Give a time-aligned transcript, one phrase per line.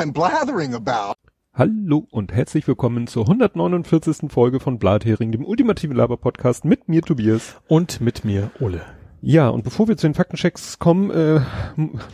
[0.00, 1.16] I'm blathering about.
[1.52, 4.32] Hallo und herzlich willkommen zur 149.
[4.32, 7.60] Folge von Blathering, dem ultimativen Laber-Podcast mit mir Tobias.
[7.68, 8.80] Und mit mir Ole.
[9.20, 11.42] Ja, und bevor wir zu den Faktenchecks kommen, äh,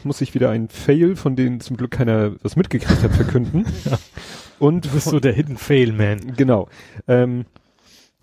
[0.03, 3.65] muss ich wieder ein Fail, von denen zum Glück keiner was mitgekriegt hat, verkünden.
[4.59, 6.35] Und du bist so der Hidden Fail Man.
[6.37, 6.69] Genau.
[7.07, 7.45] Ähm,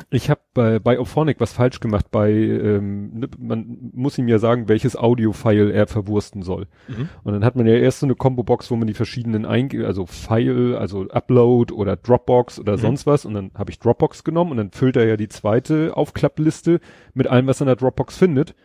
[0.09, 2.11] ich habe bei, bei Ophonic was falsch gemacht.
[2.11, 6.67] Bei ähm, ne, man muss ihm ja sagen, welches Audio-File er verwursten soll.
[6.87, 7.09] Mhm.
[7.23, 10.05] Und dann hat man ja erst so eine Combo-Box, wo man die verschiedenen einge also
[10.05, 12.81] File, also Upload oder Dropbox oder mhm.
[12.81, 13.25] sonst was.
[13.25, 16.79] Und dann habe ich Dropbox genommen und dann füllt er ja die zweite Aufklappliste
[17.13, 18.55] mit allem, was er in der Dropbox findet.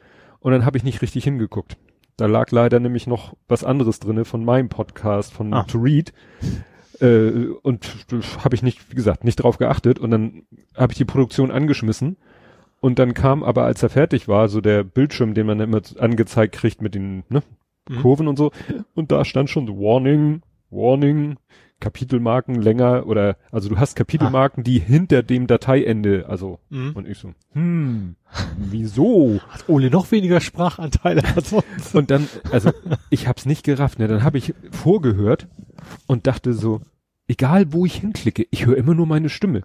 [0.41, 1.77] Und dann habe ich nicht richtig hingeguckt.
[2.17, 5.63] Da lag leider nämlich noch was anderes drinne von meinem Podcast von ah.
[5.63, 6.13] To Read.
[7.01, 8.07] Äh, und
[8.43, 9.99] habe ich nicht, wie gesagt, nicht drauf geachtet.
[9.99, 10.43] Und dann
[10.77, 12.17] habe ich die Produktion angeschmissen.
[12.81, 16.55] Und dann kam aber, als er fertig war, so der Bildschirm, den man immer angezeigt
[16.55, 17.43] kriegt mit den ne,
[17.89, 18.03] mhm.
[18.03, 18.53] Kurven und so.
[18.95, 21.37] Und da stand schon Warning, Warning,
[21.81, 24.65] Kapitelmarken länger oder also du hast Kapitelmarken, ah.
[24.65, 26.93] die hinter dem Dateiende, also mhm.
[26.95, 28.17] und ich so, hm,
[28.57, 29.41] wieso?
[29.49, 31.95] Hat Ole noch weniger Sprachanteile als sonst.
[31.95, 32.71] Und dann, also
[33.11, 34.09] ich hab's nicht gerafft, ne?
[34.09, 35.47] Dann habe ich vorgehört
[36.07, 36.81] und dachte so,
[37.29, 39.63] egal wo ich hinklicke, ich höre immer nur meine Stimme.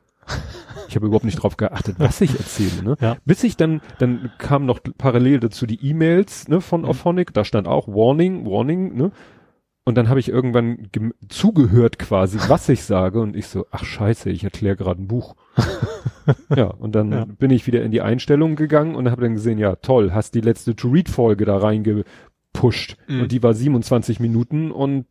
[0.88, 2.84] Ich habe überhaupt nicht drauf geachtet, was ich erzähle.
[2.84, 2.96] Ne?
[3.02, 3.18] Ja.
[3.26, 6.90] Bis ich dann, dann kam noch parallel dazu die E-Mails ne, von mhm.
[6.90, 9.12] Ophonic, da stand auch Warning, Warning, ne?
[9.86, 10.88] Und dann habe ich irgendwann
[11.28, 15.36] zugehört quasi, was ich sage und ich so, ach scheiße, ich erkläre gerade ein Buch.
[16.56, 17.26] ja, und dann ja.
[17.26, 20.42] bin ich wieder in die Einstellungen gegangen und habe dann gesehen, ja toll, hast die
[20.42, 23.24] letzte To-Read-Folge da reingepusht mhm.
[23.24, 25.06] und die war 27 Minuten und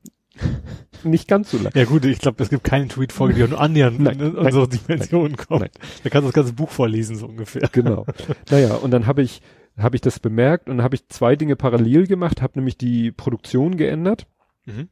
[1.04, 1.72] nicht ganz so lang.
[1.74, 4.68] Ja gut, ich glaube, es gibt keine Tweet-Folge, die auch nur annähernd nein, in unsere
[4.68, 5.60] Dimensionen kommt.
[5.60, 5.70] Nein.
[6.02, 7.68] Da kannst du das ganze Buch vorlesen, so ungefähr.
[7.72, 8.06] Genau.
[8.50, 9.42] Naja, und dann habe ich,
[9.76, 13.76] habe ich das bemerkt und habe ich zwei Dinge parallel gemacht, habe nämlich die Produktion
[13.76, 14.26] geändert
[14.66, 14.88] Mhm.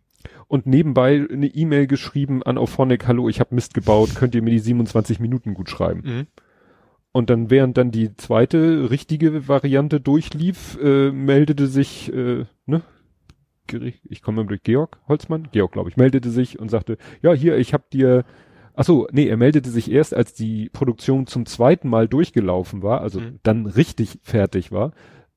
[0.49, 4.51] Und nebenbei eine E-Mail geschrieben an Auphonic, hallo, ich habe Mist gebaut, könnt ihr mir
[4.51, 6.03] die 27 Minuten gut schreiben?
[6.05, 6.27] Mhm.
[7.13, 12.83] Und dann, während dann die zweite richtige Variante durchlief, äh, meldete sich, äh, ne,
[14.05, 17.73] ich komme durch Georg Holzmann, Georg glaube ich, meldete sich und sagte, ja, hier, ich
[17.73, 18.25] habe dir,
[18.75, 23.01] ach so, nee, er meldete sich erst, als die Produktion zum zweiten Mal durchgelaufen war,
[23.01, 23.39] also mhm.
[23.43, 24.93] dann richtig fertig war,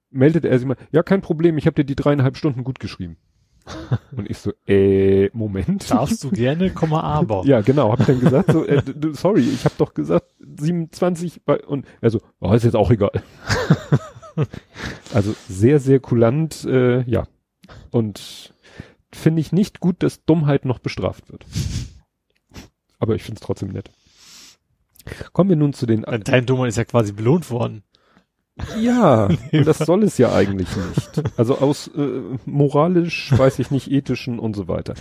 [0.10, 3.18] meldete er sich mal, ja, kein Problem, ich habe dir die dreieinhalb Stunden gut geschrieben.
[4.16, 5.90] Und ich so, äh, Moment.
[5.90, 7.44] Darfst du gerne, Komma aber.
[7.46, 8.82] ja, genau, hab ich dann gesagt, so, äh,
[9.14, 13.24] sorry, ich habe doch gesagt 27 bei, und er so, oh, ist jetzt auch egal.
[15.14, 17.28] also sehr, sehr kulant, äh, ja.
[17.92, 18.54] Und
[19.12, 21.46] finde ich nicht gut, dass Dummheit noch bestraft wird.
[23.00, 23.90] Aber ich finde es trotzdem nett.
[25.34, 26.02] Kommen wir nun zu den.
[26.02, 27.84] Dein Dummheit ist ja quasi belohnt worden.
[28.80, 31.24] Ja, und das soll es ja eigentlich nicht.
[31.38, 34.94] Also aus äh, moralisch, weiß ich nicht, ethischen und so weiter.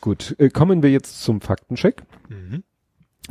[0.00, 2.02] Gut, äh, kommen wir jetzt zum Faktencheck.
[2.28, 2.62] Mhm.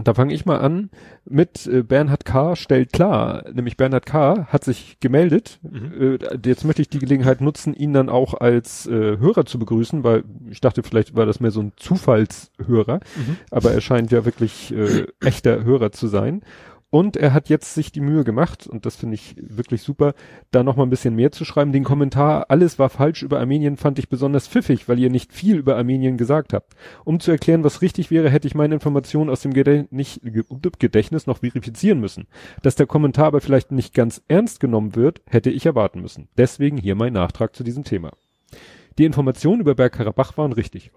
[0.01, 0.89] Da fange ich mal an
[1.25, 2.55] mit äh, Bernhard K.
[2.55, 4.47] stellt klar, nämlich Bernhard K.
[4.47, 5.59] hat sich gemeldet.
[5.61, 6.17] Mhm.
[6.21, 10.03] Äh, jetzt möchte ich die Gelegenheit nutzen, ihn dann auch als äh, Hörer zu begrüßen,
[10.03, 13.37] weil ich dachte, vielleicht war das mehr so ein Zufallshörer, mhm.
[13.51, 16.43] aber er scheint ja wirklich äh, echter Hörer zu sein.
[16.91, 20.15] Und er hat jetzt sich die Mühe gemacht, und das finde ich wirklich super,
[20.49, 21.71] da noch mal ein bisschen mehr zu schreiben.
[21.71, 25.57] Den Kommentar, alles war falsch über Armenien, fand ich besonders pfiffig, weil ihr nicht viel
[25.57, 26.75] über Armenien gesagt habt.
[27.05, 31.99] Um zu erklären, was richtig wäre, hätte ich meine Informationen aus dem Gedächtnis noch verifizieren
[31.99, 32.25] müssen.
[32.63, 36.27] Dass der Kommentar aber vielleicht nicht ganz ernst genommen wird, hätte ich erwarten müssen.
[36.37, 38.13] Deswegen hier mein Nachtrag zu diesem Thema.
[38.97, 40.91] Die Informationen über Bergkarabach waren richtig.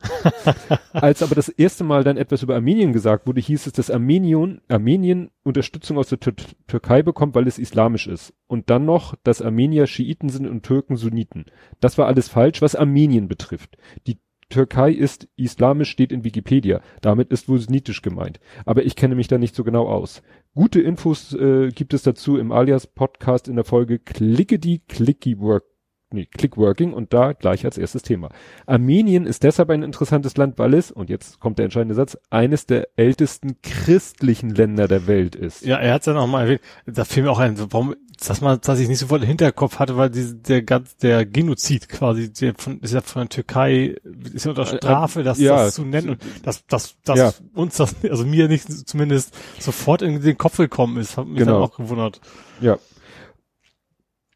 [0.92, 4.60] Als aber das erste Mal dann etwas über Armenien gesagt wurde, hieß es, dass Armenien,
[4.68, 6.34] Armenien Unterstützung aus der Tür
[6.66, 8.34] Türkei bekommt, weil es islamisch ist.
[8.46, 11.46] Und dann noch, dass Armenier Schiiten sind und Türken Sunniten.
[11.80, 13.76] Das war alles falsch, was Armenien betrifft.
[14.06, 14.18] Die
[14.50, 16.80] Türkei ist islamisch, steht in Wikipedia.
[17.02, 18.40] Damit ist wohl sunnitisch gemeint.
[18.64, 20.22] Aber ich kenne mich da nicht so genau aus.
[20.54, 25.38] Gute Infos äh, gibt es dazu im Alias Podcast in der Folge Klicke die Clicky
[25.38, 25.64] Work
[26.12, 28.30] nee, Clickworking und da gleich als erstes Thema.
[28.66, 32.66] Armenien ist deshalb ein interessantes Land, weil es, und jetzt kommt der entscheidende Satz, eines
[32.66, 35.64] der ältesten christlichen Länder der Welt ist.
[35.64, 36.60] Ja, er hat es ja noch mal erwähnt.
[36.86, 37.94] Da fiel mir auch ein, warum,
[38.26, 41.88] dass man, dass ich nicht sofort im Hinterkopf hatte, weil diese, der ganz, der Genozid
[41.88, 43.96] quasi, der von, ist ja von der Türkei,
[44.32, 47.32] ist ja unter äh, Strafe, das, ja, das zu nennen und dass, dass, dass ja.
[47.54, 51.52] uns das, also mir nicht zumindest sofort in den Kopf gekommen ist, hat mich genau.
[51.52, 52.20] dann auch gewundert.
[52.60, 52.78] Ja,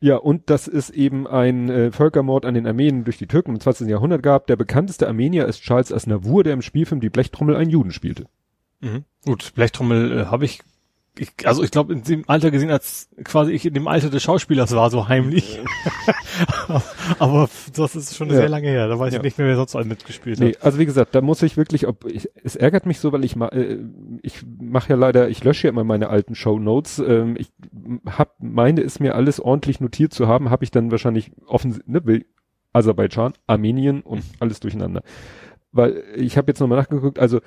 [0.02, 3.60] ja, und dass es eben ein äh, Völkermord an den Armenen durch die Türken im
[3.60, 3.86] 20.
[3.88, 4.48] Jahrhundert gab.
[4.48, 8.26] Der bekannteste Armenier ist Charles Aznavour, der im Spielfilm Die Blechtrommel einen Juden spielte.
[8.80, 9.04] Mhm.
[9.24, 10.58] Gut, Blechtrommel äh, habe ich
[11.18, 14.22] ich, also ich glaube in dem Alter gesehen, als quasi ich in dem Alter des
[14.22, 15.60] Schauspielers war, so heimlich.
[17.18, 18.36] Aber das ist schon ja.
[18.36, 18.88] sehr lange her.
[18.88, 19.18] Da weiß ja.
[19.18, 20.64] ich nicht mehr, wer sonst einen mitgespielt nee, hat.
[20.64, 23.36] Also wie gesagt, da muss ich wirklich, ob ich, es ärgert mich so, weil ich
[23.36, 23.78] äh,
[24.22, 26.98] ich mache ja leider, ich lösche ja immer meine alten Show Notes.
[26.98, 27.50] Ähm, ich
[28.06, 32.06] hab meine es mir alles ordentlich notiert zu haben, habe ich dann wahrscheinlich offen, ne,
[32.06, 32.24] will
[32.72, 35.02] Aserbaidschan, Armenien und alles durcheinander.
[35.72, 37.40] Weil ich habe jetzt nochmal nachgeguckt, also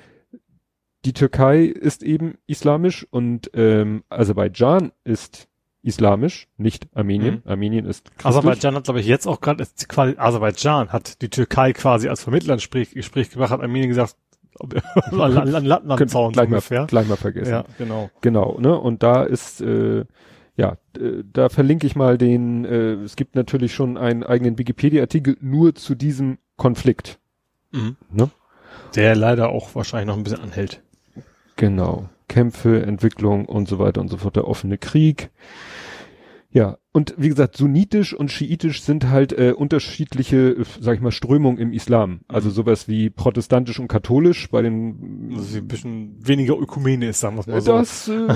[1.06, 5.46] die Türkei ist eben islamisch und ähm, Aserbaidschan ist
[5.82, 7.42] islamisch, nicht Armenien.
[7.44, 7.50] Mhm.
[7.50, 8.26] Armenien ist christlich.
[8.26, 12.56] Aserbaidschan hat, glaube ich, jetzt auch gerade, quasi Aserbaidschan hat die Türkei quasi als Vermittler
[12.56, 14.16] Gespräch gemacht, hat Armenien gesagt,
[14.58, 16.80] an, an Lattenzaun gleich, ungefähr.
[16.80, 17.52] mal, gleich mal vergessen.
[17.52, 18.10] Ja, genau.
[18.20, 18.76] Genau, ne?
[18.76, 20.06] Und da ist, äh,
[20.56, 20.76] ja,
[21.32, 25.94] da verlinke ich mal den, äh, es gibt natürlich schon einen eigenen Wikipedia-Artikel nur zu
[25.94, 27.20] diesem Konflikt.
[27.70, 27.96] Mhm.
[28.10, 28.30] Ne?
[28.96, 30.82] Der leider auch wahrscheinlich noch ein bisschen anhält.
[31.56, 32.08] Genau.
[32.28, 35.30] Kämpfe, Entwicklung und so weiter und so fort, der offene Krieg.
[36.50, 41.58] Ja, und wie gesagt, sunnitisch und schiitisch sind halt äh, unterschiedliche, sag ich mal, Strömungen
[41.58, 42.20] im Islam.
[42.26, 42.54] Also mhm.
[42.54, 47.52] sowas wie protestantisch und katholisch bei den also ein bisschen weniger Ökumene ist, sagen wir
[47.52, 47.72] mal so.
[47.72, 48.28] Das äh,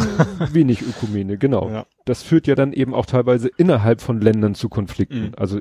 [0.52, 1.70] wenig Ökumene, genau.
[1.70, 1.86] Ja.
[2.04, 5.28] Das führt ja dann eben auch teilweise innerhalb von Ländern zu Konflikten.
[5.28, 5.34] Mhm.
[5.38, 5.58] Also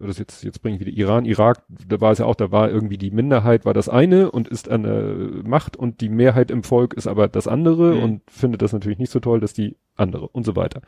[0.00, 2.70] das jetzt jetzt bringe ich wieder Iran, Irak, da war es ja auch, da war
[2.70, 5.14] irgendwie die Minderheit war das eine und ist an der
[5.44, 8.02] Macht und die Mehrheit im Volk ist aber das andere mhm.
[8.02, 10.80] und findet das natürlich nicht so toll, dass die andere und so weiter.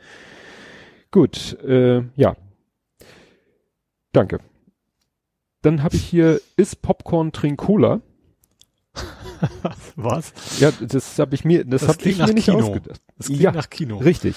[1.15, 2.35] Gut, äh, ja.
[4.11, 4.41] Danke.
[5.61, 8.01] Dann habe ich hier, ist Popcorn trink Cola?
[9.95, 10.33] Was?
[10.59, 12.57] Ja, das habe ich mir, das, das habe ich mir nicht Kino.
[12.57, 13.01] ausgedacht.
[13.17, 13.99] Das klingt ja, nach Kino.
[13.99, 14.35] Richtig.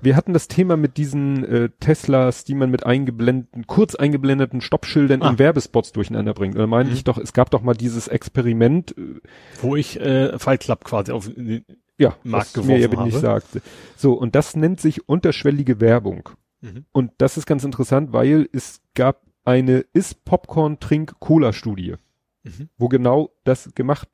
[0.00, 5.22] Wir hatten das Thema mit diesen äh, Teslas, die man mit eingeblendeten, kurz eingeblendeten Stoppschildern
[5.22, 5.30] ah.
[5.30, 6.56] in Werbespots durcheinander bringt.
[6.56, 6.94] Da meine mhm.
[6.94, 9.20] ich doch, es gab doch mal dieses Experiment, äh,
[9.60, 11.28] wo ich äh, Fight Club quasi auf
[12.02, 13.62] ja, Markt was mir ja nicht sagte.
[13.96, 16.30] So, und das nennt sich unterschwellige Werbung.
[16.60, 16.84] Mhm.
[16.92, 21.94] Und das ist ganz interessant, weil es gab eine Ist Popcorn Trink Cola Studie,
[22.42, 22.68] mhm.
[22.76, 24.08] wo genau das gemacht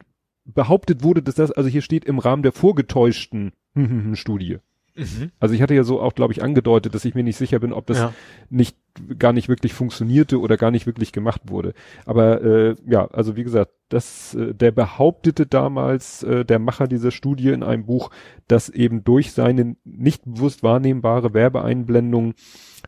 [0.45, 3.53] behauptet wurde, dass das, also hier steht im Rahmen der vorgetäuschten
[4.15, 4.59] Studie.
[4.99, 5.31] Mhm.
[5.39, 7.73] Also ich hatte ja so auch, glaube ich, angedeutet, dass ich mir nicht sicher bin,
[7.73, 8.13] ob das ja.
[8.51, 8.77] nicht
[9.19, 11.73] gar nicht wirklich funktionierte oder gar nicht wirklich gemacht wurde.
[12.05, 17.13] Aber äh, ja, also wie gesagt, das, äh, der behauptete damals, äh, der Macher dieser
[17.13, 18.11] Studie in einem Buch,
[18.49, 22.35] dass eben durch seine nicht bewusst wahrnehmbare Werbeeinblendung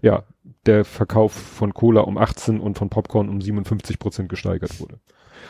[0.02, 0.24] ja
[0.66, 4.98] der Verkauf von Cola um 18 und von Popcorn um 57 Prozent gesteigert wurde.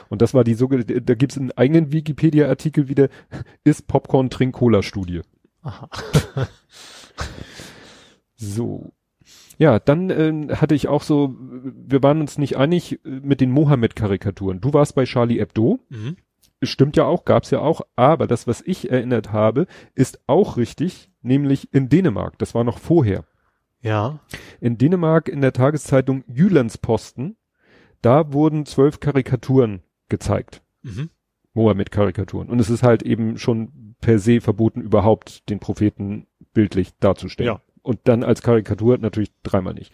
[0.09, 3.09] Und das war die sogenannte, da gibt es einen eigenen Wikipedia-Artikel wieder,
[3.65, 5.23] ist Popcorn Trink Cola Studie.
[5.63, 5.89] Aha.
[8.37, 8.93] so.
[9.59, 13.51] Ja, dann äh, hatte ich auch so, wir waren uns nicht einig äh, mit den
[13.51, 14.61] Mohammed-Karikaturen.
[14.61, 15.81] Du warst bei Charlie Hebdo.
[15.91, 16.17] Mhm.
[16.63, 17.83] Stimmt ja auch, gab's ja auch.
[17.97, 22.39] Aber das, was ich erinnert habe, ist auch richtig, nämlich in Dänemark.
[22.39, 23.25] Das war noch vorher.
[23.83, 24.21] Ja.
[24.61, 27.37] In Dänemark in der Tageszeitung Jyllandsposten,
[28.03, 30.63] da wurden zwölf Karikaturen gezeigt.
[30.83, 31.11] Mhm.
[31.55, 32.49] Mohammed-Karikaturen.
[32.49, 37.55] Und es ist halt eben schon per se verboten, überhaupt den Propheten bildlich darzustellen.
[37.55, 37.61] Ja.
[37.83, 39.93] Und dann als Karikatur natürlich dreimal nicht.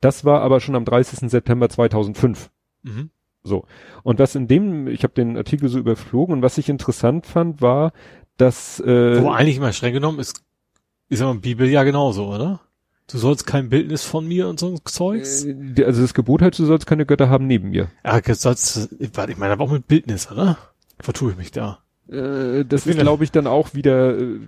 [0.00, 1.30] Das war aber schon am 30.
[1.30, 2.50] September 2005.
[2.82, 3.10] Mhm.
[3.42, 3.66] So.
[4.02, 7.60] Und was in dem, ich habe den Artikel so überflogen und was ich interessant fand,
[7.60, 7.92] war,
[8.36, 10.42] dass äh, Wo eigentlich immer streng genommen ist,
[11.08, 12.60] ist aber Bibel ja genauso, oder?
[13.10, 15.44] Du sollst kein Bildnis von mir und so ein Zeugs?
[15.44, 17.88] Äh, also das Gebot halt, du sollst keine Götter haben neben mir.
[18.04, 20.58] Ja, du sollst, warte, ich meine aber auch mit Bildnis, oder?
[21.00, 21.82] Vertue ich mich da.
[22.10, 24.40] Äh, das ist, glaube ich, dann auch wieder äh,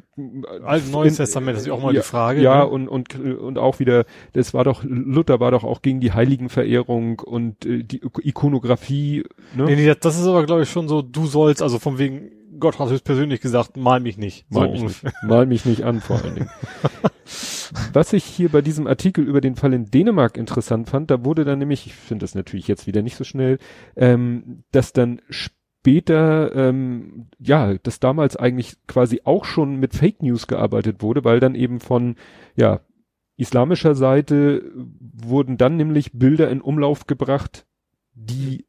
[0.64, 2.40] also Neues Testament, das ist auch mal ja, die Frage.
[2.40, 2.66] Ja, ne?
[2.66, 7.20] und, und, und auch wieder, das war doch, Luther war doch auch gegen die Heiligenverehrung
[7.20, 9.24] und äh, die Ikonografie.
[9.54, 9.64] Ne?
[9.64, 12.78] Nee, nee, das ist aber, glaube ich, schon so, du sollst, also von wegen, Gott
[12.78, 14.50] hat es persönlich gesagt, mal mich nicht.
[14.50, 16.50] Mal, so mich, nicht, mal mich nicht an, vor allen Dingen.
[17.92, 21.44] Was ich hier bei diesem Artikel über den Fall in Dänemark interessant fand, da wurde
[21.44, 23.58] dann nämlich, ich finde das natürlich jetzt wieder nicht so schnell,
[23.96, 25.59] ähm, dass dann später,
[26.54, 31.54] ähm, ja, dass damals eigentlich quasi auch schon mit Fake News gearbeitet wurde, weil dann
[31.54, 32.16] eben von,
[32.56, 32.80] ja,
[33.36, 37.66] islamischer Seite wurden dann nämlich Bilder in Umlauf gebracht,
[38.12, 38.66] die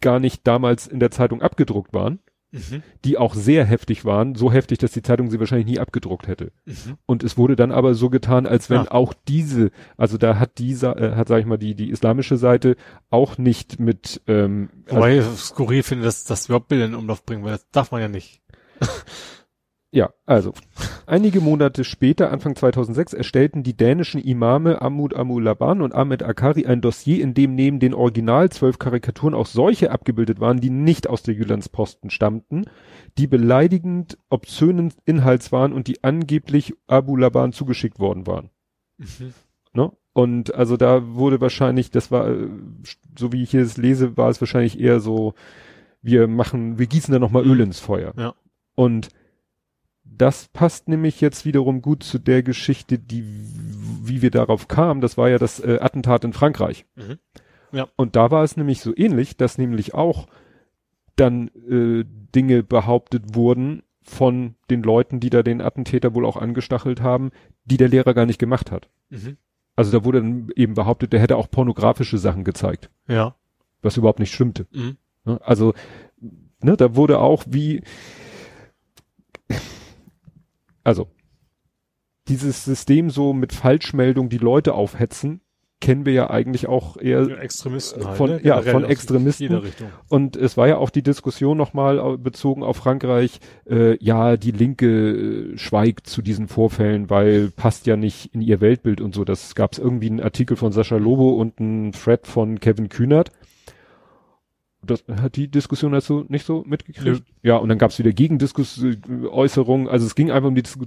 [0.00, 2.20] gar nicht damals in der Zeitung abgedruckt waren
[2.52, 2.82] mhm.
[3.04, 6.52] die auch sehr heftig waren, so heftig, dass die Zeitung sie wahrscheinlich nie abgedruckt hätte.
[6.64, 6.96] Mhm.
[7.06, 8.90] Und es wurde dann aber so getan, als wenn ja.
[8.90, 12.76] auch diese, also da hat dieser, äh, hat sag ich mal die die islamische Seite
[13.10, 14.22] auch nicht mit.
[14.26, 17.68] Ähm, Wobei also, ich skurril finde, dass das überhaupt Bilder in Umlauf bringen, weil das
[17.70, 18.40] darf man ja nicht.
[19.92, 20.52] Ja, also
[21.06, 26.80] einige Monate später, Anfang 2006, erstellten die dänischen Imame Amud Amulaban und Ahmed Akari ein
[26.80, 31.24] Dossier, in dem neben den Original zwölf Karikaturen auch solche abgebildet waren, die nicht aus
[31.24, 32.66] der Jyllandsposten stammten,
[33.18, 38.50] die beleidigend obszönen Inhalts waren und die angeblich Abu Laban zugeschickt worden waren.
[38.98, 39.34] Mhm.
[39.72, 39.92] Ne?
[40.12, 42.48] Und also da wurde wahrscheinlich, das war, äh,
[43.18, 45.34] so wie ich hier es lese, war es wahrscheinlich eher so,
[46.00, 48.12] wir machen, wir gießen da nochmal Öl ins Feuer.
[48.16, 48.34] Ja.
[48.74, 49.08] Und
[50.16, 53.24] das passt nämlich jetzt wiederum gut zu der Geschichte, die,
[54.02, 55.00] wie wir darauf kamen.
[55.00, 56.84] Das war ja das äh, Attentat in Frankreich.
[56.96, 57.18] Mhm.
[57.72, 57.88] Ja.
[57.96, 60.26] Und da war es nämlich so ähnlich, dass nämlich auch
[61.16, 67.00] dann äh, Dinge behauptet wurden von den Leuten, die da den Attentäter wohl auch angestachelt
[67.00, 67.30] haben,
[67.64, 68.88] die der Lehrer gar nicht gemacht hat.
[69.10, 69.36] Mhm.
[69.76, 72.90] Also da wurde dann eben behauptet, der hätte auch pornografische Sachen gezeigt.
[73.06, 73.36] Ja.
[73.82, 74.66] Was überhaupt nicht stimmte.
[74.72, 74.96] Mhm.
[75.24, 75.74] Ne, also,
[76.60, 77.82] ne, da wurde auch wie,
[80.84, 81.08] also,
[82.28, 85.40] dieses System so mit Falschmeldung die Leute aufhetzen,
[85.80, 88.40] kennen wir ja eigentlich auch eher ja, Extremisten halt, von, ne?
[88.44, 89.62] ja, von Extremisten.
[90.08, 94.86] Und es war ja auch die Diskussion nochmal bezogen auf Frankreich, äh, ja, die Linke
[95.54, 99.24] äh, schweigt zu diesen Vorfällen, weil passt ja nicht in ihr Weltbild und so.
[99.24, 103.32] Das gab es irgendwie einen Artikel von Sascha Lobo und einen Thread von Kevin Kühnert.
[104.82, 107.22] Das hat die Diskussion dazu nicht so mitgekriegt.
[107.42, 109.88] Ja, und dann gab es wieder Gegendiskussionsäußerungen.
[109.88, 110.78] Also es ging einfach um die Dis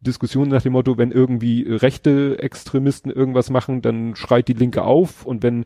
[0.00, 5.24] Diskussion nach dem Motto, wenn irgendwie rechte Extremisten irgendwas machen, dann schreit die Linke auf
[5.24, 5.64] und wenn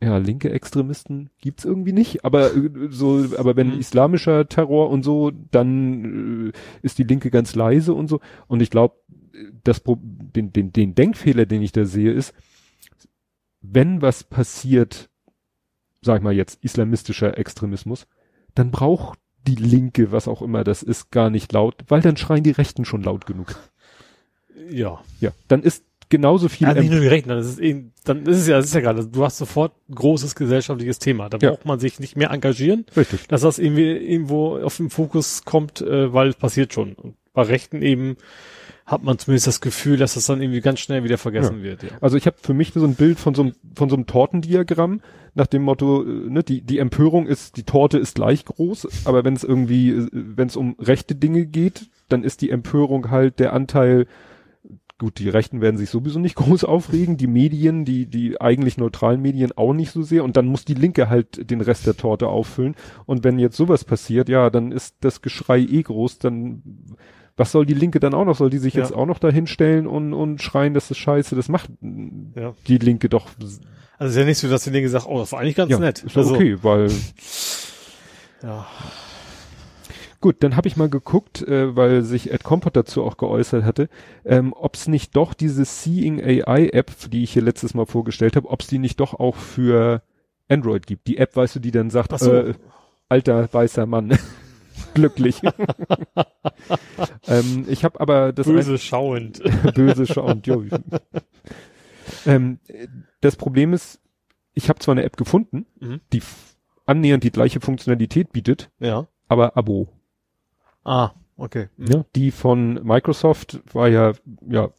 [0.00, 3.80] ja, linke Extremisten gibt's irgendwie nicht, aber äh, so, aber wenn mhm.
[3.80, 8.20] islamischer Terror und so, dann äh, ist die Linke ganz leise und so.
[8.46, 8.96] Und ich glaube,
[9.64, 12.34] das den, den, den Denkfehler, den ich da sehe, ist,
[13.60, 15.08] wenn was passiert,
[16.06, 18.06] sag ich mal jetzt, islamistischer Extremismus,
[18.54, 22.42] dann braucht die Linke, was auch immer das ist, gar nicht laut, weil dann schreien
[22.42, 23.56] die Rechten schon laut genug.
[24.70, 25.00] Ja.
[25.20, 26.66] Ja, dann ist genauso viel.
[26.66, 28.74] Ja, nicht nur die Rechten, dann ist es eben, dann ist es ja, das ist
[28.74, 31.28] ja gerade, du hast sofort ein großes gesellschaftliches Thema.
[31.28, 31.50] Da ja.
[31.50, 32.86] braucht man sich nicht mehr engagieren.
[32.96, 33.28] Richtig.
[33.28, 36.94] Dass das irgendwie irgendwo auf den Fokus kommt, äh, weil es passiert schon.
[36.94, 38.16] Und bei Rechten eben
[38.86, 41.64] hat man zumindest das Gefühl, dass das dann irgendwie ganz schnell wieder vergessen ja.
[41.64, 41.82] wird.
[41.82, 41.88] Ja.
[42.00, 45.00] Also ich habe für mich so ein Bild von so einem, von so einem Tortendiagramm
[45.34, 49.24] nach dem Motto, äh, ne, die, die Empörung ist, die Torte ist gleich groß, aber
[49.24, 53.40] wenn es irgendwie, äh, wenn es um rechte Dinge geht, dann ist die Empörung halt
[53.40, 54.06] der Anteil,
[54.98, 59.20] gut, die Rechten werden sich sowieso nicht groß aufregen, die Medien, die, die eigentlich neutralen
[59.20, 62.28] Medien auch nicht so sehr und dann muss die Linke halt den Rest der Torte
[62.28, 66.62] auffüllen und wenn jetzt sowas passiert, ja, dann ist das Geschrei eh groß, dann
[67.36, 68.36] was soll die Linke dann auch noch?
[68.36, 68.82] Soll die sich ja.
[68.82, 71.36] jetzt auch noch dahin stellen und, und schreien, das ist scheiße?
[71.36, 71.70] Das macht
[72.34, 72.54] ja.
[72.66, 73.28] die Linke doch.
[73.98, 75.78] Also ist ja nicht so, dass die Linke sagt, oh, das war eigentlich ganz ja,
[75.78, 76.02] nett.
[76.02, 76.90] Ist also, okay, weil.
[78.42, 78.66] Ja.
[80.20, 83.88] Gut, dann habe ich mal geguckt, äh, weil sich Ed Compot dazu auch geäußert hatte,
[84.24, 88.36] ähm, ob es nicht doch diese Seeing AI App, die ich hier letztes Mal vorgestellt
[88.36, 90.02] habe, ob es die nicht doch auch für
[90.48, 91.06] Android gibt.
[91.06, 92.32] Die App, weißt du, die dann sagt, so.
[92.32, 92.54] äh,
[93.08, 94.18] alter weißer Mann
[94.96, 95.40] glücklich.
[97.28, 99.42] ähm, ich habe aber das böse schauend.
[99.74, 100.46] böse schauend.
[100.46, 100.64] Jo.
[102.26, 102.58] ähm,
[103.20, 104.00] das Problem ist,
[104.54, 106.00] ich habe zwar eine App gefunden, mhm.
[106.12, 106.22] die
[106.86, 109.06] annähernd die gleiche Funktionalität bietet, ja.
[109.28, 109.88] aber Abo.
[110.82, 111.68] Ah, okay.
[111.76, 111.86] Mhm.
[111.86, 114.14] Ja, die von Microsoft war ja
[114.48, 114.70] ja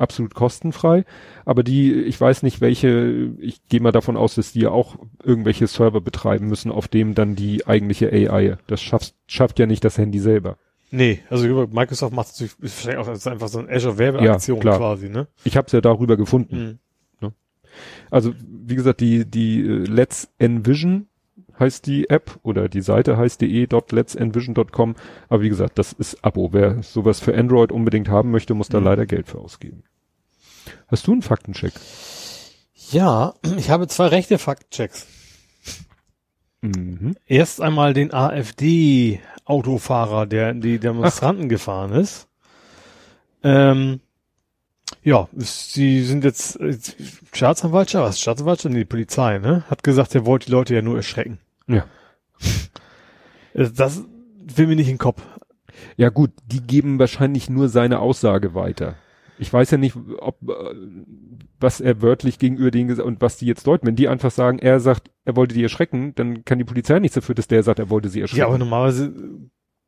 [0.00, 1.04] absolut kostenfrei.
[1.44, 4.96] Aber die, ich weiß nicht welche, ich gehe mal davon aus, dass die ja auch
[5.22, 9.84] irgendwelche Server betreiben müssen, auf dem dann die eigentliche AI, das schafft, schafft ja nicht
[9.84, 10.56] das Handy selber.
[10.90, 15.08] Nee, also Microsoft macht es wahrscheinlich auch, ist einfach so eine Azure Werbeaktion ja, quasi,
[15.08, 15.28] ne?
[15.44, 16.56] Ich habe es ja darüber gefunden.
[16.56, 16.78] Mhm.
[17.28, 17.32] Ne?
[18.10, 21.06] Also, wie gesagt, die, die uh, Let's Envision
[21.60, 24.96] heißt die App oder die Seite heißt de.let'senvision.com.
[25.28, 26.52] Aber wie gesagt, das ist Abo.
[26.52, 28.86] Wer sowas für Android unbedingt haben möchte, muss da mhm.
[28.86, 29.84] leider Geld für ausgeben.
[30.88, 31.72] Hast du einen Faktencheck?
[32.90, 35.06] Ja, ich habe zwei rechte Faktenchecks.
[36.62, 37.16] Mhm.
[37.26, 41.48] Erst einmal den AfD-Autofahrer, der in die Demonstranten Ach.
[41.48, 42.28] gefahren ist.
[43.42, 44.00] Ähm,
[45.02, 46.58] ja, sie sind jetzt
[47.32, 48.74] Staatsanwaltschaft, was Staatsanwaltschaft?
[48.74, 49.64] Nee, die Polizei, ne?
[49.70, 51.38] Hat gesagt, er wollte die Leute ja nur erschrecken.
[51.66, 51.86] Ja.
[53.54, 54.02] Das
[54.36, 55.22] will mir nicht in den Kopf.
[55.96, 58.96] Ja gut, die geben wahrscheinlich nur seine Aussage weiter.
[59.40, 60.74] Ich weiß ja nicht, ob äh,
[61.58, 63.86] was er wörtlich gegenüber denen gesagt und was die jetzt deuten.
[63.86, 67.14] Wenn die einfach sagen, er sagt, er wollte die erschrecken, dann kann die Polizei nichts
[67.14, 68.40] dafür, dass der sagt, er wollte sie erschrecken.
[68.40, 69.12] Ja, aber normalerweise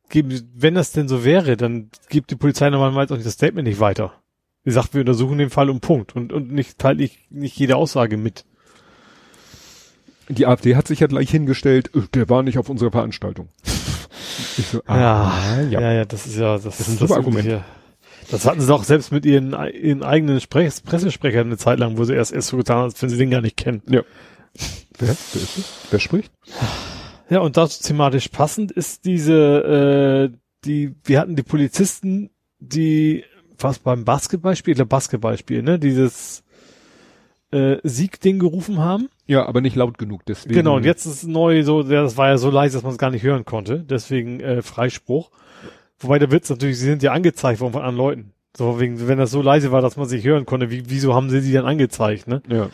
[0.09, 3.67] geben, wenn das denn so wäre, dann gibt die Polizei normalerweise auch nicht das Statement
[3.67, 4.13] nicht weiter.
[4.65, 7.75] Sie sagt, wir untersuchen den Fall um Punkt und, und nicht teilt nicht, nicht jede
[7.75, 8.45] Aussage mit.
[10.29, 13.49] Die AfD hat sich ja gleich hingestellt, äh, der war nicht auf unserer Veranstaltung.
[14.71, 17.63] so, ah, ja, ja, ja, ja, das ist ja, das, das ist ein super Argument.
[18.31, 22.03] Das hatten sie doch selbst mit ihren, ihren eigenen Sprech Pressesprechern eine Zeit lang, wo
[22.03, 23.81] sie erst, erst so getan haben, als wenn sie den gar nicht kennen.
[23.89, 24.01] Ja.
[24.99, 25.73] Wer, wer ist es?
[25.89, 26.31] Wer spricht?
[27.29, 33.23] Ja, und dazu thematisch passend ist diese, äh, die, wir hatten die Polizisten, die,
[33.57, 36.43] was beim Basketballspiel, der Basketballspiel, ne, dieses
[37.51, 39.09] äh, Siegding gerufen haben.
[39.25, 40.55] Ja, aber nicht laut genug, deswegen.
[40.55, 42.97] Genau, und jetzt ist es neu, so, das war ja so leise, dass man es
[42.97, 45.31] gar nicht hören konnte, deswegen äh, Freispruch.
[46.03, 48.33] Wobei der Witz natürlich, sie sind ja angezeigt worden von anderen Leuten.
[48.55, 51.29] So, wegen, wenn das so leise war, dass man sich hören konnte, wie, wieso haben
[51.29, 52.43] sie sie dann angezeigt, ne?
[52.47, 52.69] Ja.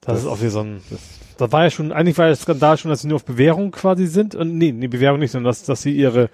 [0.00, 1.00] Das, das ist auch wieder so ein, das,
[1.38, 4.06] das war ja schon, eigentlich war der Skandal schon, dass sie nur auf Bewährung quasi
[4.06, 4.34] sind.
[4.34, 6.28] Und nee, nee, Bewährung nicht, sondern dass, dass sie ihre,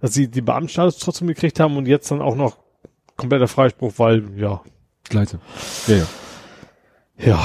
[0.00, 2.58] dass sie die Beamtenstatus trotzdem gekriegt haben und jetzt dann auch noch
[3.16, 4.62] kompletter Freispruch, weil, ja.
[5.12, 5.38] Leise.
[5.86, 6.06] Ja, ja.
[7.18, 7.44] Ja.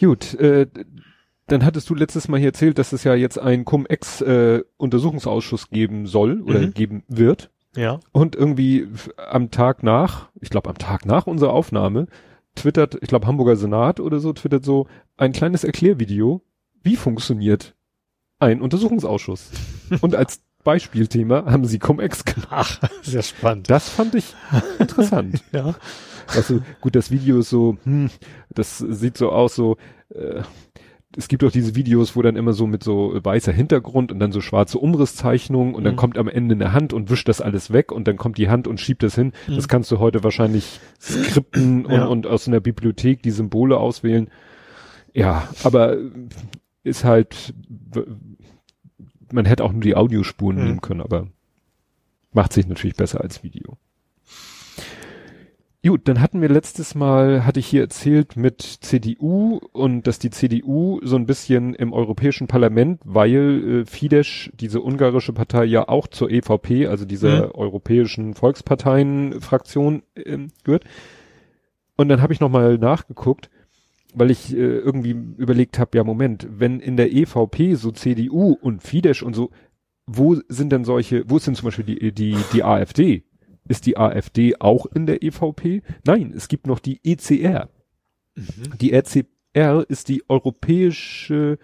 [0.00, 0.66] Gut, äh,
[1.50, 6.06] dann hattest du letztes Mal hier erzählt, dass es ja jetzt einen Cum-Ex-Untersuchungsausschuss äh, geben
[6.06, 6.74] soll oder mhm.
[6.74, 7.50] geben wird.
[7.76, 8.00] Ja.
[8.12, 12.06] Und irgendwie am Tag nach, ich glaube am Tag nach unserer Aufnahme,
[12.54, 16.42] twittert, ich glaube Hamburger Senat oder so, twittert so ein kleines Erklärvideo,
[16.82, 17.74] wie funktioniert
[18.38, 19.50] ein Untersuchungsausschuss.
[20.00, 22.80] Und als Beispielthema haben sie Cum-Ex gemacht.
[23.02, 23.70] Sehr spannend.
[23.70, 24.34] Das fand ich
[24.78, 25.42] interessant.
[25.52, 25.74] ja.
[26.28, 28.10] Also gut, das Video ist so, hm,
[28.50, 29.76] das sieht so aus, so,
[30.14, 30.42] äh,
[31.16, 34.30] es gibt auch diese Videos, wo dann immer so mit so weißer Hintergrund und dann
[34.30, 35.84] so schwarze Umrisszeichnungen und mhm.
[35.84, 38.48] dann kommt am Ende eine Hand und wischt das alles weg und dann kommt die
[38.48, 39.32] Hand und schiebt das hin.
[39.48, 39.56] Mhm.
[39.56, 42.06] Das kannst du heute wahrscheinlich skripten und, ja.
[42.06, 44.30] und aus einer Bibliothek die Symbole auswählen.
[45.12, 45.96] Ja, aber
[46.84, 47.54] ist halt,
[49.32, 50.64] man hätte auch nur die Audiospuren mhm.
[50.64, 51.26] nehmen können, aber
[52.32, 53.78] macht sich natürlich besser als Video.
[55.82, 60.28] Gut, dann hatten wir letztes Mal, hatte ich hier erzählt mit CDU und dass die
[60.28, 66.06] CDU so ein bisschen im Europäischen Parlament, weil äh, Fidesz, diese ungarische Partei, ja auch
[66.06, 67.52] zur EVP, also dieser mhm.
[67.52, 70.84] europäischen Volksparteien-Fraktion äh, gehört.
[71.96, 73.48] Und dann habe ich nochmal nachgeguckt,
[74.12, 78.82] weil ich äh, irgendwie überlegt habe, ja Moment, wenn in der EVP so CDU und
[78.82, 79.48] Fidesz und so,
[80.06, 83.24] wo sind denn solche, wo ist denn zum Beispiel die, die, die AfD?
[83.70, 85.82] Ist die AfD auch in der EVP?
[86.04, 87.68] Nein, es gibt noch die ECR.
[88.34, 88.78] Mhm.
[88.80, 91.56] Die ECR ist die europäische,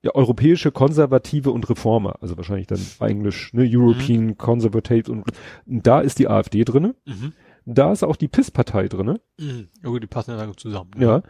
[0.00, 4.38] ja, europäische Konservative und Reformer, also wahrscheinlich dann Englisch, ne, European mhm.
[4.38, 5.26] Conservative und,
[5.66, 6.94] da ist die AfD drinne.
[7.04, 7.34] Mhm.
[7.66, 9.20] Da ist auch die PIS-Partei drinne.
[9.38, 9.68] Mhm.
[9.82, 10.92] Ja, die passen ja lange zusammen.
[10.96, 11.04] Ne?
[11.04, 11.22] Ja.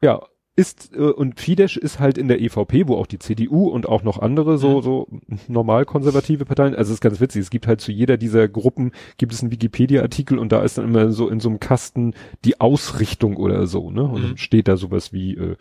[0.00, 0.22] Ja,
[0.56, 4.02] ist äh, und Fidesz ist halt in der EVP, wo auch die CDU und auch
[4.02, 5.08] noch andere so so
[5.48, 6.74] normal konservative Parteien.
[6.74, 7.42] Also es ist ganz witzig.
[7.42, 10.86] Es gibt halt zu jeder dieser Gruppen gibt es einen Wikipedia-Artikel und da ist dann
[10.86, 13.90] immer so in so einem Kasten die Ausrichtung oder so.
[13.90, 14.02] Ne?
[14.02, 14.26] Und mhm.
[14.28, 15.56] dann steht da sowas wie äh,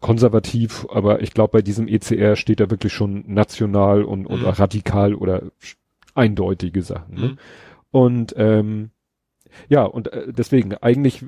[0.00, 4.48] konservativ, aber ich glaube bei diesem ECR steht da wirklich schon national und oder mhm.
[4.48, 5.42] radikal oder
[6.14, 7.14] eindeutige Sachen.
[7.14, 7.28] Ne?
[7.28, 7.38] Mhm.
[7.90, 8.90] Und ähm,
[9.68, 11.24] ja, und äh, deswegen, eigentlich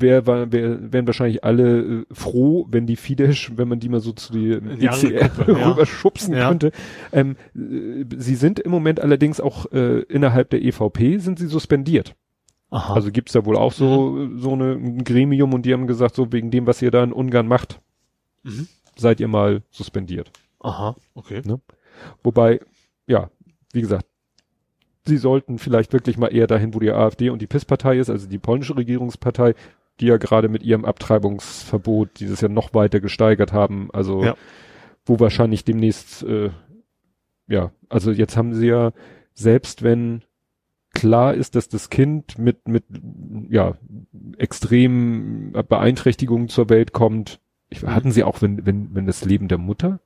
[0.00, 4.00] wär, wär, wär, wären wahrscheinlich alle äh, froh, wenn die Fidesz, wenn man die mal
[4.00, 6.48] so zu die ECR rüberschubsen ja.
[6.48, 6.72] könnte.
[7.12, 12.14] Ähm, äh, sie sind im Moment allerdings auch äh, innerhalb der EVP sind sie suspendiert.
[12.70, 12.94] Aha.
[12.94, 14.38] Also gibt's da wohl auch so, mhm.
[14.38, 17.12] so eine, ein Gremium und die haben gesagt, so wegen dem, was ihr da in
[17.12, 17.80] Ungarn macht,
[18.44, 18.68] mhm.
[18.96, 20.30] seid ihr mal suspendiert.
[20.60, 21.42] Aha, okay.
[21.44, 21.60] Ne?
[22.22, 22.60] Wobei,
[23.06, 23.30] ja,
[23.72, 24.06] wie gesagt,
[25.04, 28.28] sie sollten vielleicht wirklich mal eher dahin, wo die AfD und die PIS-Partei ist, also
[28.28, 29.54] die polnische Regierungspartei,
[30.00, 33.90] die ja gerade mit ihrem Abtreibungsverbot dieses Jahr noch weiter gesteigert haben.
[33.92, 34.34] Also ja.
[35.04, 36.50] wo wahrscheinlich demnächst, äh,
[37.46, 38.92] ja, also jetzt haben sie ja,
[39.34, 40.22] selbst wenn
[40.92, 42.84] klar ist, dass das Kind mit, mit,
[43.48, 43.74] ja,
[44.38, 47.94] extremen Beeinträchtigungen zur Welt kommt, ich, mhm.
[47.94, 50.00] hatten sie auch, wenn, wenn, wenn das Leben der Mutter?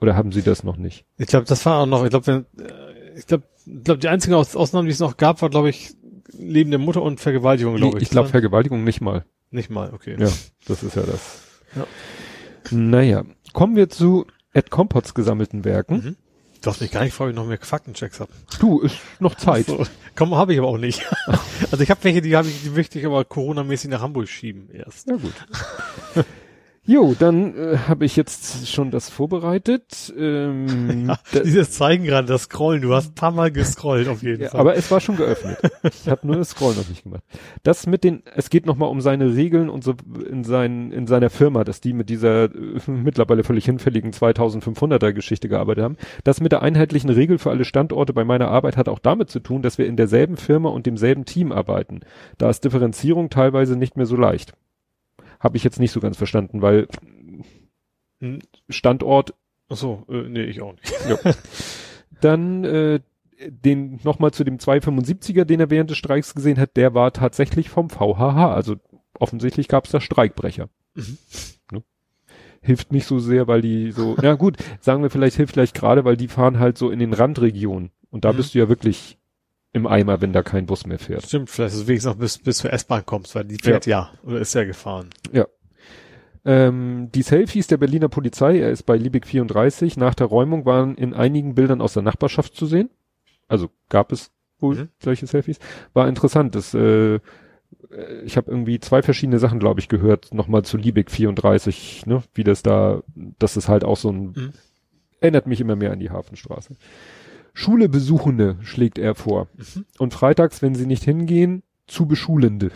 [0.00, 1.04] Oder haben sie das noch nicht?
[1.16, 4.08] Ich glaube, das war auch noch, ich glaube, wenn, äh, ich glaube, ich glaube, die
[4.08, 5.94] einzige Ausnahme, die es noch gab, war, glaube ich,
[6.38, 8.04] Leben der Mutter und Vergewaltigung, glaube ich.
[8.04, 9.24] Ich glaube Vergewaltigung nicht mal.
[9.50, 10.16] Nicht mal, okay.
[10.18, 10.28] Ja,
[10.66, 11.42] das ist ja das.
[11.76, 11.86] Ja.
[12.70, 15.94] Naja, kommen wir zu Ed Compots gesammelten Werken.
[15.94, 16.16] Mhm.
[16.62, 18.28] Du hast mich gar nicht vorher noch mehr Faktenchecks ab.
[18.60, 19.66] Du, ist noch Zeit.
[19.66, 19.84] So.
[20.14, 21.02] Komm, habe ich aber auch nicht.
[21.70, 24.70] also ich habe welche, die habe ich, die möchte ich aber Corona-mäßig nach Hamburg schieben
[24.70, 25.08] erst.
[25.08, 25.34] Ja gut.
[26.84, 30.12] Jo, dann äh, habe ich jetzt schon das vorbereitet.
[30.18, 34.42] Ähm, ja, dieses Zeigen gerade, das Scrollen, du hast ein paar Mal gescrollt auf jeden
[34.42, 34.58] ja, Fall.
[34.60, 35.58] Aber es war schon geöffnet.
[35.84, 37.22] ich habe nur das Scrollen noch nicht gemacht.
[37.62, 39.94] Das mit den, es geht nochmal um seine Regeln und so
[40.28, 45.48] in, sein, in seiner Firma, dass die mit dieser äh, mittlerweile völlig hinfälligen 2500er Geschichte
[45.48, 45.96] gearbeitet haben.
[46.24, 49.38] Das mit der einheitlichen Regel für alle Standorte bei meiner Arbeit hat auch damit zu
[49.38, 52.00] tun, dass wir in derselben Firma und demselben Team arbeiten.
[52.38, 54.54] Da ist Differenzierung teilweise nicht mehr so leicht.
[55.42, 56.86] Habe ich jetzt nicht so ganz verstanden, weil
[58.68, 59.34] Standort.
[59.68, 60.92] Ach so, äh, nee, ich auch nicht.
[61.08, 61.34] Ja.
[62.20, 63.00] Dann äh,
[63.48, 67.68] den nochmal zu dem 275er, den er während des Streiks gesehen hat, der war tatsächlich
[67.68, 68.54] vom VHH.
[68.54, 68.76] Also
[69.18, 70.68] offensichtlich gab es da Streikbrecher.
[70.94, 71.18] Mhm.
[71.72, 71.82] Ne?
[72.60, 76.04] Hilft nicht so sehr, weil die so, ja gut, sagen wir vielleicht hilft vielleicht gerade,
[76.04, 77.90] weil die fahren halt so in den Randregionen.
[78.10, 78.36] Und da mhm.
[78.36, 79.18] bist du ja wirklich
[79.72, 81.24] im Eimer, wenn da kein Bus mehr fährt.
[81.24, 84.10] Stimmt, vielleicht ist es wenigstens noch bis, bis zur S-Bahn kommst, weil die fährt ja.
[84.12, 85.10] ja oder ist ja gefahren.
[85.32, 85.46] Ja.
[86.44, 90.96] Ähm, die Selfies der Berliner Polizei, er ist bei Liebig 34, nach der Räumung waren
[90.96, 92.90] in einigen Bildern aus der Nachbarschaft zu sehen.
[93.48, 94.88] Also gab es wohl mhm.
[95.02, 95.58] solche Selfies.
[95.94, 96.54] War interessant.
[96.54, 97.20] Das, äh,
[98.24, 102.44] ich habe irgendwie zwei verschiedene Sachen, glaube ich, gehört, nochmal zu Liebig 34, ne, wie
[102.44, 104.52] das da, das ist halt auch so ein, mhm.
[105.20, 106.74] erinnert mich immer mehr an die Hafenstraße.
[107.54, 109.48] Schule Besuchende schlägt er vor.
[109.56, 109.84] Mhm.
[109.98, 112.70] Und freitags, wenn sie nicht hingehen, zu Beschulende.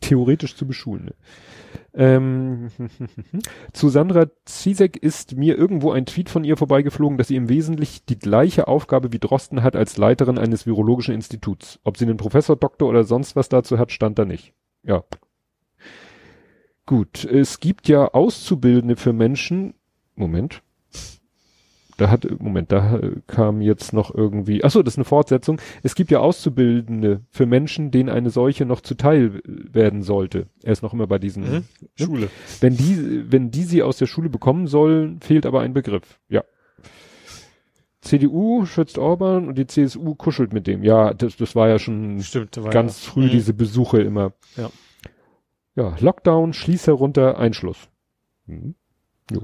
[0.00, 1.14] Theoretisch zu Beschulende.
[1.92, 2.68] Ähm,
[3.72, 8.02] zu Sandra Zizek ist mir irgendwo ein Tweet von ihr vorbeigeflogen, dass sie im Wesentlichen
[8.08, 11.78] die gleiche Aufgabe wie Drosten hat als Leiterin eines virologischen Instituts.
[11.84, 14.54] Ob sie einen Professor, Doktor oder sonst was dazu hat, stand da nicht.
[14.82, 15.04] Ja.
[16.86, 19.74] Gut, es gibt ja Auszubildende für Menschen.
[20.14, 20.62] Moment
[21.96, 25.60] da hat, Moment, da kam jetzt noch irgendwie, ach so, das ist eine Fortsetzung.
[25.82, 30.46] Es gibt ja Auszubildende für Menschen, denen eine solche noch zuteil werden sollte.
[30.62, 31.50] Er ist noch immer bei diesen mhm.
[31.50, 31.64] ne?
[31.94, 32.28] Schule.
[32.60, 36.20] Wenn die, wenn die sie aus der Schule bekommen sollen, fehlt aber ein Begriff.
[36.28, 36.44] Ja.
[38.02, 40.84] CDU schützt Orban und die CSU kuschelt mit dem.
[40.84, 43.12] Ja, das, das war ja schon Stimmt, war ganz ja.
[43.12, 43.30] früh mhm.
[43.30, 44.32] diese Besuche immer.
[44.56, 44.70] Ja.
[45.74, 47.88] Ja, Lockdown, Schließ herunter, Einschluss.
[48.46, 48.74] Mhm.
[49.30, 49.42] Jo.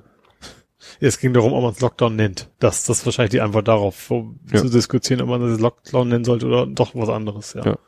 [1.00, 2.50] Es ging darum, ob man es Lockdown nennt.
[2.58, 4.60] Das, das ist wahrscheinlich die Antwort darauf, um ja.
[4.60, 7.64] zu diskutieren, ob man es Lockdown nennen sollte oder doch was anderes, ja.
[7.64, 7.78] ja.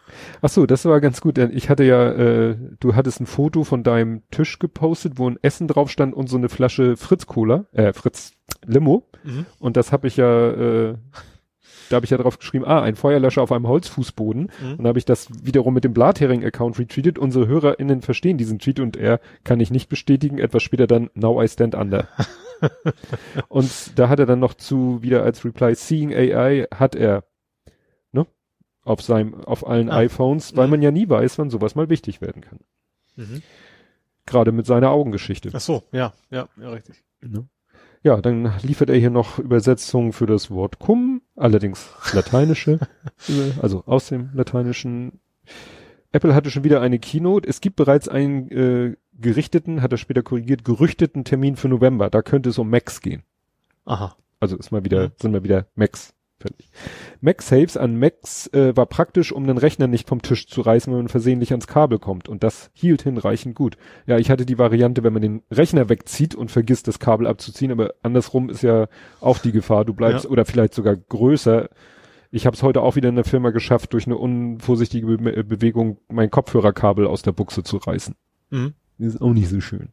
[0.43, 1.39] Ach so, das war ganz gut.
[1.39, 5.69] Ich hatte ja, äh, du hattest ein Foto von deinem Tisch gepostet, wo ein Essen
[5.69, 8.33] drauf stand und so eine Flasche Fritz Cola, äh, Fritz
[8.67, 9.09] Limo.
[9.23, 9.47] Mhm.
[9.59, 10.95] Und das habe ich ja, äh,
[11.91, 14.51] da habe ich ja drauf geschrieben, ah, ein Feuerlöscher auf einem Holzfußboden.
[14.61, 14.73] Mhm.
[14.73, 17.19] Und da habe ich das wiederum mit dem Blathering-Account retweetet.
[17.19, 20.39] Unsere HörerInnen verstehen diesen Tweet und er kann ich nicht bestätigen.
[20.39, 22.09] Etwas später dann, now I stand under.
[23.49, 27.25] und da hat er dann noch zu, wieder als Reply, Seeing AI hat er,
[28.13, 28.27] ne,
[28.83, 29.99] auf seinem, auf allen ah.
[29.99, 30.71] iPhones, weil mhm.
[30.71, 32.61] man ja nie weiß, wann sowas mal wichtig werden kann.
[33.17, 33.43] Mhm.
[34.27, 35.51] Gerade mit seiner Augengeschichte.
[35.53, 37.05] Ach so, ja, ja, ja, richtig.
[37.21, 37.49] Ne?
[38.05, 42.79] Ja, dann liefert er hier noch Übersetzungen für das Wort cum, allerdings lateinische,
[43.63, 45.21] also aus dem lateinischen.
[46.13, 47.49] Apple hatte schon wieder eine Keynote.
[47.49, 52.11] Es gibt bereits einen äh, gerichteten, hat er später korrigiert, gerüchteten Termin für November.
[52.11, 53.23] Da könnte es um Macs gehen.
[53.85, 54.17] Aha.
[54.41, 55.13] Also ist mal wieder, mhm.
[55.21, 56.15] sind mal wieder Macs.
[56.39, 56.69] Fertig.
[57.21, 61.01] MagSaves an Macs äh, war praktisch, um den Rechner nicht vom Tisch zu reißen, wenn
[61.01, 62.29] man versehentlich ans Kabel kommt.
[62.29, 63.77] Und das hielt hinreichend gut.
[64.07, 67.71] Ja, ich hatte die Variante, wenn man den Rechner wegzieht und vergisst, das Kabel abzuziehen,
[67.71, 68.89] aber andersrum ist ja
[69.21, 70.31] auch die Gefahr, du bleibst, ja.
[70.31, 71.71] oder vielleicht sogar größer.
[72.31, 75.99] Ich habe es heute auch wieder in der Firma geschafft, durch eine unvorsichtige Be Bewegung
[76.09, 78.17] mein Kopfhörerkabel aus der Buchse zu reißen.
[78.51, 78.75] Mhm.
[78.99, 79.89] Das ist auch nicht so schön.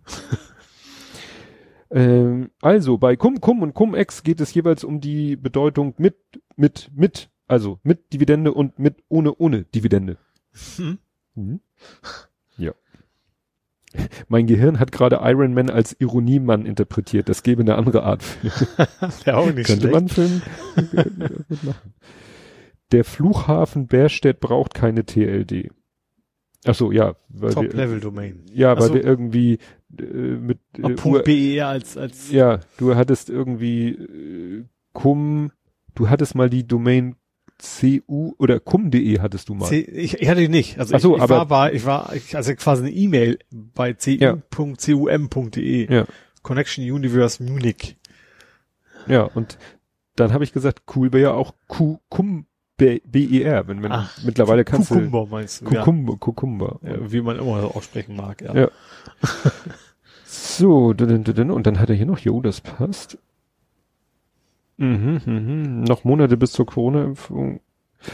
[1.90, 6.16] ähm, also bei Cum Cum und Cum-Ex geht es jeweils um die Bedeutung mit,
[6.56, 10.18] mit, mit, also mit Dividende und mit ohne, ohne Dividende.
[10.78, 10.98] Hm.
[11.36, 11.60] Mhm.
[12.58, 12.74] Ja.
[14.30, 17.28] Mein Gehirn hat gerade Iron Man als Ironiemann interpretiert.
[17.28, 18.24] Das gäbe eine andere Art.
[19.26, 19.94] Der auch nicht Könnte schlecht.
[19.94, 20.42] man Film
[21.64, 21.94] machen.
[22.92, 25.72] Der Flughafen Bärstedt braucht keine TLD.
[26.66, 27.16] Ach so, ja.
[27.40, 28.46] Top-Level-Domain.
[28.54, 28.94] Ja, weil so.
[28.94, 29.58] wir irgendwie
[29.98, 30.94] äh, mit äh,
[31.24, 35.52] .be als als ja, du hattest irgendwie äh, cum,
[35.96, 37.16] du hattest mal die Domain
[37.62, 39.68] cu oder cum.de hattest du mal.
[39.68, 40.80] C, ich, ich hatte die nicht.
[40.80, 44.74] Also Ach so, ich, ich war bei, ich war also quasi eine E-Mail bei cu.cum.de.
[45.94, 46.06] Ja.
[46.42, 47.98] Connection Universe Munich.
[49.08, 49.58] Ja, und
[50.16, 52.46] dann habe ich gesagt, cool wäre ja auch Q, cum
[52.82, 55.66] B-E-R, wenn man Ach, mittlerweile kannst Kukumba meinst du?
[55.66, 56.18] Kukumba, ja.
[56.18, 56.80] Kukumba.
[56.82, 58.56] Ja, wie man immer aussprechen mag, ja.
[58.56, 58.72] ja.
[60.26, 63.18] so, und dann hat er hier noch, jo, das passt.
[64.78, 67.62] Mhm, mhm, noch Monate bis zur Corona-Impfung.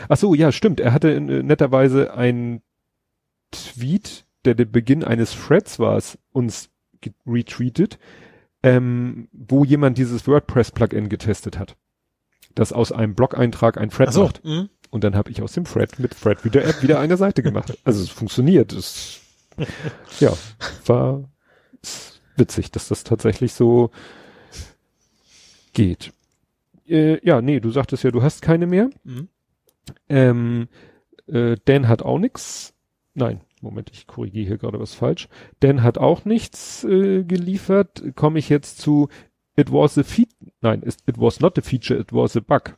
[0.09, 0.81] Ach so, ja, stimmt.
[0.81, 2.61] Er hatte äh, netterweise ein
[3.51, 6.01] Tweet, der der Beginn eines Threads war,
[6.33, 6.69] uns
[7.25, 7.99] retweetet,
[8.63, 11.77] ähm, wo jemand dieses WordPress-Plugin getestet hat
[12.57, 14.43] das aus einem Blog-Eintrag ein Thread so, macht.
[14.43, 14.69] Mh.
[14.89, 17.77] Und dann habe ich aus dem Thread mit Thread wieder App wieder eine Seite gemacht.
[17.83, 18.73] Also es funktioniert.
[18.73, 19.21] Es,
[20.19, 20.33] ja,
[20.85, 21.29] war
[22.35, 23.91] witzig, dass das tatsächlich so
[25.73, 26.13] geht.
[26.87, 28.89] Äh, ja, nee, du sagtest ja, du hast keine mehr.
[29.03, 29.27] Mhm.
[30.09, 30.67] Ähm,
[31.27, 32.73] äh, Dan hat auch nichts.
[33.13, 35.27] Nein, Moment, ich korrigiere hier gerade was falsch.
[35.59, 38.03] Dan hat auch nichts äh, geliefert.
[38.15, 39.09] Komme ich jetzt zu
[39.59, 40.29] It was a feat,
[40.61, 42.75] nein, it was not a feature, it was a bug.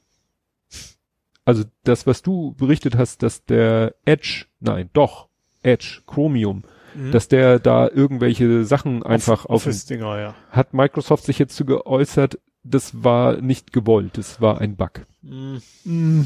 [1.45, 5.29] Also das, was du berichtet hast, dass der Edge, nein, doch,
[5.63, 6.63] Edge, Chromium,
[6.93, 7.11] mhm.
[7.11, 10.35] dass der da irgendwelche Sachen einfach auf, Office Dinger, ja.
[10.51, 15.05] hat Microsoft sich jetzt zu geäußert, das war nicht gewollt, das war ein Bug.
[15.21, 15.57] Mm.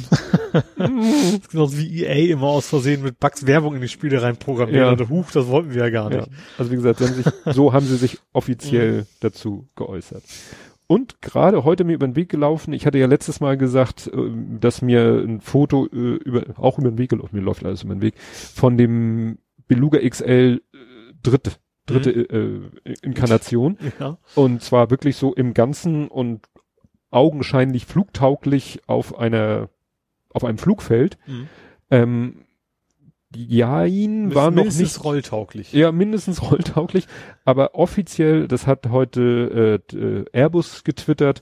[0.77, 4.77] das ist genauso wie EA immer aus Versehen mit Bugs Werbung in die Spiele reinprogrammiert.
[4.77, 4.91] Ja.
[4.91, 6.27] Oder, huch, das wollten wir ja gar nicht.
[6.27, 6.33] Ja.
[6.57, 9.05] Also wie gesagt, haben sich, so haben sie sich offiziell mhm.
[9.19, 10.23] dazu geäußert.
[10.87, 14.31] Und gerade heute mir über den Weg gelaufen, ich hatte ja letztes Mal gesagt, äh,
[14.59, 17.95] dass mir ein Foto äh, über, auch über den Weg gelaufen, mir läuft alles über
[17.95, 20.77] den Weg, von dem Beluga XL äh,
[21.21, 21.53] dritte,
[21.85, 22.71] dritte mhm.
[22.83, 23.77] äh, Inkarnation.
[23.99, 24.17] Ja.
[24.35, 26.47] Und zwar wirklich so im Ganzen und
[27.11, 29.69] augenscheinlich flugtauglich auf einer,
[30.29, 31.17] auf einem Flugfeld.
[31.27, 31.47] Mhm.
[31.91, 32.42] Ähm,
[33.35, 35.73] ja, ihn war noch nicht rolltauglich.
[35.73, 37.07] Ja, mindestens rolltauglich,
[37.45, 41.41] aber offiziell, das hat heute äh, äh Airbus getwittert,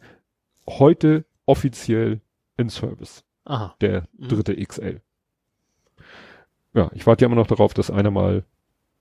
[0.68, 2.22] heute offiziell
[2.58, 3.24] in Service.
[3.46, 3.76] Aha.
[3.82, 4.28] Der mhm.
[4.28, 4.64] dritte mhm.
[4.66, 5.02] XL.
[6.74, 8.44] Ja, ich warte ja immer noch darauf, dass einer mal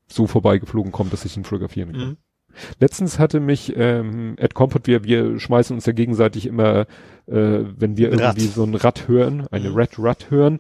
[0.09, 2.09] so vorbeigeflogen kommt, dass ich ihn fotografieren kann.
[2.09, 2.17] Mhm.
[2.81, 6.87] Letztens hatte mich ähm, Ed Comfort, wir, wir schmeißen uns ja gegenseitig immer,
[7.27, 8.21] äh, wenn wir Rad.
[8.21, 9.77] irgendwie so ein Rad hören, eine mhm.
[9.77, 10.59] Red Rad hören,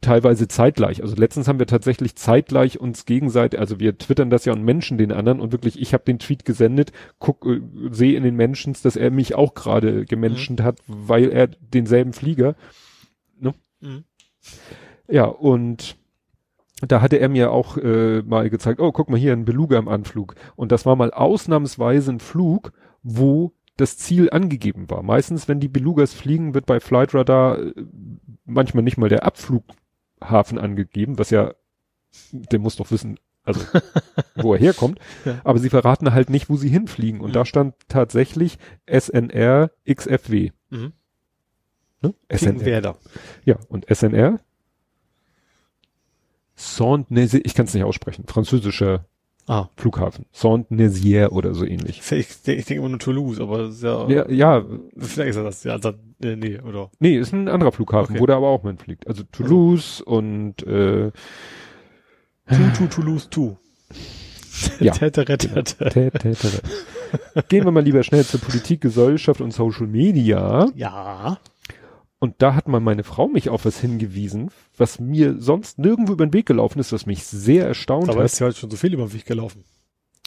[0.00, 1.02] teilweise zeitgleich.
[1.02, 4.98] Also letztens haben wir tatsächlich zeitgleich uns gegenseitig, also wir twittern das ja und Menschen
[4.98, 8.74] den anderen und wirklich, ich habe den Tweet gesendet, guck, äh, sehe in den Menschen,
[8.82, 10.64] dass er mich auch gerade gemenschent mhm.
[10.64, 12.54] hat, weil er denselben Flieger.
[13.38, 13.54] Ne?
[13.80, 14.04] Mhm.
[15.08, 15.96] Ja, und
[16.86, 19.88] da hatte er mir auch äh, mal gezeigt, oh, guck mal hier, ein Beluga im
[19.88, 20.34] Anflug.
[20.54, 22.72] Und das war mal ausnahmsweise ein Flug,
[23.02, 25.02] wo das Ziel angegeben war.
[25.02, 27.72] Meistens, wenn die Belugas fliegen, wird bei Flight Radar äh,
[28.44, 29.24] manchmal nicht mal der
[30.20, 31.54] Abflughafen angegeben, was ja,
[32.32, 33.60] der muss doch wissen, also
[34.36, 34.98] wo er herkommt.
[35.24, 35.40] Ja.
[35.44, 37.20] Aber sie verraten halt nicht, wo sie hinfliegen.
[37.20, 37.34] Und mhm.
[37.34, 40.50] da stand tatsächlich SNR XFW.
[40.70, 40.92] Mhm.
[42.00, 42.14] Ne?
[42.32, 42.96] SNR.
[43.44, 44.38] Ja, und SNR
[46.54, 49.06] Saint-Nazaire, ich kann es nicht aussprechen, französischer
[49.48, 49.68] ah.
[49.76, 50.26] Flughafen.
[50.32, 52.00] Saint-Nazaire oder so ähnlich.
[52.12, 54.64] Ich, ich denke immer nur Toulouse, aber ja, ja, ja.
[54.96, 55.90] Vielleicht ist das, ja, also,
[56.22, 56.90] äh, nee, oder?
[57.00, 58.22] Nee, ist ein anderer Flughafen, okay.
[58.22, 59.06] wo der aber auch mitfliegt.
[59.06, 60.18] Also Toulouse also.
[60.18, 61.10] und äh,
[62.48, 63.56] Tu, tu, Toulouse, tu.
[64.80, 64.92] Ja.
[64.92, 65.64] Tätere.
[67.48, 70.68] Gehen wir mal lieber schnell zur Politik, Gesellschaft und Social Media.
[70.74, 71.38] Ja.
[72.20, 76.26] Und da hat mal meine Frau mich auf was hingewiesen, was mir sonst nirgendwo über
[76.26, 78.16] den Weg gelaufen ist, was mich sehr erstaunt Aber hat.
[78.16, 79.64] Aber ist ja heute schon so viel über den Weg gelaufen.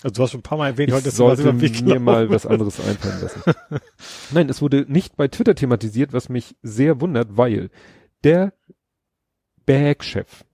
[0.01, 1.81] Also du hast schon ein paar Mal erwähnt, ich heute ist sollte über den Weg
[1.81, 3.41] mir mal was anderes einfallen lassen.
[4.31, 7.69] Nein, es wurde nicht bei Twitter thematisiert, was mich sehr wundert, weil
[8.23, 8.53] der
[9.65, 10.45] BAG-Chef,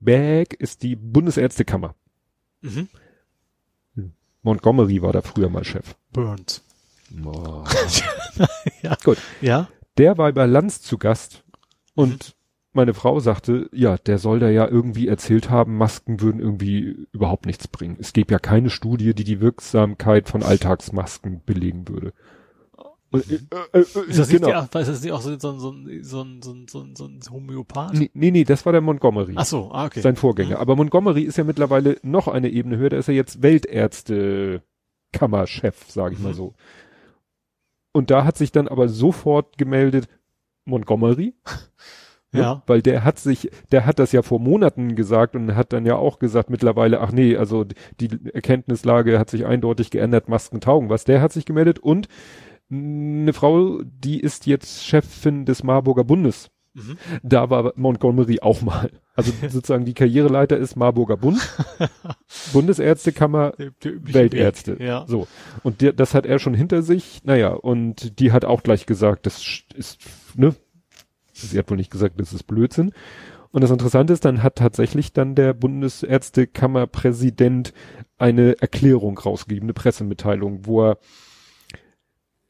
[0.00, 1.94] BAG ist die Bundesärztekammer.
[2.62, 2.88] Mhm.
[4.42, 5.96] Montgomery war da früher mal Chef.
[6.12, 6.62] Burns.
[7.24, 7.64] Oh.
[8.82, 8.96] ja.
[9.02, 9.18] Gut.
[9.40, 11.44] Ja der war bei Lanz zu Gast
[11.94, 12.32] und mhm.
[12.72, 17.46] meine Frau sagte, ja, der soll da ja irgendwie erzählt haben, Masken würden irgendwie überhaupt
[17.46, 17.96] nichts bringen.
[18.00, 22.12] Es gäbe ja keine Studie, die die Wirksamkeit von Alltagsmasken belegen würde.
[23.14, 23.38] Und, äh, äh,
[23.78, 24.48] äh ist, das genau.
[24.48, 27.94] nicht die, ist das nicht auch so, so, so, so, so, so, so ein Homöopath?
[27.94, 29.34] Nee, nee, nee, das war der Montgomery.
[29.36, 30.00] Ach so, ah, okay.
[30.00, 30.56] Sein Vorgänger.
[30.56, 30.60] Mhm.
[30.60, 32.90] Aber Montgomery ist ja mittlerweile noch eine Ebene höher.
[32.90, 36.24] Da ist er jetzt Weltärzte-Kammerchef, sage ich mhm.
[36.24, 36.54] mal so.
[37.94, 40.08] Und da hat sich dann aber sofort gemeldet
[40.66, 41.34] Montgomery.
[42.32, 42.40] Ja.
[42.40, 42.62] ja.
[42.66, 45.94] Weil der hat sich, der hat das ja vor Monaten gesagt und hat dann ja
[45.94, 47.64] auch gesagt mittlerweile, ach nee, also
[48.00, 51.04] die Erkenntnislage hat sich eindeutig geändert, Masken taugen was.
[51.04, 52.08] Der hat sich gemeldet und
[52.72, 56.50] eine Frau, die ist jetzt Chefin des Marburger Bundes.
[56.74, 56.98] Mhm.
[57.22, 58.90] Da war Montgomery auch mal.
[59.14, 61.38] Also sozusagen die Karriereleiter ist Marburger Bund,
[62.52, 64.76] Bundesärztekammer, der, der Weltärzte.
[64.80, 65.04] Ja.
[65.06, 65.26] So.
[65.62, 67.22] Und der, das hat er schon hinter sich.
[67.24, 70.00] Naja, und die hat auch gleich gesagt, das ist,
[70.34, 70.54] ne?
[71.32, 72.92] Sie hat wohl nicht gesagt, das ist Blödsinn.
[73.50, 77.72] Und das Interessante ist, dann hat tatsächlich dann der Bundesärztekammerpräsident
[78.18, 80.98] eine Erklärung rausgegeben, eine Pressemitteilung, wo er,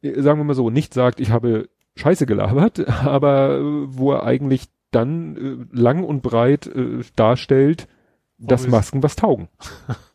[0.00, 4.68] sagen wir mal so, nicht sagt, ich habe Scheiße gelabert, aber äh, wo er eigentlich
[4.90, 5.37] dann
[5.72, 7.88] äh, lang und breit äh, darstellt,
[8.40, 9.48] oh, dass Masken was taugen.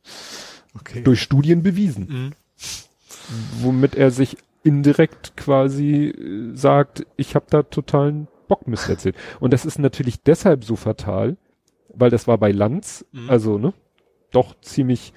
[0.76, 1.02] okay.
[1.04, 2.08] Durch Studien bewiesen.
[2.08, 2.32] Mhm.
[3.62, 9.16] Womit er sich indirekt quasi äh, sagt, ich habe da totalen Bockmist erzählt.
[9.40, 11.38] Und das ist natürlich deshalb so fatal,
[11.94, 13.30] weil das war bei Lanz, mhm.
[13.30, 13.74] also ne,
[14.32, 15.14] doch ziemlich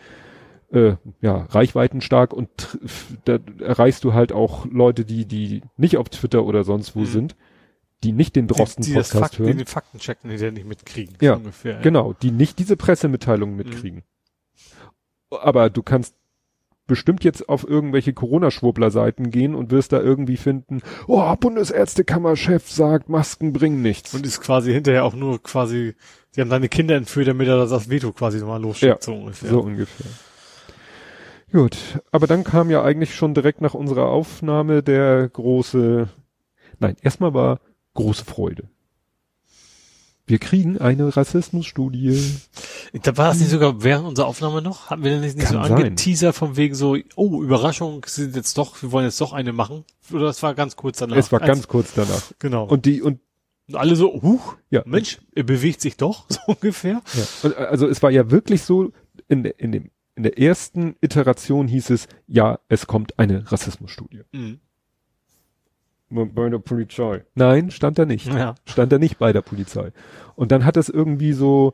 [0.73, 2.79] äh, ja, reichweitenstark und
[3.25, 7.07] da erreichst du halt auch Leute, die, die nicht auf Twitter oder sonst wo mhm.
[7.07, 7.37] sind,
[8.03, 9.53] die nicht den Drosten-Podcast Fakt, hören.
[9.53, 11.17] Die den Fakten checken, die den nicht mitkriegen.
[11.21, 13.63] Ja, ungefähr, ja, genau, die nicht diese Pressemitteilungen mhm.
[13.63, 13.99] mitkriegen.
[13.99, 15.37] Mhm.
[15.41, 16.15] Aber du kannst
[16.87, 23.53] bestimmt jetzt auf irgendwelche Corona-Schwurbler-Seiten gehen und wirst da irgendwie finden, oh, Bundesärztekammerchef sagt, Masken
[23.53, 24.15] bringen nichts.
[24.15, 25.95] Und ist quasi hinterher auch nur quasi,
[26.31, 29.51] sie haben deine Kinder entführt, damit er das Veto quasi nochmal losschickt, ja, so ungefähr.
[29.51, 30.11] So ungefähr.
[31.53, 36.09] Gut, aber dann kam ja eigentlich schon direkt nach unserer Aufnahme der große,
[36.79, 37.61] nein, erstmal war
[37.95, 38.69] große Freude.
[40.25, 42.37] Wir kriegen eine Rassismusstudie.
[43.03, 44.89] Da war es nicht sogar während unserer Aufnahme noch?
[44.89, 48.81] Haben wir denn nicht, nicht so angeteasert von wegen so, oh, Überraschung, sind jetzt doch,
[48.81, 49.85] wir wollen jetzt doch eine machen?
[50.11, 51.17] Oder das war ganz kurz danach?
[51.17, 52.33] Es war ganz kurz danach.
[52.39, 52.65] Genau.
[52.65, 53.21] Und die, und
[53.69, 54.83] und alle so, huch, ja.
[54.85, 57.01] Mensch, er bewegt sich doch, so ungefähr.
[57.15, 57.51] Ja.
[57.53, 58.93] Also es war ja wirklich so,
[59.29, 64.23] in, in, dem, in der ersten Iteration hieß es, ja, es kommt eine Rassismusstudie.
[64.33, 64.61] Mhm.
[66.11, 67.25] Bei der Polizei.
[67.35, 68.27] Nein, stand er nicht.
[68.27, 68.55] Ja.
[68.67, 69.93] Stand er nicht bei der Polizei.
[70.35, 71.73] Und dann hat es irgendwie so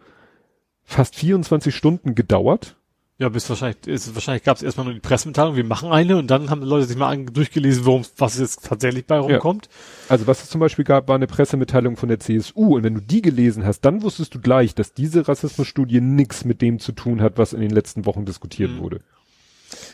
[0.84, 2.77] fast 24 Stunden gedauert.
[3.20, 6.28] Ja, bis wahrscheinlich, ist, wahrscheinlich gab es erstmal nur die Pressemitteilung, wir machen eine und
[6.28, 9.66] dann haben die Leute sich mal durchgelesen, worum was jetzt tatsächlich bei rumkommt.
[9.66, 9.70] Ja.
[10.10, 13.00] Also was es zum Beispiel gab, war eine Pressemitteilung von der CSU und wenn du
[13.00, 17.20] die gelesen hast, dann wusstest du gleich, dass diese Rassismusstudie nichts mit dem zu tun
[17.20, 18.78] hat, was in den letzten Wochen diskutiert mhm.
[18.78, 19.00] wurde.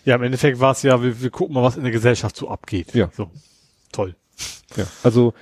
[0.05, 2.51] Ja, im Endeffekt war es ja, wir, wir gucken mal, was in der Gesellschaft so
[2.51, 2.95] abgeht.
[2.95, 3.11] Ja.
[3.17, 3.31] So.
[3.91, 4.15] Toll.
[4.77, 5.33] Ja, also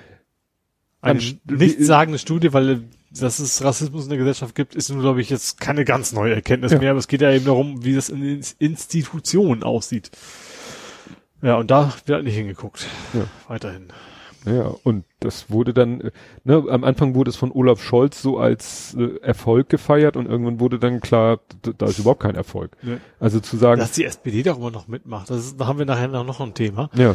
[1.00, 2.84] eine nichtssagende Studie, weil
[3.20, 6.34] dass es Rassismus in der Gesellschaft gibt, ist nun, glaube ich, jetzt keine ganz neue
[6.34, 6.78] Erkenntnis ja.
[6.78, 10.10] mehr, aber es geht ja eben darum, wie das in den Institutionen aussieht.
[11.42, 12.86] Ja, und da wird halt nicht hingeguckt.
[13.12, 13.26] Ja.
[13.48, 13.88] Weiterhin.
[14.44, 16.10] Ja, und das wurde dann,
[16.44, 20.58] ne, am Anfang wurde es von Olaf Scholz so als äh, Erfolg gefeiert und irgendwann
[20.58, 21.40] wurde dann klar,
[21.78, 22.76] da ist überhaupt kein Erfolg.
[22.82, 22.96] Ja.
[23.20, 23.80] Also zu sagen.
[23.80, 26.90] Dass die SPD darüber noch mitmacht, das ist, da haben wir nachher noch ein Thema.
[26.94, 27.14] Ja.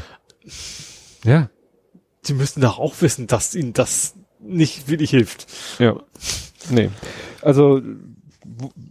[1.24, 1.50] Ja.
[2.22, 4.16] Sie müssten doch auch wissen, dass ihnen das
[4.48, 5.48] nicht wirklich hilft.
[5.80, 5.98] Ja.
[6.70, 6.90] Nee.
[7.42, 7.82] Also,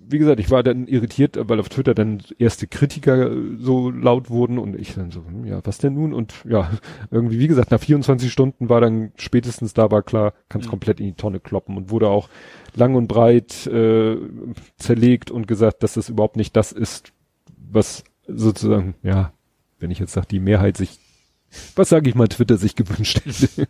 [0.09, 4.59] wie gesagt, ich war dann irritiert, weil auf Twitter dann erste Kritiker so laut wurden
[4.59, 6.13] und ich dann so, hm, ja, was denn nun?
[6.13, 6.71] Und ja,
[7.11, 10.71] irgendwie, wie gesagt, nach 24 Stunden war dann spätestens da war klar, kann es mhm.
[10.71, 12.29] komplett in die Tonne kloppen und wurde auch
[12.75, 14.17] lang und breit äh,
[14.77, 17.13] zerlegt und gesagt, dass das überhaupt nicht das ist,
[17.57, 19.33] was sozusagen, ja,
[19.79, 20.99] wenn ich jetzt sage, die Mehrheit sich
[21.75, 23.69] was sage ich mal, Twitter sich gewünscht hätte.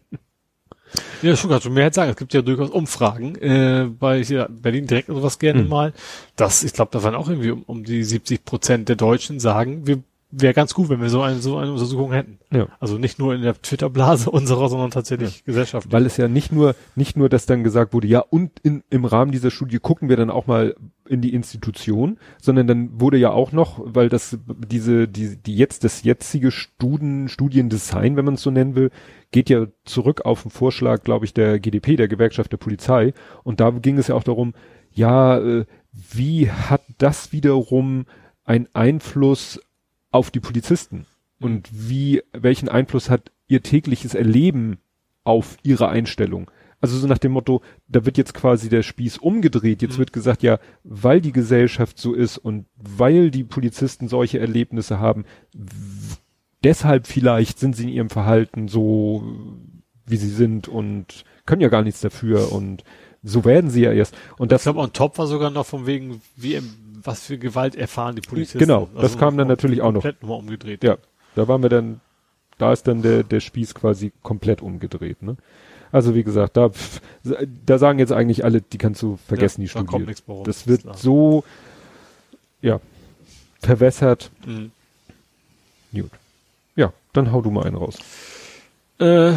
[1.22, 2.10] Ja, schon kannst du mehr sagen.
[2.10, 5.68] Es gibt ja durchaus Umfragen äh, bei hier Berlin direkt oder sowas gerne hm.
[5.68, 5.92] mal.
[6.36, 9.86] Das, ich glaube, da waren auch irgendwie um, um die 70 Prozent der Deutschen sagen,
[9.86, 12.38] wir wäre ganz gut, wenn wir so eine, so eine Untersuchung hätten.
[12.50, 12.66] Ja.
[12.80, 15.42] Also nicht nur in der Twitter-Blase unserer, sondern tatsächlich ja.
[15.46, 15.92] Gesellschaft.
[15.92, 19.04] Weil es ja nicht nur, nicht nur, dass dann gesagt wurde, ja, und in, im
[19.04, 20.74] Rahmen dieser Studie gucken wir dann auch mal
[21.08, 25.84] in die Institution, sondern dann wurde ja auch noch, weil das, diese, die, die jetzt,
[25.84, 28.90] das jetzige Studien, Studiendesign, wenn man es so nennen will,
[29.30, 33.14] geht ja zurück auf den Vorschlag, glaube ich, der GDP, der Gewerkschaft der Polizei.
[33.44, 34.54] Und da ging es ja auch darum,
[34.90, 38.06] ja, äh, wie hat das wiederum
[38.44, 39.60] ein Einfluss
[40.10, 41.06] auf die Polizisten
[41.40, 44.78] und wie, welchen Einfluss hat ihr tägliches Erleben
[45.24, 46.50] auf ihre Einstellung?
[46.80, 49.82] Also so nach dem Motto, da wird jetzt quasi der Spieß umgedreht.
[49.82, 49.98] Jetzt mhm.
[49.98, 55.24] wird gesagt, ja, weil die Gesellschaft so ist und weil die Polizisten solche Erlebnisse haben,
[56.62, 59.24] deshalb vielleicht sind sie in ihrem Verhalten so,
[60.06, 62.84] wie sie sind und können ja gar nichts dafür und
[63.22, 64.14] so werden sie ja erst.
[64.38, 64.62] Und das.
[64.62, 66.60] Ich glaube, on top war sogar noch von wegen, wie
[67.06, 68.58] was für Gewalt erfahren die Polizisten.
[68.58, 70.02] Genau, das also kam dann natürlich auch noch.
[70.02, 70.84] Komplett nochmal umgedreht.
[70.84, 70.96] Ja,
[71.34, 72.00] da waren wir dann,
[72.58, 75.36] da ist dann der, der Spieß quasi komplett umgedreht, ne?
[75.92, 76.70] Also wie gesagt, da,
[77.64, 79.86] da sagen jetzt eigentlich alle, die kannst du vergessen, ja, die Studie.
[79.86, 80.96] Da kommt nichts mehr rum, das wird klar.
[80.96, 81.44] so,
[82.60, 82.80] ja,
[83.60, 84.30] verwässert.
[84.44, 84.72] Mhm.
[85.92, 86.10] Gut.
[86.74, 87.96] Ja, dann hau du mal einen raus.
[88.98, 89.32] Äh,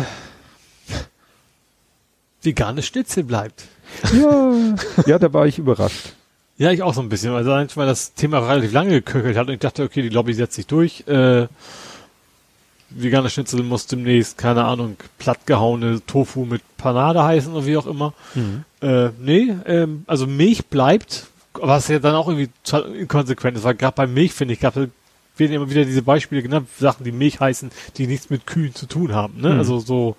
[2.41, 3.65] vegane Schnitzel bleibt.
[4.13, 6.13] Ja, ja, da war ich überrascht.
[6.59, 9.53] Ja, ich auch so ein bisschen, also weil das Thema relativ lange geköchelt hat und
[9.53, 11.07] ich dachte, okay, die Lobby setzt sich durch.
[11.07, 11.47] Äh,
[12.89, 18.13] veganer Schnitzel muss demnächst, keine Ahnung, plattgehauene Tofu mit Panade heißen oder wie auch immer.
[18.35, 18.65] Mhm.
[18.81, 22.49] Äh, nee, ähm, also Milch bleibt, was ja dann auch irgendwie
[22.99, 24.89] inkonsequent ist, weil gerade bei Milch, finde ich, gab es
[25.37, 28.85] werden immer wieder diese Beispiele genannt, Sachen, die Milch heißen, die nichts mit Kühen zu
[28.85, 29.53] tun haben, ne?
[29.53, 29.59] Mhm.
[29.59, 30.17] Also so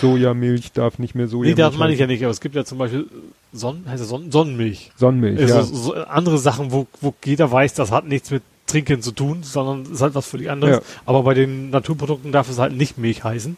[0.00, 1.56] Sojamilch darf nicht mehr Sojamilch.
[1.56, 3.06] Nee, das meine ich ja nicht, aber es gibt ja zum Beispiel
[3.52, 4.92] Sonnen, heißt es Sonnen, Sonnenmilch.
[4.96, 5.62] Sonnenmilch, also ja.
[5.64, 9.92] So andere Sachen, wo, wo jeder weiß, das hat nichts mit Trinken zu tun, sondern
[9.92, 10.76] ist halt was völlig anderes.
[10.76, 10.82] Ja.
[11.06, 13.56] Aber bei den Naturprodukten darf es halt nicht Milch heißen.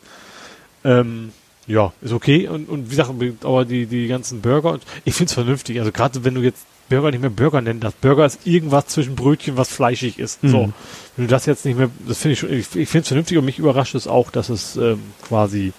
[0.84, 1.32] Ähm,
[1.66, 2.49] ja, ist okay.
[2.49, 3.11] Und, und wie gesagt,
[3.45, 5.78] aber die, die ganzen Burger, ich finde es vernünftig.
[5.78, 8.01] Also gerade wenn du jetzt Burger nicht mehr Burger nennen darfst.
[8.01, 10.43] Burger ist irgendwas zwischen Brötchen, was fleischig ist.
[10.43, 10.49] Mhm.
[10.49, 10.72] So.
[11.16, 13.38] Wenn du das jetzt nicht mehr, das finde ich schon, ich, ich finde es vernünftig
[13.38, 15.72] und mich überrascht es auch, dass es ähm, quasi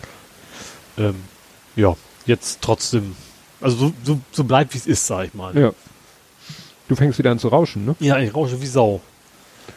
[0.97, 1.15] ähm,
[1.75, 3.15] ja, jetzt trotzdem,
[3.61, 5.57] also so, so, so bleibt, wie es ist, sag ich mal.
[5.57, 5.73] Ja.
[6.87, 7.95] Du fängst wieder an zu rauschen, ne?
[7.99, 9.01] Ja, ich rausche wie Sau.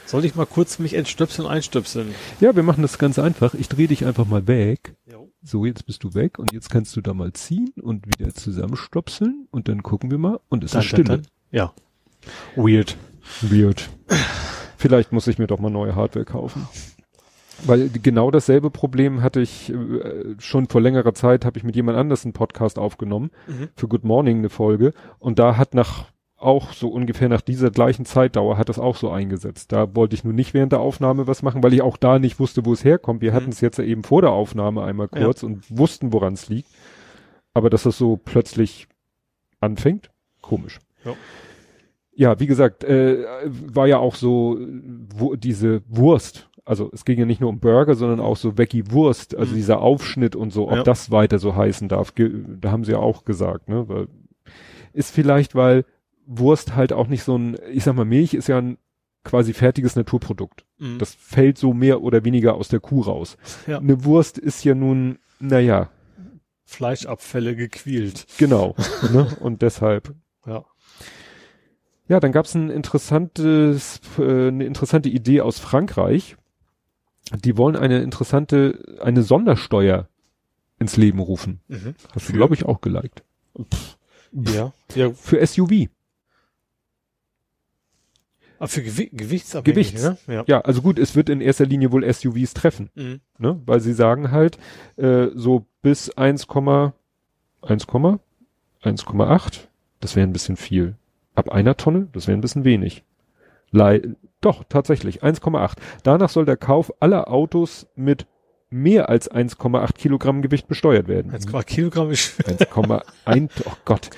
[0.05, 2.14] Soll ich mal kurz mich entstöpseln, einstöpseln?
[2.41, 3.55] Ja, wir machen das ganz einfach.
[3.55, 4.95] Ich drehe dich einfach mal weg.
[5.11, 5.31] Jo.
[5.43, 9.47] So, jetzt bist du weg und jetzt kannst du da mal ziehen und wieder zusammenstopseln
[9.51, 11.05] und dann gucken wir mal und es dann, ist Stille.
[11.05, 11.31] Dann, dann.
[11.53, 11.73] Ja.
[12.57, 12.97] Weird.
[13.43, 13.89] Weird.
[14.77, 16.69] Vielleicht muss ich mir doch mal neue Hardware kaufen.
[17.64, 21.96] Weil genau dasselbe Problem hatte ich äh, schon vor längerer Zeit, habe ich mit jemand
[21.96, 23.68] anders einen Podcast aufgenommen, mhm.
[23.74, 24.92] für Good Morning eine Folge.
[25.18, 26.07] Und da hat nach
[26.38, 29.72] auch so ungefähr nach dieser gleichen Zeitdauer hat das auch so eingesetzt.
[29.72, 32.38] Da wollte ich nur nicht während der Aufnahme was machen, weil ich auch da nicht
[32.38, 33.22] wusste, wo es herkommt.
[33.22, 33.36] Wir mhm.
[33.36, 35.48] hatten es jetzt ja eben vor der Aufnahme einmal kurz ja.
[35.48, 36.68] und wussten, woran es liegt.
[37.54, 38.86] Aber dass das so plötzlich
[39.61, 40.11] anfängt,
[40.42, 40.78] komisch.
[41.04, 41.14] Ja
[42.16, 44.59] ja, wie gesagt, äh, war ja auch so
[45.14, 46.48] wo, diese Wurst.
[46.67, 49.57] Also es ging ja nicht nur um Burger, sondern auch so Veggie Wurst, also mhm.
[49.57, 50.83] dieser Aufschnitt und so, ob ja.
[50.83, 52.12] das weiter so heißen darf.
[52.12, 53.89] Da haben sie ja auch gesagt, ne?
[53.89, 54.09] Weil,
[54.93, 55.85] ist vielleicht, weil
[56.27, 58.79] Wurst halt auch nicht so ein, ich sag mal, Milch ist ja ein
[59.23, 60.64] quasi fertiges Naturprodukt.
[60.79, 60.99] Mhm.
[60.99, 63.37] Das fällt so mehr oder weniger aus der Kuh raus.
[63.69, 63.79] Ja.
[63.79, 65.91] Eine Wurst ist ja nun, naja.
[66.64, 68.27] Fleischabfälle gequält.
[68.39, 68.75] Genau.
[69.12, 69.29] ne?
[69.39, 70.14] Und deshalb.
[70.45, 70.64] Ja.
[72.09, 76.37] Ja, dann gab's ein interessantes, äh, eine interessante Idee aus Frankreich.
[77.33, 80.09] Die wollen eine interessante, eine Sondersteuer
[80.79, 81.61] ins Leben rufen.
[81.68, 81.95] Mhm.
[82.14, 83.24] Hast du, glaube ich, auch geliked.
[83.61, 83.97] Pff,
[84.33, 84.72] ja.
[84.95, 85.11] ja.
[85.12, 85.89] Für SUV.
[88.59, 90.27] Ah, für Gewi Gewichtsabhängig, Gewichts.
[90.27, 90.35] ne?
[90.35, 90.45] Ja.
[90.47, 92.89] ja, also gut, es wird in erster Linie wohl SUVs treffen.
[92.95, 93.20] Mhm.
[93.39, 93.61] Ne?
[93.66, 94.57] Weil sie sagen halt,
[94.97, 96.93] äh, so bis 1, 1,8,
[100.01, 100.97] das wäre ein bisschen viel.
[101.35, 103.05] Ab einer Tonne, das wäre ein bisschen wenig.
[104.41, 105.77] Doch, tatsächlich, 1,8.
[106.03, 108.27] Danach soll der Kauf aller Autos mit
[108.70, 111.33] mehr als 1,8 Kilogramm Gewicht besteuert werden.
[111.33, 114.11] 1,8 Kilogramm ist 1,1, oh Gott.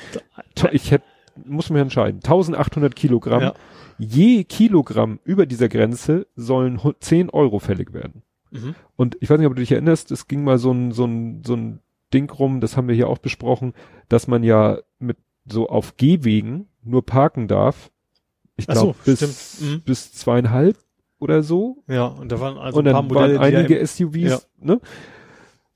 [0.73, 1.05] Ich hätte,
[1.45, 2.17] muss mir entscheiden.
[2.17, 3.43] 1800 Kilogramm.
[3.43, 3.55] Ja.
[3.99, 8.23] Je Kilogramm über dieser Grenze sollen 10 Euro fällig werden.
[8.51, 8.75] Mhm.
[8.97, 11.43] Und ich weiß nicht, ob du dich erinnerst, es ging mal so ein, so ein,
[11.45, 11.81] so ein
[12.13, 13.75] Ding rum, das haben wir hier auch besprochen,
[14.09, 17.91] dass man ja mit so auf Gehwegen nur parken darf.
[18.59, 19.81] Ich glaube so, bis, mhm.
[19.81, 20.77] bis zweieinhalb
[21.19, 21.83] oder so.
[21.89, 24.39] Ja, und da waren also und dann ein paar Modelle, waren einige SUVs, ja.
[24.61, 24.81] ne?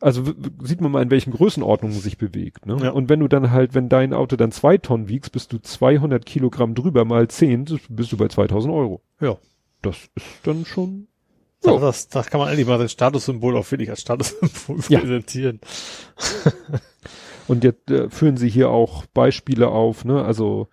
[0.00, 0.24] Also
[0.64, 2.66] sieht man mal, in welchen Größenordnungen sich bewegt.
[2.66, 2.76] Ne?
[2.82, 2.90] Ja.
[2.90, 6.26] Und wenn du dann halt, wenn dein Auto dann zwei Tonnen wiegst, bist du 200
[6.26, 9.00] Kilogramm drüber mal zehn, bist du bei 2000 Euro.
[9.20, 9.38] Ja.
[9.80, 11.06] Das ist dann schon.
[11.60, 11.78] So.
[11.78, 14.98] Das, das kann man endlich mal das Statussymbol auch wirklich als Statussymbol ja.
[14.98, 15.60] präsentieren.
[17.46, 20.24] Und jetzt äh, führen sie hier auch Beispiele auf, ne?
[20.24, 20.68] Also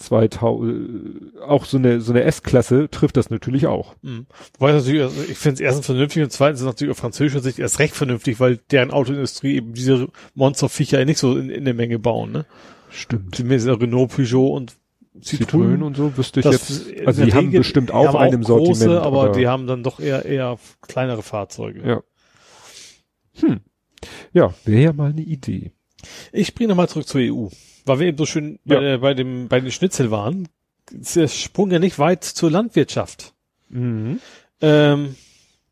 [0.00, 3.94] 2000, auch so eine, so eine S-Klasse trifft das natürlich auch.
[4.02, 4.26] Mhm.
[4.58, 7.58] Wobei natürlich, also ich finde es erstens vernünftig und zweitens ist natürlich auf französischer Sicht
[7.58, 11.74] erst recht vernünftig, weil deren Autoindustrie eben diese Monsterviecher ja nicht so in, in der
[11.74, 12.46] Menge bauen, ne?
[12.88, 13.34] Stimmt.
[13.34, 14.76] Zumindest Renault, Peugeot und
[15.20, 16.84] Citroën, Citroën und so wüsste ich jetzt.
[17.06, 19.04] Also die haben bestimmt auch, auch einem große, Sortiment.
[19.04, 19.32] aber oder?
[19.32, 21.86] die haben dann doch eher, eher kleinere Fahrzeuge.
[21.86, 22.02] Ja.
[23.40, 23.60] Hm.
[24.32, 25.72] Ja, wäre ja mal eine Idee.
[26.32, 27.48] Ich springe nochmal zurück zur EU.
[27.86, 28.78] Weil wir eben so schön ja.
[28.78, 30.48] bei, bei, dem, bei den Schnitzel waren,
[30.90, 33.32] ist der Sprung ja nicht weit zur Landwirtschaft.
[33.68, 34.20] Mhm.
[34.60, 35.14] Ähm,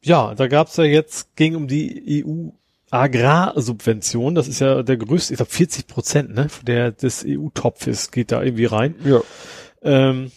[0.02, 2.50] ja, da gab's ja jetzt, ging um die EU
[2.90, 8.32] Agrarsubvention, das ist ja der größte, ich glaube 40 Prozent, ne, der des EU-Topfes geht
[8.32, 8.94] da irgendwie rein.
[9.04, 9.20] Ja.
[9.82, 10.30] Ähm,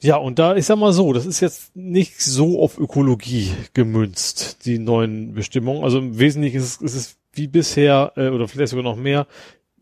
[0.00, 4.66] ja, und da, ich sag mal so, das ist jetzt nicht so auf Ökologie gemünzt,
[4.66, 5.84] die neuen Bestimmungen.
[5.84, 9.28] Also im Wesentlichen ist es, ist es wie bisher, äh, oder vielleicht sogar noch mehr,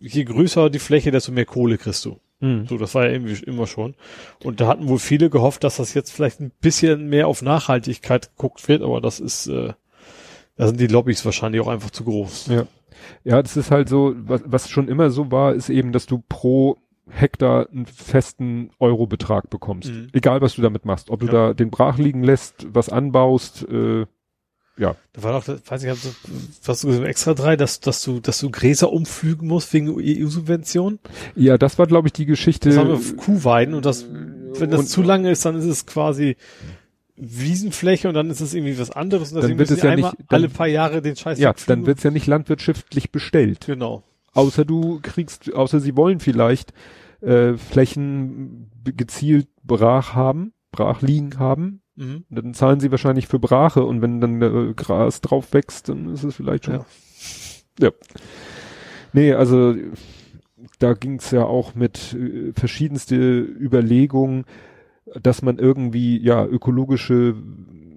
[0.01, 2.19] je größer die Fläche, desto mehr Kohle kriegst du.
[2.41, 2.67] Mhm.
[2.67, 3.95] So, das war ja irgendwie immer schon.
[4.43, 8.31] Und da hatten wohl viele gehofft, dass das jetzt vielleicht ein bisschen mehr auf Nachhaltigkeit
[8.37, 9.75] geguckt wird, aber das ist, äh,
[10.57, 12.47] da sind die Lobbys wahrscheinlich auch einfach zu groß.
[12.49, 12.67] Ja.
[13.25, 16.23] Ja, das ist halt so, was, was schon immer so war, ist eben, dass du
[16.29, 16.77] pro
[17.09, 19.91] Hektar einen festen Eurobetrag bekommst.
[19.91, 20.09] Mhm.
[20.13, 21.11] Egal, was du damit machst.
[21.11, 21.33] Ob du ja.
[21.33, 24.07] da den brach liegen lässt, was anbaust, äh,
[24.79, 24.97] ja.
[25.13, 25.91] Da war doch, weiß ich,
[26.65, 30.99] was du gesagt extra drei, dass, dass du, dass du Gräser umflügen musst wegen EU-Subvention?
[31.35, 32.71] Ja, das war, glaube ich, die Geschichte.
[32.71, 35.87] Das haben wir Kuhweiden und das, wenn das und, zu lange ist, dann ist es
[35.87, 36.37] quasi
[37.17, 40.27] Wiesenfläche und dann ist es irgendwie was anderes und dann wird es ja nicht, dann,
[40.29, 43.67] alle paar Jahre den Scheiß Ja, dann wird es ja nicht landwirtschaftlich bestellt.
[43.67, 44.03] Genau.
[44.33, 46.73] Außer du kriegst, außer sie wollen vielleicht
[47.21, 52.25] äh, Flächen gezielt brach haben, brach liegen haben, Mhm.
[52.31, 56.25] Dann zahlen sie wahrscheinlich für Brache und wenn dann äh, Gras drauf wächst, dann ist
[56.25, 56.75] es vielleicht schon.
[56.75, 56.87] Ja.
[57.79, 57.91] ja.
[59.13, 59.75] Nee, also
[60.79, 64.47] da ging's ja auch mit äh, verschiedenste Überlegungen,
[65.23, 67.35] dass man irgendwie ja ökologische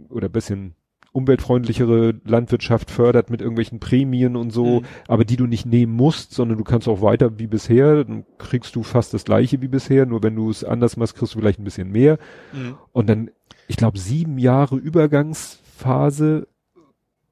[0.09, 0.75] oder bisschen
[1.13, 4.85] umweltfreundlichere Landwirtschaft fördert mit irgendwelchen Prämien und so, mhm.
[5.07, 8.75] aber die du nicht nehmen musst, sondern du kannst auch weiter wie bisher, dann kriegst
[8.75, 11.59] du fast das gleiche wie bisher, nur wenn du es anders machst, kriegst du vielleicht
[11.59, 12.17] ein bisschen mehr.
[12.51, 12.75] Mhm.
[12.91, 13.29] Und dann
[13.67, 16.47] ich glaube, sieben Jahre Übergangsphase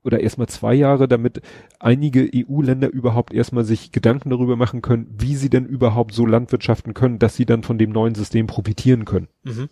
[0.03, 1.41] oder erstmal zwei Jahre, damit
[1.79, 6.93] einige EU-Länder überhaupt erstmal sich Gedanken darüber machen können, wie sie denn überhaupt so landwirtschaften
[6.93, 9.27] können, dass sie dann von dem neuen System profitieren können.
[9.43, 9.69] Mhm.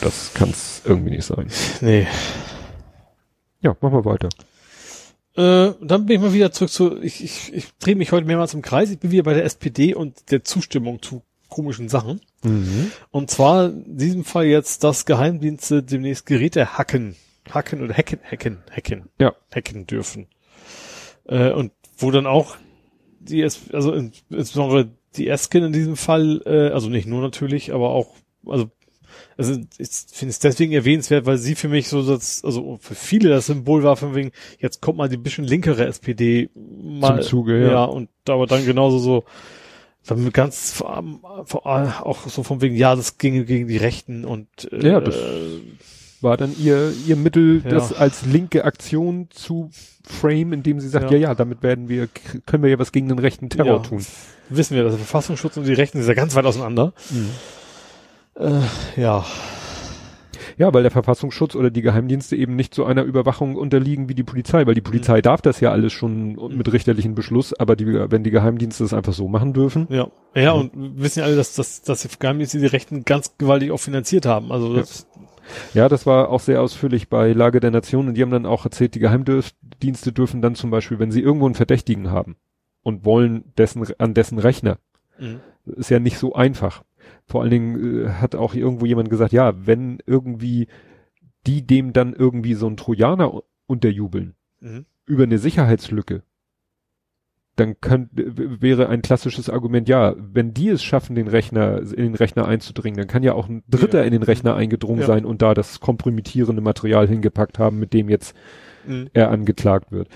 [0.00, 1.48] Das kann es irgendwie nicht sein.
[1.80, 2.06] Nee.
[3.60, 4.28] Ja, machen wir weiter.
[5.36, 8.54] Äh, dann bin ich mal wieder zurück zu, ich, ich, ich drehe mich heute mehrmals
[8.54, 12.20] im Kreis, ich bin wieder bei der SPD und der Zustimmung zu komischen Sachen.
[12.42, 12.90] Mhm.
[13.10, 17.16] Und zwar in diesem Fall jetzt, dass Geheimdienste demnächst Geräte hacken,
[17.50, 19.34] hacken oder hacken, hacken, hacken, ja.
[19.54, 20.26] hacken dürfen.
[21.26, 22.56] Äh, und wo dann auch
[23.20, 28.14] die, also insbesondere die Eskin in diesem Fall, äh, also nicht nur natürlich, aber auch,
[28.46, 28.70] also
[29.36, 33.30] also ich finde es deswegen erwähnenswert, weil sie für mich so das, also für viele
[33.30, 37.60] das Symbol war von wegen, jetzt kommt mal die bisschen linkere SPD mal zum Zuge,
[37.60, 37.70] ja.
[37.70, 39.24] ja und aber dann genauso so
[40.06, 45.00] dann ganz auch so von wegen, ja, das ging gegen die Rechten und äh, ja,
[45.00, 45.16] das
[46.20, 47.70] war dann ihr ihr Mittel, ja.
[47.70, 49.70] das als linke Aktion zu
[50.02, 51.16] frame, indem sie sagt, ja.
[51.16, 52.08] ja, ja, damit werden wir
[52.46, 53.78] können wir ja was gegen den rechten Terror ja.
[53.78, 54.04] tun.
[54.48, 56.92] Wissen wir, dass der Verfassungsschutz und die Rechten sind ja ganz weit auseinander.
[57.10, 57.30] Mhm.
[58.34, 59.24] Äh, ja.
[60.58, 64.22] Ja, weil der Verfassungsschutz oder die Geheimdienste eben nicht so einer Überwachung unterliegen wie die
[64.22, 65.22] Polizei, weil die Polizei mhm.
[65.22, 69.12] darf das ja alles schon mit richterlichen Beschluss, aber die, wenn die Geheimdienste das einfach
[69.12, 69.86] so machen dürfen.
[69.90, 70.60] Ja, ja, mhm.
[70.60, 74.26] und wissen ja alle, dass, dass, dass die Geheimdienste die Rechten ganz gewaltig auch finanziert
[74.26, 74.52] haben.
[74.52, 75.06] Also das
[75.74, 75.82] ja.
[75.82, 78.64] ja, das war auch sehr ausführlich bei Lage der Nation und die haben dann auch
[78.64, 82.36] erzählt, die Geheimdienste dürfen dann zum Beispiel, wenn sie irgendwo einen Verdächtigen haben
[82.82, 84.78] und wollen dessen, an dessen Rechner,
[85.18, 85.40] mhm.
[85.64, 86.82] ist ja nicht so einfach
[87.30, 90.66] vor allen Dingen äh, hat auch irgendwo jemand gesagt, ja, wenn irgendwie
[91.46, 94.84] die dem dann irgendwie so ein Trojaner unterjubeln mhm.
[95.06, 96.22] über eine Sicherheitslücke,
[97.56, 102.14] dann könnte, wäre ein klassisches Argument, ja, wenn die es schaffen, den Rechner, in den
[102.14, 104.04] Rechner einzudringen, dann kann ja auch ein Dritter ja.
[104.04, 105.06] in den Rechner eingedrungen ja.
[105.06, 108.34] sein und da das kompromittierende Material hingepackt haben, mit dem jetzt
[108.86, 109.08] mhm.
[109.12, 110.08] er angeklagt wird.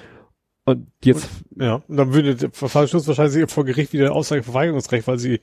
[0.65, 1.29] Und jetzt.
[1.51, 5.41] Und, ja, und dann würde der Verfassungsschutz wahrscheinlich vor Gericht wieder Aussageverweigerungsrecht, weil sie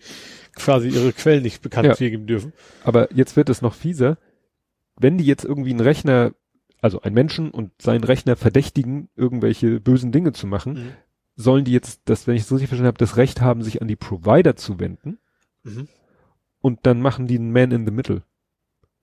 [0.55, 1.93] quasi ihre Quellen nicht bekannt ja.
[1.95, 2.53] geben dürfen.
[2.83, 4.17] Aber jetzt wird es noch fieser.
[4.97, 6.33] Wenn die jetzt irgendwie einen Rechner,
[6.81, 10.91] also ein Menschen und seinen Rechner verdächtigen, irgendwelche bösen Dinge zu machen, mhm.
[11.35, 13.87] sollen die jetzt, das, wenn ich es richtig verstanden habe, das Recht haben, sich an
[13.87, 15.19] die Provider zu wenden.
[15.63, 15.87] Mhm.
[16.61, 18.23] Und dann machen die einen Man in the Middle.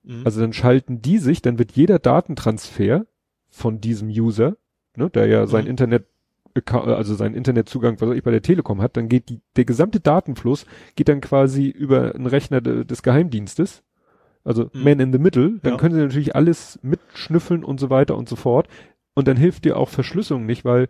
[0.02, 0.22] Mhm.
[0.24, 3.06] Also dann schalten die sich, dann wird jeder Datentransfer
[3.48, 4.56] von diesem User,
[4.96, 5.70] ne, der ja sein mhm.
[5.70, 6.06] Internet
[6.66, 10.00] also seinen Internetzugang, was auch ich bei der Telekom hat, dann geht die, der gesamte
[10.00, 13.82] Datenfluss geht dann quasi über einen Rechner de, des Geheimdienstes.
[14.44, 14.84] Also mhm.
[14.84, 15.78] Man in the Middle, dann ja.
[15.78, 18.68] können sie natürlich alles mitschnüffeln und so weiter und so fort.
[19.14, 20.88] Und dann hilft dir auch Verschlüsselung nicht, weil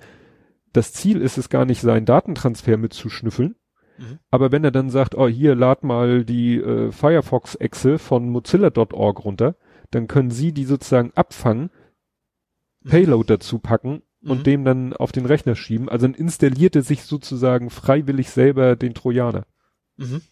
[0.72, 3.56] das Ziel ist es gar nicht, seinen Datentransfer mitzuschnüffeln.
[3.98, 4.18] Mhm.
[4.30, 9.56] Aber wenn er dann sagt, oh, hier lad mal die äh, Firefox-Exe von Mozilla.org runter,
[9.90, 11.70] dann können sie die sozusagen abfangen,
[12.82, 12.90] mhm.
[12.90, 14.42] Payload dazu packen und mhm.
[14.42, 15.88] dem dann auf den Rechner schieben.
[15.88, 19.46] Also dann installierte sich sozusagen freiwillig selber den Trojaner.
[19.96, 20.22] Mhm.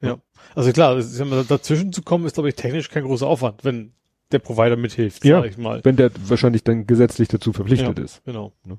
[0.00, 0.18] Ja.
[0.54, 3.92] Also klar, dazwischen zu kommen ist, glaube ich, technisch kein großer Aufwand, wenn
[4.32, 5.84] der Provider mithilft, ja, sag ich mal.
[5.84, 8.24] Wenn der wahrscheinlich dann gesetzlich dazu verpflichtet ja, ist.
[8.24, 8.52] Genau.
[8.64, 8.78] Ne?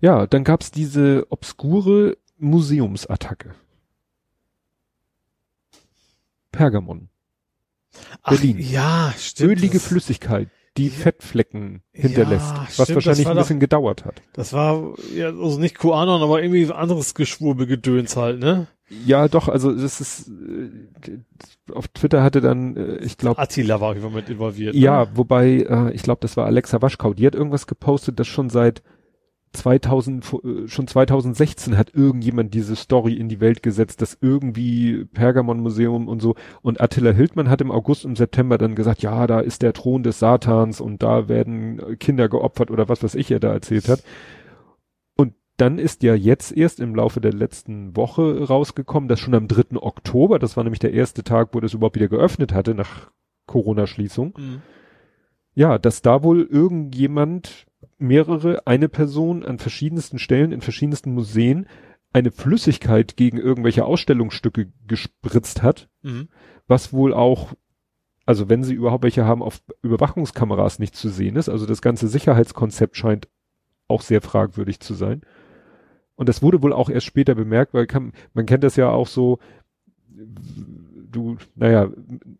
[0.00, 3.54] Ja, dann gab's diese obskure Museumsattacke.
[6.52, 7.08] Pergamon.
[8.24, 8.58] Berlin.
[8.60, 9.50] Ach, ja, stimmt.
[9.52, 14.22] Ölige Flüssigkeit die Fettflecken hinterlässt, ja, was stimmt, wahrscheinlich ein bisschen doch, gedauert hat.
[14.32, 18.68] Das war ja also nicht QAnon, aber irgendwie anderes Geschwurbelgedöns halt, ne?
[19.04, 21.18] Ja, doch, also das ist äh,
[21.72, 24.74] auf Twitter hatte dann, äh, ich glaube Attila war mit involviert.
[24.74, 25.10] Ja, ne?
[25.14, 28.82] wobei äh, ich glaube, das war Alexa Waschkau, die hat irgendwas gepostet, das schon seit
[29.52, 35.60] 2000, äh, schon 2016 hat irgendjemand diese Story in die Welt gesetzt, dass irgendwie Pergamon
[35.60, 39.40] Museum und so und Attila Hildmann hat im August und September dann gesagt, ja, da
[39.40, 43.38] ist der Thron des Satans und da werden Kinder geopfert oder was, was ich ja
[43.38, 44.02] da erzählt hat.
[45.16, 49.48] Und dann ist ja jetzt erst im Laufe der letzten Woche rausgekommen, dass schon am
[49.48, 49.76] 3.
[49.80, 53.10] Oktober, das war nämlich der erste Tag, wo das überhaupt wieder geöffnet hatte nach
[53.46, 54.62] Corona-Schließung, mhm.
[55.54, 57.67] ja, dass da wohl irgendjemand
[57.98, 61.66] mehrere, eine Person an verschiedensten Stellen in verschiedensten Museen
[62.12, 66.28] eine Flüssigkeit gegen irgendwelche Ausstellungsstücke gespritzt hat, mhm.
[66.66, 67.54] was wohl auch,
[68.24, 71.48] also wenn sie überhaupt welche haben, auf Überwachungskameras nicht zu sehen ist.
[71.48, 73.28] Also das ganze Sicherheitskonzept scheint
[73.88, 75.22] auch sehr fragwürdig zu sein.
[76.14, 79.06] Und das wurde wohl auch erst später bemerkt, weil kann, man kennt das ja auch
[79.06, 79.38] so,
[80.08, 81.90] du, naja,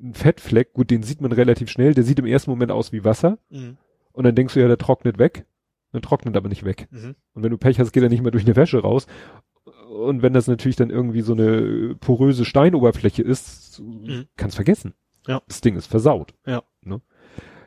[0.01, 3.05] ein Fettfleck, gut, den sieht man relativ schnell, der sieht im ersten Moment aus wie
[3.05, 3.39] Wasser.
[3.51, 3.77] Mhm.
[4.13, 5.45] Und dann denkst du ja, der trocknet weg.
[5.93, 6.89] Dann trocknet aber nicht weg.
[6.91, 7.14] Mhm.
[7.32, 9.07] Und wenn du Pech hast, geht er nicht mehr durch eine Wäsche raus.
[9.89, 14.26] und wenn das natürlich dann irgendwie so eine poröse Steinoberfläche ist, mhm.
[14.36, 14.95] kannst vergessen.
[15.26, 15.43] Ja.
[15.47, 16.34] Das Ding ist versaut.
[16.47, 16.62] Ja.
[16.82, 17.01] Ne?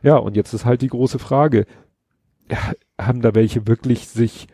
[0.04, 1.66] Ja, und jetzt ist halt die große Frage,
[3.00, 4.48] haben da welche wirklich sich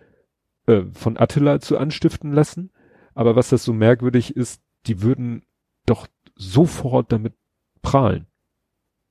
[0.67, 2.71] äh, von Attila zu anstiften lassen?
[3.13, 5.43] Aber was das so merkwürdig ist, die würden
[5.85, 7.33] doch sofort damit
[7.81, 8.27] prahlen.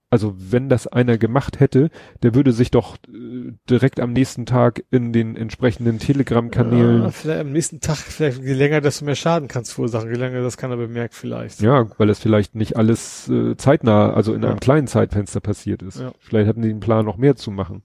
[0.08, 1.90] Also wenn das einer gemacht hätte,
[2.22, 7.02] der würde sich doch äh, direkt am nächsten Tag in den entsprechenden Telegram-Kanälen.
[7.02, 10.08] Ja, vielleicht am nächsten Tag, vielleicht je länger, desto mehr Schaden kannst verursachen.
[10.08, 11.60] Je länger das keiner bemerkt vielleicht.
[11.60, 14.50] Ja, weil es vielleicht nicht alles äh, zeitnah, also in ja.
[14.50, 15.98] einem kleinen Zeitfenster passiert ist.
[15.98, 16.12] Ja.
[16.20, 17.82] Vielleicht hatten die den Plan, noch mehr zu machen.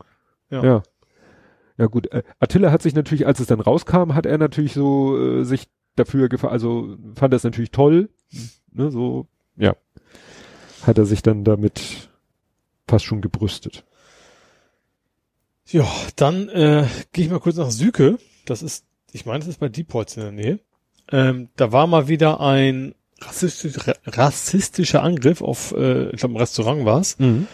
[0.52, 0.64] Ja.
[0.64, 0.84] Ja,
[1.78, 2.12] ja gut.
[2.12, 5.70] Äh, Attila hat sich natürlich, als es dann rauskam, hat er natürlich so äh, sich
[5.96, 8.10] dafür gefallen, also fand das natürlich toll.
[8.72, 9.76] Ne, so, ja.
[10.84, 12.11] Hat er sich dann damit
[12.92, 13.84] fast schon gebrüstet.
[15.66, 15.88] Ja,
[16.18, 18.18] dann äh, gehe ich mal kurz nach Süke.
[18.46, 20.60] Das ist, ich meine, das ist bei Diepholz in der Nähe.
[21.12, 23.76] Ähm, da war mal wieder ein rassistisch,
[24.06, 27.18] rassistischer Angriff auf, äh, ich glaube, ein Restaurant war es.
[27.20, 27.48] Mhm.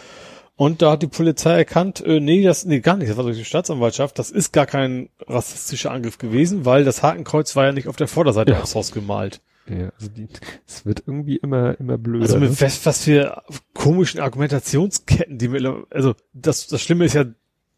[0.56, 3.38] Und da hat die Polizei erkannt, äh, nee, das, nee, gar nicht, das war durch
[3.38, 7.86] die Staatsanwaltschaft, das ist gar kein rassistischer Angriff gewesen, weil das Hakenkreuz war ja nicht
[7.86, 8.60] auf der Vorderseite ja.
[8.60, 9.40] aufs Haus gemalt.
[9.70, 10.28] Ja, also die,
[10.66, 12.24] es wird irgendwie immer, immer blöder.
[12.24, 12.60] Also mit ne?
[12.60, 13.42] was, was für
[13.74, 17.24] komischen Argumentationsketten, die mir, also das, das Schlimme ist ja,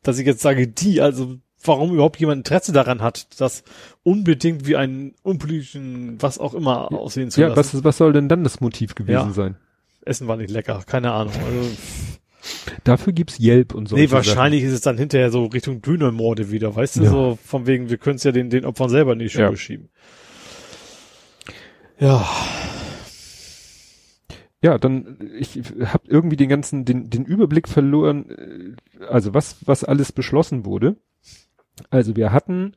[0.03, 3.65] dass ich jetzt sage, die, also warum überhaupt jemand Interesse daran hat, das
[4.03, 7.77] unbedingt wie einen unpolitischen, was auch immer aussehen zu ja, lassen.
[7.77, 9.33] Ja, was, was soll denn dann das Motiv gewesen ja.
[9.33, 9.57] sein?
[10.03, 11.35] Essen war nicht lecker, keine Ahnung.
[11.35, 11.71] Also,
[12.85, 13.97] Dafür gibt's Yelp und so.
[13.97, 14.71] Nee, wahrscheinlich Sachen.
[14.71, 17.11] ist es dann hinterher so Richtung Dönermorde wieder, weißt du, ja.
[17.11, 19.57] so von wegen, wir können es ja den, den Opfern selber nicht schon ja.
[19.57, 19.91] schieben.
[22.01, 22.27] Ja.
[24.63, 29.85] Ja, dann ich habe irgendwie den ganzen den den Überblick verloren, äh, also was was
[29.85, 30.97] alles beschlossen wurde.
[31.89, 32.75] Also wir hatten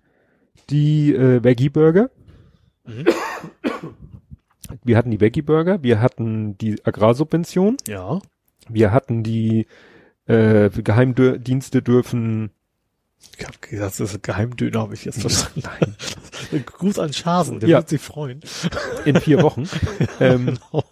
[0.70, 2.10] die äh, Veggie Burger.
[2.86, 3.06] Mhm.
[4.84, 7.78] Wir hatten die Veggie Burger, wir hatten die Agrarsubvention.
[7.88, 8.20] Ja.
[8.70, 9.68] Wir hatten die
[10.26, 12.52] äh, Geheimdienste dürfen
[13.38, 15.64] ich habe gesagt, das ist Geheimdöner, habe ich jetzt verstanden.
[16.52, 16.66] Nein.
[16.66, 17.78] Gruß an Schasen, der ja.
[17.78, 18.42] wird sich freuen.
[19.06, 19.68] In vier Wochen.
[20.20, 20.84] ähm, genau.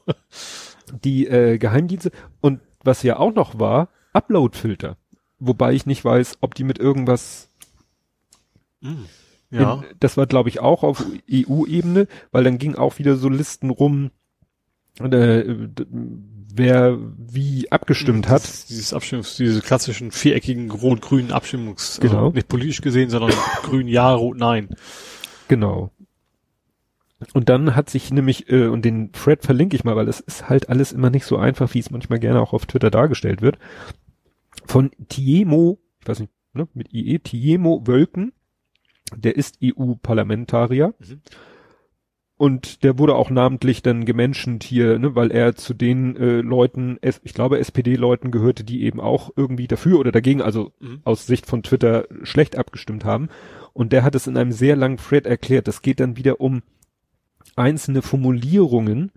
[1.03, 2.11] Die äh, Geheimdienste
[2.41, 4.97] und was ja auch noch war, Uploadfilter.
[5.39, 7.49] Wobei ich nicht weiß, ob die mit irgendwas
[8.81, 9.05] mm,
[9.51, 9.75] ja.
[9.75, 13.69] In, das war, glaube ich, auch auf EU-Ebene, weil dann ging auch wieder so Listen
[13.69, 14.11] rum,
[14.99, 15.43] äh,
[16.55, 18.43] wer wie abgestimmt hat.
[18.69, 22.25] Dieses Abstimmungs, diese klassischen viereckigen rot-grünen Abstimmungs, also genau.
[22.25, 23.31] Also nicht politisch gesehen, sondern
[23.63, 24.69] grün ja, rot nein.
[25.47, 25.91] Genau.
[27.33, 30.49] Und dann hat sich nämlich, äh, und den Thread verlinke ich mal, weil es ist
[30.49, 33.59] halt alles immer nicht so einfach, wie es manchmal gerne auch auf Twitter dargestellt wird.
[34.65, 38.33] Von Tiemo, ich weiß nicht, ne, mit IE, Tiemo Wölken,
[39.15, 40.95] der ist EU-Parlamentarier.
[40.99, 41.21] Mhm
[42.41, 46.97] und der wurde auch namentlich dann gemenschent hier, ne, weil er zu den äh, Leuten,
[47.03, 51.01] ich glaube SPD-Leuten gehörte, die eben auch irgendwie dafür oder dagegen, also mhm.
[51.03, 53.29] aus Sicht von Twitter schlecht abgestimmt haben.
[53.73, 55.67] Und der hat es in einem sehr langen Thread erklärt.
[55.67, 56.63] Das geht dann wieder um
[57.55, 59.11] einzelne Formulierungen,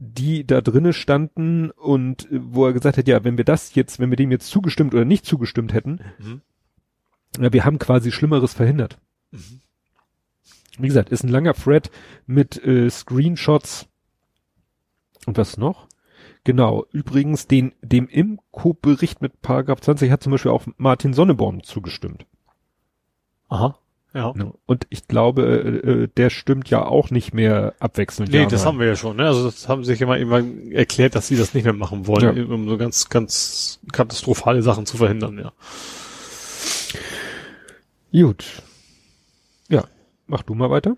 [0.00, 4.00] die da drinnen standen und äh, wo er gesagt hat, ja, wenn wir das jetzt,
[4.00, 6.40] wenn wir dem jetzt zugestimmt oder nicht zugestimmt hätten, mhm.
[7.38, 8.98] ja, wir haben quasi Schlimmeres verhindert.
[9.30, 9.60] Mhm.
[10.78, 11.90] Wie gesagt, ist ein langer Thread
[12.26, 13.86] mit äh, Screenshots.
[15.26, 15.88] Und was noch?
[16.44, 16.86] Genau.
[16.92, 22.26] Übrigens, den, dem Imco-Bericht mit Paragraph 20 hat zum Beispiel auch Martin Sonneborn zugestimmt.
[23.48, 23.78] Aha.
[24.14, 24.32] Ja.
[24.64, 28.32] Und ich glaube, äh, äh, der stimmt ja auch nicht mehr abwechselnd.
[28.32, 29.18] Nee, das haben wir ja schon.
[29.18, 29.26] Ne?
[29.26, 32.44] Also das haben sich immer immer erklärt, dass sie das nicht mehr machen wollen, ja.
[32.44, 35.52] um so ganz, ganz katastrophale Sachen zu verhindern, ja.
[38.10, 38.62] Gut.
[39.68, 39.84] Ja,
[40.26, 40.96] Mach du mal weiter.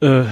[0.00, 0.24] Äh,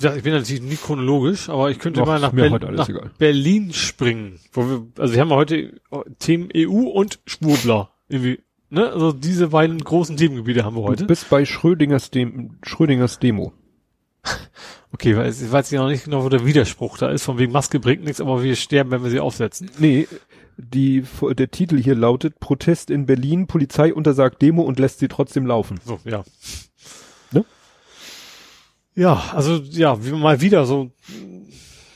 [0.00, 2.88] ja, ich bin natürlich nicht chronologisch, aber ich könnte Ach, mal nach, Ber nach
[3.18, 4.38] Berlin springen.
[4.52, 5.80] Wo wir, also wir haben heute
[6.18, 7.90] Themen EU und Schwurbler.
[8.08, 8.40] Irgendwie,
[8.70, 8.90] ne?
[8.90, 11.02] Also diese beiden großen Themengebiete haben wir heute.
[11.02, 13.52] Du bist bei Schrödingers, Dem Schrödingers Demo.
[14.90, 17.52] Okay, weil ich weiß ja noch nicht genau, wo der Widerspruch da ist, von wegen
[17.52, 19.70] Maske bringt nichts, aber wir sterben, wenn wir sie aufsetzen.
[19.78, 20.08] Nee,
[20.56, 25.44] die, der Titel hier lautet Protest in Berlin, Polizei untersagt Demo und lässt sie trotzdem
[25.46, 25.78] laufen.
[25.84, 26.24] So, ja.
[28.98, 30.90] Ja, also ja, wie mal wieder so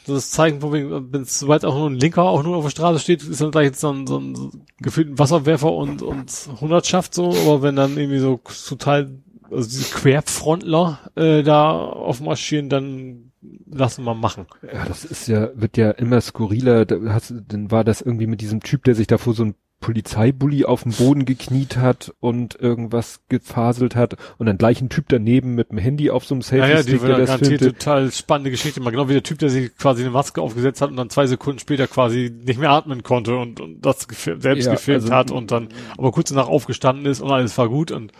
[0.06, 3.24] das Zeichen, wo wenn sobald auch nur ein Linker auch nur auf der Straße steht,
[3.24, 6.30] ist dann gleich jetzt so ein, so gefühlten Wasserwerfer und und
[6.60, 9.18] Hundertschaft so, aber wenn dann irgendwie so total
[9.50, 13.32] also diese Querfrontler äh, da aufmarschieren, dann
[13.66, 14.46] lassen wir machen.
[14.62, 16.84] Ja, das ist ja wird ja immer skurriler.
[16.84, 19.54] Da hast, dann war das irgendwie mit diesem Typ, der sich da vor so ein
[19.82, 25.06] Polizeibully auf dem Boden gekniet hat und irgendwas gefaselt hat und dann gleich ein Typ
[25.08, 27.72] daneben mit dem Handy auf so einem Selfie-Stick, ja, ja, die der das filmte.
[27.72, 30.90] total spannende Geschichte, mal genau wie der Typ, der sich quasi eine Maske aufgesetzt hat
[30.90, 34.72] und dann zwei Sekunden später quasi nicht mehr atmen konnte und, und das selbst ja,
[34.72, 35.68] gefilmt also, hat und dann
[35.98, 38.12] aber kurz danach aufgestanden ist und alles war gut und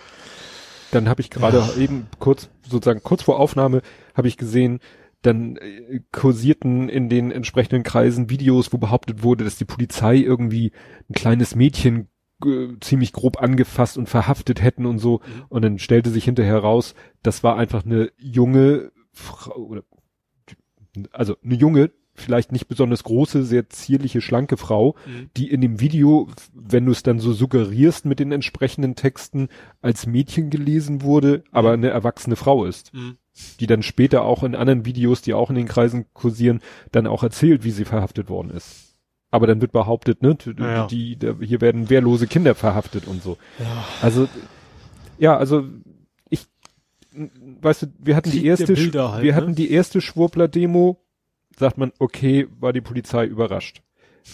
[0.91, 1.81] dann habe ich gerade ja.
[1.81, 3.83] eben kurz sozusagen kurz vor Aufnahme
[4.15, 4.81] habe ich gesehen,
[5.23, 10.73] dann äh, kursierten in den entsprechenden Kreisen Videos, wo behauptet wurde, dass die Polizei irgendwie
[11.09, 12.09] ein kleines Mädchen
[12.45, 15.21] äh, ziemlich grob angefasst und verhaftet hätten und so.
[15.21, 15.45] Mhm.
[15.49, 19.85] Und dann stellte sich hinterher raus, das war einfach eine junge Frau, oder,
[21.13, 25.31] also eine junge, vielleicht nicht besonders große, sehr zierliche, schlanke Frau, mhm.
[25.37, 29.49] die in dem Video, wenn du es dann so suggerierst mit den entsprechenden Texten,
[29.81, 31.85] als Mädchen gelesen wurde, aber mhm.
[31.85, 32.93] eine erwachsene Frau ist.
[32.95, 33.17] Mhm
[33.61, 36.61] die dann später auch in anderen Videos, die auch in den Kreisen kursieren,
[36.91, 38.97] dann auch erzählt, wie sie verhaftet worden ist.
[39.31, 40.87] Aber dann wird behauptet, ne, ja.
[40.87, 43.39] die, die, hier werden wehrlose Kinder verhaftet und so.
[43.59, 43.85] Ja.
[44.03, 44.29] Also,
[45.19, 45.65] ja, also
[46.29, 46.47] ich,
[47.63, 49.35] weißt du, wir hatten Krieg die erste, halt, wir ne?
[49.35, 51.03] hatten die erste Schwurbler-Demo,
[51.63, 53.83] sagt man, okay, war die Polizei überrascht.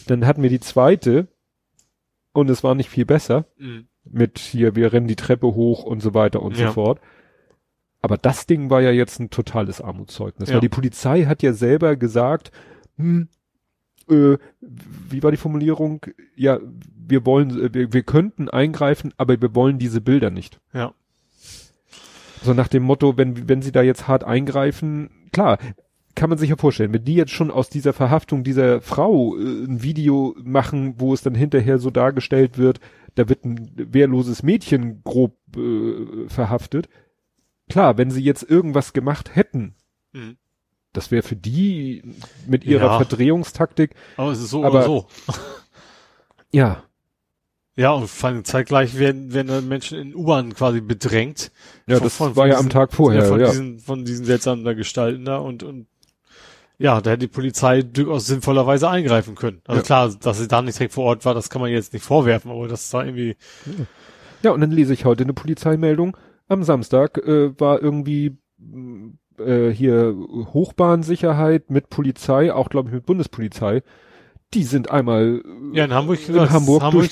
[0.06, 1.28] Dann hatten wir die zweite
[2.32, 3.44] und es war nicht viel besser.
[3.58, 3.86] Mhm.
[4.04, 6.68] Mit hier, wir rennen die Treppe hoch und so weiter und ja.
[6.68, 7.00] so fort.
[8.00, 10.54] Aber das Ding war ja jetzt ein totales Armutszeugnis, ja.
[10.54, 12.50] weil die Polizei hat ja selber gesagt,
[12.96, 13.28] hm,
[14.08, 16.00] äh, wie war die Formulierung?
[16.34, 16.58] Ja,
[16.96, 20.60] wir wollen, äh, wir, wir könnten eingreifen, aber wir wollen diese Bilder nicht.
[20.72, 20.94] Ja.
[22.42, 25.58] So nach dem Motto, wenn, wenn sie da jetzt hart eingreifen, klar,
[26.14, 29.40] kann man sich ja vorstellen, wenn die jetzt schon aus dieser Verhaftung dieser Frau äh,
[29.40, 32.80] ein Video machen, wo es dann hinterher so dargestellt wird,
[33.14, 36.88] da wird ein wehrloses Mädchen grob äh, verhaftet,
[37.68, 39.74] klar, wenn sie jetzt irgendwas gemacht hätten,
[40.12, 40.36] mhm.
[40.92, 42.02] das wäre für die
[42.46, 42.96] mit ihrer ja.
[42.96, 43.94] Verdrehungstaktik.
[44.16, 45.06] Aber es ist so aber, oder so.
[46.52, 46.82] ja.
[47.76, 51.52] Ja, und vor allem zeitgleich werden, werden Menschen in U-Bahn quasi bedrängt.
[51.86, 53.28] Ja, von, das von, war von ja diesen, am Tag vorher, ja.
[53.28, 53.46] Von, ja.
[53.50, 55.86] Diesen, von diesen seltsamen Gestalten da und, und
[56.78, 59.60] ja, da hätte die Polizei durchaus sinnvollerweise eingreifen können.
[59.66, 59.84] Also ja.
[59.84, 62.52] klar, dass sie da nicht direkt vor Ort war, das kann man jetzt nicht vorwerfen,
[62.52, 63.36] aber das war irgendwie.
[64.42, 66.16] Ja, und dann lese ich heute eine Polizeimeldung
[66.46, 68.38] am Samstag äh, war irgendwie
[69.38, 70.14] äh, hier
[70.52, 73.82] Hochbahnsicherheit mit Polizei, auch glaube ich mit Bundespolizei.
[74.54, 77.10] Die sind einmal ja in Hamburg, in Hamburg, Hamburg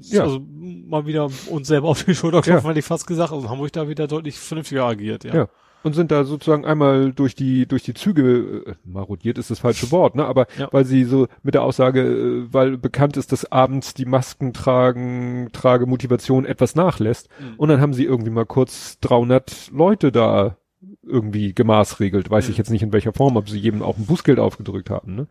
[0.00, 0.22] ja.
[0.22, 2.70] also mal wieder uns selber auf die Schulter klopfen, ja.
[2.70, 3.32] hätte ich fast gesagt.
[3.32, 5.34] Also Hamburg da wieder deutlich vernünftiger agiert, ja.
[5.34, 5.48] ja
[5.86, 9.92] und sind da sozusagen einmal durch die durch die Züge äh, marodiert ist das falsche
[9.92, 10.24] Wort, ne?
[10.26, 10.68] Aber ja.
[10.72, 15.48] weil sie so mit der Aussage, äh, weil bekannt ist, dass abends die Masken tragen,
[15.52, 17.54] trage Motivation etwas nachlässt mhm.
[17.56, 20.56] und dann haben sie irgendwie mal kurz 300 Leute da
[21.04, 22.50] irgendwie gemaßregelt, weiß mhm.
[22.50, 25.28] ich jetzt nicht in welcher Form, ob sie jedem auch ein Bußgeld aufgedrückt haben, ne?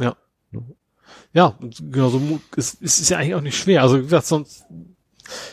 [0.00, 0.16] Ja.
[1.32, 2.20] Ja, genau so
[2.56, 3.82] ist, ist, ist ja eigentlich auch nicht schwer.
[3.82, 4.64] Also wie gesagt, sonst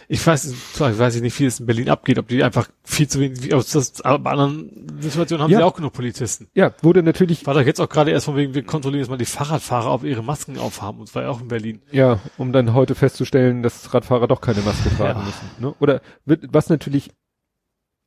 [0.08, 3.20] ich weiß, ich weiß nicht, wie es in Berlin abgeht, ob die einfach viel zu
[3.20, 5.60] wenig, aus das, aber anderen Situationen haben ja.
[5.60, 6.48] sie auch genug Polizisten.
[6.54, 7.46] Ja, wurde natürlich.
[7.46, 10.04] War doch jetzt auch gerade erst von wegen, wir kontrollieren jetzt mal die Fahrradfahrer, ob
[10.04, 11.82] ihre Masken aufhaben, und zwar auch in Berlin.
[11.92, 15.26] Ja, um dann heute festzustellen, dass Radfahrer doch keine Maske tragen ja.
[15.26, 15.76] müssen, ne?
[15.80, 17.12] Oder, was natürlich,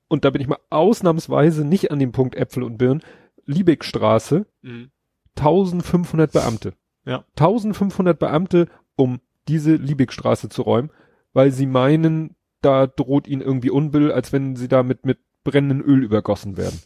[0.09, 3.03] und da bin ich mal ausnahmsweise nicht an dem Punkt Äpfel und Birnen,
[3.47, 4.91] Liebeckstraße, mhm.
[5.37, 6.75] 1500 Beamte.
[7.05, 7.25] Ja.
[7.37, 10.91] 1500 Beamte, um diese Liebeckstraße zu räumen
[11.33, 15.87] weil sie meinen, da droht ihnen irgendwie Unbill, als wenn sie da mit, mit brennendem
[15.87, 16.81] Öl übergossen werden.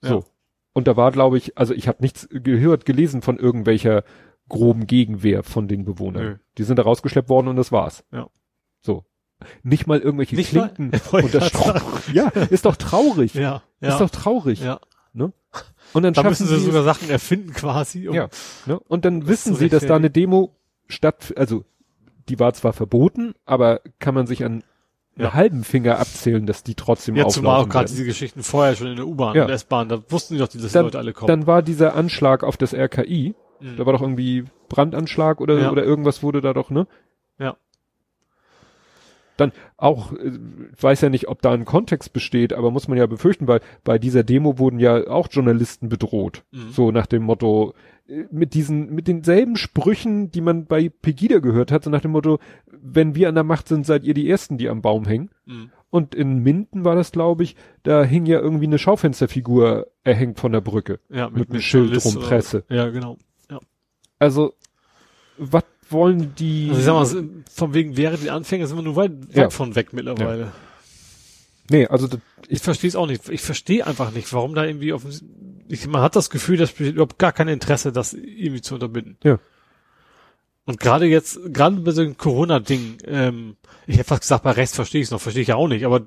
[0.00, 0.20] So.
[0.20, 0.24] Ja.
[0.72, 4.04] Und da war, glaube ich, also ich habe nichts gehört, gelesen von irgendwelcher
[4.48, 6.22] groben Gegenwehr von den Bewohnern.
[6.22, 6.36] Nö.
[6.56, 8.04] Die sind da rausgeschleppt worden und das war's.
[8.12, 8.28] Ja.
[8.80, 9.04] So.
[9.62, 11.52] Nicht mal irgendwelche Nicht Klinken mal, und das
[12.12, 13.34] Ja, ist doch traurig.
[13.34, 13.88] Ja, ja.
[13.88, 14.60] Ist doch traurig.
[14.60, 14.80] Ja.
[15.12, 15.32] Ne?
[15.92, 18.08] Und dann da müssen sie sogar Sachen erfinden quasi.
[18.08, 18.28] Um ja.
[18.66, 18.78] Ne?
[18.78, 20.56] Und dann wissen sie, dass da eine Demo
[20.88, 21.64] statt, also
[22.28, 24.62] die war zwar verboten, aber kann man sich an
[25.16, 25.34] ja.
[25.34, 28.96] halben Finger abzählen, dass die trotzdem ja, zumal auch gerade diese Geschichten vorher schon in
[28.96, 29.44] der U-Bahn ja.
[29.44, 31.28] und S-Bahn, da wussten die doch, dass die Leute alle kommen.
[31.28, 33.76] Dann war dieser Anschlag auf das RKI, mhm.
[33.76, 35.70] da war doch irgendwie Brandanschlag oder, ja.
[35.70, 36.86] oder irgendwas wurde da doch, ne?
[37.38, 37.56] Ja.
[39.36, 42.98] Dann auch, ich äh, weiß ja nicht, ob da ein Kontext besteht, aber muss man
[42.98, 46.44] ja befürchten, weil bei dieser Demo wurden ja auch Journalisten bedroht.
[46.50, 46.70] Mhm.
[46.72, 47.72] So nach dem Motto,
[48.30, 52.38] mit diesen, mit denselben Sprüchen, die man bei Pegida gehört hat, so nach dem Motto,
[52.66, 55.30] wenn wir an der Macht sind, seid ihr die Ersten, die am Baum hängen.
[55.44, 55.70] Mhm.
[55.90, 60.52] Und in Minden war das, glaube ich, da hing ja irgendwie eine Schaufensterfigur erhängt von
[60.52, 61.00] der Brücke.
[61.08, 62.64] Ja, mit, mit einem Schild drum, Presse.
[62.68, 63.16] Ja, genau.
[63.50, 63.58] Ja.
[64.18, 64.54] Also,
[65.38, 66.68] was wollen die?
[66.70, 69.50] Also ich sag mal, von wegen wäre die Anfänge sind wir nur weit, weit ja.
[69.50, 70.42] von weg mittlerweile.
[70.42, 70.52] Ja.
[71.70, 72.08] Nee, also
[72.48, 73.28] ich verstehe es auch nicht.
[73.28, 75.04] Ich verstehe einfach nicht, warum da irgendwie auf
[75.68, 79.16] ich, man hat das Gefühl, dass überhaupt gar kein Interesse, das irgendwie zu unterbinden.
[79.22, 79.38] Ja.
[80.64, 83.56] Und gerade jetzt, gerade bei so einem Corona-Ding, ähm,
[83.86, 85.86] ich hätte fast gesagt, bei rechts verstehe ich es noch, verstehe ich ja auch nicht,
[85.86, 86.06] aber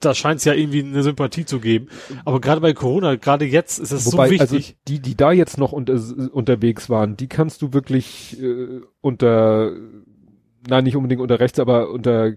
[0.00, 1.88] da scheint es ja irgendwie eine Sympathie zu geben.
[2.24, 4.52] Aber gerade bei Corona, gerade jetzt ist es Wobei, so wichtig.
[4.52, 6.00] Also die, die da jetzt noch unter,
[6.32, 9.72] unterwegs waren, die kannst du wirklich äh, unter,
[10.66, 12.32] nein, nicht unbedingt unter rechts, aber unter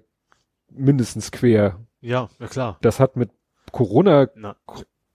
[0.70, 1.80] mindestens quer.
[2.02, 2.78] Ja, ja klar.
[2.82, 3.32] Das hat mit
[3.72, 4.58] Corona Na.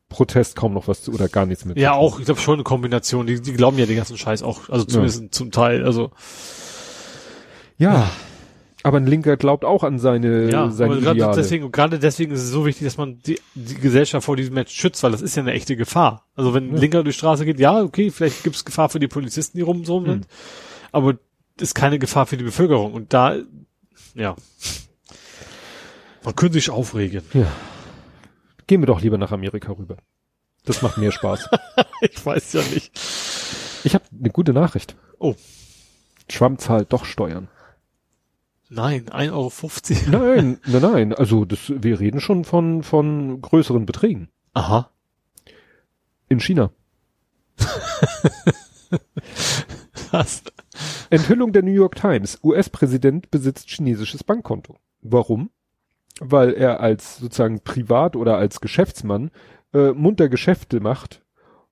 [0.09, 1.79] Protest kaum noch was zu oder gar nichts mit.
[1.79, 3.27] Ja, auch, ich glaube schon eine Kombination.
[3.27, 5.31] Die, die glauben ja den ganzen Scheiß auch, also zumindest ja.
[5.31, 6.11] zum Teil, also.
[7.77, 7.95] Ja.
[7.95, 8.11] ja.
[8.85, 11.37] Aber ein Linker glaubt auch an seine, ja, seine aber Ideale.
[11.37, 14.73] Deswegen, gerade deswegen ist es so wichtig, dass man die, die Gesellschaft vor diesem Match
[14.75, 16.27] schützt, weil das ist ja eine echte Gefahr.
[16.37, 16.81] Also wenn ein ja.
[16.81, 19.63] Linker durch die Straße geht, ja, okay, vielleicht gibt es Gefahr für die Polizisten, die
[19.63, 20.31] rum so sind, hm.
[20.93, 21.15] aber
[21.61, 22.93] ist keine Gefahr für die Bevölkerung.
[22.93, 23.37] Und da,
[24.15, 24.37] ja,
[26.25, 27.23] man könnte sich aufregen.
[27.35, 27.47] Ja.
[28.69, 29.97] Gehen wir doch lieber nach Amerika rüber.
[30.65, 31.49] Das macht mehr Spaß.
[32.03, 32.97] ich weiß ja nicht.
[33.83, 34.95] Ich habe eine gute Nachricht.
[35.19, 35.35] Oh.
[36.29, 37.49] Trump zahlt doch Steuern.
[38.69, 39.51] Nein, 1,50 Euro.
[40.35, 41.15] Nein, nein, nein.
[41.15, 44.29] Also das, wir reden schon von, von größeren Beträgen.
[44.53, 44.91] Aha.
[46.29, 46.71] In China.
[50.11, 50.43] Was?
[51.09, 52.39] Enthüllung der New York Times.
[52.45, 54.77] US-Präsident besitzt chinesisches Bankkonto.
[55.01, 55.49] Warum?
[56.21, 59.31] Weil er als sozusagen Privat oder als Geschäftsmann
[59.73, 61.23] äh, munter Geschäfte macht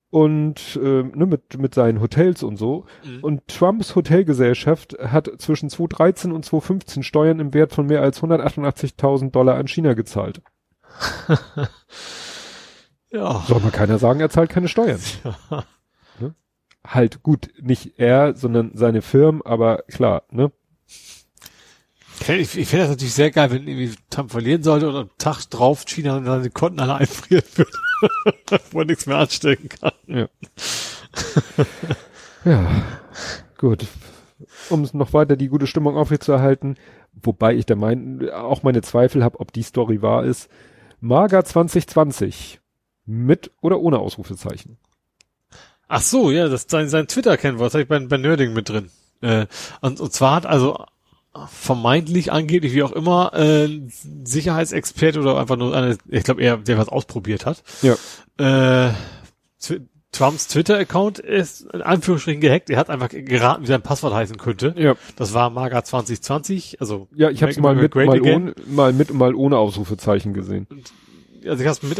[0.09, 2.85] und äh, ne, mit, mit seinen Hotels und so.
[3.03, 3.23] Mhm.
[3.23, 9.31] Und Trumps Hotelgesellschaft hat zwischen 2013 und 2015 Steuern im Wert von mehr als 188.000
[9.31, 10.41] Dollar an China gezahlt.
[13.11, 13.43] ja.
[13.47, 14.99] Soll mal keiner sagen, er zahlt keine Steuern.
[15.49, 15.63] Ja.
[16.19, 16.35] Ne?
[16.85, 20.51] Halt gut, nicht er, sondern seine Firmen, aber klar, ne?
[22.19, 25.45] Ich, ich finde das natürlich sehr geil, wenn irgendwie Trump verlieren sollte und am Tag
[25.49, 27.71] drauf China seine Konten alle einfrieren würde.
[28.71, 29.91] wo er nichts mehr anstecken kann.
[30.07, 30.27] Ja.
[32.45, 32.83] ja,
[33.57, 33.87] gut.
[34.69, 36.75] Um noch weiter die gute Stimmung aufrechtzuerhalten,
[37.13, 40.49] wobei ich der mein, auch meine Zweifel habe, ob die Story wahr ist.
[40.99, 42.59] Maga 2020
[43.05, 44.77] mit oder ohne Ausrufezeichen.
[45.87, 48.89] Ach so, ja, das sein, sein Twitter-Kennwort, das habe ich bei, bei Nerding mit drin.
[49.21, 49.47] Äh,
[49.81, 50.85] und, und zwar hat also
[51.47, 53.69] vermeintlich angeblich, wie auch immer, äh,
[54.23, 57.63] Sicherheitsexperte oder einfach nur eine, ich glaube eher, der was ausprobiert hat.
[57.81, 57.95] Ja.
[58.37, 58.93] Äh,
[60.11, 62.69] Trumps Twitter-Account ist in Anführungsstrichen gehackt.
[62.69, 64.73] Er hat einfach geraten, wie sein Passwort heißen könnte.
[64.77, 64.95] Ja.
[65.15, 66.81] Das war Maga 2020.
[66.81, 70.33] Also ja, ich habe es mal mit, mal ohne, mal mit und mal ohne Ausrufezeichen
[70.33, 70.65] gesehen.
[71.45, 71.99] Also ich habe mit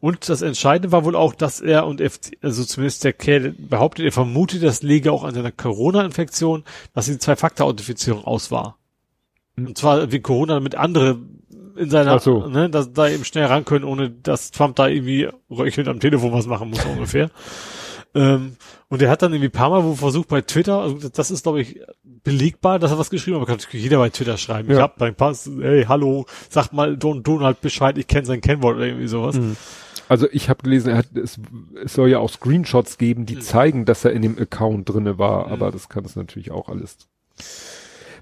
[0.00, 4.06] und das Entscheidende war wohl auch, dass er und F also zumindest der Kerl behauptet,
[4.06, 6.64] er vermutet, das läge auch an seiner Corona-Infektion,
[6.94, 8.78] dass die Zwei-Faktor-Authentifizierung aus war.
[9.56, 9.68] Hm.
[9.68, 11.18] Und zwar wie Corona mit andere
[11.76, 12.46] in seiner, so.
[12.46, 16.32] ne, dass da eben schnell ran können, ohne dass Trump da irgendwie röchelnd am Telefon
[16.32, 17.30] was machen muss ungefähr.
[18.16, 18.56] Ähm,
[18.88, 21.42] und er hat dann irgendwie ein paar Mal wo versucht bei Twitter, also das ist
[21.42, 21.80] glaube ich
[22.24, 24.70] belegbar, dass er was geschrieben hat, aber kann natürlich jeder bei Twitter schreiben.
[24.70, 24.76] Ja.
[24.76, 28.76] Ich hab dein Pass, hey, hallo, sag mal Don Donald Bescheid, ich kenne sein Kennwort
[28.76, 29.36] oder irgendwie sowas.
[29.36, 29.56] Mhm.
[30.08, 31.38] Also ich habe gelesen, er hat, es,
[31.84, 33.40] es soll ja auch Screenshots geben, die mhm.
[33.42, 35.52] zeigen, dass er in dem Account drinne war, mhm.
[35.52, 36.96] aber das kann es natürlich auch alles.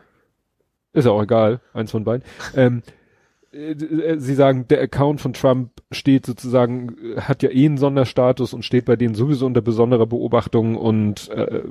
[0.93, 2.25] Ist ja auch egal, eins von beiden.
[2.55, 2.91] ähm, äh,
[3.53, 8.87] sie sagen, der Account von Trump steht sozusagen, hat ja eh einen Sonderstatus und steht
[8.87, 11.63] bei denen sowieso unter besonderer Beobachtung und äh,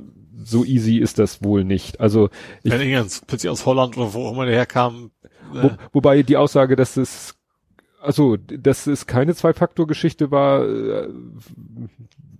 [0.43, 1.99] so easy ist das wohl nicht.
[1.99, 2.29] Also
[2.63, 5.11] ich, Wenn ich plötzlich aus Holland oder wo auch immer der herkam.
[5.53, 5.63] Äh.
[5.63, 7.35] Wo, wobei die Aussage, dass es
[8.01, 11.07] also, dass es keine Zwei-Faktor-Geschichte war, äh,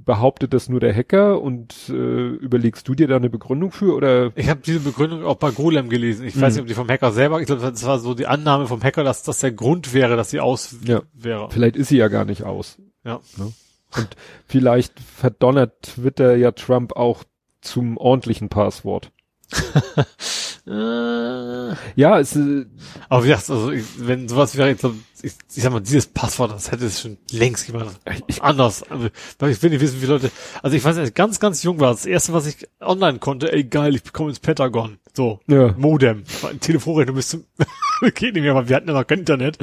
[0.04, 4.32] behauptet das nur der Hacker und äh, überlegst du dir da eine Begründung für oder?
[4.36, 6.26] Ich habe diese Begründung auch bei Golem gelesen.
[6.26, 6.42] Ich mhm.
[6.42, 8.82] weiß nicht, ob die vom Hacker selber, ich glaube, das war so die Annahme vom
[8.82, 11.04] Hacker, dass das der Grund wäre, dass sie aus ja.
[11.14, 11.50] wäre.
[11.52, 12.78] Vielleicht ist sie ja gar nicht aus.
[13.04, 13.20] Ja.
[13.38, 13.54] Ne?
[13.96, 14.10] Und
[14.48, 17.24] vielleicht verdonnert Twitter ja Trump auch
[17.62, 19.12] zum ordentlichen Passwort.
[20.68, 21.74] Äh.
[21.96, 22.66] ja, es äh,
[23.10, 24.94] Aber wie gesagt, also ich, wenn sowas wäre, ich, glaub,
[25.24, 28.00] ich, ich sag mal, dieses Passwort, das hätte es schon längst gemacht.
[28.28, 28.84] Ich, anders.
[28.84, 29.10] Also,
[29.48, 30.32] ich will nicht wissen, wie Leute.
[30.62, 33.64] Also ich weiß nicht, ganz, ganz jung war das erste, was ich online konnte, ey
[33.64, 35.00] geil, ich bekomme ins Pentagon.
[35.14, 35.74] So, ja.
[35.78, 36.24] Modem.
[36.60, 37.44] Telefonrechnung bis zum
[38.14, 39.58] geht nicht mehr, aber wir hatten ja noch kein Internet.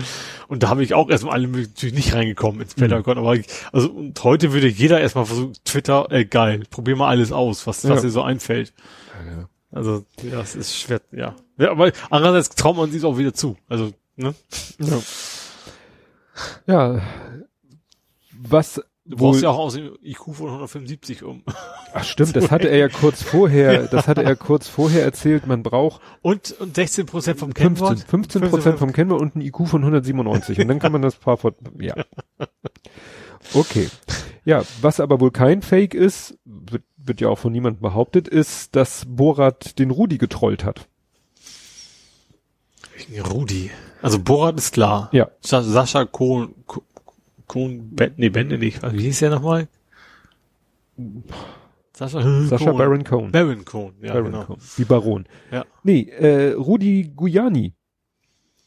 [0.49, 3.15] Und da habe ich auch erstmal alle natürlich nicht reingekommen ins Pentagon.
[3.15, 3.25] Mhm.
[3.25, 7.33] Aber ich, also und heute würde jeder erstmal versuchen, Twitter, ey geil, probier mal alles
[7.33, 8.75] aus, was, was dir so einfällt.
[9.27, 9.49] Ja.
[9.71, 11.35] Also, ja, es ist schwer, ja.
[11.59, 13.57] ja aber andererseits traut man sich auch wieder zu.
[13.69, 14.35] Also, ne?
[14.79, 14.99] Ja.
[16.67, 17.03] ja.
[18.41, 21.43] Was Du brauchst ja auch aus dem IQ von 175 um.
[21.95, 25.63] Ach stimmt, das hatte er ja kurz vorher, das hatte er kurz vorher erzählt, man
[25.63, 26.03] braucht.
[26.21, 28.01] Und, und 16 Prozent vom Kennwort.
[28.01, 30.61] 15, 15 Prozent vom Kennwort und ein IQ von 197.
[30.61, 31.95] Und dann kann man das Paar von, ja.
[33.55, 33.89] Okay.
[34.45, 38.77] Ja, was aber wohl kein Fake ist, wird, wird ja auch von niemandem behauptet, ist,
[38.77, 40.89] dass Borat den Rudi getrollt hat.
[43.31, 43.71] Rudi.
[44.03, 45.09] Also Borat ist klar.
[45.13, 45.31] Ja.
[45.41, 46.55] Sascha Kohn,
[47.47, 48.81] Kohn, ben, nee, Bende nicht.
[48.93, 49.69] Wie hieß der nochmal?
[51.93, 53.33] Sascha, Sascha Baron Cohn.
[53.33, 54.45] Baron Cohn, ja, Baron genau.
[54.45, 54.59] Cohn.
[54.77, 55.27] Wie Baron.
[55.51, 55.65] Ja.
[55.83, 57.73] Nee, äh, Rudi Guyani.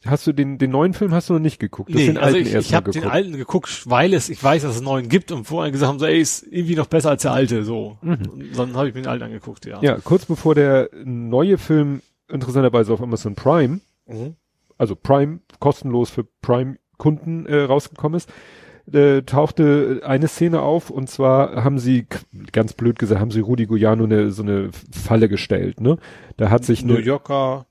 [0.05, 1.91] Hast du den, den neuen Film hast du noch nicht geguckt?
[1.93, 4.63] Du nee, den also alten ich, ich habe den alten geguckt, weil es, ich weiß,
[4.63, 7.11] dass es einen neuen gibt und vorher gesagt haben, so, ey, ist irgendwie noch besser
[7.11, 7.97] als der alte, so.
[8.01, 8.51] Mhm.
[8.57, 9.79] dann habe ich mir den alten angeguckt, ja.
[9.81, 14.35] Ja, kurz bevor der neue Film interessanterweise auf Amazon Prime, mhm.
[14.77, 18.31] also Prime, kostenlos für Prime-Kunden äh, rausgekommen ist,
[18.91, 22.07] äh, tauchte eine Szene auf und zwar haben sie,
[22.51, 25.97] ganz blöd gesagt, haben sie Rudi Guiano eine, so eine Falle gestellt, ne?
[26.37, 27.67] Da hat sich New Yorker,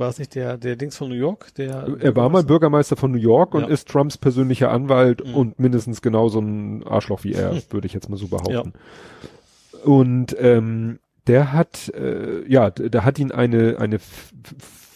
[0.00, 1.54] war es nicht der, der Dings von New York?
[1.54, 3.68] Der, er war mal Bürgermeister von New York und ja.
[3.68, 5.34] ist Trumps persönlicher Anwalt mhm.
[5.34, 8.72] und mindestens genauso ein Arschloch wie er, würde ich jetzt mal so behaupten.
[8.74, 9.84] Ja.
[9.84, 14.00] Und ähm, der hat, äh, ja, da hat ihn eine, eine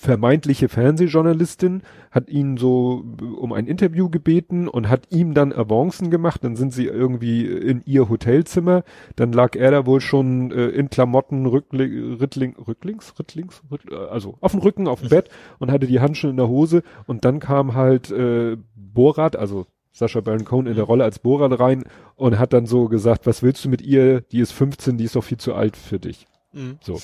[0.05, 3.05] vermeintliche Fernsehjournalistin hat ihn so
[3.39, 6.45] um ein Interview gebeten und hat ihm dann Avancen gemacht.
[6.45, 8.85] Dann sind sie irgendwie in ihr Hotelzimmer.
[9.17, 14.37] Dann lag er da wohl schon äh, in Klamotten rückling, rittling, rücklings, rittlings, rittl, also
[14.41, 16.83] auf dem Rücken, auf dem Bett und hatte die Handschuhe in der Hose.
[17.07, 21.59] Und dann kam halt äh, Borat, also Sascha Baron Cohen in der Rolle als Borat
[21.59, 21.85] rein
[22.17, 24.21] und hat dann so gesagt, was willst du mit ihr?
[24.21, 26.27] Die ist 15, die ist doch viel zu alt für dich.
[26.53, 26.79] Mhm.
[26.83, 26.99] So.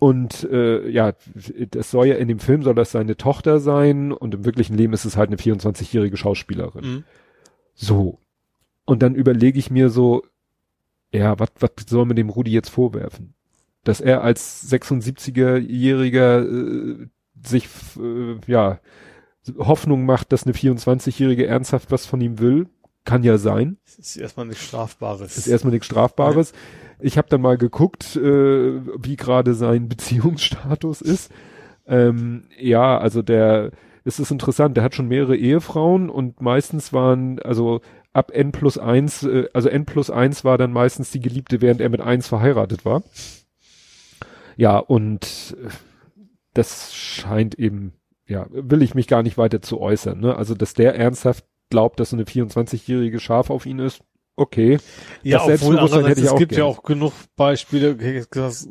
[0.00, 1.12] Und äh, ja,
[1.70, 4.94] das soll ja in dem Film soll das seine Tochter sein und im wirklichen Leben
[4.94, 6.84] ist es halt eine 24-jährige Schauspielerin.
[6.84, 7.04] Mhm.
[7.74, 8.18] So.
[8.86, 10.24] Und dann überlege ich mir so,
[11.12, 13.34] ja, was was soll man dem Rudi jetzt vorwerfen?
[13.84, 17.06] Dass er als 76er-Jähriger äh,
[17.46, 18.80] sich äh, ja
[19.58, 22.68] Hoffnung macht, dass eine 24-Jährige ernsthaft was von ihm will,
[23.04, 23.78] kann ja sein.
[23.84, 25.36] Das ist erstmal nichts Strafbares.
[25.36, 26.52] Ist erstmal nichts Strafbares.
[26.52, 26.58] Ja.
[27.00, 31.32] Ich habe dann mal geguckt, äh, wie gerade sein Beziehungsstatus ist.
[31.86, 33.72] Ähm, ja, also der,
[34.04, 37.80] es ist interessant, der hat schon mehrere Ehefrauen und meistens waren, also
[38.12, 41.80] ab N plus eins, äh, also N plus eins war dann meistens die Geliebte, während
[41.80, 43.02] er mit eins verheiratet war.
[44.56, 45.68] Ja, und äh,
[46.54, 47.94] das scheint eben,
[48.26, 50.36] ja, will ich mich gar nicht weiter zu äußern, ne?
[50.36, 54.00] Also, dass der ernsthaft glaubt, dass so eine 24-jährige Schaf auf ihn ist,
[54.36, 54.78] okay.
[55.22, 56.60] Ja, das obwohl ich es gibt gern.
[56.60, 57.96] ja auch genug Beispiele,
[58.30, 58.68] dass,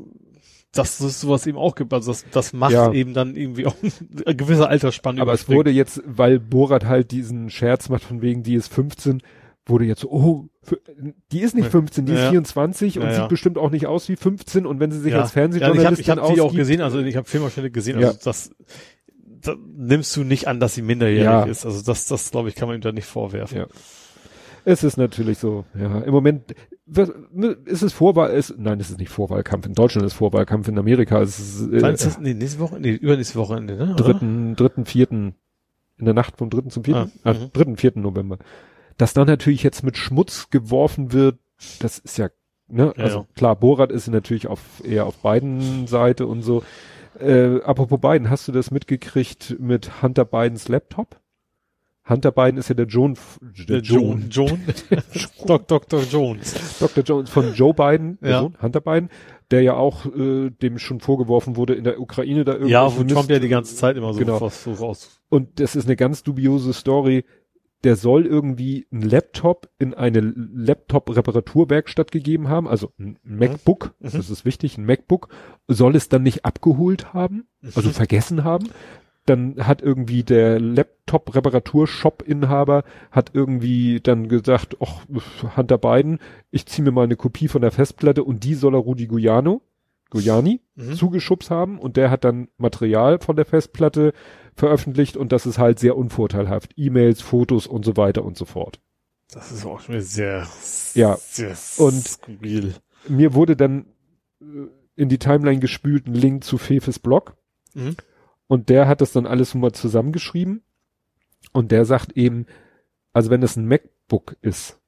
[0.72, 1.94] dass es sowas eben auch gibt.
[1.94, 2.92] Also das, das macht ja.
[2.92, 3.76] eben dann irgendwie auch
[4.26, 5.22] eine gewisse Altersspanne.
[5.22, 9.22] Aber es wurde jetzt, weil Borat halt diesen Scherz macht von wegen, die ist 15,
[9.66, 10.48] wurde jetzt so, oh,
[11.32, 12.26] die ist nicht 15, die ja.
[12.26, 15.16] ist 24 und ja, sieht bestimmt auch nicht aus wie 15 und wenn sie sich
[15.16, 18.18] als Fernsehjournalistin ja, ich habe hab sie auch gesehen, also ich habe Filmausschnitte gesehen, also
[18.24, 18.52] das,
[19.42, 21.66] das nimmst du nicht an, dass sie minderjährig ist.
[21.66, 23.58] Also das, das glaube ich, kann man ihm da nicht vorwerfen.
[23.58, 23.68] Ja.
[24.66, 26.54] Es ist natürlich so, ja, im Moment
[27.66, 29.66] ist es Vorwahl, ist, nein, es ist nicht Vorwahlkampf.
[29.66, 32.20] In Deutschland ist Vorwahlkampf, in Amerika ist es, äh, Wann ist das?
[32.20, 33.96] Nee, nächste Woche, nee, übernächste Wochenende, ne?
[33.96, 35.36] Dritten, dritten, vierten,
[35.98, 38.40] in der Nacht vom dritten zum vierten, ah, äh, dritten, vierten November.
[38.98, 41.38] Dass dann natürlich jetzt mit Schmutz geworfen wird,
[41.80, 42.30] das ist ja,
[42.68, 43.28] ne, ja, also ja.
[43.36, 46.64] klar, Borat ist natürlich auf, eher auf beiden Seite und so.
[47.20, 51.20] Äh, apropos Biden, hast du das mitgekriegt mit Hunter Bidens Laptop?
[52.10, 53.16] Hunter Biden ist ja der John,
[53.68, 54.62] der John, John, John.
[55.68, 56.02] Dr.
[56.10, 56.80] Jones.
[56.80, 57.04] Dr.
[57.04, 58.40] Jones von Joe Biden, ja.
[58.40, 59.10] Sohn, Hunter Biden,
[59.52, 62.72] der ja auch äh, dem schon vorgeworfen wurde in der Ukraine da irgendwie.
[62.72, 64.42] Ja, wo Trump ja die ganze Zeit immer so, genau.
[64.42, 65.22] was so raus.
[65.30, 67.26] Und das ist eine ganz dubiose Story.
[67.84, 74.10] Der soll irgendwie ein Laptop in eine Laptop-Reparaturwerkstatt gegeben haben, also ein MacBook, mhm.
[74.12, 75.30] das ist wichtig, ein MacBook,
[75.68, 77.94] soll es dann nicht abgeholt haben, also mhm.
[77.94, 78.70] vergessen haben,
[79.30, 85.06] dann hat irgendwie der Laptop-Reparaturshop-Inhaber hat irgendwie dann gesagt, ach,
[85.56, 86.18] Hunter Biden,
[86.50, 89.62] ich ziehe mir mal eine Kopie von der Festplatte und die soll er Rudi Guiano,
[90.10, 90.94] Guiani, mhm.
[90.94, 94.14] zugeschubst haben und der hat dann Material von der Festplatte
[94.60, 96.74] veröffentlicht und das ist halt sehr unvorteilhaft.
[96.76, 98.80] E-Mails, Fotos und so weiter und so fort.
[99.32, 100.48] Das ist auch schon sehr,
[100.94, 101.18] ja.
[101.20, 102.76] sehr und skurril.
[103.08, 103.86] Mir wurde dann
[104.42, 104.46] äh,
[104.96, 107.36] in die Timeline gespült ein Link zu Fefes Blog.
[107.74, 107.96] Mhm.
[108.48, 110.64] Und der hat das dann alles mal zusammengeschrieben.
[111.54, 112.46] Und der sagt eben,
[113.14, 114.80] also wenn es ein MacBook ist,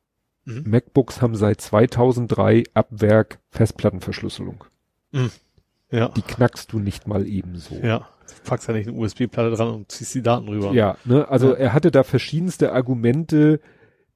[0.46, 0.64] mhm.
[0.66, 4.64] MacBooks haben seit 2003 ab Werk Festplattenverschlüsselung.
[5.12, 5.32] Mhm.
[5.92, 6.10] Ja.
[6.10, 7.76] Die knackst du nicht mal ebenso.
[7.76, 8.08] Ja.
[8.44, 10.74] Packst ja nicht eine USB-Platte dran und ziehst die Daten rüber.
[10.74, 11.58] Ja, ne, also ja.
[11.58, 13.60] er hatte da verschiedenste Argumente,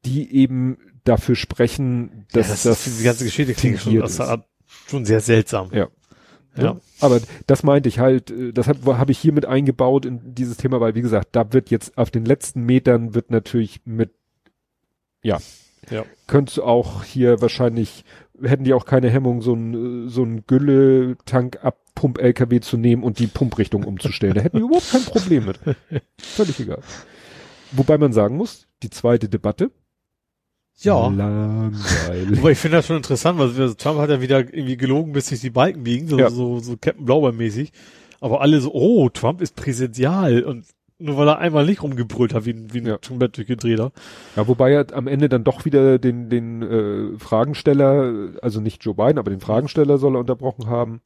[0.05, 4.20] die eben dafür sprechen, dass ja, das, das die ganze Geschichte klingt schon, das
[4.88, 5.70] schon sehr seltsam.
[5.72, 5.88] Ja.
[6.57, 6.78] Ja.
[7.01, 10.57] Aber das meinte ich halt, äh, das habe hab ich hier mit eingebaut in dieses
[10.57, 14.11] Thema, weil wie gesagt, da wird jetzt auf den letzten Metern wird natürlich mit,
[15.22, 15.39] ja,
[15.89, 16.05] ja.
[16.28, 18.05] könntest du auch hier wahrscheinlich,
[18.41, 23.20] hätten die auch keine Hemmung, so ein, so ein Gülle-Tank ab Pump-LKW zu nehmen und
[23.20, 24.36] die Pumprichtung umzustellen.
[24.36, 25.60] Da hätten wir überhaupt kein Problem mit.
[26.18, 26.82] Völlig egal.
[27.72, 29.72] Wobei man sagen muss, die zweite Debatte.
[30.80, 31.08] Ja.
[31.08, 32.39] Langweilig.
[32.39, 35.39] Aber ich finde das schon interessant, weil Trump hat ja wieder irgendwie gelogen, bis sich
[35.39, 36.30] die Balken biegen, so, ja.
[36.30, 37.72] so, so Captain Blaubeer mäßig.
[38.20, 40.66] Aber alle so, oh, Trump ist präsidential und
[40.98, 42.98] nur weil er einmal nicht rumgebrüllt hat, wie, ein wie ein ja.
[42.98, 43.91] komplett durchgedrehter.
[44.36, 48.96] Ja, wobei er am Ende dann doch wieder den, den äh, Fragensteller, also nicht Joe
[48.96, 51.02] Biden, aber den Fragensteller soll er unterbrochen haben.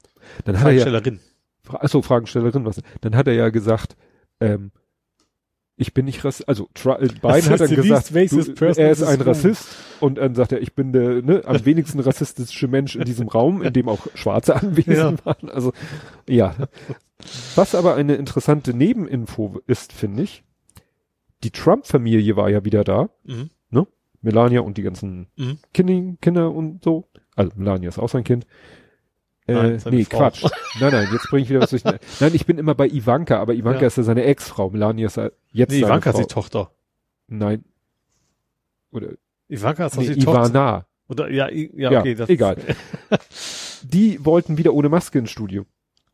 [0.46, 1.16] Dann Fragestellerin.
[1.16, 1.22] Hat
[1.68, 2.82] er ja, achso, Fragestellerin, was?
[3.02, 3.96] Dann hat er ja gesagt,
[4.40, 4.72] ähm,
[5.76, 9.22] ich bin nicht Rassist, also Tra äh, Biden hat dann gesagt, du, er ist ein
[9.22, 9.66] Rassist
[10.02, 13.62] und dann sagt er, ich bin der ne, am wenigsten rassistische Mensch in diesem Raum,
[13.62, 15.26] in dem auch Schwarze anwesend ja.
[15.26, 15.50] waren.
[15.50, 15.72] Also
[16.28, 16.54] ja.
[17.56, 20.44] Was aber eine interessante Nebeninfo ist, finde ich,
[21.44, 23.50] die Trump-Familie war ja wieder da, mhm.
[23.70, 23.88] ne?
[24.22, 25.60] Melania und die ganzen mhm.
[25.74, 27.08] Kinder, Kinder und so.
[27.36, 28.46] Also Melania ist auch sein Kind.
[29.48, 30.18] Nein, äh, nee, Frau.
[30.18, 30.44] Quatsch.
[30.80, 31.84] Nein, nein, jetzt bringe ich wieder was durch.
[32.20, 33.88] Nein, ich bin immer bei Ivanka, aber Ivanka ja.
[33.88, 34.70] ist ja seine Ex-Frau.
[34.70, 35.20] Melania ist
[35.52, 36.20] jetzt nee, Ivanka Frau.
[36.20, 36.72] ist die Tochter.
[37.28, 37.64] Nein.
[38.92, 39.14] Oder
[39.48, 40.82] Ivanka ist nee, die Ivana.
[40.82, 40.88] Tochter.
[41.08, 42.58] Oder ja, ja, okay, ja, egal.
[43.84, 45.66] die wollten wieder ohne Maske ins Studio.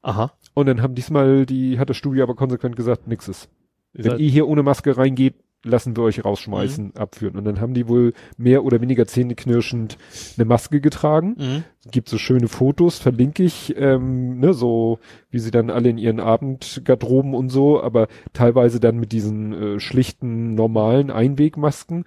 [0.06, 0.32] Aha.
[0.54, 3.50] Und dann haben diesmal die hat das Studio aber konsequent gesagt, nix ist.
[3.92, 6.92] Wenn ihr hier ohne Maske reingeht, lassen wir euch rausschmeißen, mhm.
[6.96, 7.38] abführen.
[7.38, 9.98] Und dann haben die wohl mehr oder weniger zähneknirschend
[10.38, 11.36] eine Maske getragen.
[11.40, 11.64] Mhm.
[11.90, 15.00] Gibt so schöne Fotos, verlinke ich, ähm, ne, so
[15.32, 19.80] wie sie dann alle in ihren Abendgarderoben und so, aber teilweise dann mit diesen äh,
[19.80, 22.06] schlichten, normalen Einwegmasken.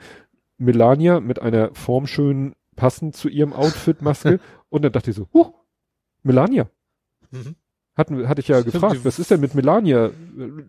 [0.57, 4.39] Melania mit einer formschönen, passend zu ihrem Outfit Maske.
[4.69, 5.53] und dann dachte ich so, huh,
[6.23, 6.71] Melania.
[7.33, 7.57] Mhm.
[7.99, 10.11] Hatten, hatte ich ja gefragt, was ist denn mit Melania?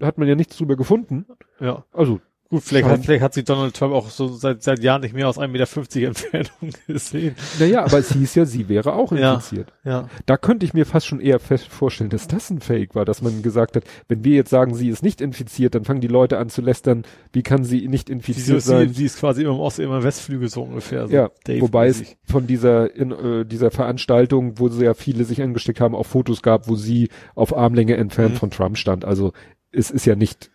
[0.01, 1.27] Hat man ja nichts drüber gefunden.
[1.59, 1.85] Ja.
[1.93, 2.19] Also
[2.51, 5.29] Gut, vielleicht hat, vielleicht hat sich Donald Trump auch so seit, seit Jahren nicht mehr
[5.29, 7.35] aus 1,50 Meter Entfernung gesehen.
[7.59, 9.71] Naja, aber es hieß ja, sie wäre auch infiziert.
[9.83, 10.09] Ja, ja.
[10.25, 13.21] Da könnte ich mir fast schon eher fest vorstellen, dass das ein Fake war, dass
[13.21, 16.39] man gesagt hat, wenn wir jetzt sagen, sie ist nicht infiziert, dann fangen die Leute
[16.39, 18.87] an zu lästern, wie kann sie nicht infiziert Wieso sein?
[18.87, 21.07] Sie, sie ist quasi immer im Ost, immer im Westflügel so ungefähr.
[21.07, 25.43] So ja, Dave wobei es von dieser, in, äh, dieser Veranstaltung, wo sehr viele sich
[25.43, 28.37] angesteckt haben, auch Fotos gab, wo sie auf Armlänge entfernt mhm.
[28.37, 29.05] von Trump stand.
[29.05, 29.33] Also
[29.71, 30.49] es ist ja nicht,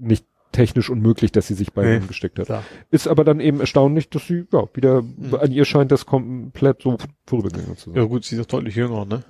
[0.00, 0.24] nicht
[0.58, 2.46] technisch unmöglich, dass sie sich bei nee, ihm gesteckt hat.
[2.46, 2.64] Klar.
[2.90, 5.34] Ist aber dann eben erstaunlich, dass sie, ja, wieder, mhm.
[5.34, 7.96] an ihr scheint das komplett so vorübergegangen zu sein.
[7.96, 9.22] Ja gut, sie ist deutlich jünger, ne?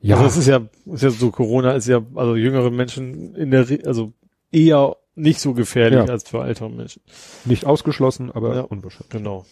[0.00, 0.16] Ja.
[0.16, 3.66] Also das ist ja, ist ja so, Corona ist ja, also jüngere Menschen in der,
[3.86, 4.12] also
[4.50, 6.12] eher nicht so gefährlich ja.
[6.12, 7.00] als für ältere Menschen.
[7.46, 9.08] Nicht ausgeschlossen, aber ja, unwahrscheinlich.
[9.08, 9.46] Genau.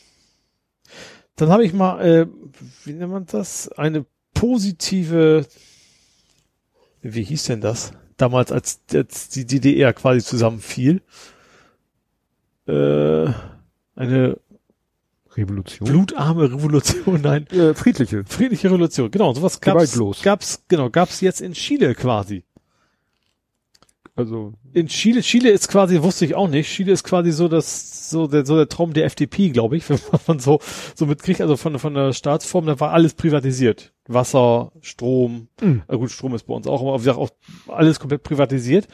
[1.37, 2.27] Dann habe ich mal, äh,
[2.85, 3.69] wie nennt man das?
[3.73, 4.05] Eine
[4.35, 5.47] positive,
[7.01, 7.93] wie hieß denn das?
[8.21, 11.03] Damals, als, als die DDR quasi zusammenfiel,
[12.67, 13.29] äh,
[13.97, 14.39] eine
[15.37, 15.89] Revolution.
[15.89, 17.47] Blutarme Revolution, nein.
[17.49, 18.25] Äh, friedliche.
[18.25, 19.33] Friedliche Revolution, genau.
[19.33, 22.45] Sowas gab's, gab's, genau, gab's jetzt in Chile quasi.
[24.21, 24.53] Also.
[24.73, 28.27] In Chile, Chile ist quasi, wusste ich auch nicht, Chile ist quasi so das, so
[28.27, 30.61] der, so der Traum der FDP, glaube ich, wenn man so,
[30.95, 33.93] so mitkriegt, also von, von der Staatsform, da war alles privatisiert.
[34.07, 35.83] Wasser, Strom, mhm.
[35.89, 37.31] äh, gut, Strom ist bei uns auch, aber wie gesagt, auch
[37.69, 38.89] alles komplett privatisiert.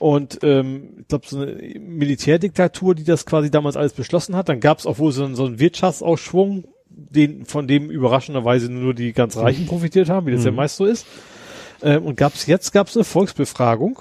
[0.00, 4.60] Und ähm, ich glaube, so eine Militärdiktatur, die das quasi damals alles beschlossen hat, dann
[4.60, 9.36] gab es auch wohl so, so einen Wirtschaftsausschwung, den, von dem überraschenderweise nur die ganz
[9.36, 10.46] Reichen profitiert haben, wie das mhm.
[10.46, 11.06] ja meist so ist.
[11.82, 14.00] Ähm, und gab's jetzt gab's eine Volksbefragung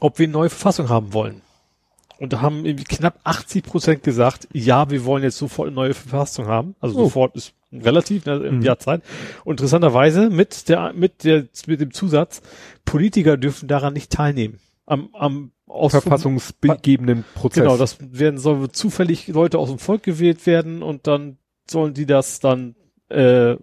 [0.00, 1.42] ob wir eine neue Verfassung haben wollen.
[2.18, 5.94] Und da haben irgendwie knapp 80 Prozent gesagt, ja, wir wollen jetzt sofort eine neue
[5.94, 6.74] Verfassung haben.
[6.80, 7.04] Also oh.
[7.04, 8.62] sofort ist relativ ne, im mhm.
[8.62, 9.02] Jahr Zeit.
[9.44, 12.40] Und interessanterweise mit der mit der mit dem Zusatz,
[12.86, 14.60] Politiker dürfen daran nicht teilnehmen.
[14.86, 17.64] Am, am aus verfassungsgebenden Prozess.
[17.64, 22.06] Genau, das werden soll zufällig Leute aus dem Volk gewählt werden und dann sollen die
[22.06, 22.76] das dann
[23.08, 23.56] äh,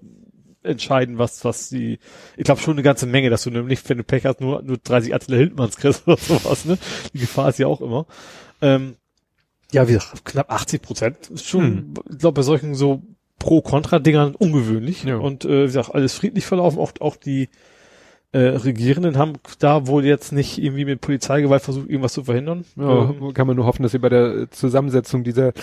[0.64, 2.00] entscheiden, was, was die,
[2.38, 4.78] ich glaube schon eine ganze Menge, dass du nämlich, wenn du Pech hast, nur, nur
[4.78, 6.78] 30 Attila Hildmanns kriegst oder sowas, ne?
[7.14, 8.06] Die Gefahr ist ja auch immer.
[8.62, 8.96] Ähm,
[9.72, 11.94] ja, wie gesagt, knapp 80 Prozent ist schon, hm.
[12.12, 13.02] ich glaube, bei solchen so
[13.40, 15.04] Pro-Kontra-Dingern ungewöhnlich.
[15.04, 15.18] Ja.
[15.18, 17.50] Und äh, wie gesagt, alles friedlich verlaufen, auch, auch die
[18.32, 22.66] äh, Regierenden haben da wohl jetzt nicht irgendwie mit Polizeigewalt versucht, irgendwas zu verhindern.
[22.76, 25.54] Ja, ähm, kann man nur hoffen, dass sie bei der Zusammensetzung dieser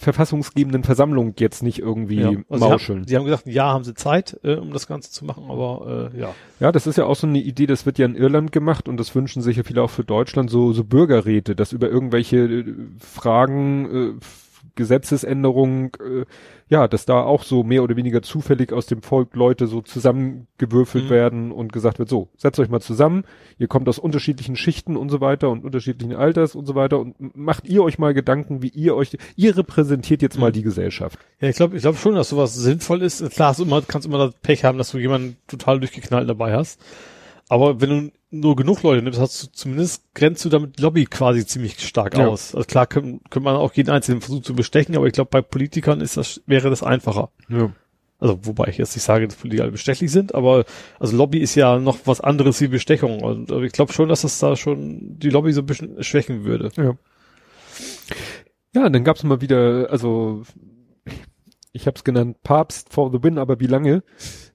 [0.00, 3.06] verfassungsgebenden Versammlung jetzt nicht irgendwie ja, also mauscheln.
[3.06, 5.44] Sie haben, sie haben gesagt, ja, haben sie Zeit, äh, um das Ganze zu machen,
[5.50, 6.34] aber äh, ja.
[6.58, 8.96] Ja, das ist ja auch so eine Idee, das wird ja in Irland gemacht und
[8.96, 12.74] das wünschen sich ja viele auch für Deutschland, so, so Bürgerräte, dass über irgendwelche äh,
[12.98, 14.20] Fragen, äh,
[14.74, 16.24] Gesetzesänderungen, äh,
[16.70, 21.06] ja, dass da auch so mehr oder weniger zufällig aus dem Volk Leute so zusammengewürfelt
[21.06, 21.10] mhm.
[21.10, 23.24] werden und gesagt wird, so, setzt euch mal zusammen,
[23.58, 27.36] ihr kommt aus unterschiedlichen Schichten und so weiter und unterschiedlichen Alters und so weiter und
[27.36, 30.42] macht ihr euch mal Gedanken, wie ihr euch, ihr repräsentiert jetzt mhm.
[30.42, 31.18] mal die Gesellschaft.
[31.40, 33.28] Ja, ich glaube, ich glaube schon, dass sowas sinnvoll ist.
[33.30, 36.80] Klar, du immer, kannst immer das Pech haben, dass du jemanden total durchgeknallt dabei hast.
[37.50, 41.44] Aber wenn du nur genug Leute nimmst, hast du zumindest grenzt du damit Lobby quasi
[41.44, 42.28] ziemlich stark ja.
[42.28, 42.54] aus.
[42.54, 45.42] Also klar könnte könnt man auch jeden einzelnen versuchen zu bestechen, aber ich glaube, bei
[45.42, 47.30] Politikern ist das, wäre das einfacher.
[47.48, 47.72] Ja.
[48.20, 50.64] Also, wobei ich jetzt nicht sage, dass Politiker alle bestechlich sind, aber
[51.00, 53.20] also Lobby ist ja noch was anderes wie Bestechung.
[53.20, 56.70] Und ich glaube schon, dass das da schon die Lobby so ein bisschen schwächen würde.
[56.76, 56.94] Ja.
[58.74, 60.42] Ja, dann gab's mal wieder, also
[61.72, 64.04] ich habe es genannt, Papst for the win, aber wie lange?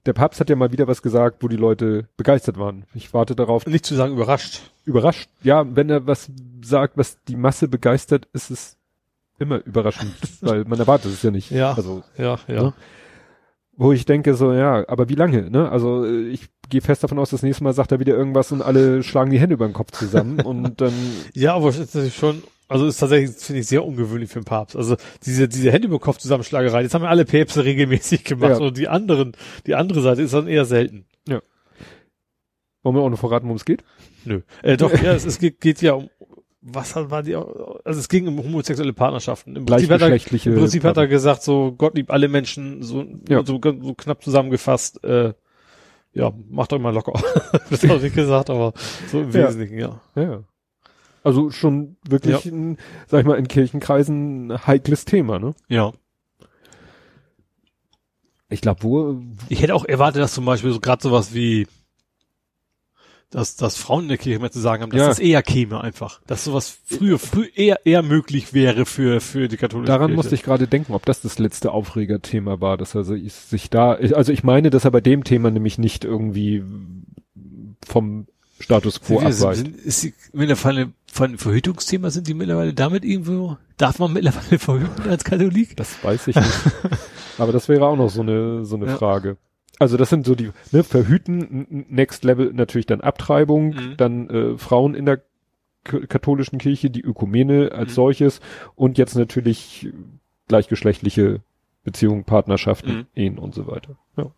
[0.06, 2.84] Der Papst hat ja mal wieder was gesagt, wo die Leute begeistert waren.
[2.94, 3.66] Ich warte darauf.
[3.66, 4.70] Nicht zu sagen überrascht.
[4.84, 5.28] Überrascht.
[5.42, 6.30] Ja, wenn er was
[6.62, 8.76] sagt, was die Masse begeistert, ist es
[9.38, 11.50] immer überraschend, weil man erwartet es ja nicht.
[11.50, 11.74] Ja.
[11.74, 12.62] Also, ja, ja.
[12.62, 12.74] Ne?
[13.78, 15.70] Wo ich denke so, ja, aber wie lange, ne?
[15.70, 19.02] Also ich gehe fest davon aus, das nächste Mal sagt er wieder irgendwas und alle
[19.02, 20.94] schlagen die Hände über den Kopf zusammen und dann.
[21.34, 24.44] ja, aber es ist natürlich schon also ist tatsächlich, finde ich, sehr ungewöhnlich für den
[24.44, 24.76] Papst.
[24.76, 28.58] Also diese, diese Hände über Kopf Zusammenschlagerei, das haben ja alle Päpste regelmäßig gemacht.
[28.60, 28.66] Ja.
[28.66, 29.32] Und die anderen,
[29.66, 31.06] die andere Seite ist dann eher selten.
[31.28, 31.42] Ja.
[32.82, 33.84] Wollen wir auch noch verraten, worum es geht?
[34.24, 34.40] Nö.
[34.62, 36.10] Äh, doch, ja, es, es geht, geht ja um,
[36.60, 39.54] was war die, also es ging um homosexuelle Partnerschaften.
[39.54, 43.04] Im Prinzip hat er, im Prinzip hat er gesagt, so Gott liebt alle Menschen, so,
[43.28, 43.44] ja.
[43.44, 45.34] so, so knapp zusammengefasst, äh,
[46.12, 47.12] ja, macht euch mal locker.
[47.70, 48.72] das habe ich nicht gesagt, aber
[49.08, 50.00] so im Wesentlichen, ja.
[50.16, 50.22] Ja.
[50.22, 50.44] ja.
[51.26, 52.52] Also schon wirklich, ja.
[52.52, 52.78] ein,
[53.08, 55.56] sag ich mal, in Kirchenkreisen ein heikles Thema, ne?
[55.66, 55.90] Ja.
[58.48, 59.20] Ich glaube, wo.
[59.48, 61.66] Ich hätte auch erwartet, dass zum Beispiel so gerade sowas wie
[63.30, 65.08] dass, dass Frauen in der Kirche mehr zu sagen haben, dass ja.
[65.08, 66.20] das eher käme einfach.
[66.28, 70.16] Dass sowas früher, früh eher, eher möglich wäre für, für die katholische Daran Kirche.
[70.16, 74.30] musste ich gerade denken, ob das das letzte Aufregerthema war, dass er sich da, also
[74.30, 76.62] ich meine, dass er bei dem Thema nämlich nicht irgendwie
[77.84, 78.28] vom
[78.60, 79.68] Status quo abweicht.
[79.68, 85.24] Ist die mittlerweile von Verhütungsthema sind die mittlerweile damit irgendwo, darf man mittlerweile verhüten als
[85.24, 85.76] Katholik?
[85.76, 86.60] Das weiß ich nicht.
[87.38, 88.96] Aber das wäre auch noch so eine, so eine ja.
[88.96, 89.36] Frage.
[89.78, 93.96] Also das sind so die, ne, Verhüten, Next Level natürlich dann Abtreibung, mhm.
[93.96, 95.22] dann äh, Frauen in der
[95.84, 97.94] katholischen Kirche, die Ökumene als mhm.
[97.94, 98.40] solches
[98.74, 99.88] und jetzt natürlich
[100.48, 101.42] gleichgeschlechtliche
[101.84, 103.06] Beziehungen, Partnerschaften, mhm.
[103.14, 103.96] Ehen und so weiter.
[104.16, 104.32] Ja.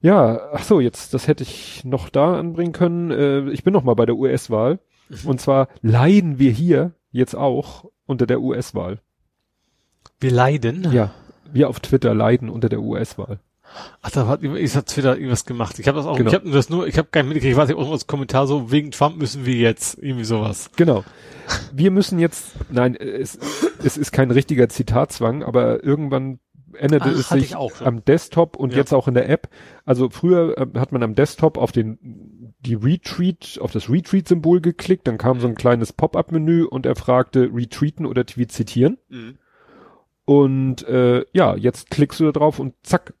[0.00, 3.10] Ja, ach so, jetzt, das hätte ich noch da anbringen können.
[3.10, 4.78] Äh, ich bin noch mal bei der US-Wahl.
[5.08, 5.28] Mhm.
[5.28, 9.00] Und zwar leiden wir hier jetzt auch unter der US-Wahl.
[10.18, 10.90] Wir leiden?
[10.92, 11.10] Ja,
[11.52, 13.40] wir auf Twitter leiden unter der US-Wahl.
[14.02, 15.78] Ach, da hat, ich hat Twitter irgendwas gemacht.
[15.78, 16.30] Ich habe das auch, genau.
[16.30, 18.90] ich habe das nur, ich habe keinen mitgekriegt, ich weiß nicht, irgendwas Kommentar so, wegen
[18.90, 20.70] Trump müssen wir jetzt, irgendwie sowas.
[20.76, 21.04] Genau.
[21.72, 23.38] Wir müssen jetzt, nein, es,
[23.82, 26.40] es ist kein richtiger Zitatzwang, aber irgendwann
[26.74, 28.78] änderte Ach, es sich am Desktop und ja.
[28.78, 29.48] jetzt auch in der App.
[29.84, 31.98] Also früher äh, hat man am Desktop auf den
[32.60, 35.40] die Retweet, auf das Retweet-Symbol geklickt, dann kam mhm.
[35.40, 38.98] so ein kleines Pop-up-Menü und er fragte retweeten oder Tweet zitieren.
[39.08, 39.38] Mhm.
[40.24, 43.14] Und äh, ja, jetzt klickst du da drauf und zack,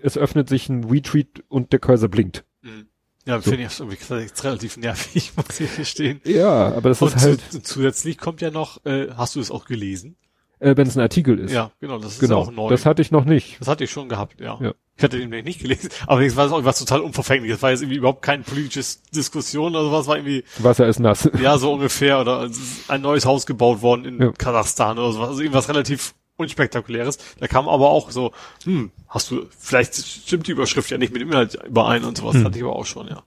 [0.00, 2.44] es öffnet sich ein Retweet und der Cursor blinkt.
[2.62, 2.88] Mhm.
[3.26, 3.50] Ja, so.
[3.50, 6.20] finde ich jetzt relativ nervig, muss ich verstehen.
[6.24, 7.40] Ja, aber das und ist halt.
[7.50, 10.16] Zu, zusätzlich kommt ja noch, äh, hast du es auch gelesen?
[10.58, 11.52] Äh, wenn es ein Artikel ist.
[11.52, 12.68] Ja, genau, das ist genau, auch neu.
[12.70, 13.60] Das hatte ich noch nicht.
[13.60, 14.58] Das hatte ich schon gehabt, ja.
[14.60, 14.72] ja.
[14.96, 17.52] Ich hatte den nicht gelesen, aber es war auch was total unverfänglich.
[17.52, 20.44] Es war jetzt irgendwie überhaupt keine politische Diskussion oder sowas, war irgendwie.
[20.58, 21.28] Wasser ist nass.
[21.40, 22.20] Ja, so ungefähr.
[22.20, 22.48] Oder
[22.88, 24.32] ein neues Haus gebaut worden in ja.
[24.32, 25.28] Kasachstan oder sowas.
[25.28, 27.18] Also irgendwas relativ unspektakuläres.
[27.38, 28.32] Da kam aber auch so,
[28.64, 32.34] hm, hast du, vielleicht stimmt die Überschrift ja nicht mit dem Inhalt überein und sowas.
[32.34, 32.44] Hm.
[32.44, 33.22] Hatte ich aber auch schon, ja.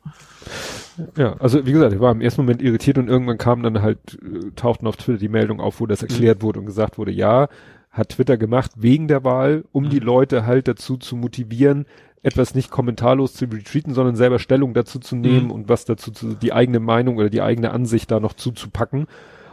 [1.18, 4.20] Ja, also wie gesagt, ich war im ersten Moment irritiert und irgendwann kam dann halt,
[4.22, 6.44] äh, tauchten auf Twitter die Meldung auf, wo das erklärt mhm.
[6.44, 7.48] wurde und gesagt wurde, ja,
[7.92, 9.90] hat Twitter gemacht wegen der Wahl, um mhm.
[9.90, 11.86] die Leute halt dazu zu motivieren,
[12.22, 15.52] etwas nicht kommentarlos zu retreaten, sondern selber Stellung dazu zu nehmen mhm.
[15.52, 19.08] und was dazu zu, die eigene Meinung oder die eigene Ansicht da noch zuzupacken.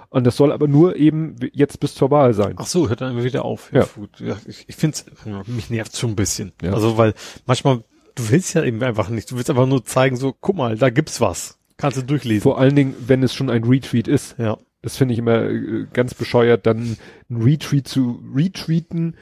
[0.09, 2.55] Und das soll aber nur eben jetzt bis zur Wahl sein.
[2.57, 3.73] Ach so, hört dann immer wieder auf.
[3.73, 3.87] Ja.
[4.19, 4.99] ja ich ich finde
[5.47, 6.53] mich nervt schon ein bisschen.
[6.63, 6.73] Ja.
[6.73, 7.15] Also weil
[7.45, 7.83] manchmal
[8.17, 9.31] du willst ja eben einfach nicht.
[9.31, 11.59] Du willst einfach nur zeigen, so, guck mal, da gibt's was.
[11.77, 12.43] Kannst du durchlesen.
[12.43, 14.37] Vor allen Dingen, wenn es schon ein Retweet ist.
[14.39, 14.59] Ja.
[14.83, 16.97] Das finde ich immer äh, ganz bescheuert, dann
[17.31, 19.17] ein Retweet zu retweeten,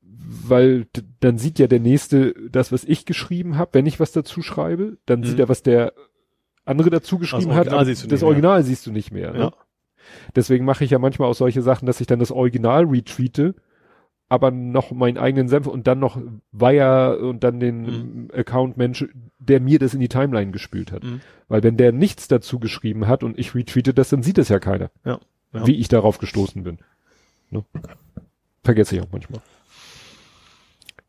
[0.00, 0.86] weil
[1.20, 4.98] dann sieht ja der Nächste das, was ich geschrieben habe, wenn ich was dazu schreibe,
[5.06, 5.24] dann mhm.
[5.24, 5.92] sieht er, was der
[6.64, 9.32] andere dazu geschrieben hat, das Original siehst du nicht mehr.
[9.32, 9.38] Ne?
[9.38, 9.52] Ja.
[10.34, 13.54] Deswegen mache ich ja manchmal auch solche Sachen, dass ich dann das Original retweete,
[14.32, 16.18] aber noch meinen eigenen Senf und dann noch
[16.52, 18.30] Wire und dann den mhm.
[18.32, 19.04] Account-Mensch,
[19.38, 21.04] der mir das in die Timeline gespült hat.
[21.04, 21.20] Mhm.
[21.48, 24.58] Weil wenn der nichts dazu geschrieben hat und ich retweete das, dann sieht das ja
[24.58, 24.90] keiner.
[25.04, 25.20] Ja.
[25.52, 25.66] ja.
[25.66, 26.78] Wie ich darauf gestoßen bin.
[27.50, 27.62] Ne?
[28.64, 29.42] Vergesse ich auch manchmal.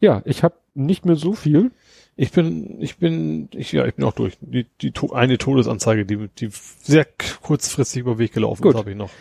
[0.02, 1.72] Ja, ich habe nicht mehr so viel.
[2.18, 4.38] Ich bin, ich bin, ich, ja, ich bin auch durch.
[4.42, 7.08] Die, die eine Todesanzeige, die, die sehr
[7.42, 8.74] kurzfristig über Weg gelaufen Gut.
[8.74, 9.12] ist, habe ich noch.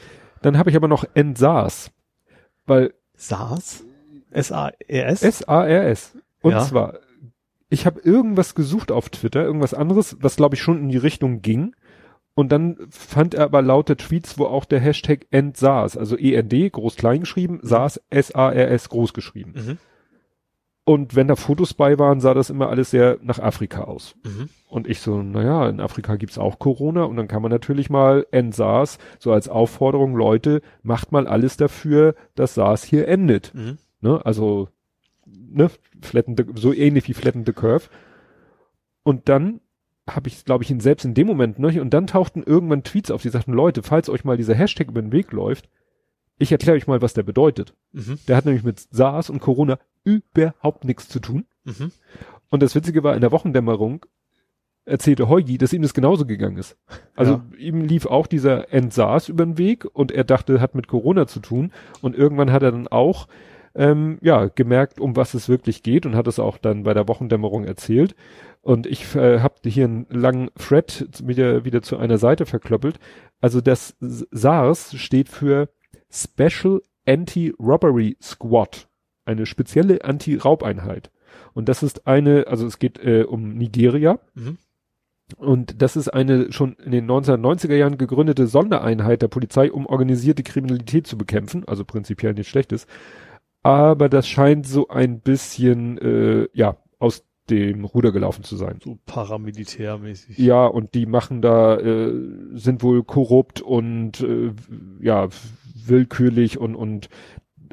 [0.43, 1.93] Dann habe ich aber noch NSARS.
[2.67, 3.85] Weil SARS?
[4.33, 5.23] S-A-R-S?
[5.23, 6.17] S-A-R-S.
[6.43, 6.61] Und ja.
[6.61, 6.99] zwar,
[7.69, 11.43] ich habe irgendwas gesucht auf Twitter, irgendwas anderes, was glaube ich schon in die Richtung
[11.43, 11.75] ging.
[12.35, 16.97] Und dann fand er aber lauter Tweets, wo auch der Hashtag EndSARS, also END, groß
[16.97, 17.67] klein geschrieben, mhm.
[17.67, 19.53] SARS, S-A-R-S groß geschrieben.
[19.55, 19.79] Mhm.
[20.85, 24.17] Und wenn da Fotos bei waren, sah das immer alles sehr nach Afrika aus.
[24.25, 24.49] Mhm.
[24.69, 28.27] Und ich so, naja, in Afrika gibt's auch Corona und dann kann man natürlich mal
[28.35, 33.55] NSARS so als Aufforderung, Leute, macht mal alles dafür, dass SARS hier endet.
[33.55, 33.79] Mhm.
[34.03, 34.25] Ne?
[34.25, 34.69] Also,
[35.25, 35.71] ne,
[36.03, 37.89] flatten so ähnlich wie Flatten the Curve.
[39.03, 39.61] Und dann
[40.09, 43.11] habe ich, glaube ich, ihn selbst in dem Moment, ne, und dann tauchten irgendwann Tweets
[43.11, 45.69] auf, die sagten, Leute, falls euch mal dieser Hashtag über den Weg läuft,
[46.39, 47.75] ich erkläre euch mal, was der bedeutet.
[47.93, 48.19] Mhm.
[48.27, 51.45] Der hat nämlich mit SARS und Corona überhaupt nichts zu tun.
[51.65, 51.93] Mhm.
[52.51, 54.05] Und das Witzige war, in der Wochendämmerung
[54.85, 56.77] erzählte Heugi, dass ihm das genauso gegangen ist.
[57.15, 57.59] Also ja.
[57.59, 61.39] ihm lief auch dieser Entsars über den Weg und er dachte, hat mit Corona zu
[61.39, 61.73] tun.
[62.01, 63.29] Und irgendwann hat er dann auch
[63.75, 67.09] ähm, ja gemerkt, um was es wirklich geht und hat es auch dann bei der
[67.09, 68.15] Wochendämmerung erzählt.
[68.61, 72.99] Und ich äh, habe hier einen langen Thread wieder, wieder zu einer Seite verklöppelt.
[73.41, 75.69] Also das SARS steht für
[76.11, 78.89] Special Anti-Robbery Squad,
[79.25, 81.11] eine spezielle Anti-Raubeinheit.
[81.55, 84.21] Und das ist eine, also es geht äh, um Nigeria.
[84.35, 84.59] Mhm.
[85.37, 90.43] Und das ist eine schon in den 1990er Jahren gegründete Sondereinheit der Polizei, um organisierte
[90.43, 92.87] Kriminalität zu bekämpfen, also prinzipiell nichts Schlechtes.
[93.63, 98.79] Aber das scheint so ein bisschen, äh, ja, aus dem Ruder gelaufen zu sein.
[98.83, 100.39] So paramilitärmäßig.
[100.39, 102.13] Ja, und die machen da, äh,
[102.55, 104.53] sind wohl korrupt und äh,
[105.01, 105.29] ja,
[105.87, 107.09] willkürlich und, und,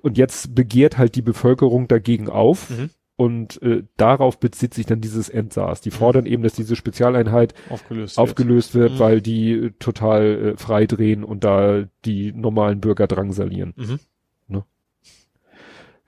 [0.02, 2.70] und jetzt begehrt halt die Bevölkerung dagegen auf.
[2.70, 2.90] Mhm.
[3.16, 5.82] Und äh, darauf bezieht sich dann dieses Endsars.
[5.82, 6.32] Die fordern mhm.
[6.32, 9.04] eben, dass diese Spezialeinheit aufgelöst, aufgelöst wird, wird mhm.
[9.04, 13.74] weil die total äh, frei drehen und da die normalen Bürger drangsalieren.
[13.76, 14.00] Mhm.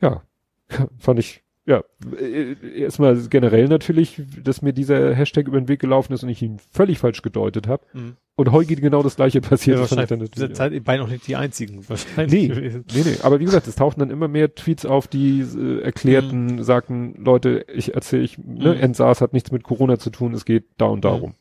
[0.02, 0.24] Ja,
[0.98, 1.84] fand ich ja,
[2.20, 6.42] äh, erstmal generell natürlich, dass mir dieser Hashtag über den Weg gelaufen ist und ich
[6.42, 7.86] ihn völlig falsch gedeutet habe.
[7.94, 8.18] Mhm.
[8.36, 9.78] Und heute genau das gleiche passiert.
[9.78, 12.50] Ja, wahrscheinlich in dieser Zeit beide noch nicht die einzigen wahrscheinlich.
[12.50, 13.18] Nee, nee, nee.
[13.22, 16.64] Aber wie gesagt, es tauchten dann immer mehr Tweets auf, die äh, erklärten, mhm.
[16.64, 18.92] sagten, Leute, ich erzähle, ich, ne, mhm.
[18.92, 21.32] NSARS hat nichts mit Corona zu tun, es geht da und darum.
[21.32, 21.36] Mhm.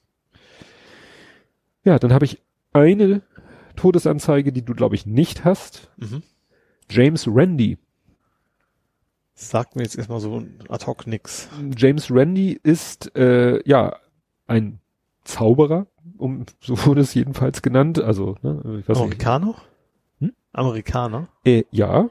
[1.84, 2.42] Ja, dann habe ich
[2.74, 3.22] eine
[3.76, 5.90] Todesanzeige, die du, glaube ich, nicht hast.
[5.96, 6.22] Mhm.
[6.90, 7.78] James Randy
[9.40, 11.48] Sagt mir jetzt erstmal so ad hoc nix.
[11.74, 13.96] James Randy ist äh, ja
[14.46, 14.80] ein
[15.24, 15.86] Zauberer,
[16.18, 17.98] um so wurde es jedenfalls genannt.
[17.98, 19.54] Also ne, ich weiß Amerikaner?
[20.18, 20.32] Hm?
[20.52, 21.28] Amerikaner?
[21.44, 22.10] Äh, ja.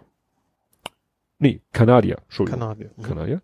[1.38, 2.18] Nee, Kanadier.
[2.23, 2.61] Entschuldigung.
[2.61, 2.91] Kanadier.
[2.97, 3.03] Mhm.
[3.03, 3.41] Kanadier.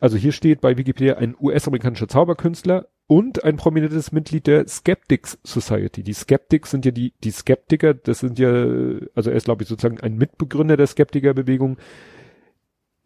[0.00, 6.02] Also hier steht bei Wikipedia ein US-amerikanischer Zauberkünstler und ein prominentes Mitglied der Skeptics Society.
[6.02, 8.50] Die Skeptics sind ja die, die Skeptiker, das sind ja,
[9.14, 11.76] also er ist glaube ich sozusagen ein Mitbegründer der Skeptikerbewegung.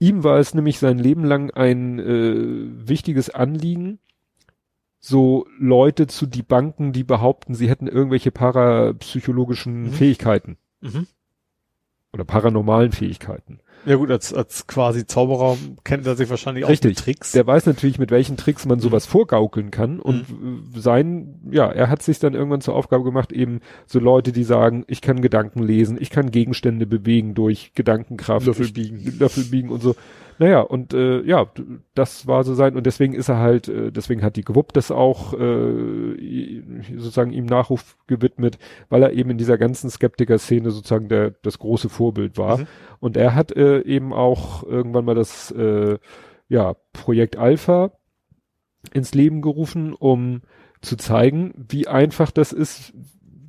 [0.00, 3.98] Ihm war es nämlich sein Leben lang ein äh, wichtiges Anliegen,
[4.98, 9.92] so Leute zu debunken, die behaupten, sie hätten irgendwelche parapsychologischen mhm.
[9.92, 10.56] Fähigkeiten.
[10.80, 11.06] Mhm.
[12.12, 13.60] Oder paranormalen Fähigkeiten.
[13.86, 16.90] Ja gut, als, als quasi Zauberer kennt er sich wahrscheinlich Richtig.
[16.90, 17.32] auch mit Tricks.
[17.32, 19.12] Der weiß natürlich, mit welchen Tricks man sowas mhm.
[19.12, 20.00] vorgaukeln kann.
[20.00, 20.64] Und mhm.
[20.74, 24.84] sein, ja, er hat sich dann irgendwann zur Aufgabe gemacht, eben so Leute, die sagen,
[24.86, 28.46] ich kann Gedanken lesen, ich kann Gegenstände bewegen durch Gedankenkraft.
[28.46, 29.18] Löffel biegen.
[29.18, 29.94] Löffel biegen und so.
[30.40, 31.52] Naja, und äh, ja,
[31.94, 34.90] das war so sein, und deswegen ist er halt, äh, deswegen hat die Gewupp das
[34.90, 36.62] auch äh,
[36.96, 38.58] sozusagen ihm Nachruf gewidmet,
[38.88, 42.56] weil er eben in dieser ganzen Skeptiker-Szene sozusagen der das große Vorbild war.
[42.56, 42.66] Mhm.
[43.00, 45.98] Und er hat äh, eben auch irgendwann mal das äh,
[46.48, 47.92] ja, Projekt Alpha
[48.94, 50.40] ins Leben gerufen, um
[50.80, 52.94] zu zeigen, wie einfach das ist,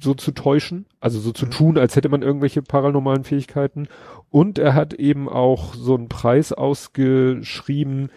[0.02, 1.52] so zu täuschen, also so zu mhm.
[1.52, 3.88] tun, als hätte man irgendwelche paranormalen Fähigkeiten.
[4.30, 8.10] Und er hat eben auch so einen Preis ausgeschrieben,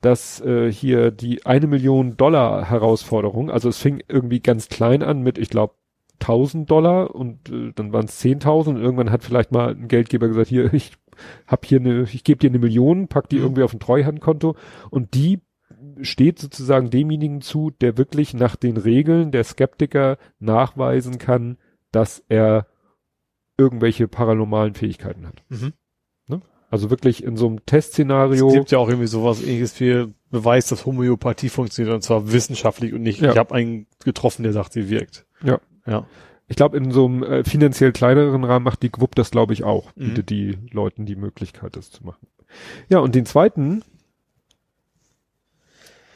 [0.00, 5.22] dass äh, hier die eine Million Dollar Herausforderung, also es fing irgendwie ganz klein an
[5.22, 5.74] mit, ich glaube,
[6.20, 10.28] 1000 Dollar und äh, dann waren es 10.000 und irgendwann hat vielleicht mal ein Geldgeber
[10.28, 10.92] gesagt, hier, ich
[11.46, 13.42] hab hier eine, ich gebe dir eine Million, pack die mhm.
[13.42, 14.56] irgendwie auf ein Treuhandkonto
[14.90, 15.40] und die
[16.02, 21.58] steht sozusagen demjenigen zu, der wirklich nach den Regeln der Skeptiker nachweisen kann,
[21.92, 22.66] dass er
[23.56, 25.42] irgendwelche paranormalen Fähigkeiten hat.
[25.48, 25.72] Mhm.
[26.26, 26.40] Ne?
[26.70, 28.48] Also wirklich in so einem Testszenario.
[28.48, 32.94] Es gibt ja auch irgendwie sowas ähnliches wie Beweis, dass Homöopathie funktioniert und zwar wissenschaftlich
[32.94, 33.32] und nicht, ja.
[33.32, 35.26] ich habe einen getroffen, der sagt, sie wirkt.
[35.42, 35.60] Ja.
[35.86, 36.06] Ja.
[36.48, 39.62] Ich glaube, in so einem äh, finanziell kleineren Rahmen macht die GWUP das, glaube ich,
[39.62, 39.94] auch.
[39.94, 40.08] Mhm.
[40.08, 42.26] Bietet die Leuten die Möglichkeit, das zu machen.
[42.88, 43.82] Ja, und den zweiten,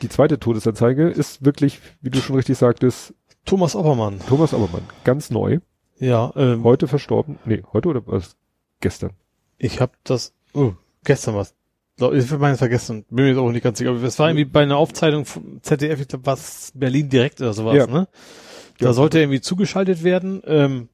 [0.02, 3.14] die zweite Todesanzeige ist wirklich, wie du schon richtig sagtest,
[3.44, 4.20] Thomas Oppermann.
[4.26, 5.58] Thomas Oppermann, ganz neu.
[5.98, 7.38] Ja, ähm, heute verstorben.
[7.44, 8.36] Nee, heute oder was?
[8.80, 9.12] Gestern.
[9.58, 10.72] Ich habe das, oh,
[11.04, 11.54] gestern was.
[11.96, 13.90] Ich meine es vergessen, bin mir jetzt auch nicht ganz sicher.
[13.90, 17.52] Aber es war irgendwie bei einer Aufzeichnung vom ZDF, ich glaube, was Berlin direkt oder
[17.52, 17.86] sowas, ja.
[17.86, 18.08] ne?
[18.78, 18.92] Da ja.
[18.92, 20.42] sollte er irgendwie zugeschaltet werden.
[20.44, 20.88] Ähm,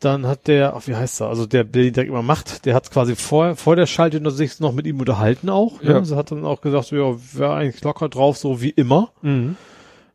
[0.00, 2.74] dann hat der, ach, wie heißt er, also der, der ihn direkt immer macht, der
[2.74, 5.82] hat quasi vor, vor der Schalte noch sich noch mit ihm unterhalten auch.
[5.82, 5.90] Ja.
[5.90, 5.94] Ne?
[5.96, 9.10] Also hat dann auch gesagt, so, ja, wäre eigentlich locker drauf, so wie immer.
[9.22, 9.56] Mhm.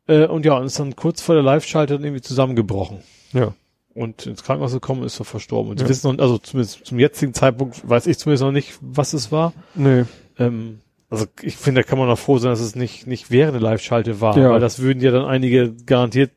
[0.07, 2.99] Äh, und ja, und ist dann kurz vor der Live-Schalte dann irgendwie zusammengebrochen.
[3.33, 3.53] Ja.
[3.93, 5.71] Und ins Krankenhaus gekommen ist er verstorben.
[5.71, 9.13] Und sie wissen noch, also zumindest zum jetzigen Zeitpunkt weiß ich zumindest noch nicht, was
[9.13, 9.53] es war.
[9.75, 10.05] Nee.
[10.37, 10.79] Ähm,
[11.09, 13.61] also ich finde, da kann man noch froh sein, dass es nicht, nicht während der
[13.61, 14.51] Live-Schalte war, ja.
[14.51, 16.31] weil das würden ja dann einige garantiert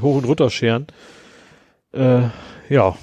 [0.00, 0.86] hoch und runter scheren.
[1.92, 2.28] Äh,
[2.68, 2.96] ja.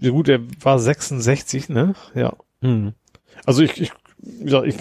[0.00, 1.94] Gut, er war 66, ne?
[2.14, 2.34] Ja.
[2.60, 2.92] Hm.
[3.44, 3.92] Also ich, ich,
[4.40, 4.76] gesagt, ich,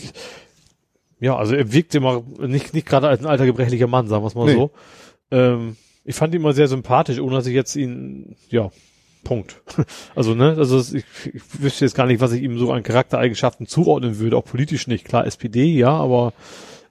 [1.20, 4.28] ja, also er wirkte immer nicht, nicht gerade als ein alter gebrechlicher Mann, sagen wir
[4.28, 4.54] es mal nee.
[4.54, 4.72] so.
[5.32, 8.72] Ähm, ich fand ihn immer sehr sympathisch, ohne dass ich jetzt ihn, ja,
[9.24, 9.62] Punkt.
[10.16, 11.04] Also, ne, also ich,
[11.34, 14.88] ich wüsste jetzt gar nicht, was ich ihm so an Charaktereigenschaften zuordnen würde, auch politisch
[14.88, 15.06] nicht.
[15.06, 16.34] Klar, SPD, ja, aber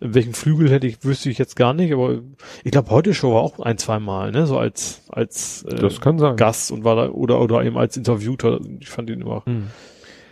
[0.01, 2.21] welchen Flügel hätte ich, wüsste ich jetzt gar nicht, aber
[2.65, 6.01] ich glaube, heute Show war auch ein, zwei Mal, ne, so als, als äh, das
[6.01, 6.37] kann sein.
[6.37, 8.61] Gast und war da, oder, oder eben als Interviewter.
[8.81, 9.69] Ich fand ihn immer hm.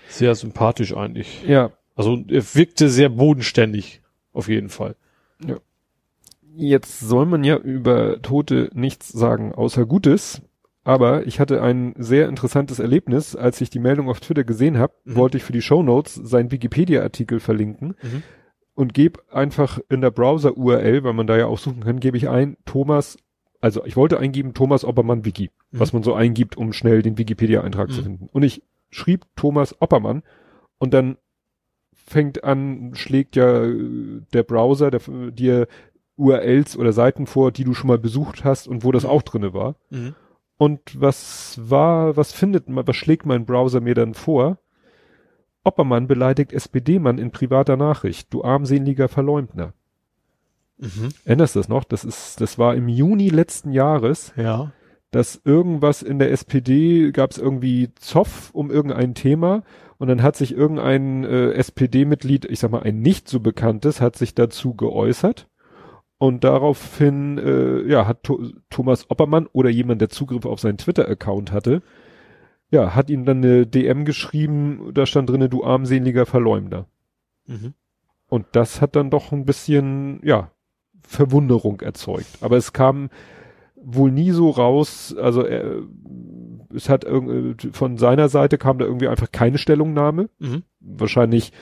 [0.08, 1.42] sehr sympathisch eigentlich.
[1.46, 1.70] Ja.
[1.96, 4.96] Also er wirkte sehr bodenständig, auf jeden Fall.
[5.46, 5.56] Ja.
[6.56, 10.42] Jetzt soll man ja über Tote nichts sagen, außer Gutes.
[10.84, 14.92] Aber ich hatte ein sehr interessantes Erlebnis, als ich die Meldung auf Twitter gesehen habe,
[15.04, 15.16] mhm.
[15.16, 18.22] wollte ich für die Show Notes seinen Wikipedia-Artikel verlinken mhm.
[18.74, 22.28] Und gebe einfach in der Browser-URL, weil man da ja auch suchen kann, gebe ich
[22.28, 23.18] ein Thomas,
[23.60, 25.80] also ich wollte eingeben Thomas Oppermann Wiki, mhm.
[25.80, 28.04] was man so eingibt, um schnell den Wikipedia-Eintrag zu mhm.
[28.04, 28.28] finden.
[28.32, 30.22] Und ich schrieb Thomas Oppermann
[30.78, 31.16] und dann
[31.92, 35.66] fängt an, schlägt ja äh, der Browser der, dir
[36.16, 39.10] URLs oder Seiten vor, die du schon mal besucht hast und wo das mhm.
[39.10, 39.76] auch drinne war.
[39.90, 40.14] Mhm.
[40.56, 44.58] Und was war, was findet man, was schlägt mein Browser mir dann vor?
[45.64, 48.32] Oppermann beleidigt SPD-Mann in privater Nachricht.
[48.32, 49.72] Du armseliger Verleumdner.
[50.78, 51.08] Mhm.
[51.24, 51.84] Erinnerst du das noch?
[51.84, 54.32] Das ist, das war im Juni letzten Jahres.
[54.36, 54.72] Ja.
[55.10, 59.62] Dass irgendwas in der SPD gab es irgendwie Zoff um irgendein Thema
[59.98, 64.16] und dann hat sich irgendein äh, SPD-Mitglied, ich sag mal ein nicht so bekanntes, hat
[64.16, 65.48] sich dazu geäußert
[66.18, 71.52] und daraufhin, äh, ja, hat Th Thomas Oppermann oder jemand, der Zugriff auf seinen Twitter-Account
[71.52, 71.82] hatte,
[72.70, 76.86] ja, hat ihm dann eine DM geschrieben, da stand drinne, du armseliger Verleumder.
[77.46, 77.74] Mhm.
[78.28, 80.50] Und das hat dann doch ein bisschen, ja,
[81.02, 82.38] Verwunderung erzeugt.
[82.40, 83.10] Aber es kam
[83.76, 85.82] wohl nie so raus, also er,
[86.74, 90.30] es hat irgendwie, von seiner Seite kam da irgendwie einfach keine Stellungnahme.
[90.38, 90.62] Mhm.
[90.80, 91.52] Wahrscheinlich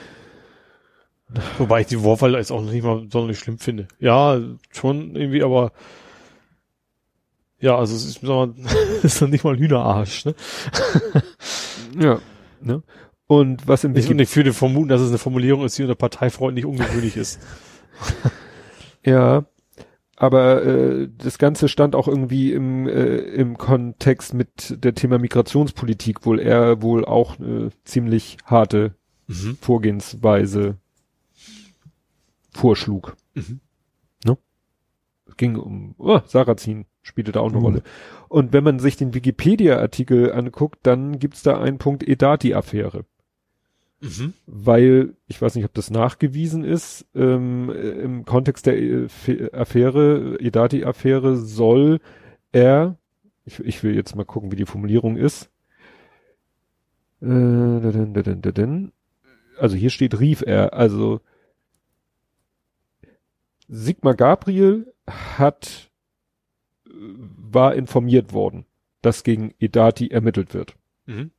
[1.58, 3.88] Wobei ich die Wortwahl jetzt auch nicht mal sonderlich schlimm finde.
[3.98, 5.72] Ja, schon irgendwie, aber
[7.62, 8.52] ja, also es ist, mal,
[9.02, 10.34] ist dann nicht mal ein Hühnerarsch, ne?
[11.98, 12.18] ja,
[12.60, 12.82] ne?
[13.28, 15.94] Und was im Ich, und ich würde vermuten, dass es eine Formulierung ist, die unter
[15.94, 17.40] parteifreundlich ungewöhnlich ist.
[19.06, 19.46] ja,
[20.16, 26.26] aber äh, das Ganze stand auch irgendwie im, äh, im Kontext mit der Thema Migrationspolitik,
[26.26, 28.96] wohl er wohl auch äh, ziemlich harte
[29.28, 29.56] mhm.
[29.60, 30.78] Vorgehensweise
[32.50, 33.16] vorschlug.
[33.34, 33.60] Mhm.
[34.24, 34.36] Ne?
[35.26, 37.64] Es ging um oh, Sarrazin, spielte da auch eine mhm.
[37.64, 37.82] Rolle.
[38.28, 43.04] Und wenn man sich den Wikipedia-Artikel anguckt, dann gibt's da einen Punkt Edati-Affäre.
[44.00, 44.32] Mhm.
[44.46, 49.08] Weil, ich weiß nicht, ob das nachgewiesen ist, ähm, im Kontext der äh,
[49.52, 52.00] Affäre, Edati-Affäre soll
[52.50, 52.96] er,
[53.44, 55.50] ich, ich will jetzt mal gucken, wie die Formulierung ist,
[57.20, 57.26] äh,
[59.58, 61.20] also hier steht rief er, also
[63.68, 65.91] Sigmar Gabriel hat,
[66.94, 68.66] war informiert worden,
[69.00, 70.76] dass gegen Edati ermittelt wird.
[71.06, 71.30] Mhm.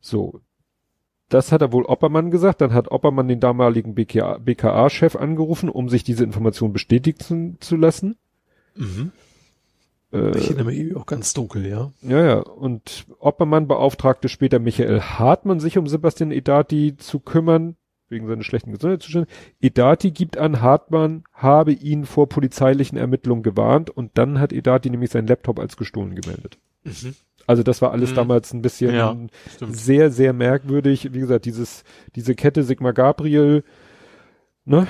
[0.00, 0.40] So.
[1.28, 6.02] Das hat er wohl Oppermann gesagt, dann hat Oppermann den damaligen BKA-Chef angerufen, um sich
[6.02, 8.16] diese Information bestätigen zu lassen.
[8.74, 9.12] Mhm.
[10.10, 11.92] Äh, ich erinnere mich auch ganz dunkel, ja.
[12.00, 12.38] Ja, ja.
[12.38, 17.76] Und Oppermann beauftragte später Michael Hartmann, sich um Sebastian Edati zu kümmern
[18.08, 19.30] wegen seines schlechten Gesundheitszustands.
[19.60, 25.10] Edati gibt an, Hartmann habe ihn vor polizeilichen Ermittlungen gewarnt und dann hat Edati nämlich
[25.10, 26.58] seinen Laptop als gestohlen gemeldet.
[26.84, 27.14] Mhm.
[27.46, 28.16] Also das war alles mhm.
[28.16, 29.16] damals ein bisschen ja,
[29.70, 31.14] sehr, sehr merkwürdig.
[31.14, 31.82] Wie gesagt, dieses,
[32.14, 33.64] diese Kette Sigma Gabriel,
[34.64, 34.86] ne?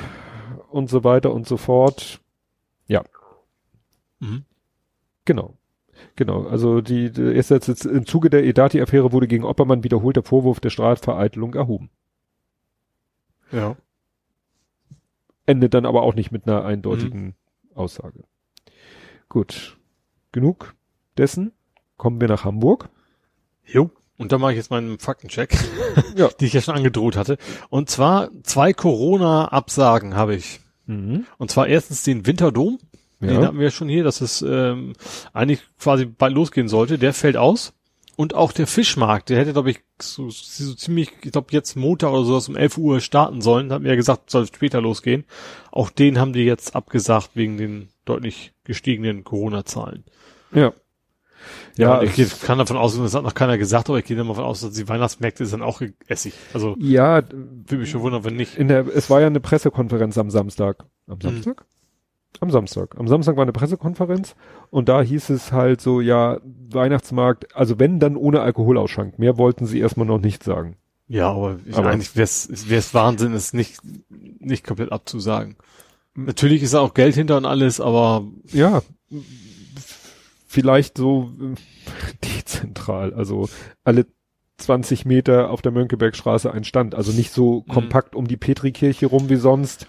[0.70, 2.20] Und so weiter und so fort.
[2.86, 3.04] Ja.
[4.18, 4.44] Mhm.
[5.24, 5.54] Genau.
[6.16, 10.22] Genau, also die, die erst jetzt im Zuge der Edati-Affäre wurde gegen Oppermann wiederholt der
[10.22, 11.90] Vorwurf der Strafvereitelung erhoben.
[13.52, 13.76] Ja.
[15.46, 17.34] Endet dann aber auch nicht mit einer eindeutigen mhm.
[17.74, 18.24] Aussage.
[19.28, 19.78] Gut.
[20.32, 20.74] Genug
[21.16, 21.52] dessen.
[21.96, 22.90] Kommen wir nach Hamburg.
[23.64, 23.90] Jo.
[24.18, 25.56] Und da mache ich jetzt meinen Faktencheck,
[26.16, 26.28] ja.
[26.40, 27.38] die ich ja schon angedroht hatte.
[27.70, 30.60] Und zwar zwei Corona-Absagen habe ich.
[30.86, 31.24] Mhm.
[31.38, 32.78] Und zwar erstens den Winterdom.
[33.20, 33.28] Ja.
[33.28, 34.94] Den hatten wir schon hier, dass es ähm,
[35.32, 36.98] eigentlich quasi bald losgehen sollte.
[36.98, 37.72] Der fällt aus.
[38.18, 42.10] Und auch der Fischmarkt, der hätte, glaube ich, so, so ziemlich, ich glaube, jetzt Montag
[42.10, 43.68] oder sowas um 11 Uhr starten sollen.
[43.68, 45.24] Da haben wir ja gesagt, soll später losgehen.
[45.70, 50.02] Auch den haben die jetzt abgesagt wegen den deutlich gestiegenen Corona-Zahlen.
[50.50, 50.72] Ja.
[51.76, 54.16] Ja, ja ich gehe, kann davon ausgehen, das hat noch keiner gesagt, aber ich gehe
[54.16, 56.34] davon aus, dass die Weihnachtsmärkte sind auch Essig.
[56.52, 58.58] Also ja, würde mich schon wundern, wenn nicht.
[58.58, 60.86] In der, es war ja eine Pressekonferenz am Samstag.
[61.06, 61.60] Am Samstag?
[61.60, 61.77] Hm.
[62.40, 62.96] Am Samstag.
[62.96, 64.36] Am Samstag war eine Pressekonferenz
[64.70, 66.38] und da hieß es halt so, ja,
[66.70, 69.18] Weihnachtsmarkt, also wenn, dann ohne Alkoholausschank.
[69.18, 70.76] Mehr wollten sie erstmal noch nicht sagen.
[71.08, 73.80] Ja, aber, ich aber eigentlich wäre es Wahnsinn, es nicht,
[74.38, 75.56] nicht komplett abzusagen.
[76.14, 78.26] Natürlich ist da auch Geld hinter und alles, aber.
[78.52, 78.82] Ja,
[80.46, 81.30] vielleicht so
[82.24, 83.48] dezentral, also
[83.84, 84.06] alle
[84.58, 87.72] 20 Meter auf der Mönckebergstraße ein Stand, also nicht so mhm.
[87.72, 89.86] kompakt um die Petrikirche rum wie sonst.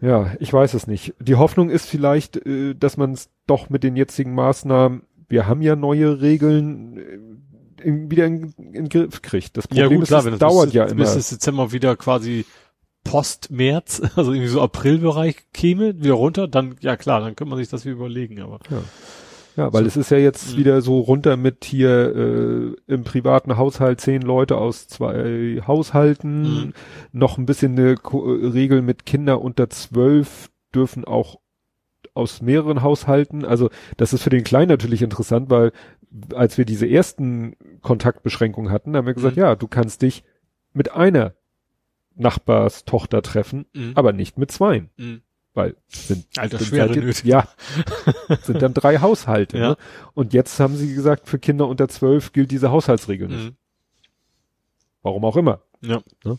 [0.00, 1.14] Ja, ich weiß es nicht.
[1.20, 5.62] Die Hoffnung ist vielleicht, äh, dass man es doch mit den jetzigen Maßnahmen, wir haben
[5.62, 9.56] ja neue Regeln, äh, wieder in, in den Griff kriegt.
[9.56, 11.04] Das Problem ja, gut, ist, klar, es dauert bis, ja immer.
[11.04, 12.44] Bis Dezember wieder quasi
[13.04, 17.68] Post-März, also irgendwie so Aprilbereich käme, wieder runter, dann, ja klar, dann könnte man sich
[17.68, 18.58] das wieder überlegen, aber.
[18.70, 18.82] Ja.
[19.56, 19.88] Ja, weil so.
[19.88, 20.58] es ist ja jetzt mhm.
[20.58, 26.72] wieder so runter mit hier äh, im privaten Haushalt zehn Leute aus zwei Haushalten, mhm.
[27.12, 31.40] noch ein bisschen eine Ko Regel mit Kinder unter zwölf dürfen auch
[32.12, 33.44] aus mehreren Haushalten.
[33.44, 35.72] Also das ist für den Kleinen natürlich interessant, weil
[36.34, 39.42] als wir diese ersten Kontaktbeschränkungen hatten, haben wir gesagt, mhm.
[39.42, 40.22] ja, du kannst dich
[40.72, 41.34] mit einer
[42.14, 43.92] Nachbarstochter treffen, mhm.
[43.94, 44.90] aber nicht mit zweien.
[45.56, 47.48] Weil sind, Alter, sind schwere halt ja,
[48.42, 49.56] sind dann drei Haushalte.
[49.56, 49.68] Ja.
[49.70, 49.76] Ne?
[50.12, 53.44] Und jetzt haben sie gesagt, für Kinder unter zwölf gilt diese Haushaltsregel nicht.
[53.44, 53.56] Mhm.
[55.00, 55.62] Warum auch immer.
[55.80, 56.02] Ja.
[56.24, 56.36] Ne?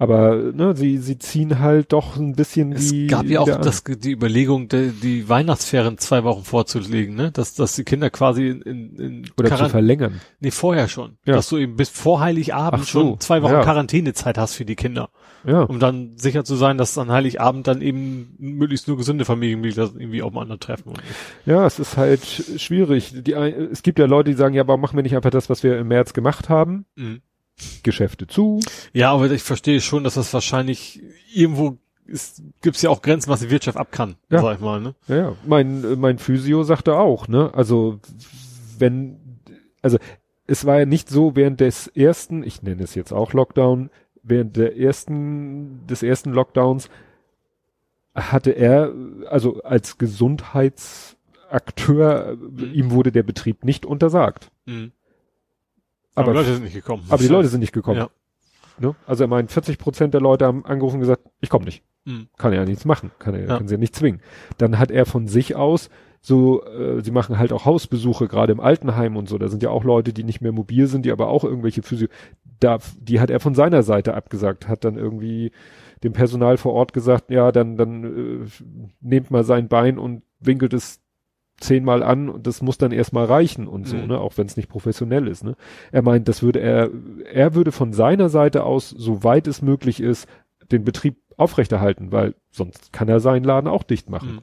[0.00, 3.04] Aber ne, sie, sie ziehen halt doch ein bisschen es die.
[3.04, 7.30] Es gab ja auch das, die Überlegung, die, die Weihnachtsferien zwei Wochen vorzulegen, ne?
[7.32, 10.22] Dass, dass die Kinder quasi in, in, in Oder Quarant zu verlängern.
[10.40, 11.18] Nee, vorher schon.
[11.26, 11.34] Ja.
[11.34, 12.88] Dass du eben bis vor Heiligabend so.
[12.88, 13.62] schon zwei Wochen ja.
[13.62, 15.10] Quarantänezeit hast für die Kinder.
[15.44, 15.64] Ja.
[15.64, 20.22] Um dann sicher zu sein, dass an Heiligabend dann eben möglichst nur gesunde Familienmitglieder irgendwie
[20.22, 20.94] aufeinander treffen.
[21.44, 23.12] Ja, es ist halt schwierig.
[23.22, 25.62] Die, es gibt ja Leute, die sagen, ja, warum machen wir nicht einfach das, was
[25.62, 26.86] wir im März gemacht haben?
[26.96, 27.20] Mhm.
[27.82, 28.60] Geschäfte zu.
[28.92, 33.40] Ja, aber ich verstehe schon, dass das wahrscheinlich irgendwo ist, gibt's ja auch Grenzen, was
[33.40, 34.40] die Wirtschaft ab kann, ja.
[34.40, 34.94] sag ich mal, ne?
[35.06, 35.36] Ja, ja.
[35.46, 37.52] Mein, mein Physio sagte auch, ne?
[37.54, 38.00] Also,
[38.78, 39.38] wenn,
[39.80, 39.98] also,
[40.46, 43.90] es war ja nicht so während des ersten, ich nenne es jetzt auch Lockdown,
[44.22, 46.90] während der ersten, des ersten Lockdowns
[48.14, 48.92] hatte er,
[49.28, 52.74] also als Gesundheitsakteur, mhm.
[52.74, 54.50] ihm wurde der Betrieb nicht untersagt.
[54.66, 54.92] Mhm.
[56.20, 57.04] Aber, aber, die Leute sind nicht gekommen.
[57.08, 57.98] Aber die Leute sind nicht gekommen.
[57.98, 58.10] Ja.
[58.78, 58.94] Ne?
[59.06, 61.82] Also er meint, 40 Prozent der Leute haben angerufen und gesagt, ich komme nicht.
[62.04, 62.28] Mhm.
[62.38, 63.10] Kann er ja nichts machen.
[63.18, 63.58] Kann er, ja.
[63.58, 64.20] kann sie ja nicht zwingen.
[64.56, 65.90] Dann hat er von sich aus
[66.22, 69.38] so, äh, sie machen halt auch Hausbesuche, gerade im Altenheim und so.
[69.38, 72.08] Da sind ja auch Leute, die nicht mehr mobil sind, die aber auch irgendwelche Physio,
[72.60, 75.50] da, die hat er von seiner Seite abgesagt, hat dann irgendwie
[76.04, 78.04] dem Personal vor Ort gesagt, ja, dann, dann
[78.44, 78.46] äh,
[79.00, 80.99] nehmt mal sein Bein und winkelt es
[81.60, 84.08] zehnmal an und das muss dann erstmal reichen und so, mhm.
[84.08, 85.56] ne, auch wenn es nicht professionell ist, ne.
[85.92, 86.90] Er meint, das würde er,
[87.30, 90.26] er würde von seiner Seite aus, soweit es möglich ist,
[90.72, 94.32] den Betrieb aufrechterhalten, weil sonst kann er seinen Laden auch dicht machen.
[94.32, 94.40] Mhm.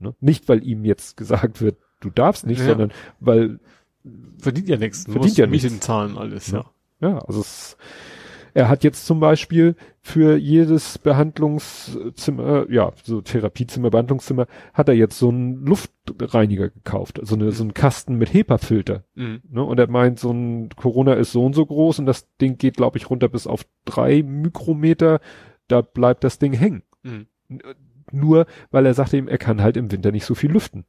[0.00, 0.14] Ne?
[0.20, 2.66] Nicht, weil ihm jetzt gesagt wird, du darfst nicht, ja.
[2.66, 3.58] sondern weil
[4.38, 5.80] verdient ja nichts, verdient ja nichts.
[5.80, 6.64] Zahlen alles, ja.
[7.00, 7.76] Ja, also es,
[8.54, 15.18] er hat jetzt zum Beispiel für jedes Behandlungszimmer, ja, so Therapiezimmer, Behandlungszimmer, hat er jetzt
[15.18, 19.04] so einen Luftreiniger gekauft, also eine, so einen Kasten mit HEPA-Filter.
[19.14, 19.40] Mhm.
[19.50, 19.62] Ne?
[19.62, 22.76] Und er meint, so ein Corona ist so und so groß und das Ding geht,
[22.76, 25.20] glaube ich, runter bis auf drei Mikrometer.
[25.68, 26.82] Da bleibt das Ding hängen.
[27.02, 27.26] Mhm.
[28.10, 30.84] Nur, weil er sagte ihm, er kann halt im Winter nicht so viel lüften.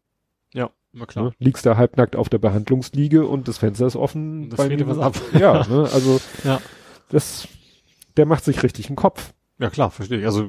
[0.53, 0.69] Ja.
[0.91, 1.25] Na klar.
[1.25, 1.33] Ne?
[1.39, 4.49] Liegst da halbnackt auf der Behandlungsliege und das Fenster ist offen.
[4.49, 5.15] Das fehlt dir was ab.
[5.37, 5.87] Ja, ne?
[5.93, 6.59] also ja.
[7.09, 7.47] Das,
[8.17, 9.33] der macht sich richtig einen Kopf.
[9.59, 10.25] Ja klar, verstehe ich.
[10.25, 10.47] Also,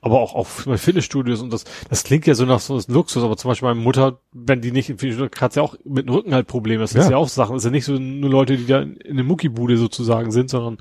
[0.00, 3.24] aber auch auf bei Fitnessstudios und das, das klingt ja so nach so einem Luxus,
[3.24, 6.14] aber zum Beispiel meine Mutter, wenn die nicht im Fitnessstudio hat ja auch mit dem
[6.14, 6.82] Rücken halt Probleme.
[6.82, 7.00] Das ja.
[7.00, 7.54] ist ja auch Sachen.
[7.54, 10.78] Das sind ja nicht so nur Leute, die da in der Muckibude sozusagen sind, sondern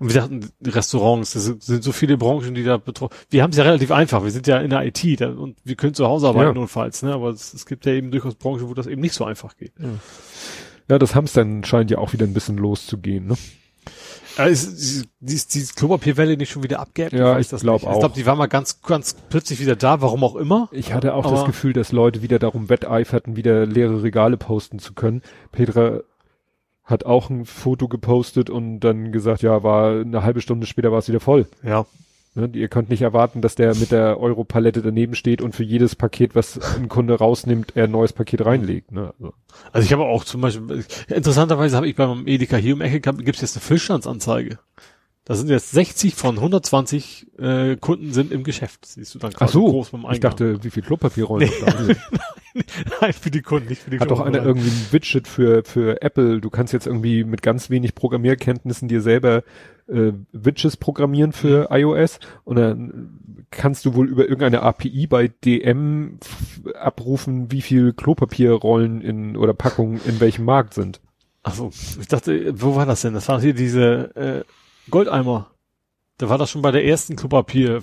[0.00, 3.14] und wir dachten, Restaurants, das sind so viele Branchen, die da betroffen.
[3.28, 4.24] Wir haben es ja relativ einfach.
[4.24, 6.54] Wir sind ja in der IT da, und wir können zu Hause arbeiten ja.
[6.54, 7.12] notfalls, ne?
[7.12, 9.72] Aber es, es, gibt ja eben durchaus Branchen, wo das eben nicht so einfach geht.
[9.78, 9.88] Ja,
[10.88, 13.34] ja das Hamstern scheint ja auch wieder ein bisschen loszugehen, ne?
[14.36, 17.12] Ja, ist, die, ist die Klopapierwelle nicht schon wieder abgeebbt?
[17.12, 17.92] Ja, ich, ich glaube auch.
[17.92, 20.68] Ich glaube, die war mal ganz, ganz plötzlich wieder da, warum auch immer.
[20.72, 24.94] Ich hatte auch das Gefühl, dass Leute wieder darum wetteiferten, wieder leere Regale posten zu
[24.94, 25.22] können.
[25.52, 26.00] Petra
[26.84, 30.98] hat auch ein Foto gepostet und dann gesagt, ja, war eine halbe Stunde später war
[30.98, 31.46] es wieder voll.
[31.62, 31.86] Ja.
[32.34, 35.96] Ne, ihr könnt nicht erwarten, dass der mit der Europalette daneben steht und für jedes
[35.96, 38.92] Paket, was ein Kunde rausnimmt, er ein neues Paket reinlegt.
[38.92, 39.12] Ne?
[39.18, 39.34] Also.
[39.72, 43.34] also ich habe auch zum Beispiel, interessanterweise habe ich beim Edeka hier um Ecke, gibt
[43.34, 44.60] es jetzt eine Füllstandsanzeige.
[45.24, 48.86] Da sind jetzt 60 von 120 äh, Kunden sind im Geschäft.
[48.86, 50.14] Siehst du dann Ach so, groß beim Eingang.
[50.14, 51.64] Ich dachte, wie viel Klopapierrollen nee.
[51.64, 51.98] da sind.
[53.00, 56.02] Nein, für die Kunden, nicht für die Hat doch einer irgendwie ein Widget für, für
[56.02, 56.40] Apple.
[56.40, 59.44] Du kannst jetzt irgendwie mit ganz wenig Programmierkenntnissen dir selber
[59.88, 61.76] äh, Widgets programmieren für mhm.
[61.76, 66.18] iOS und dann kannst du wohl über irgendeine API bei DM
[66.74, 71.00] abrufen, wie viel Klopapierrollen in oder Packungen in welchem Markt sind.
[71.42, 71.70] Ach so,
[72.00, 73.14] ich dachte, wo war das denn?
[73.14, 74.44] Das war hier diese äh,
[74.90, 75.50] Goldeimer.
[76.18, 77.82] Da war das schon bei der ersten Klopapier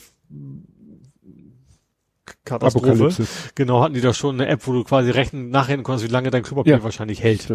[2.45, 3.27] Katastrophe.
[3.55, 6.29] Genau, hatten die da schon eine App, wo du quasi rechnen, nachrechnen konntest, wie lange
[6.29, 7.47] dein Klopapier ja, wahrscheinlich hält.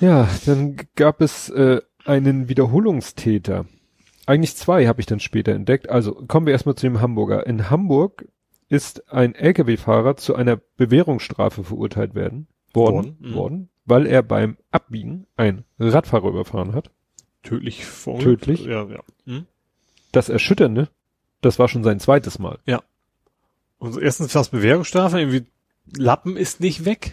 [0.00, 3.66] Ja, dann gab es äh, einen Wiederholungstäter.
[4.26, 5.88] Eigentlich zwei habe ich dann später entdeckt.
[5.88, 7.46] Also kommen wir erstmal zu dem Hamburger.
[7.46, 8.26] In Hamburg
[8.68, 13.34] ist ein Lkw-Fahrer zu einer Bewährungsstrafe verurteilt werden, worden, worden, mhm.
[13.34, 16.90] worden, weil er beim Abbiegen ein Radfahrer überfahren hat.
[17.44, 18.64] Tödlich vor Tödlich.
[18.64, 19.00] Ja, ja.
[19.26, 19.46] Hm?
[20.12, 20.88] Das Erschütternde,
[21.40, 22.58] das war schon sein zweites Mal.
[22.66, 22.82] Ja.
[23.78, 25.44] Und erstens fast Bewährungsstrafe, irgendwie
[25.96, 27.12] Lappen ist nicht weg.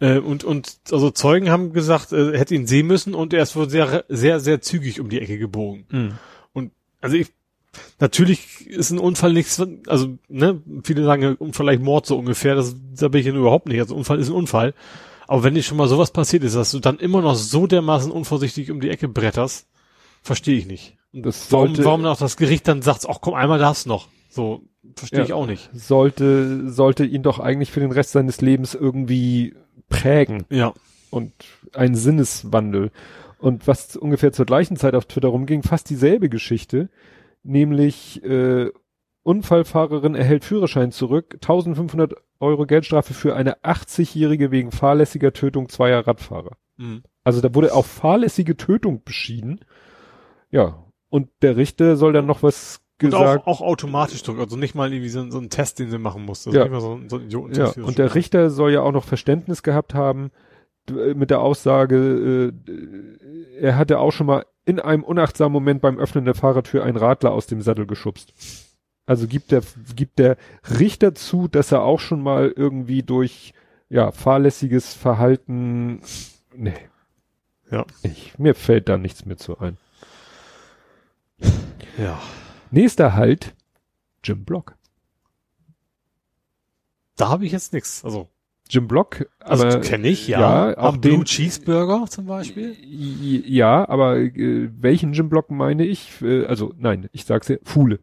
[0.00, 3.56] Äh, und, und, also Zeugen haben gesagt, er hätte ihn sehen müssen und er ist
[3.56, 5.86] wohl sehr, sehr, sehr zügig um die Ecke gebogen.
[5.90, 6.18] Mhm.
[6.52, 7.28] Und, also ich,
[7.98, 12.76] natürlich ist ein Unfall nichts, also, ne, viele sagen Unfall vielleicht Mord so ungefähr, das,
[12.96, 13.80] da bin ich ja überhaupt nicht.
[13.80, 14.74] Also Unfall ist ein Unfall.
[15.28, 18.10] Aber wenn dir schon mal sowas passiert ist, dass du dann immer noch so dermaßen
[18.10, 19.68] unvorsichtig um die Ecke bretterst,
[20.22, 20.96] verstehe ich nicht.
[21.12, 24.08] Das warum, sollte, warum auch das Gericht dann sagt, ach komm, einmal das noch.
[24.30, 24.62] So,
[24.96, 25.68] verstehe ja, ich auch nicht.
[25.74, 29.54] Sollte, sollte ihn doch eigentlich für den Rest seines Lebens irgendwie
[29.90, 30.44] prägen.
[30.48, 30.72] Ja.
[31.10, 31.32] Und
[31.74, 32.90] ein Sinneswandel.
[33.38, 36.88] Und was ungefähr zur gleichen Zeit auf Twitter rumging, fast dieselbe Geschichte,
[37.42, 38.70] nämlich äh,
[39.22, 46.56] Unfallfahrerin erhält Führerschein zurück, 1500 Euro Geldstrafe für eine 80-Jährige wegen fahrlässiger Tötung zweier Radfahrer.
[46.76, 47.02] Mhm.
[47.24, 49.60] Also da wurde auch fahrlässige Tötung beschieden.
[50.50, 53.46] Ja, und der Richter soll dann noch was gesagt.
[53.46, 55.98] Und auch, auch automatisch drücken, also nicht mal irgendwie so, so ein Test, den sie
[55.98, 56.50] machen musste.
[56.50, 56.80] Also ja.
[57.08, 57.72] so, so ja.
[57.82, 60.30] Und der Richter soll ja auch noch Verständnis gehabt haben
[60.90, 66.24] mit der Aussage, äh, er hatte auch schon mal in einem unachtsamen Moment beim Öffnen
[66.24, 68.32] der Fahrradtür einen Radler aus dem Sattel geschubst.
[69.08, 69.62] Also gibt der,
[69.96, 70.36] gibt der
[70.78, 73.54] Richter zu, dass er auch schon mal irgendwie durch,
[73.88, 76.02] ja, fahrlässiges Verhalten,
[76.54, 76.74] nee.
[77.70, 77.86] Ja.
[78.02, 79.78] Ich, mir fällt da nichts mehr zu ein.
[81.96, 82.20] Ja.
[82.70, 83.54] Nächster Halt,
[84.22, 84.76] Jim Block.
[87.16, 88.04] Da habe ich jetzt nichts.
[88.04, 88.28] Also
[88.68, 92.76] Jim Block, also kenne ich ja, ja auch den Blue Cheeseburger zum Beispiel.
[92.82, 96.20] Ja, aber äh, welchen Jim Block meine ich?
[96.20, 98.00] Äh, also nein, ich sag's dir, Fuhle.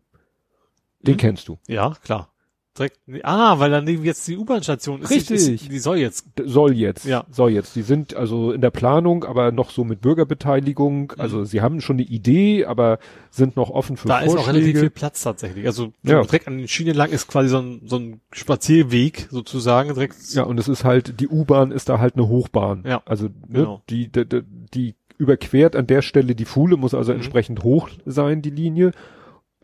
[1.06, 1.20] Den hm?
[1.20, 1.58] kennst du.
[1.68, 2.30] Ja, klar.
[2.78, 5.10] Direkt, ah, weil dann jetzt die U-Bahn-Station ist.
[5.10, 5.48] Richtig.
[5.48, 6.26] Ist, die soll jetzt.
[6.44, 7.06] Soll jetzt.
[7.06, 7.24] Ja.
[7.32, 7.74] Soll jetzt.
[7.78, 11.14] Die sind also in der Planung, aber noch so mit Bürgerbeteiligung.
[11.16, 11.22] Mhm.
[11.22, 13.00] Also sie haben schon eine Idee, aber
[13.30, 14.36] sind noch offen für da Vorschläge.
[14.36, 15.66] Da ist auch relativ viel Platz tatsächlich.
[15.66, 16.22] Also ja.
[16.22, 20.34] direkt an den Schienen lang ist quasi so ein, so ein Spazierweg sozusagen direkt.
[20.34, 22.84] Ja, und es ist halt, die U-Bahn ist da halt eine Hochbahn.
[22.86, 23.02] Ja.
[23.06, 23.82] Also, ne, genau.
[23.90, 27.20] die, die, die überquert an der Stelle die Fuhle, muss also mhm.
[27.20, 28.92] entsprechend hoch sein, die Linie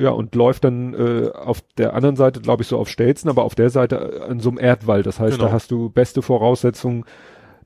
[0.02, 3.44] ja, und läuft dann äh, auf der anderen Seite, glaube ich, so auf Stelzen, aber
[3.44, 5.04] auf der Seite an so einem Erdwall.
[5.04, 5.48] Das heißt, genau.
[5.48, 7.06] da hast du beste Voraussetzungen,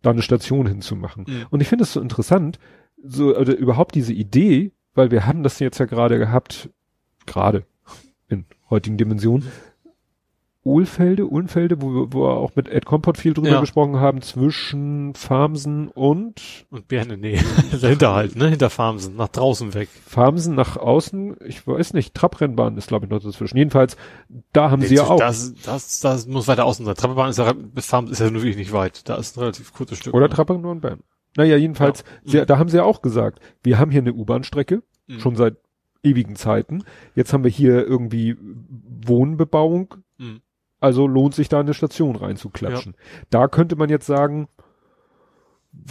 [0.02, 1.26] da eine Station hinzumachen.
[1.28, 1.46] Mhm.
[1.50, 2.60] Und ich finde es so interessant,
[3.02, 6.70] so also überhaupt diese Idee, weil wir haben das jetzt ja gerade gehabt,
[7.26, 7.64] gerade
[8.28, 9.48] in heutigen Dimensionen,
[10.66, 13.60] Ohlfelde, Ulmfelde, wo, wo wir auch mit Ed Comport viel drüber ja.
[13.62, 16.66] gesprochen haben, zwischen Farmsen und...
[16.72, 17.40] Und Berne, nee,
[17.82, 19.90] dahinter halt, ne, hinter Farmsen, nach draußen weg.
[20.08, 23.58] Farmsen nach außen, ich weiß nicht, Trabrennbahn ist glaube ich noch dazwischen.
[23.58, 23.96] Jedenfalls,
[24.54, 25.20] da haben nee, sie ja auch...
[25.20, 26.96] Das, das, das muss weiter außen sein.
[26.96, 29.08] Trabrennbahn ist ja, bis Farmsen ist ja nur wirklich nicht weit.
[29.08, 30.16] Da ist ein relativ kurzes Stück.
[30.16, 30.34] Oder ne?
[30.34, 31.02] Trabrennbahn und Bern.
[31.38, 32.42] Naja, jedenfalls, ja.
[32.42, 35.20] sie, da haben sie ja auch gesagt, wir haben hier eine U-Bahn-Strecke, mhm.
[35.20, 35.58] schon seit
[36.02, 36.84] ewigen Zeiten.
[37.14, 38.36] Jetzt haben wir hier irgendwie
[39.06, 39.96] Wohnbebauung.
[40.80, 42.96] Also lohnt sich da eine Station reinzuklatschen.
[42.96, 43.22] Ja.
[43.30, 44.48] Da könnte man jetzt sagen,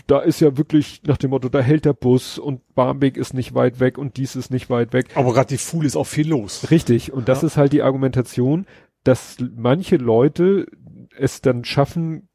[0.06, 3.54] da ist ja wirklich nach dem Motto, da hält der Bus und Barmbek ist nicht
[3.54, 5.08] weit weg und dies ist nicht weit weg.
[5.14, 6.70] Aber gerade die Fuhl ist auch viel los.
[6.70, 7.12] Richtig.
[7.12, 7.46] Und das ja.
[7.46, 8.66] ist halt die Argumentation,
[9.04, 10.66] dass manche Leute
[11.16, 12.28] es dann schaffen,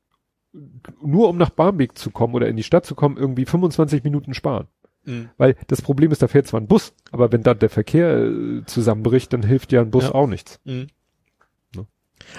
[1.04, 4.34] nur um nach Barmbek zu kommen oder in die Stadt zu kommen, irgendwie 25 Minuten
[4.34, 4.68] sparen.
[5.06, 5.30] Mhm.
[5.38, 8.64] Weil das Problem ist, da fährt zwar ein Bus, aber wenn da der Verkehr äh,
[8.66, 10.16] zusammenbricht, dann hilft ja ein Bus ja.
[10.16, 10.60] auch nichts.
[10.64, 10.88] Mhm.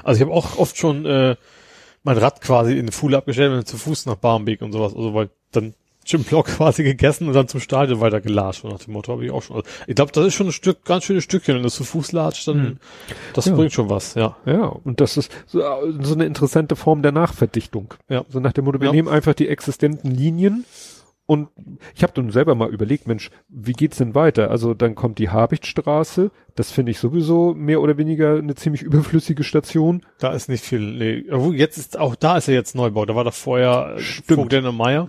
[0.04, 1.36] Also ich habe auch oft schon äh,
[2.02, 4.94] mein Rad quasi in die Fuhle abgestellt und zu Fuß nach Barmbek und sowas.
[4.94, 5.74] Also weil dann
[6.06, 8.64] Jim Block quasi gegessen und dann zum Stadion weiter gelatscht.
[8.64, 9.56] Nach dem Motto habe ich auch schon.
[9.56, 11.54] Also ich glaube, das ist schon ein Stück, ganz schönes Stückchen.
[11.54, 12.76] Wenn du zu Fuß latscht, dann hm.
[13.34, 13.54] das ja.
[13.54, 14.36] bringt schon was, ja.
[14.46, 15.60] Ja, und das ist so,
[16.00, 17.94] so eine interessante Form der Nachverdichtung.
[18.08, 18.24] Ja.
[18.28, 18.92] So nach dem Motto, wir ja.
[18.92, 20.64] nehmen einfach die existenten Linien
[21.30, 21.48] und
[21.94, 24.50] ich habe dann selber mal überlegt, Mensch, wie geht's denn weiter?
[24.50, 29.44] Also dann kommt die Habichtstraße, das finde ich sowieso mehr oder weniger eine ziemlich überflüssige
[29.44, 30.04] Station.
[30.18, 31.24] Da ist nicht viel, nee.
[31.56, 34.50] Jetzt ist auch da ist ja jetzt Neubau, da war doch vorher Stimmt.
[34.50, 35.08] Vogt Meier.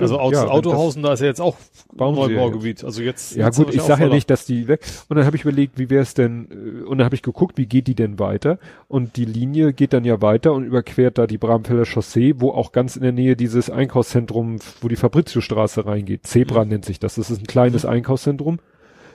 [0.00, 1.56] Also aus ja, Autohausen, da ist ja jetzt auch
[1.92, 2.84] Neubaugebiet.
[2.84, 3.34] Also jetzt.
[3.34, 4.80] Ja gut, ich sage ja nicht, dass die weg.
[5.08, 7.58] Und dann habe ich überlegt, wie wäre es denn, äh, und dann habe ich geguckt,
[7.58, 8.58] wie geht die denn weiter?
[8.86, 12.70] Und die Linie geht dann ja weiter und überquert da die Bramfelder Chaussee, wo auch
[12.70, 16.26] ganz in der Nähe dieses Einkaufszentrum, wo die Fabriziostraße reingeht.
[16.26, 16.70] Zebra mhm.
[16.70, 17.16] nennt sich das.
[17.16, 17.90] Das ist ein kleines mhm.
[17.90, 18.58] Einkaufszentrum.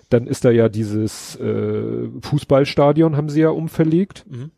[0.10, 4.26] Dann ist da ja dieses äh, Fußballstadion, haben sie ja umverlegt.
[4.30, 4.52] Mhm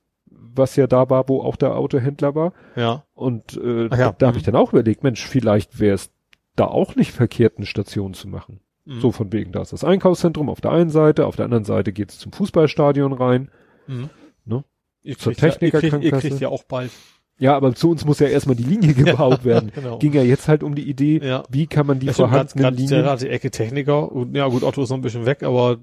[0.57, 2.53] was ja da war, wo auch der Autohändler war.
[2.75, 3.03] Ja.
[3.13, 4.13] Und äh, ja.
[4.17, 6.11] da habe ich dann auch überlegt, Mensch, vielleicht wäre es
[6.55, 8.61] da auch nicht verkehrt, eine Station zu machen.
[8.85, 9.01] Mhm.
[9.01, 11.91] So von wegen, da ist das Einkaufszentrum auf der einen Seite, auf der anderen Seite
[11.91, 13.49] geht's zum Fußballstadion rein.
[13.87, 14.09] Mhm.
[14.45, 14.63] Ne?
[15.03, 16.03] Ihr Zur Technikerkrankenkasse.
[16.03, 16.91] Ja, ihr, kriegt, ihr kriegt ja auch bald.
[17.37, 19.71] Ja, aber zu uns muss ja erstmal die Linie gebaut werden.
[19.73, 19.97] Genau.
[19.99, 21.43] Ging ja jetzt halt um die Idee, ja.
[21.49, 23.05] wie kann man die das vorhandenen grad, Linien...
[23.05, 25.77] Ja, die Ecke Techniker, und, ja gut, Otto ist noch ein bisschen weg, aber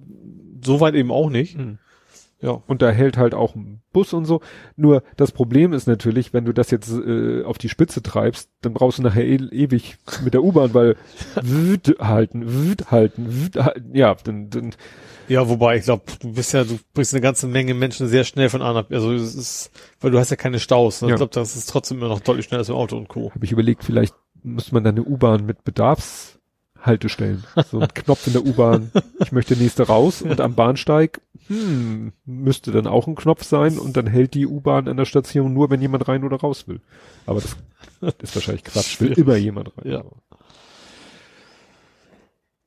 [0.65, 1.59] so weit eben auch nicht.
[1.59, 1.79] Mhm.
[2.43, 2.61] Ja.
[2.67, 4.41] Und da hält halt auch ein Bus und so.
[4.77, 8.75] Nur das Problem ist natürlich, wenn du das jetzt äh, auf die Spitze treibst, dann
[8.75, 10.97] brauchst du nachher e ewig mit der U-Bahn, weil
[11.43, 14.75] wüt halten, wüt halten, wüt halten, ja, dann, dann
[15.29, 18.49] ja, wobei ich glaube, du bist ja, du bringst eine ganze Menge Menschen sehr schnell
[18.49, 18.97] von A nach B.
[18.97, 19.71] Also es ist,
[20.01, 21.01] weil du hast ja keine Staus.
[21.01, 21.09] Ne?
[21.09, 21.15] Ja.
[21.15, 23.31] Ich glaube, das ist trotzdem immer noch deutlich schneller als im Auto und Co.
[23.33, 26.41] Habe ich überlegt, vielleicht müsste man dann eine U-Bahn mit Bedarfs
[26.83, 27.45] Haltestellen.
[27.71, 28.91] So ein Knopf in der U-Bahn,
[29.21, 33.97] ich möchte nächste raus und am Bahnsteig, hm, müsste dann auch ein Knopf sein und
[33.97, 36.81] dann hält die U-Bahn an der Station nur, wenn jemand rein oder raus will.
[37.27, 37.57] Aber das
[38.23, 39.91] ist wahrscheinlich Quatsch, will immer jemand rein.
[39.93, 40.05] Ja.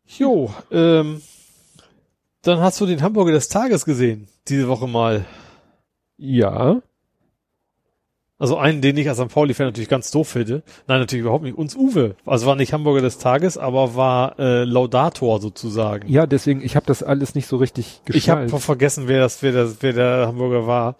[0.08, 1.22] Jo, ähm,
[2.42, 5.26] dann hast du den Hamburger des Tages gesehen, diese Woche mal.
[6.18, 6.82] Ja.
[8.38, 9.30] Also einen, den ich als St.
[9.30, 10.64] Pauli-Fan natürlich ganz doof finde.
[10.88, 11.58] Nein, natürlich überhaupt nicht.
[11.58, 12.16] Uns Uwe.
[12.26, 16.10] Also war nicht Hamburger des Tages, aber war äh, Laudator sozusagen.
[16.10, 18.48] Ja, deswegen, ich habe das alles nicht so richtig geschnallt.
[18.48, 20.98] Ich habe vergessen, wer das, wer das, wer der Hamburger war.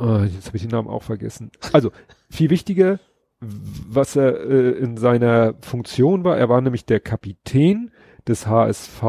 [0.00, 1.50] Oh, jetzt habe ich den Namen auch vergessen.
[1.72, 1.90] Also,
[2.30, 3.00] viel wichtiger,
[3.40, 7.90] was er äh, in seiner Funktion war, er war nämlich der Kapitän
[8.26, 9.02] des HSV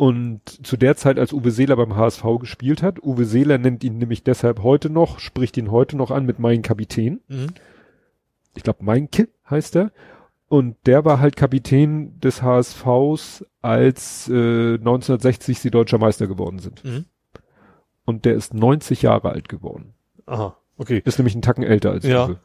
[0.00, 3.98] und zu der Zeit, als Uwe Seeler beim HSV gespielt hat, Uwe Seeler nennt ihn
[3.98, 7.20] nämlich deshalb heute noch, spricht ihn heute noch an mit mein Kapitän.
[7.28, 7.48] Mhm.
[8.54, 9.92] Ich glaube, Meinke heißt er.
[10.48, 16.82] Und der war halt Kapitän des HSVs, als äh, 1960 sie deutscher Meister geworden sind.
[16.82, 17.04] Mhm.
[18.06, 19.92] Und der ist 90 Jahre alt geworden.
[20.24, 21.02] Aha, okay.
[21.04, 22.24] Ist nämlich einen Tacken älter als ja.
[22.24, 22.40] Uwe.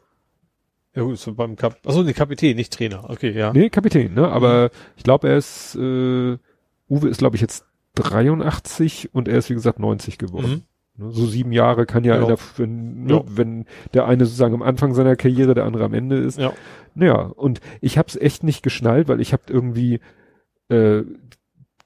[0.94, 3.08] Ja gut, so beim Kap Achso, nee, Kapitän, nicht Trainer.
[3.08, 3.54] Okay, ja.
[3.54, 4.28] Nee, Kapitän, ne?
[4.28, 4.70] Aber mhm.
[4.98, 6.36] ich glaube, er ist äh,
[6.88, 10.50] Uwe ist, glaube ich, jetzt 83 und er ist, wie gesagt, 90 geworden.
[10.50, 10.62] Mhm.
[10.98, 12.26] Ne, so sieben Jahre kann ja, ja.
[12.26, 13.24] Der, wenn, ne, ja.
[13.26, 16.38] wenn der eine sozusagen am Anfang seiner Karriere, der andere am Ende ist.
[16.38, 16.52] Ja.
[16.94, 20.00] Naja, und ich habe es echt nicht geschnallt, weil ich habe irgendwie
[20.68, 21.02] äh,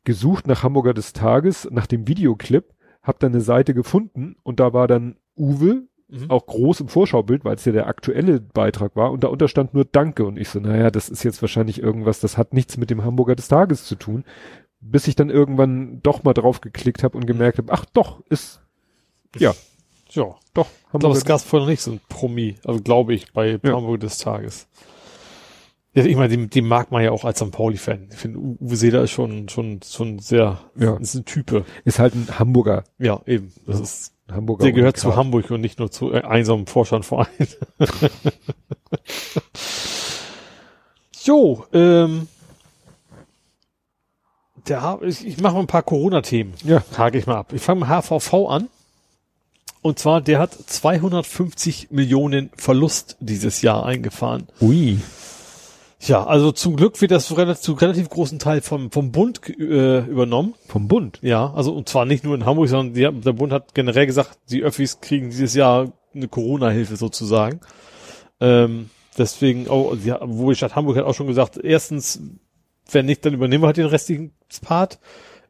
[0.04, 2.72] gesucht nach Hamburger des Tages, nach dem Videoclip,
[3.02, 6.30] habe dann eine Seite gefunden und da war dann Uwe, mhm.
[6.30, 9.84] auch groß im Vorschaubild, weil es ja der aktuelle Beitrag war und da unterstand nur
[9.84, 13.04] Danke und ich so, naja, das ist jetzt wahrscheinlich irgendwas, das hat nichts mit dem
[13.04, 14.24] Hamburger des Tages zu tun
[14.80, 18.60] bis ich dann irgendwann doch mal drauf geklickt habe und gemerkt habe, ach doch, ist
[19.38, 19.54] ja.
[20.12, 20.66] Ja, doch.
[20.92, 23.72] Ich glaube, es gab vorher noch nicht so ein Promi, also glaube ich, bei ja.
[23.72, 24.66] Hamburg des Tages.
[25.92, 27.50] Ja, ich meine, den, den mag man ja auch als St.
[27.50, 28.08] Pauli-Fan.
[28.12, 30.96] Ich finde, Uwe Seeler ist schon, schon, schon sehr, ja.
[30.96, 31.64] ist ein Type.
[31.84, 32.84] Ist halt ein Hamburger.
[32.98, 33.52] Ja, eben.
[33.66, 33.82] Das ja.
[33.82, 34.64] ist, Hamburger.
[34.64, 37.26] Der gehört zu Hamburg und nicht nur zu äh, einsamen Vorstandverein.
[41.24, 42.28] jo, ähm,
[44.68, 46.54] der, ich, ich mache mal ein paar Corona-Themen.
[46.64, 46.82] Ja.
[46.96, 47.52] Hake ich mal ab.
[47.52, 48.68] Ich fange mit HVV an.
[49.82, 54.46] Und zwar, der hat 250 Millionen Verlust dieses Jahr eingefahren.
[54.60, 54.98] Ui.
[56.02, 59.40] Ja, also zum Glück wird das zu relativ, zu relativ großen Teil vom, vom Bund
[59.48, 60.54] äh, übernommen.
[60.66, 61.18] Vom Bund?
[61.22, 64.38] Ja, also und zwar nicht nur in Hamburg, sondern die, der Bund hat generell gesagt,
[64.50, 67.60] die Öffis kriegen dieses Jahr eine Corona-Hilfe sozusagen.
[68.40, 68.88] Ähm,
[69.18, 72.20] deswegen, oh, die, wo die Stadt Hamburg hat auch schon gesagt, erstens,
[72.90, 74.98] wenn nicht, dann übernehmen wir halt den restlichen Part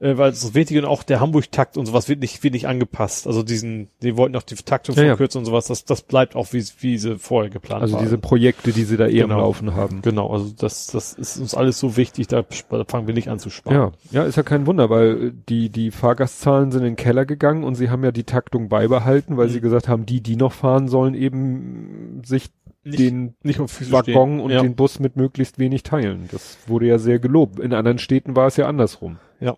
[0.01, 3.27] äh, weil es wichtig und auch der Hamburg-Takt und sowas wird nicht, wird nicht angepasst.
[3.27, 5.41] Also diesen, die wollten auch die Taktung ja, verkürzen ja.
[5.41, 8.05] und sowas, das, das bleibt auch wie, wie sie vorher geplant Also waren.
[8.05, 9.35] diese Projekte, die sie da eher genau.
[9.35, 10.03] am Laufen haben.
[10.03, 13.39] Genau, also das, das ist uns alles so wichtig, da, da fangen wir nicht an
[13.39, 13.93] zu sparen.
[14.11, 17.63] Ja, ja, ist ja kein Wunder, weil die, die Fahrgastzahlen sind in den Keller gegangen
[17.63, 19.53] und sie haben ja die Taktung beibehalten, weil mhm.
[19.53, 22.49] sie gesagt haben, die, die noch fahren sollen, eben sich
[22.82, 24.40] nicht, den nicht Waggon stehen.
[24.40, 24.62] und ja.
[24.62, 26.28] den Bus mit möglichst wenig teilen.
[26.32, 27.61] Das wurde ja sehr gelobt.
[27.61, 29.19] In anderen Städten war es ja andersrum.
[29.40, 29.57] Ja.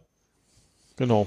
[0.97, 1.27] Genau.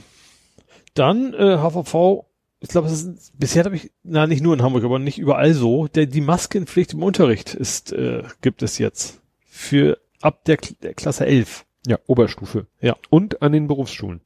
[0.93, 2.25] Dann äh, HVV,
[2.59, 2.89] ich glaube,
[3.37, 5.87] bisher habe ich, na nicht nur in Hamburg, aber nicht überall so.
[5.87, 11.25] Der, die Maskenpflicht im Unterricht ist, äh, gibt es jetzt für ab der, der Klasse
[11.25, 11.65] 11.
[11.87, 12.67] Ja, Oberstufe.
[12.81, 12.95] Ja.
[13.09, 14.21] Und an den Berufsschulen.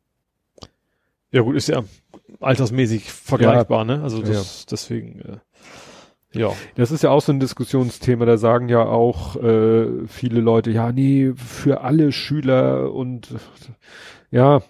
[1.32, 1.84] Ja gut, ist ja
[2.40, 4.04] altersmäßig vergleichbar, ja, ne?
[4.04, 4.66] Also das, ja.
[4.72, 5.20] deswegen.
[5.22, 5.38] Äh,
[6.34, 6.52] ja.
[6.76, 8.26] Das ist ja auch so ein Diskussionsthema.
[8.26, 13.36] Da sagen ja auch äh, viele Leute, ja, nee, für alle Schüler und
[14.32, 14.62] ja,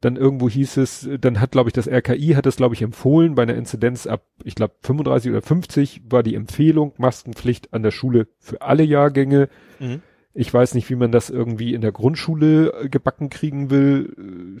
[0.00, 3.34] dann irgendwo hieß es, dann hat, glaube ich, das RKI hat es, glaube ich, empfohlen,
[3.34, 7.90] bei einer Inzidenz ab, ich glaube, 35 oder 50 war die Empfehlung, Maskenpflicht an der
[7.90, 9.48] Schule für alle Jahrgänge.
[9.78, 10.02] Mhm.
[10.34, 14.58] Ich weiß nicht, wie man das irgendwie in der Grundschule äh, gebacken kriegen will.
[14.58, 14.60] Äh,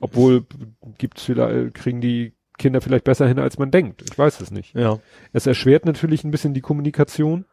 [0.00, 0.44] obwohl
[0.98, 4.02] gibt's vielleicht, kriegen die Kinder vielleicht besser hin, als man denkt.
[4.08, 4.74] Ich weiß es nicht.
[4.74, 5.00] Ja.
[5.32, 7.44] Es erschwert natürlich ein bisschen die Kommunikation.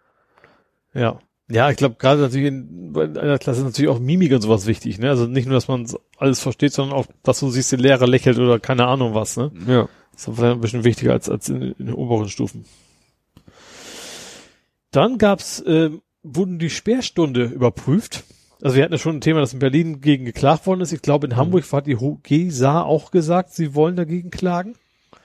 [0.93, 1.19] Ja.
[1.49, 4.67] Ja, ich glaube gerade natürlich in, in einer Klasse ist natürlich auch Mimik und sowas
[4.67, 5.09] wichtig, ne?
[5.09, 5.85] Also nicht nur, dass man
[6.17, 9.51] alles versteht, sondern auch, dass du siehst, der Lehrer lächelt oder keine Ahnung was, ne?
[9.67, 9.89] Ja.
[10.13, 12.65] Das ist vielleicht ein bisschen wichtiger als, als in, in den oberen Stufen.
[14.91, 15.89] Dann gab's, äh,
[16.23, 18.23] wurden die Sperrstunde überprüft.
[18.61, 20.93] Also wir hatten ja schon ein Thema, das in Berlin gegen geklagt worden ist.
[20.93, 21.37] Ich glaube, in mhm.
[21.37, 24.75] Hamburg hat die GESA auch gesagt, sie wollen dagegen klagen.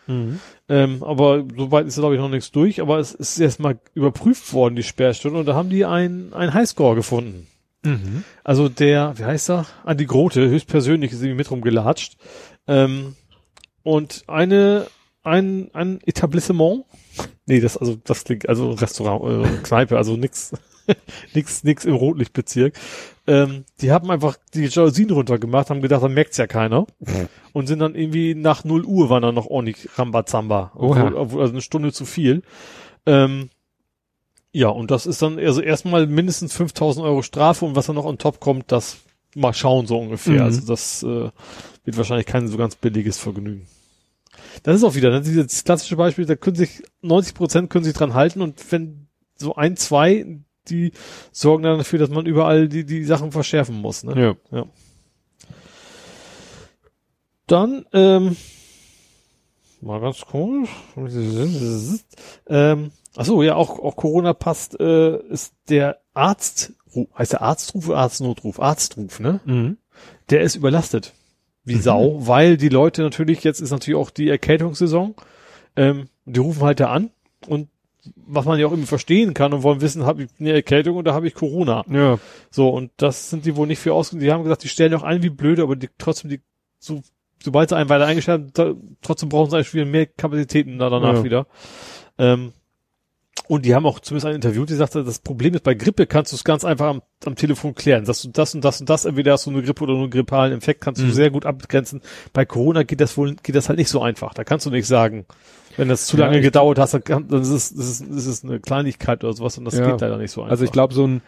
[0.06, 0.40] Mhm.
[0.68, 2.80] Ähm, aber soweit ist, glaube ich, noch nichts durch.
[2.80, 6.94] Aber es ist erstmal überprüft worden, die Sperrstunde, und da haben die ein, ein Highscore
[6.94, 7.46] gefunden.
[7.82, 8.24] Mhm.
[8.44, 9.66] Also der, wie heißt er?
[9.84, 12.16] Andi Grote, höchstpersönlich ist irgendwie mit rumgelatscht.
[12.66, 13.14] Ähm,
[13.82, 14.86] und eine,
[15.22, 16.84] ein, ein Etablissement,
[17.46, 20.52] nee, das, also, das klingt, also Restaurant, äh, Kneipe, also nix,
[21.34, 22.74] nix, nix im Rotlichtbezirk.
[23.26, 26.86] Ähm, die haben einfach die Jalousien runtergemacht, haben gedacht, dann merkt's ja keiner.
[27.52, 30.72] und sind dann irgendwie nach 0 Uhr waren dann noch ordentlich Rambazamba.
[30.74, 32.42] Obwohl, obwohl, also eine Stunde zu viel.
[33.06, 33.50] Ähm,
[34.52, 38.06] ja, und das ist dann also erstmal mindestens 5000 Euro Strafe und was dann noch
[38.06, 38.98] on top kommt, das
[39.34, 40.40] mal schauen so ungefähr.
[40.40, 40.42] Mhm.
[40.42, 41.30] Also das äh,
[41.84, 43.66] wird wahrscheinlich kein so ganz billiges Vergnügen.
[44.62, 47.94] Das ist auch wieder, ne, dieses klassische Beispiel, da können sich 90 Prozent können sich
[47.94, 50.24] dran halten und wenn so ein, zwei
[50.70, 50.92] die
[51.32, 54.04] sorgen dann dafür, dass man überall die, die Sachen verschärfen muss.
[54.04, 54.36] Ne?
[54.50, 54.58] Ja.
[54.58, 54.66] ja.
[57.46, 58.36] Dann, ähm,
[59.80, 60.70] mal ganz komisch.
[62.48, 66.72] Ähm, ach so, ja, auch, auch Corona passt, äh, ist der Arzt,
[67.16, 68.58] heißt der Arztruf oder Arztnotruf?
[68.58, 69.40] Arztruf, ne?
[69.44, 69.78] Mhm.
[70.30, 71.12] Der ist überlastet.
[71.64, 71.82] Wie mhm.
[71.82, 75.14] Sau, weil die Leute natürlich, jetzt ist natürlich auch die Erkältungssaison,
[75.76, 77.10] ähm, die rufen halt da an
[77.46, 77.68] und
[78.14, 81.14] was man ja auch irgendwie verstehen kann und wollen wissen, habe ich eine Erkältung oder
[81.14, 81.84] habe ich Corona?
[81.88, 82.18] Ja.
[82.50, 84.24] So, und das sind die wohl nicht für ausgegangen.
[84.24, 86.40] Die haben gesagt, die stellen auch ein wie blöde, aber die trotzdem die,
[86.78, 87.02] so,
[87.42, 91.14] sobald sie einen weiter eingestellt haben, trotzdem brauchen sie eigentlich wieder mehr Kapazitäten da danach
[91.14, 91.24] ja.
[91.24, 91.46] wieder.
[92.18, 92.52] Ähm,
[93.48, 96.32] und die haben auch zumindest ein Interview, die sagte, das Problem ist, bei Grippe kannst
[96.32, 98.04] du es ganz einfach am, am Telefon klären.
[98.04, 100.10] Dass du das und das und das, entweder hast du eine Grippe oder nur einen
[100.10, 101.08] grippalen Infekt, kannst mhm.
[101.08, 102.00] du sehr gut abgrenzen.
[102.32, 104.34] Bei Corona geht das wohl, geht das halt nicht so einfach.
[104.34, 105.26] Da kannst du nicht sagen,
[105.76, 109.32] wenn das zu lange gedauert hat, dann, ist es, das ist, ist eine Kleinigkeit oder
[109.32, 109.90] sowas und das ja.
[109.90, 110.52] geht leider nicht so einfach.
[110.52, 111.22] Also ich glaube, so ein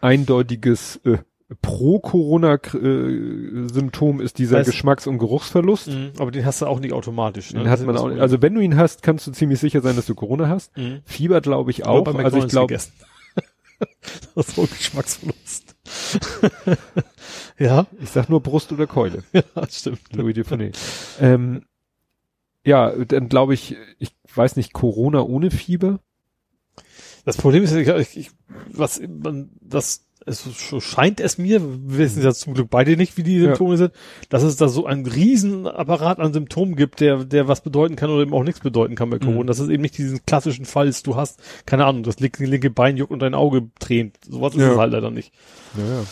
[0.00, 1.18] eindeutiges äh,
[1.60, 5.88] Pro-Corona-Symptom ist dieser weißt, Geschmacks- und Geruchsverlust.
[5.88, 7.52] Mh, aber den hast du auch nicht automatisch.
[7.52, 7.60] Ne?
[7.60, 10.06] Den hat man auch, also wenn du ihn hast, kannst du ziemlich sicher sein, dass
[10.06, 10.76] du Corona hast.
[10.76, 11.00] Mhm.
[11.04, 12.06] Fieber glaube ich auch.
[12.06, 12.74] Also ich glaube.
[14.34, 15.76] das ist so Geschmacksverlust.
[17.58, 17.86] ja.
[18.00, 19.24] Ich sag nur Brust oder Keule.
[19.32, 20.00] ja, stimmt.
[20.12, 20.78] Louis Dufournet.
[21.20, 21.64] ähm,
[22.64, 25.98] ja, dann glaube ich, ich weiß nicht, Corona ohne Fieber.
[27.24, 28.30] Das Problem ist, ich, ich,
[28.72, 30.48] was man, das, es
[30.80, 33.76] scheint es mir, wir wissen ja zum Glück beide nicht, wie die Symptome ja.
[33.76, 33.92] sind,
[34.28, 38.22] dass es da so einen Riesenapparat an Symptomen gibt, der, der was bedeuten kann oder
[38.22, 39.42] eben auch nichts bedeuten kann bei Corona.
[39.42, 39.46] Mhm.
[39.46, 42.70] Das ist eben nicht diesen klassischen Fall, dass du hast, keine Ahnung, das linke, linke
[42.70, 44.16] Bein juckt und dein Auge tränt.
[44.28, 44.72] Sowas ist ja.
[44.72, 45.32] es halt leider nicht.
[45.76, 46.04] Ja, ja.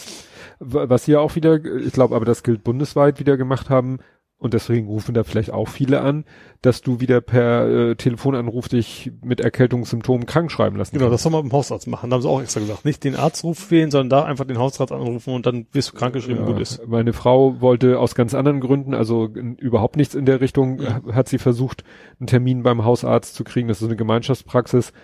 [0.63, 3.99] Was hier auch wieder, ich glaube, aber das gilt bundesweit wieder gemacht haben,
[4.41, 6.25] und deswegen rufen da vielleicht auch viele an,
[6.63, 11.15] dass du wieder per äh, Telefonanruf dich mit Erkältungssymptomen krank schreiben lassen Genau, kannst.
[11.15, 12.09] das soll man beim Hausarzt machen.
[12.09, 12.87] Da haben sie auch extra gesagt.
[12.87, 16.43] Nicht den Arzt wählen, sondern da einfach den Hausarzt anrufen und dann wirst du krankgeschrieben,
[16.45, 16.87] ja, gut ist.
[16.89, 21.03] Meine Frau wollte aus ganz anderen Gründen, also überhaupt nichts in der Richtung, ja.
[21.13, 21.85] hat sie versucht,
[22.19, 23.69] einen Termin beim Hausarzt zu kriegen.
[23.69, 24.95] Das ist eine Gemeinschaftspraxis.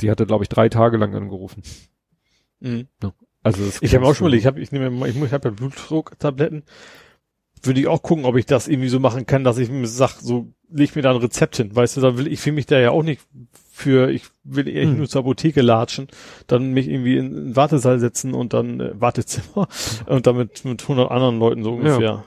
[0.00, 1.62] Die hatte, glaube ich, drei Tage lang angerufen.
[2.60, 2.86] Mhm.
[3.02, 3.12] Ja.
[3.42, 6.62] Also ich habe auch schon mal, ich habe ich nehme ich, ich habe ja Blutdrucktabletten
[7.62, 10.20] würde ich auch gucken, ob ich das irgendwie so machen kann, dass ich mir sag,
[10.20, 12.78] so leg mir da ein Rezept hin, weißt du, da will ich fühle mich da
[12.78, 13.20] ja auch nicht
[13.70, 14.98] für, ich will eher hm.
[14.98, 16.08] nur zur Apotheke latschen,
[16.46, 19.68] dann mich irgendwie in, in Wartesaal setzen und dann äh, Wartezimmer
[20.06, 22.00] und damit mit 100 anderen Leuten so ungefähr.
[22.00, 22.24] Ja,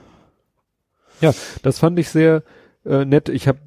[1.21, 1.33] ja
[1.63, 2.43] das fand ich sehr
[2.85, 3.29] äh, nett.
[3.29, 3.59] Ich habe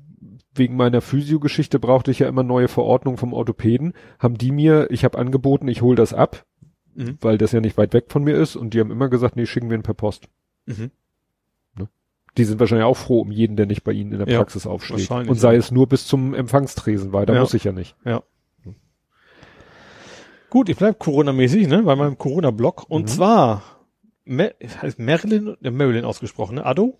[0.55, 3.93] wegen meiner Physiogeschichte brauchte ich ja immer neue Verordnungen vom Orthopäden.
[4.19, 6.45] Haben die mir, ich habe angeboten, ich hole das ab,
[6.95, 7.17] mhm.
[7.21, 9.47] weil das ja nicht weit weg von mir ist und die haben immer gesagt, nee,
[9.47, 10.29] schicken wir ihn per Post.
[10.67, 10.91] Mhm
[12.39, 14.71] die sind wahrscheinlich auch froh um jeden, der nicht bei ihnen in der Praxis ja,
[14.71, 15.11] aufsteht.
[15.11, 15.59] Und sei ja.
[15.59, 17.41] es nur bis zum Empfangstresen, weil da ja.
[17.41, 17.97] muss ich ja nicht.
[18.05, 18.23] Ja.
[20.51, 22.87] Gut, ich bleib Corona-mäßig, ne, bei meinem Corona-Blog.
[22.89, 23.07] Und mhm.
[23.09, 23.63] zwar,
[24.25, 26.65] Mer heißt Marilyn, äh, Marilyn ausgesprochen, ne?
[26.65, 26.99] Ado?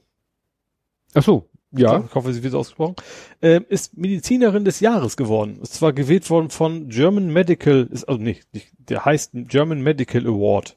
[1.15, 2.05] Ach so, ja.
[2.05, 2.97] Ich hoffe, sie wird ausgesprochen.
[3.41, 5.61] Äh, ist Medizinerin des Jahres geworden.
[5.63, 10.27] Ist zwar gewählt worden von German Medical, ist, also nicht, nicht der heißt German Medical
[10.27, 10.77] Award.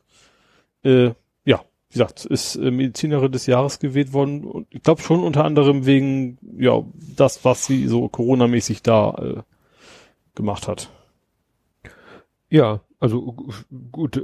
[0.83, 1.11] Äh,
[1.91, 5.85] wie gesagt, ist äh, Medizinerin des Jahres gewählt worden und ich glaube schon unter anderem
[5.85, 6.83] wegen, ja,
[7.17, 9.41] das, was sie so Corona-mäßig da äh,
[10.33, 10.89] gemacht hat.
[12.49, 13.35] Ja, also
[13.91, 14.21] gut,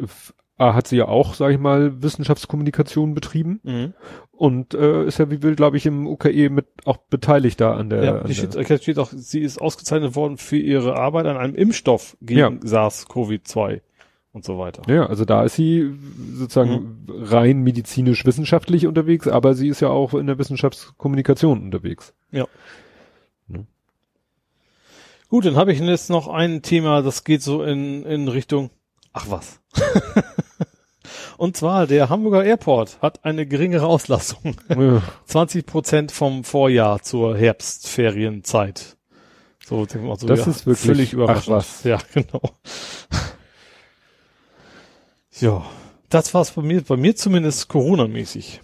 [0.57, 3.93] A hat sie ja auch, sag ich mal, Wissenschaftskommunikation betrieben mhm.
[4.31, 7.89] und äh, ist ja wie will, glaube ich, im UKE mit auch beteiligt da an
[7.89, 8.03] der.
[8.03, 11.53] Ja, hier steht, hier steht auch, sie ist ausgezeichnet worden für ihre Arbeit an einem
[11.53, 12.47] Impfstoff gegen ja.
[12.47, 13.81] SARS-CoV-2
[14.37, 14.83] und so weiter.
[14.87, 15.93] Ja, also da ist sie
[16.33, 17.23] sozusagen mhm.
[17.23, 22.13] rein medizinisch-wissenschaftlich unterwegs, aber sie ist ja auch in der Wissenschaftskommunikation unterwegs.
[22.31, 22.45] Ja.
[23.49, 23.59] ja.
[25.27, 28.69] Gut, dann habe ich jetzt noch ein Thema, das geht so in, in Richtung,
[29.11, 29.59] ach was.
[31.37, 34.55] und zwar der Hamburger Airport hat eine geringere Auslastung.
[34.69, 35.01] Ja.
[35.25, 38.97] 20 Prozent vom Vorjahr zur Herbstferienzeit.
[39.65, 41.55] So, so das ja, ist wirklich völlig überraschend.
[41.55, 41.83] Ach was.
[41.83, 42.41] Ja, genau.
[45.39, 45.65] Ja,
[46.09, 48.61] das war's bei mir, bei mir zumindest Corona-mäßig.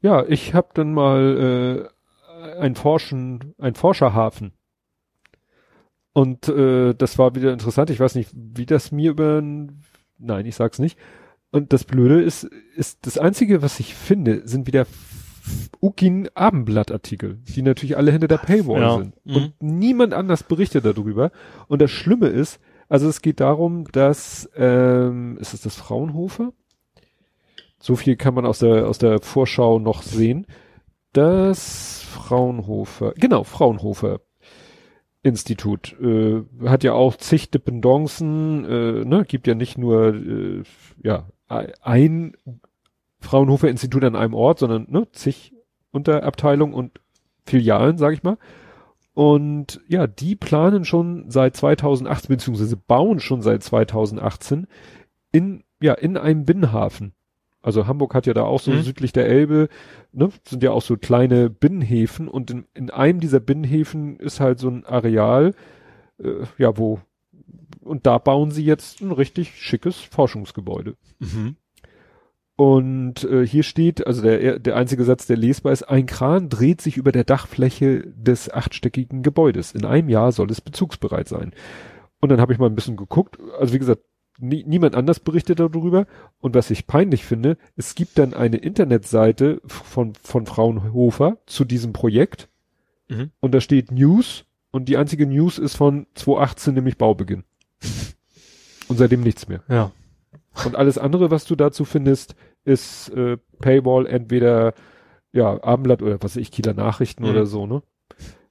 [0.00, 1.90] Ja, ich habe dann mal
[2.32, 4.52] äh, ein Forschen, ein Forscherhafen.
[6.12, 7.90] Und äh, das war wieder interessant.
[7.90, 9.42] Ich weiß nicht, wie das mir über
[10.18, 10.98] nein, ich sag's nicht.
[11.50, 14.86] Und das Blöde ist, ist das einzige, was ich finde, sind wieder
[15.80, 18.98] Ukin Abendblattartikel, die natürlich alle hinter der Paywall ja.
[18.98, 19.14] sind.
[19.24, 19.36] Mhm.
[19.36, 21.30] Und niemand anders berichtet darüber.
[21.68, 26.52] Und das Schlimme ist, also es geht darum, dass, ähm, ist es das Fraunhofer?
[27.78, 30.46] So viel kann man aus der, aus der Vorschau noch sehen.
[31.12, 34.20] Das Fraunhofer, genau, Fraunhofer
[35.22, 40.62] Institut, äh, hat ja auch zig Dependancen, äh, ne, gibt ja nicht nur, äh,
[41.02, 42.36] ja, ein
[43.20, 45.52] Fraunhofer Institut an einem Ort, sondern, ne, zig
[45.90, 47.00] Unterabteilungen und
[47.44, 48.38] Filialen, sag ich mal.
[49.16, 54.66] Und ja, die planen schon seit 2018, beziehungsweise bauen schon seit 2018
[55.32, 57.14] in, ja, in einem Binnenhafen.
[57.62, 58.82] Also Hamburg hat ja da auch so mhm.
[58.82, 59.70] südlich der Elbe,
[60.12, 64.58] ne, sind ja auch so kleine Binnenhäfen und in, in einem dieser Binnenhäfen ist halt
[64.58, 65.54] so ein Areal,
[66.18, 67.00] äh, ja, wo,
[67.80, 70.94] und da bauen sie jetzt ein richtig schickes Forschungsgebäude.
[71.20, 71.56] Mhm.
[72.56, 76.80] Und äh, hier steht, also der, der einzige Satz, der lesbar ist, ein Kran dreht
[76.80, 79.72] sich über der Dachfläche des achtstöckigen Gebäudes.
[79.72, 81.52] In einem Jahr soll es bezugsbereit sein.
[82.20, 83.38] Und dann habe ich mal ein bisschen geguckt.
[83.60, 84.00] Also wie gesagt,
[84.38, 86.06] nie, niemand anders berichtet darüber.
[86.40, 91.92] Und was ich peinlich finde, es gibt dann eine Internetseite von, von Fraunhofer zu diesem
[91.92, 92.48] Projekt.
[93.08, 93.32] Mhm.
[93.40, 94.46] Und da steht News.
[94.70, 97.44] Und die einzige News ist von 2018, nämlich Baubeginn.
[98.88, 99.62] und seitdem nichts mehr.
[99.68, 99.92] Ja.
[100.64, 102.34] Und alles andere, was du dazu findest,
[102.64, 104.74] ist äh, Paywall entweder
[105.32, 107.30] ja Abendblatt oder was weiß ich, Kieler Nachrichten mhm.
[107.30, 107.82] oder so, ne?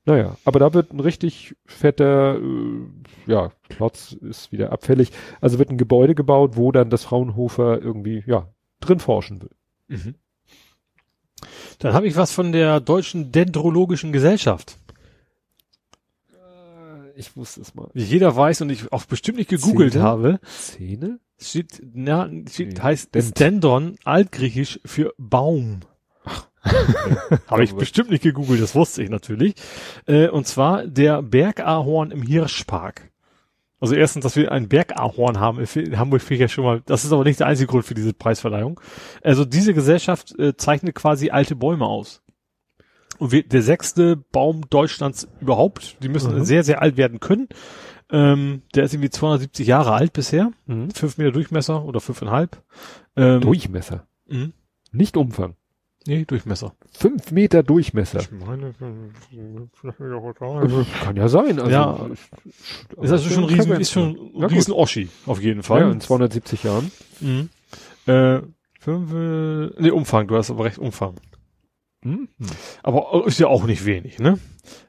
[0.07, 5.11] Naja, aber da wird ein richtig fetter, äh, ja, Klotz ist wieder abfällig.
[5.41, 8.49] Also wird ein Gebäude gebaut, wo dann das Fraunhofer irgendwie, ja,
[8.82, 9.52] drin forschen will.
[9.88, 10.15] Mhm.
[11.80, 14.77] Dann habe ich was von der Deutschen Dendrologischen Gesellschaft
[17.15, 17.90] ich wusste es mal.
[17.94, 20.03] Wie jeder weiß und ich auch bestimmt nicht gegoogelt Zähne?
[20.03, 20.40] habe.
[21.39, 23.09] Steht, na, steht, heißt.
[23.39, 25.81] Dendron, altgriechisch für Baum.
[27.47, 29.53] habe ich bestimmt nicht gegoogelt, das wusste ich natürlich.
[30.07, 33.11] Äh, und zwar der Bergahorn im Hirschpark.
[33.79, 37.03] Also erstens, dass wir ein Bergahorn haben in Hamburg finde ich ja schon mal, das
[37.03, 38.79] ist aber nicht der einzige Grund für diese Preisverleihung.
[39.21, 42.23] Also diese Gesellschaft äh, zeichnet quasi alte Bäume aus.
[43.19, 46.45] Und wir, der sechste Baum Deutschlands überhaupt, die müssen mhm.
[46.45, 47.47] sehr, sehr alt werden können.
[48.11, 50.52] Ähm, der ist irgendwie 270 Jahre alt bisher.
[50.68, 50.91] Mhm.
[50.91, 52.61] Fünf Meter Durchmesser oder fünfeinhalb.
[53.15, 54.07] Ähm, Durchmesser?
[54.27, 54.53] Mhm.
[54.91, 55.56] Nicht Umfang.
[56.07, 56.76] Nee, Durchmesser.
[56.91, 58.19] Fünf Meter Durchmesser.
[58.19, 58.76] Ich meine,
[61.03, 61.60] kann ja sein.
[61.60, 62.10] Also, ja,
[63.02, 65.82] ist also schon riesen, ist schon ja, riesen Oschi, auf jeden Fall.
[65.82, 66.91] Ja, in 270 Jahren.
[67.22, 67.49] Mhm.
[68.06, 68.41] Äh,
[68.80, 71.15] fünf, äh, nee, Umfang, du hast aber recht, Umfang.
[72.03, 72.30] Mhm.
[72.84, 74.38] Aber ist ja auch nicht wenig, ne?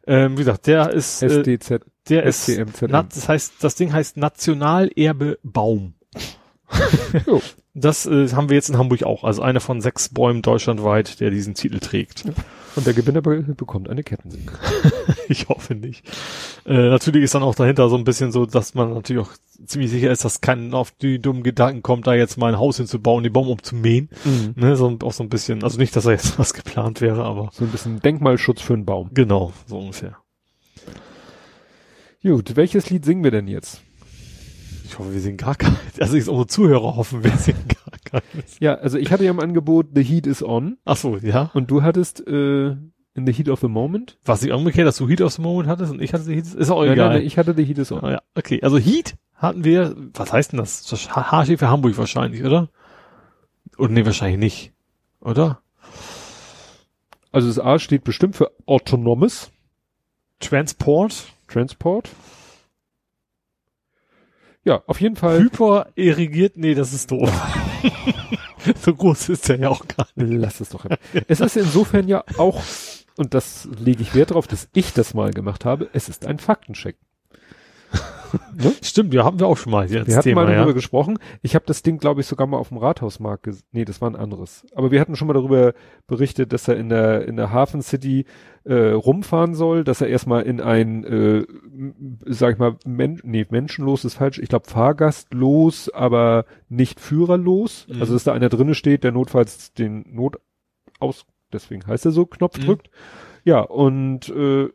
[0.07, 5.39] Ähm, wie gesagt, der ist, äh, SDZ, der ist, das heißt, das Ding heißt Nationalerbe
[5.43, 5.95] Baum.
[7.79, 9.23] Das äh, haben wir jetzt in Hamburg auch.
[9.23, 12.25] Also einer von sechs Bäumen deutschlandweit, der diesen Titel trägt.
[12.75, 14.51] Und der Gewinner be bekommt eine Kettensäge.
[15.29, 16.03] ich hoffe nicht.
[16.65, 19.33] Äh, natürlich ist dann auch dahinter so ein bisschen so, dass man natürlich auch
[19.67, 22.79] ziemlich sicher ist, dass keinen auf die dummen Gedanken kommt, da jetzt mal ein Haus
[22.79, 24.09] hinzubauen, den Baum umzumähen.
[24.25, 24.55] Mhm.
[24.57, 27.51] Ne, so, auch so ein bisschen, also nicht, dass da jetzt was geplant wäre, aber.
[27.53, 29.11] So ein bisschen Denkmalschutz für einen Baum.
[29.13, 30.17] Genau, so ungefähr.
[32.23, 33.83] Gut, welches Lied singen wir denn jetzt?
[34.85, 35.77] Ich hoffe, wir sehen gar keinen.
[36.01, 38.59] Also ich unsere Zuhörer hoffen, wir sehen gar keines.
[38.61, 40.79] Ja, also ich hatte ja im Angebot The Heat is On.
[40.85, 41.51] Ach so, ja.
[41.55, 44.19] Und du hattest äh, in The Heat of the Moment.
[44.25, 46.47] Was ich umgekehrt, dass du Heat of the Moment hattest und ich hatte The Heat,
[46.55, 46.97] ist auch egal.
[46.97, 48.05] Nein, nein, ich hatte The Heat is On.
[48.05, 48.61] Ah, ja, okay.
[48.63, 50.85] Also Heat hatten wir, was heißt denn das?
[50.87, 52.69] das HG für Hamburg wahrscheinlich, oder?
[53.79, 54.73] Oder nee, wahrscheinlich nicht.
[55.21, 55.61] Oder?
[57.33, 59.51] Also das A steht bestimmt für Autonomous.
[60.41, 61.27] Transport.
[61.49, 62.11] Transport.
[64.65, 65.39] Ja, auf jeden Fall.
[65.39, 67.31] Hyper irrigiert, nee, das ist doof.
[68.81, 70.41] so groß ist der ja auch gar nicht.
[70.41, 70.83] Lass es doch.
[70.83, 70.97] Hin.
[71.29, 72.63] es ist insofern ja auch,
[73.17, 76.41] und das lege ich Wert darauf, dass ich das mal gemacht habe, es ist ein
[76.41, 76.97] Faktencheck.
[78.57, 78.73] ne?
[78.83, 80.75] Stimmt, ja, haben wir auch schon mal jetzt Wir hatten Thema, mal darüber ja.
[80.75, 81.19] gesprochen.
[81.43, 83.67] Ich habe das Ding, glaube ich, sogar mal auf dem Rathausmarkt gesehen.
[83.73, 84.67] Nee, das war ein anderes.
[84.75, 85.75] Aber wir hatten schon mal darüber
[86.07, 88.27] berichtet, dass er in der, in der Hafen City
[88.65, 91.47] äh, rumfahren soll, dass er erstmal in ein, äh,
[92.27, 97.87] sag ich mal, Men nee, menschenlos ist falsch, ich glaube fahrgastlos, aber nicht führerlos.
[97.89, 98.01] Mhm.
[98.01, 100.41] Also dass da einer drinne steht, der notfalls den Not
[100.99, 102.63] aus, deswegen heißt er so, Knopf mhm.
[102.65, 102.91] drückt.
[103.45, 104.69] Ja, und äh,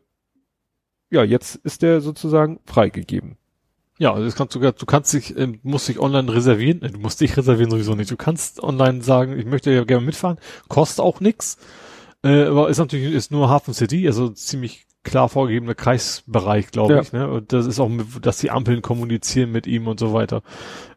[1.10, 3.36] ja, jetzt ist der sozusagen freigegeben.
[4.02, 7.20] Ja, also das kannst du, du kannst dich, äh, musst dich online reservieren, du musst
[7.20, 8.10] dich reservieren sowieso nicht.
[8.10, 11.56] Du kannst online sagen, ich möchte ja gerne mitfahren, kostet auch nix,
[12.24, 17.00] äh, aber ist natürlich ist nur Hafen City, also ziemlich klar vorgegebener Kreisbereich, glaube ja.
[17.00, 17.12] ich.
[17.12, 17.30] Ne?
[17.30, 17.88] Und das ist auch,
[18.20, 20.42] dass die Ampeln kommunizieren mit ihm und so weiter.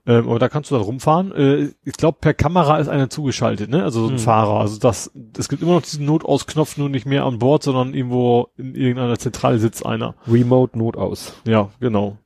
[0.08, 1.32] Ähm, aber da kannst du dann rumfahren.
[1.32, 3.84] Äh, ich glaube, per Kamera ist einer zugeschaltet, ne?
[3.84, 4.20] Also so ein hm.
[4.20, 4.62] Fahrer.
[4.62, 8.50] Also das, es gibt immer noch diesen Notausknopf, nur nicht mehr an Bord, sondern irgendwo
[8.58, 10.16] in irgendeiner Zentrale sitzt einer.
[10.28, 11.36] Remote Notaus.
[11.46, 12.18] Ja, genau.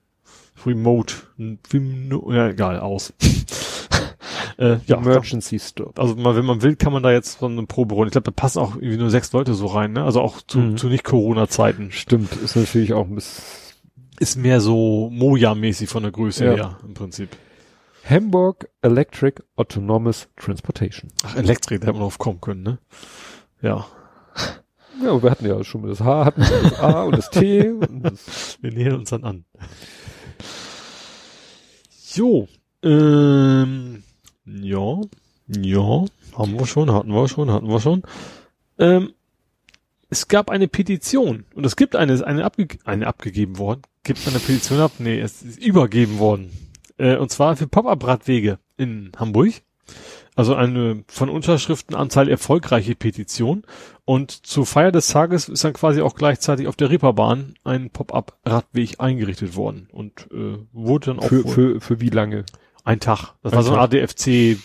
[0.65, 3.14] Remote, ja egal, aus.
[4.57, 5.99] äh, ja, Emergency Stop.
[5.99, 8.07] Also man, wenn man will, kann man da jetzt so eine Probe holen.
[8.07, 10.03] Ich glaube, da passen auch irgendwie nur sechs Leute so rein, ne?
[10.03, 10.77] Also auch zu, mhm.
[10.77, 11.91] zu nicht Corona-Zeiten.
[11.91, 13.44] Stimmt, ist natürlich auch ein bisschen...
[14.19, 16.53] Ist mehr so Moja-mäßig von der Größe ja.
[16.53, 17.30] her, im Prinzip.
[18.03, 21.10] Hamburg Electric Autonomous Transportation.
[21.23, 22.80] Ach, Electric, da hätte man drauf kommen können, ne?
[23.61, 23.86] Ja.
[25.02, 27.69] Ja, aber wir hatten ja schon das H, hatten das A und das T.
[27.69, 29.45] Und das wir nähern uns dann an.
[32.15, 32.48] Jo,
[32.81, 34.03] ähm,
[34.45, 35.02] ja,
[35.48, 36.06] ja,
[36.36, 38.02] haben wir schon, hatten wir schon, hatten wir schon.
[38.80, 39.14] Ähm,
[40.10, 43.84] es gab eine Petition und es gibt eine, eine, abge eine abgegeben worden.
[44.03, 44.94] Gibt eine Petition ab?
[44.98, 46.52] Nee, es ist übergeben worden.
[46.98, 49.61] Äh, und zwar für Pop-Up-Radwege in Hamburg.
[50.40, 53.64] Also eine von Unterschriftenanzahl erfolgreiche Petition.
[54.06, 59.02] Und zur Feier des Tages ist dann quasi auch gleichzeitig auf der Reeperbahn ein Pop-up-Radweg
[59.02, 62.45] eingerichtet worden und äh, wurde dann auch für, für, für wie lange?
[62.86, 63.34] Ein Tag.
[63.44, 63.94] Das ein war so ein Tag.
[63.94, 64.57] ADFC.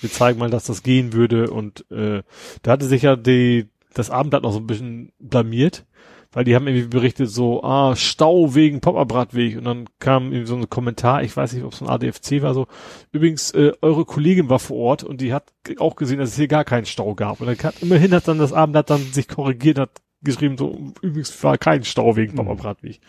[0.00, 1.50] Wir zeigen mal, dass das gehen würde.
[1.50, 2.22] Und äh,
[2.62, 5.84] da hatte sich ja die, das Abendblatt noch so ein bisschen blamiert
[6.32, 10.56] weil die haben irgendwie berichtet so, ah, Stau wegen Pop-Up-Radweg und dann kam irgendwie so
[10.56, 12.66] ein Kommentar, ich weiß nicht, ob es ein ADFC war, so,
[13.12, 16.48] übrigens, äh, eure Kollegin war vor Ort und die hat auch gesehen, dass es hier
[16.48, 19.78] gar keinen Stau gab und dann hat, immerhin hat dann das Abendblatt dann sich korrigiert,
[19.78, 22.36] hat geschrieben, so, übrigens war kein Stau wegen mhm.
[22.36, 23.00] Pop-Up-Radweg.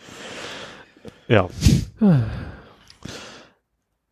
[1.28, 1.48] Ja.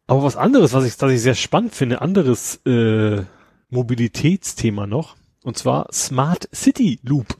[0.06, 3.24] Aber was anderes, was ich, was ich sehr spannend finde, anderes äh,
[3.68, 7.36] Mobilitätsthema noch, und zwar Smart City Loop.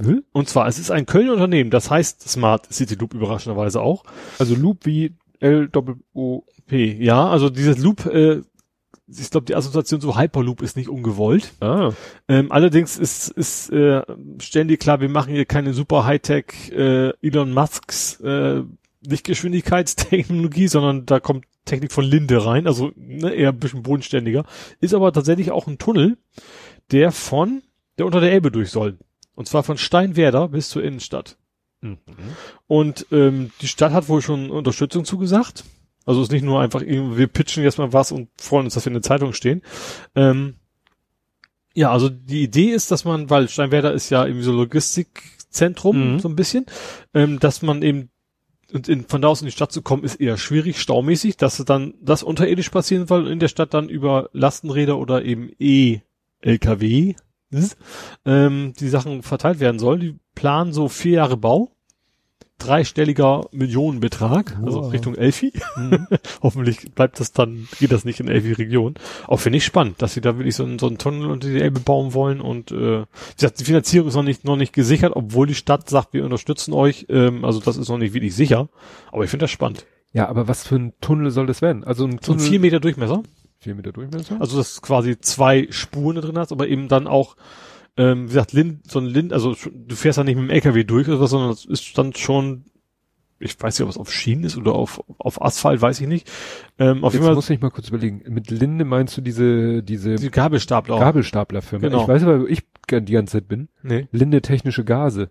[0.00, 0.24] Hm?
[0.32, 4.04] Und zwar, es ist ein Kölner Unternehmen, das heißt Smart City Loop überraschenderweise auch.
[4.38, 6.96] Also Loop wie L-O-P.
[7.02, 8.42] Ja, also dieses Loop, äh,
[9.06, 11.52] ich glaube, die Assoziation zu Hyperloop ist nicht ungewollt.
[11.60, 11.92] Ah.
[12.28, 14.02] Ähm, allerdings ist, ist äh,
[14.38, 18.62] stellen die klar, wir machen hier keine super Hightech äh, Elon Musks äh,
[19.02, 24.44] nicht Geschwindigkeitstechnologie, sondern da kommt Technik von Linde rein, also ne, eher ein bisschen bodenständiger.
[24.80, 26.18] Ist aber tatsächlich auch ein Tunnel,
[26.90, 27.62] der von,
[27.98, 28.98] der unter der Elbe durch soll.
[29.40, 31.38] Und zwar von Steinwerder bis zur Innenstadt.
[31.80, 31.96] Mhm.
[32.66, 35.64] Und ähm, die Stadt hat wohl schon Unterstützung zugesagt.
[36.04, 38.90] Also ist nicht nur einfach, wir pitchen jetzt mal was und freuen uns, dass wir
[38.90, 39.62] in der Zeitung stehen.
[40.14, 40.56] Ähm,
[41.72, 46.20] ja, also die Idee ist, dass man, weil Steinwerder ist ja irgendwie so Logistikzentrum, mhm.
[46.20, 46.66] so ein bisschen,
[47.14, 48.10] ähm, dass man eben
[48.74, 51.56] und in, von da aus in die Stadt zu kommen, ist eher schwierig, staumäßig, dass
[51.64, 57.14] dann das unterirdisch passieren soll in der Stadt dann über Lastenräder oder eben E-LKW
[58.24, 59.98] ähm, die Sachen verteilt werden soll.
[59.98, 61.70] Die planen so vier Jahre Bau
[62.60, 64.66] dreistelliger Millionenbetrag, wow.
[64.66, 65.52] also Richtung Elfi.
[65.76, 66.06] Mhm.
[66.42, 68.94] Hoffentlich bleibt das dann, geht das nicht in Elfi-Region.
[69.26, 71.60] Auch finde ich spannend, dass sie da wirklich so, einen, so einen Tunnel unter die
[71.60, 75.12] Elbe bauen wollen und äh, wie gesagt, die Finanzierung ist noch nicht, noch nicht gesichert,
[75.16, 77.06] obwohl die Stadt sagt, wir unterstützen euch.
[77.08, 78.68] Ähm, also das ist noch nicht wirklich sicher.
[79.10, 79.86] Aber ich finde das spannend.
[80.12, 81.84] Ja, aber was für ein Tunnel soll das werden?
[81.84, 82.40] Also ein Tunnel.
[82.40, 83.22] So ein vier Meter Durchmesser.
[83.60, 84.40] Vier Meter Durchmesser?
[84.40, 87.36] Also das quasi zwei Spuren da drin hast, aber eben dann auch
[87.96, 90.84] ähm, wie gesagt, Lind, so ein Lind, also du fährst da nicht mit dem LKW
[90.84, 92.64] durch oder was, sondern es ist dann schon,
[93.38, 96.30] ich weiß nicht, ob es auf Schienen ist oder auf, auf Asphalt, weiß ich nicht.
[96.78, 98.22] Ähm, auf Jetzt jeden Fall, muss ich mal kurz überlegen.
[98.28, 100.98] Mit Linde meinst du diese, diese die Gabelstapler.
[100.98, 101.88] Gabelstaplerfirma.
[101.88, 102.02] Genau.
[102.02, 103.68] Ich weiß aber, wo ich die ganze Zeit bin.
[103.82, 104.08] Nee.
[104.12, 105.28] Linde Technische Gase.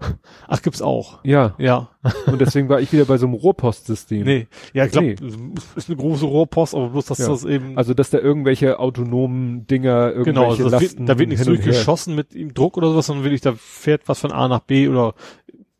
[0.48, 1.24] Ach, gibt's auch.
[1.24, 1.54] Ja.
[1.58, 1.90] Ja.
[2.26, 4.24] Und deswegen war ich wieder bei so einem Rohrpostsystem.
[4.24, 4.46] Nee.
[4.72, 5.54] Ja, ich glaube, nee.
[5.76, 7.28] ist eine große Rohrpost, aber bloß, dass ja.
[7.28, 7.76] das eben.
[7.76, 12.14] Also, dass da irgendwelche autonomen Dinger, irgendwelche genau, also Lasten wird, da wird nichts durchgeschossen
[12.14, 15.14] mit ihm Druck oder sowas, sondern wirklich, da fährt was von A nach B oder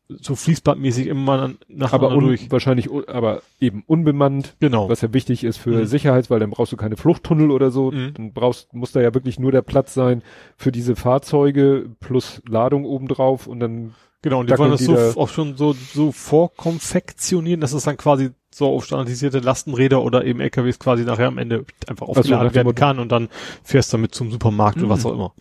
[0.09, 2.51] so fließbandmäßig immer nach aber un, durch.
[2.51, 4.57] Wahrscheinlich, aber eben unbemannt.
[4.59, 4.89] Genau.
[4.89, 5.85] Was ja wichtig ist für mhm.
[5.85, 7.91] Sicherheit, weil dann brauchst du keine Fluchttunnel oder so.
[7.91, 8.15] Mhm.
[8.15, 10.23] Dann brauchst, muss da ja wirklich nur der Platz sein
[10.57, 15.29] für diese Fahrzeuge plus Ladung obendrauf und dann Genau, und die wollen das so auch
[15.29, 20.81] schon so, so vorkonfektionieren, dass es dann quasi so auf standardisierte Lastenräder oder eben LKWs
[20.81, 23.29] quasi nachher am Ende einfach aufgeladen also, werden kann und dann
[23.63, 24.85] fährst damit zum Supermarkt mhm.
[24.85, 25.35] oder was auch immer.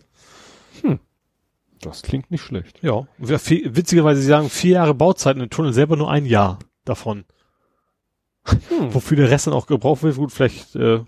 [0.82, 1.00] Hm.
[1.80, 2.80] Das klingt nicht schlecht.
[2.82, 3.06] Ja.
[3.18, 7.24] Witzigerweise, sie sagen vier Jahre Bauzeit in den Tunnel, selber nur ein Jahr davon.
[8.44, 8.94] Hm.
[8.94, 11.00] Wofür der Rest dann auch gebraucht wird, gut, vielleicht, äh,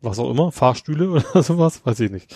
[0.00, 2.34] was auch immer, Fahrstühle oder sowas, weiß ich nicht.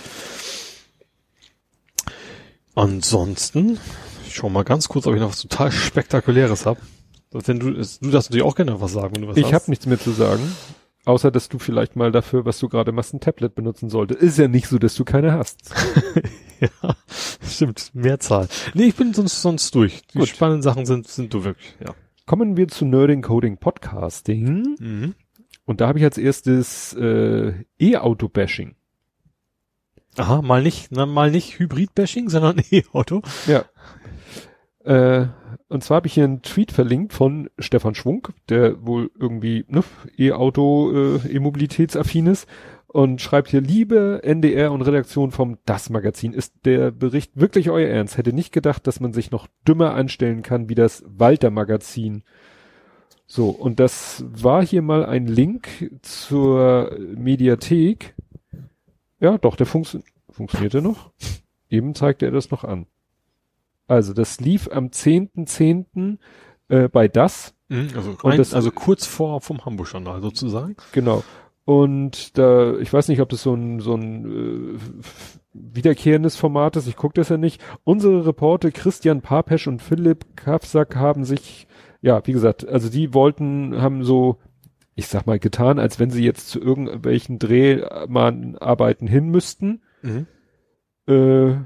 [2.75, 3.79] Ansonsten,
[4.27, 6.81] ich schau mal ganz kurz, ob ich noch was total Spektakuläres habe.
[7.33, 7.81] Wenn du, du
[8.11, 10.43] darfst natürlich auch gerne was sagen, wenn du was Ich habe nichts mehr zu sagen.
[11.05, 14.21] Außer, dass du vielleicht mal dafür, was du gerade machst, ein Tablet benutzen solltest.
[14.21, 15.73] Ist ja nicht so, dass du keine hast.
[16.61, 16.95] ja,
[17.43, 17.91] stimmt.
[17.95, 18.49] Mehrzahl.
[18.75, 20.03] Nee, ich bin sonst, sonst durch.
[20.13, 20.29] Die Gut.
[20.29, 21.95] spannenden Sachen sind, sind du wirklich, ja.
[22.27, 24.77] Kommen wir zu Nerding Coding Podcasting.
[24.79, 25.15] Mhm.
[25.65, 28.77] Und da habe ich als erstes äh, E-Auto-Bashing.
[30.17, 33.23] Aha, mal nicht, na, mal nicht Hybrid-Bashing, sondern E-Auto.
[33.47, 33.65] Ja.
[34.85, 35.29] Äh,
[35.69, 39.85] und zwar habe ich hier einen Tweet verlinkt von Stefan Schwunk, der wohl irgendwie ne,
[40.19, 42.49] E-Auto, äh, E-Mobilitätsaffin ist
[42.93, 47.89] und schreibt hier, liebe NDR und Redaktion vom Das Magazin, ist der Bericht wirklich euer
[47.89, 48.19] Ernst?
[48.19, 52.25] Hätte nicht gedacht, dass man sich noch dümmer anstellen kann wie das Walter Magazin.
[53.29, 55.69] So, und das war hier mal ein Link
[56.03, 58.17] zur Mediathek
[59.21, 61.11] ja, doch, der funktio funktionierte noch.
[61.69, 62.87] Eben zeigte er das noch an.
[63.87, 65.47] Also, das lief am 10.10.
[65.47, 66.19] .10.,
[66.69, 67.55] äh, bei das.
[67.69, 70.77] Mhm, also, und das, also kurz vor vom Hamburg-Journal sozusagen.
[70.93, 71.23] Genau.
[71.65, 74.79] Und da, ich weiß nicht, ob das so ein, so ein äh,
[75.53, 77.63] wiederkehrendes Format ist, ich gucke das ja nicht.
[77.85, 81.69] Unsere Reporter Christian Papesch und Philipp Kafsack haben sich,
[82.01, 84.39] ja, wie gesagt, also die wollten, haben so
[84.95, 89.83] ich sag mal, getan, als wenn sie jetzt zu irgendwelchen Dreharbeiten hin müssten.
[90.03, 90.27] Mhm.
[91.07, 91.57] Äh,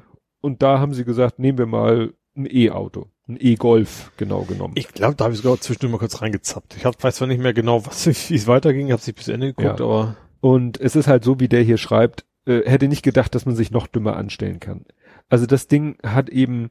[0.41, 4.75] und da haben sie gesagt, nehmen wir mal ein E-Auto, ein E-Golf genau genommen.
[4.77, 6.77] Ich glaube, da habe ich sogar zwischendurch mal kurz reingezappt.
[6.77, 9.53] Ich hab, weiß zwar nicht mehr genau, was wie es weiterging, habe sich bis Ende
[9.53, 9.87] geguckt, ja.
[9.87, 13.47] aber und es ist halt so, wie der hier schreibt, äh, hätte nicht gedacht, dass
[13.47, 14.85] man sich noch dümmer anstellen kann.
[15.31, 16.69] Also das Ding hat eben,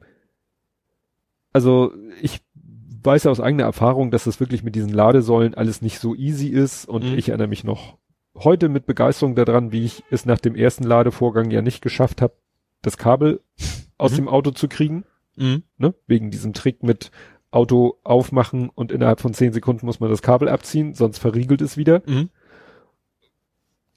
[1.52, 2.40] also ich
[3.04, 6.88] weiß aus eigener Erfahrung, dass das wirklich mit diesen Ladesäulen alles nicht so easy ist
[6.88, 7.18] und mhm.
[7.18, 7.98] ich erinnere mich noch
[8.36, 12.34] heute mit Begeisterung daran, wie ich es nach dem ersten Ladevorgang ja nicht geschafft habe,
[12.82, 13.40] das Kabel
[13.98, 14.16] aus mhm.
[14.16, 15.04] dem Auto zu kriegen.
[15.36, 15.64] Mhm.
[15.78, 15.94] Ne?
[16.06, 17.10] Wegen diesem Trick mit
[17.50, 21.76] Auto aufmachen und innerhalb von zehn Sekunden muss man das Kabel abziehen, sonst verriegelt es
[21.76, 22.02] wieder.
[22.06, 22.30] Mhm.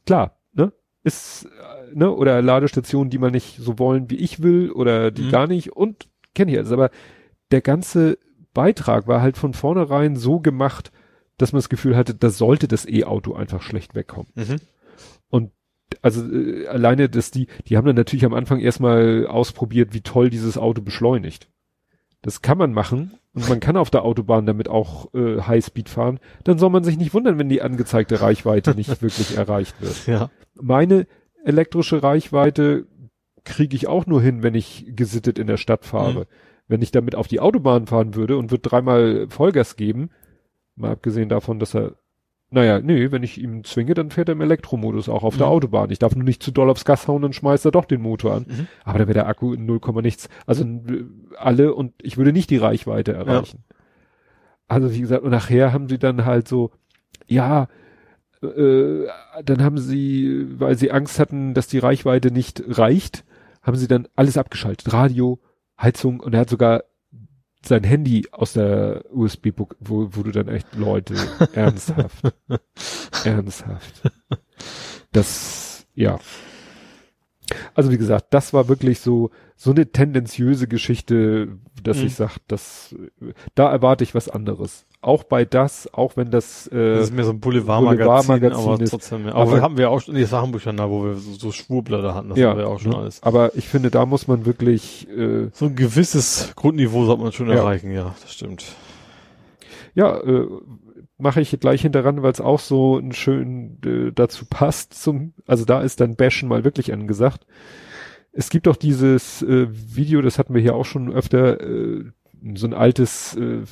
[0.05, 0.71] Klar, ne?
[1.03, 2.11] Ist, äh, ne?
[2.11, 5.31] Oder Ladestationen, die man nicht so wollen, wie ich will, oder die mhm.
[5.31, 6.71] gar nicht und kenne ich alles.
[6.71, 6.91] Aber
[7.51, 8.19] der ganze
[8.57, 10.91] Beitrag war halt von vornherein so gemacht,
[11.37, 14.31] dass man das Gefühl hatte, da sollte das E-Auto einfach schlecht wegkommen.
[14.33, 14.55] Mhm.
[15.29, 15.51] Und
[16.01, 20.31] also äh, alleine, dass die, die haben dann natürlich am Anfang erstmal ausprobiert, wie toll
[20.31, 21.51] dieses Auto beschleunigt.
[22.23, 26.19] das kann man machen und man kann auf der Autobahn damit auch äh, Highspeed fahren,
[26.43, 30.07] dann soll man sich nicht wundern, wenn die angezeigte Reichweite nicht wirklich erreicht wird.
[30.07, 30.31] Ja.
[30.55, 31.05] Meine
[31.45, 32.87] elektrische Reichweite
[33.43, 36.21] kriege ich auch nur hin, wenn ich gesittet in der Stadt fahre.
[36.21, 36.25] Mhm.
[36.67, 40.09] Wenn ich damit auf die Autobahn fahren würde und würde dreimal Vollgas geben,
[40.75, 41.95] mal abgesehen davon, dass er
[42.49, 45.39] naja, nee, wenn ich ihm zwinge, dann fährt er im Elektromodus auch auf mhm.
[45.39, 45.89] der Autobahn.
[45.89, 48.35] Ich darf nur nicht zu doll aufs Gas hauen, dann schmeißt er doch den Motor
[48.35, 48.45] an.
[48.47, 48.67] Mhm.
[48.85, 50.29] Aber dann wäre der Akku in 0, nichts.
[50.45, 50.65] Also
[51.37, 53.63] alle und ich würde nicht die Reichweite erreichen.
[53.69, 53.75] Ja.
[54.69, 56.71] Also wie gesagt, und nachher haben sie dann halt so,
[57.25, 57.67] ja,
[58.41, 59.07] äh,
[59.43, 63.25] dann haben sie, weil sie Angst hatten, dass die Reichweite nicht reicht,
[63.61, 64.93] haben sie dann alles abgeschaltet.
[64.93, 65.39] Radio,
[65.79, 66.83] Heizung und er hat sogar
[67.63, 71.15] sein Handy aus der USB-Book, wo, wo du dann echt Leute
[71.53, 72.33] ernsthaft,
[73.23, 74.01] ernsthaft.
[75.11, 76.19] Das, ja.
[77.77, 81.49] Also wie gesagt, das war wirklich so, so eine tendenziöse Geschichte,
[81.83, 82.07] dass mhm.
[82.07, 82.95] ich sag, dass,
[83.55, 87.23] da erwarte ich was anderes auch bei das, auch wenn das, äh, das ist mir
[87.23, 89.27] so ein Boulevardmagazin, Boulevard aber ist, trotzdem.
[89.27, 92.29] Aber, aber haben wir auch schon die Sachenbücher da, wo wir so, so Schwurblätter hatten,
[92.29, 92.97] das ja, haben wir auch schon ne?
[92.97, 93.21] alles.
[93.23, 97.47] Aber ich finde, da muss man wirklich äh, so ein gewisses Grundniveau sollte man schon
[97.47, 97.55] ja.
[97.55, 98.65] erreichen, ja, das stimmt.
[99.93, 100.47] Ja, äh,
[101.17, 105.65] mache ich gleich hinteran, weil es auch so ein schön äh, dazu passt zum, also
[105.65, 107.45] da ist dann Bashen mal wirklich angesagt.
[108.31, 112.05] Es gibt auch dieses äh, Video, das hatten wir hier auch schon öfter, äh,
[112.53, 113.63] so ein altes äh,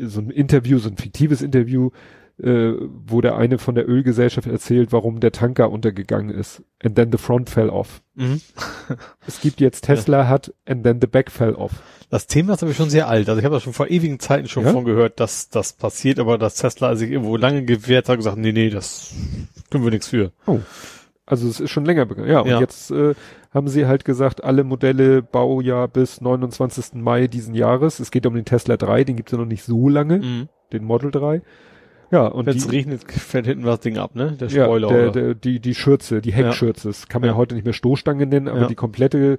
[0.00, 1.90] so ein Interview, so ein fiktives Interview,
[2.38, 6.62] äh, wo der eine von der Ölgesellschaft erzählt, warum der Tanker untergegangen ist.
[6.82, 8.02] And then the front fell off.
[8.14, 8.40] Mhm.
[9.26, 10.28] es gibt jetzt Tesla ja.
[10.28, 11.82] hat and then the back fell off.
[12.08, 13.28] Das Thema ist aber schon sehr alt.
[13.28, 14.72] Also ich habe da schon vor ewigen Zeiten schon ja?
[14.72, 18.38] von gehört, dass das passiert, aber dass Tesla sich irgendwo lange gewehrt hat und gesagt,
[18.38, 19.12] nee, nee, das
[19.70, 20.30] können wir nichts für.
[20.46, 20.60] Oh.
[21.26, 22.28] Also es ist schon länger bekannt.
[22.28, 22.60] Ja, und ja.
[22.60, 23.14] jetzt äh,
[23.52, 26.94] haben sie halt gesagt, alle Modelle Baujahr bis 29.
[26.94, 27.98] Mai diesen Jahres.
[27.98, 30.48] Es geht um den Tesla 3, den gibt's ja noch nicht so lange, mhm.
[30.72, 31.42] den Model 3.
[32.12, 34.36] Ja, und wenn es regnet, fällt hinten das Ding ab, ne?
[34.38, 34.88] Der Spoiler.
[34.88, 36.88] Ja, der, der, die, die Schürze, die Heckschürze.
[36.88, 36.92] Ja.
[36.92, 37.34] Das kann man ja.
[37.34, 39.38] ja heute nicht mehr Stoßstange nennen, aber die komplette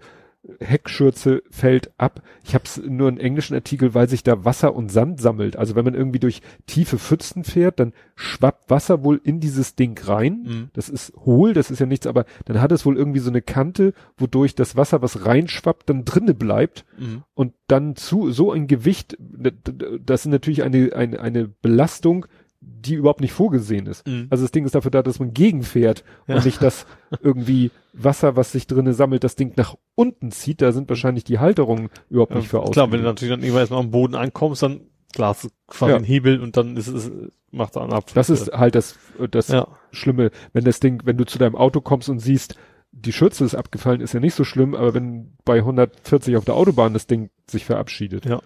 [0.59, 2.21] Heckschürze fällt ab.
[2.43, 5.55] Ich habe es nur einen englischen Artikel, weil sich da Wasser und Sand sammelt.
[5.55, 9.99] Also wenn man irgendwie durch tiefe Pfützen fährt, dann schwappt Wasser wohl in dieses Ding
[9.99, 10.43] rein.
[10.45, 10.69] Mhm.
[10.73, 13.41] Das ist hohl, das ist ja nichts, aber dann hat es wohl irgendwie so eine
[13.41, 17.23] Kante, wodurch das Wasser, was reinschwappt, dann drinne bleibt mhm.
[17.33, 22.25] und dann zu so ein Gewicht, das ist natürlich eine, eine, eine Belastung,
[22.67, 24.07] die überhaupt nicht vorgesehen ist.
[24.07, 24.27] Mhm.
[24.29, 26.35] Also das Ding ist dafür da, dass man gegenfährt ja.
[26.35, 26.85] und nicht, dass
[27.21, 30.61] irgendwie Wasser, was sich drinnen sammelt, das Ding nach unten zieht.
[30.61, 32.71] Da sind wahrscheinlich die Halterungen überhaupt ja, nicht für aus.
[32.71, 34.81] Klar, wenn du natürlich dann irgendwann erstmal am Boden ankommst, dann
[35.13, 35.35] klar,
[35.67, 35.97] quasi ja.
[35.97, 37.11] ein Hebel und dann ist es,
[37.51, 38.15] macht er einen Abflug.
[38.15, 38.97] Das ist halt das,
[39.31, 39.67] das ja.
[39.91, 40.31] Schlimme.
[40.53, 42.55] Wenn das Ding, wenn du zu deinem Auto kommst und siehst,
[42.91, 46.55] die Schürze ist abgefallen, ist ja nicht so schlimm, aber wenn bei 140 auf der
[46.55, 48.25] Autobahn das Ding sich verabschiedet.
[48.25, 48.41] Ja.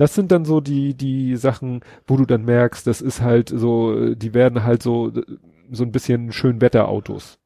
[0.00, 4.14] Das sind dann so die, die Sachen, wo du dann merkst, das ist halt so,
[4.14, 5.12] die werden halt so,
[5.70, 7.38] so ein bisschen Schönwetterautos.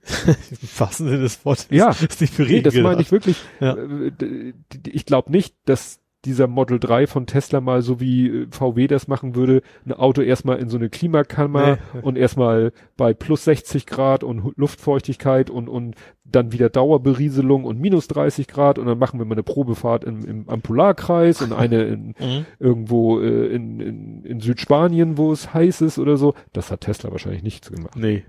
[0.00, 1.66] Fassen Sie das Wort.
[1.70, 3.36] Ja, ist nicht für nee, das meine ich wirklich.
[3.58, 3.74] Ja.
[3.74, 4.52] Äh,
[4.86, 9.08] ich glaube nicht, dass dieser Model 3 von Tesla mal so wie äh, VW das
[9.08, 12.00] machen würde, ein Auto erstmal in so eine Klimakammer nee.
[12.00, 18.08] und erstmal bei plus 60 Grad und Luftfeuchtigkeit und, und dann wieder Dauerberieselung und minus
[18.08, 21.82] 30 Grad und dann machen wir mal eine Probefahrt im, im, am Polarkreis und eine
[21.82, 22.46] in, mhm.
[22.58, 26.34] irgendwo äh, in, in, in Südspanien, wo es heiß ist oder so.
[26.52, 27.96] Das hat Tesla wahrscheinlich nicht gemacht.
[27.96, 28.24] Nee.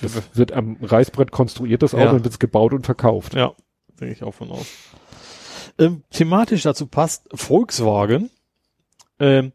[0.00, 2.12] Das wird am Reißbrett konstruiert, das Auto, ja.
[2.12, 3.34] und wird gebaut und verkauft.
[3.34, 3.52] Ja,
[3.98, 4.66] denke ich auch von aus
[5.78, 8.30] ähm, thematisch dazu passt, Volkswagen,
[9.18, 9.52] ähm,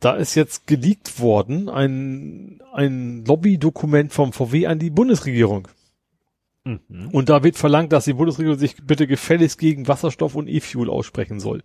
[0.00, 5.68] da ist jetzt geleakt worden ein, ein Lobbydokument vom VW an die Bundesregierung.
[6.64, 7.08] Mhm.
[7.12, 11.38] Und da wird verlangt, dass die Bundesregierung sich bitte gefälligst gegen Wasserstoff und E-Fuel aussprechen
[11.38, 11.62] soll.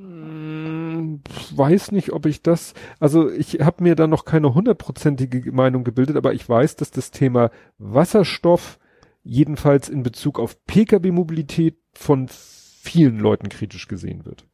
[0.00, 1.20] Hm,
[1.54, 6.16] weiß nicht, ob ich das, also ich habe mir da noch keine hundertprozentige Meinung gebildet,
[6.16, 8.78] aber ich weiß, dass das Thema Wasserstoff
[9.22, 14.44] jedenfalls in Bezug auf Pkw-Mobilität von vielen Leuten kritisch gesehen wird.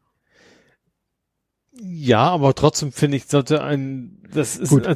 [1.82, 4.86] Ja, aber trotzdem finde ich, sollte ein, das ist, Gut.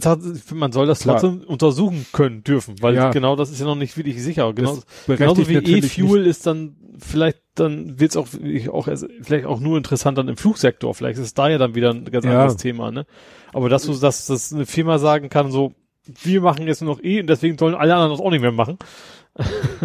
[0.53, 1.19] man soll das Klar.
[1.19, 3.11] trotzdem untersuchen können dürfen, weil ja.
[3.11, 4.53] genau das ist ja noch nicht wirklich sicher.
[4.53, 8.27] Genau, genauso wie E-Fuel ist dann vielleicht, dann wird es auch,
[8.71, 8.89] auch,
[9.23, 10.95] vielleicht auch nur interessant dann im Flugsektor.
[10.95, 12.33] Vielleicht ist es da ja dann wieder ein ganz ja.
[12.33, 13.07] anderes Thema, ne?
[13.53, 15.73] Aber dass du, dass, dass eine Firma sagen kann, so,
[16.23, 18.53] wir machen jetzt nur noch E und deswegen sollen alle anderen das auch nicht mehr
[18.53, 18.79] machen.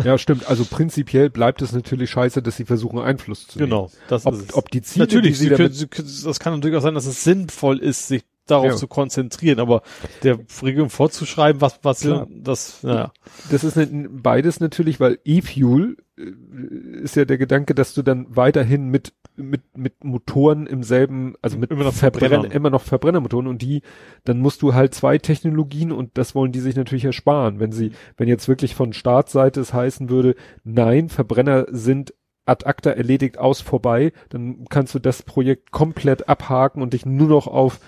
[0.03, 0.47] Ja, stimmt.
[0.47, 3.71] Also prinzipiell bleibt es natürlich scheiße, dass sie versuchen, Einfluss zu nehmen.
[3.71, 4.53] Genau, das ob, ist es.
[4.53, 7.05] Ob die Ziele, Natürlich, die sie, sie können, sie, das kann natürlich auch sein, dass
[7.05, 8.75] es sinnvoll ist, sich darauf ja.
[8.75, 9.81] zu konzentrieren, aber
[10.23, 12.27] der Regelung vorzuschreiben, was, was, Klar.
[12.29, 13.13] das, naja.
[13.51, 18.25] Das ist ne, beides natürlich, weil E-Fuel äh, ist ja der Gedanke, dass du dann
[18.29, 23.47] weiterhin mit mit mit Motoren im selben, also mit immer noch Verbrenner, immer noch Verbrennermotoren
[23.47, 23.81] und die,
[24.25, 27.59] dann musst du halt zwei Technologien und das wollen die sich natürlich ersparen.
[27.59, 32.13] Wenn sie, wenn jetzt wirklich von Startseite es heißen würde, nein, Verbrenner sind
[32.45, 37.27] ad acta erledigt aus vorbei, dann kannst du das Projekt komplett abhaken und dich nur
[37.27, 37.79] noch auf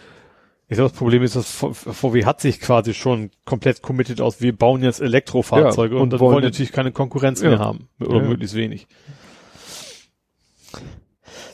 [0.71, 4.55] ich glaube, das Problem ist, dass VW hat sich quasi schon komplett committed aus, wir
[4.55, 7.49] bauen jetzt Elektrofahrzeuge ja, und, und dann wollen, wollen natürlich keine Konkurrenz ja.
[7.49, 7.89] mehr haben.
[7.99, 8.29] Oder ja.
[8.29, 8.87] möglichst wenig.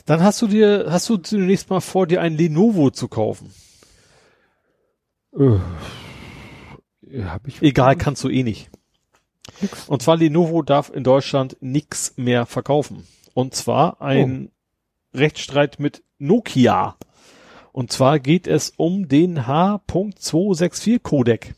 [0.06, 3.52] Dann hast du dir, hast du zunächst mal vor, dir ein Lenovo zu kaufen.
[5.36, 5.58] Äh,
[7.24, 8.70] hab ich Egal, kannst du eh nicht.
[9.60, 9.88] Nix.
[9.88, 13.06] Und zwar Lenovo darf in Deutschland nix mehr verkaufen.
[13.34, 14.50] Und zwar ein
[15.14, 15.18] oh.
[15.18, 16.96] Rechtsstreit mit Nokia.
[17.72, 21.54] Und zwar geht es um den H.264 Codec.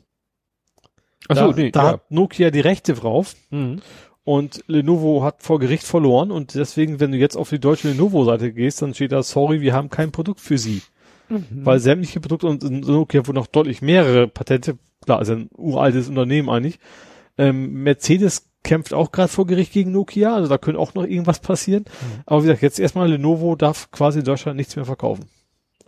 [1.29, 1.89] Achso, da, nee, da ja.
[1.93, 3.35] hat Nokia die Rechte drauf.
[3.51, 3.81] Mhm.
[4.31, 8.53] Und Lenovo hat vor Gericht verloren und deswegen, wenn du jetzt auf die deutsche Lenovo-Seite
[8.53, 10.83] gehst, dann steht da, sorry, wir haben kein Produkt für sie.
[11.29, 11.47] Mhm.
[11.51, 16.49] Weil sämtliche Produkte und Nokia, wo noch deutlich mehrere Patente, klar, ist ein uraltes Unternehmen
[16.49, 16.79] eigentlich,
[17.39, 21.41] ähm, Mercedes kämpft auch gerade vor Gericht gegen Nokia, also da könnte auch noch irgendwas
[21.41, 21.87] passieren.
[21.89, 22.23] Mhm.
[22.25, 25.25] Aber wie gesagt, jetzt erstmal Lenovo darf quasi in Deutschland nichts mehr verkaufen.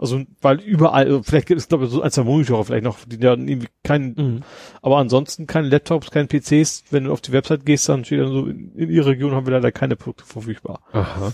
[0.03, 2.99] Also, weil überall, also vielleicht gibt es, glaube ich, so ein, zwei Monitore vielleicht noch,
[3.07, 4.41] die dann irgendwie keinen, mhm.
[4.83, 6.85] aber ansonsten keine Laptops, keine PCs.
[6.91, 9.47] Wenn du auf die Website gehst, dann steht dann so, in, in ihrer Region haben
[9.47, 10.81] wir leider keine Produkte verfügbar.
[10.93, 11.33] Aha.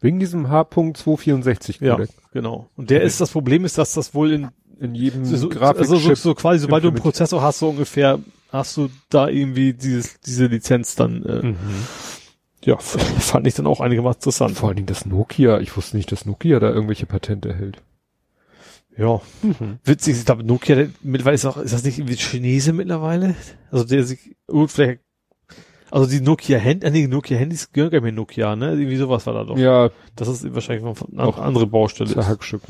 [0.00, 1.98] Wegen diesem H.264 Ja,
[2.32, 2.68] genau.
[2.76, 3.06] Und der okay.
[3.06, 4.48] ist, das Problem ist, dass das wohl in,
[4.80, 8.18] in jedem so, also so, so quasi, sobald du einen Prozessor hast, so ungefähr
[8.52, 11.56] hast du da irgendwie dieses, diese Lizenz dann, äh, mhm.
[12.64, 14.56] Ja, fand ich dann auch einigermaßen interessant.
[14.56, 17.82] Vor allen Dingen das Nokia, ich wusste nicht, dass Nokia da irgendwelche Patente hält.
[18.96, 19.78] Ja, mhm.
[19.84, 23.34] witzig, ich glaube, Nokia mittlerweile ist auch, ist das nicht irgendwie Chinese mittlerweile?
[23.70, 25.00] Also der sich, gut, vielleicht,
[25.90, 28.72] also die Nokia Handys, äh, nee, Nokia Handys gehören gar nicht mehr Nokia, ne?
[28.72, 29.58] Irgendwie sowas war da doch.
[29.58, 29.90] Ja.
[30.16, 32.10] Das ist wahrscheinlich eine auch andere Baustelle.
[32.10, 32.62] Zerhackstück.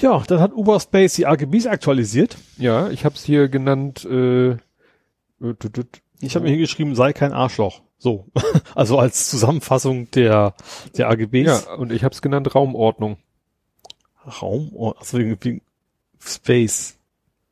[0.00, 2.36] Ja, dann hat Uberspace die AGBs aktualisiert.
[2.58, 4.04] Ja, ich habe es hier genannt.
[4.04, 4.58] Äh, äh
[6.20, 7.82] ich habe mir hingeschrieben, sei kein Arschloch.
[7.98, 8.26] So,
[8.74, 10.54] also als Zusammenfassung der
[10.96, 11.66] der AGBs.
[11.66, 13.16] Ja, und ich habe es genannt Raumordnung.
[14.26, 15.62] Raumordnung, also irgendwie
[16.20, 16.98] Space.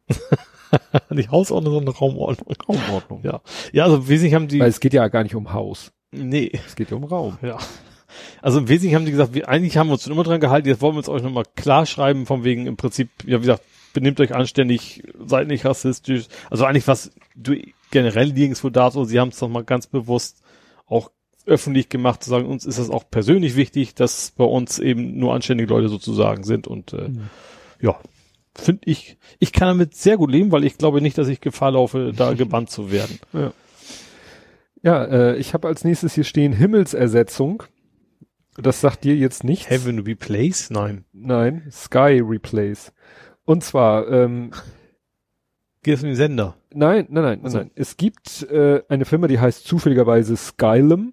[1.11, 2.57] nicht Hausordnung, sondern Raumordnung.
[2.69, 3.21] Raumordnung.
[3.23, 3.41] Ja.
[3.73, 4.61] Ja, also wesentlich haben die.
[4.61, 5.93] Weil es geht ja gar nicht um Haus.
[6.13, 6.53] Nee.
[6.67, 7.39] Es geht ja um Raum.
[7.43, 7.59] Ja.
[8.43, 10.69] Also im Wesentlichen haben die gesagt, wir, eigentlich haben wir uns schon immer dran gehalten,
[10.69, 13.65] jetzt wollen wir uns euch nochmal klar schreiben, von wegen im Prinzip, ja wie gesagt,
[13.93, 16.27] benehmt euch anständig, seid nicht rassistisch.
[16.51, 17.57] Also eigentlich was du
[17.95, 20.43] generell nirgendwo da so, sie haben es nochmal ganz bewusst
[20.87, 21.13] auch
[21.47, 25.33] öffentlich gemacht, zu sagen, uns ist das auch persönlich wichtig, dass bei uns eben nur
[25.33, 27.31] anständige Leute sozusagen sind und äh, mhm.
[27.81, 27.97] ja,
[28.57, 31.71] finde ich, ich kann damit sehr gut leben, weil ich glaube nicht, dass ich Gefahr
[31.71, 33.21] laufe, da gebannt zu werden.
[33.33, 33.53] Ja,
[34.83, 37.63] ja äh, ich habe als nächstes hier stehen Himmelsersetzung.
[38.57, 39.71] Das sagt dir jetzt nicht.
[39.71, 40.71] Heaven Replace?
[40.71, 41.05] Nein.
[41.13, 42.93] Nein, Sky Replace.
[43.45, 44.51] Und zwar, ähm,
[45.85, 46.57] Geht es um den Sender?
[46.73, 47.59] Nein, nein, nein, also.
[47.59, 47.71] nein.
[47.75, 51.13] Es gibt äh, eine Firma, die heißt zufälligerweise Skylum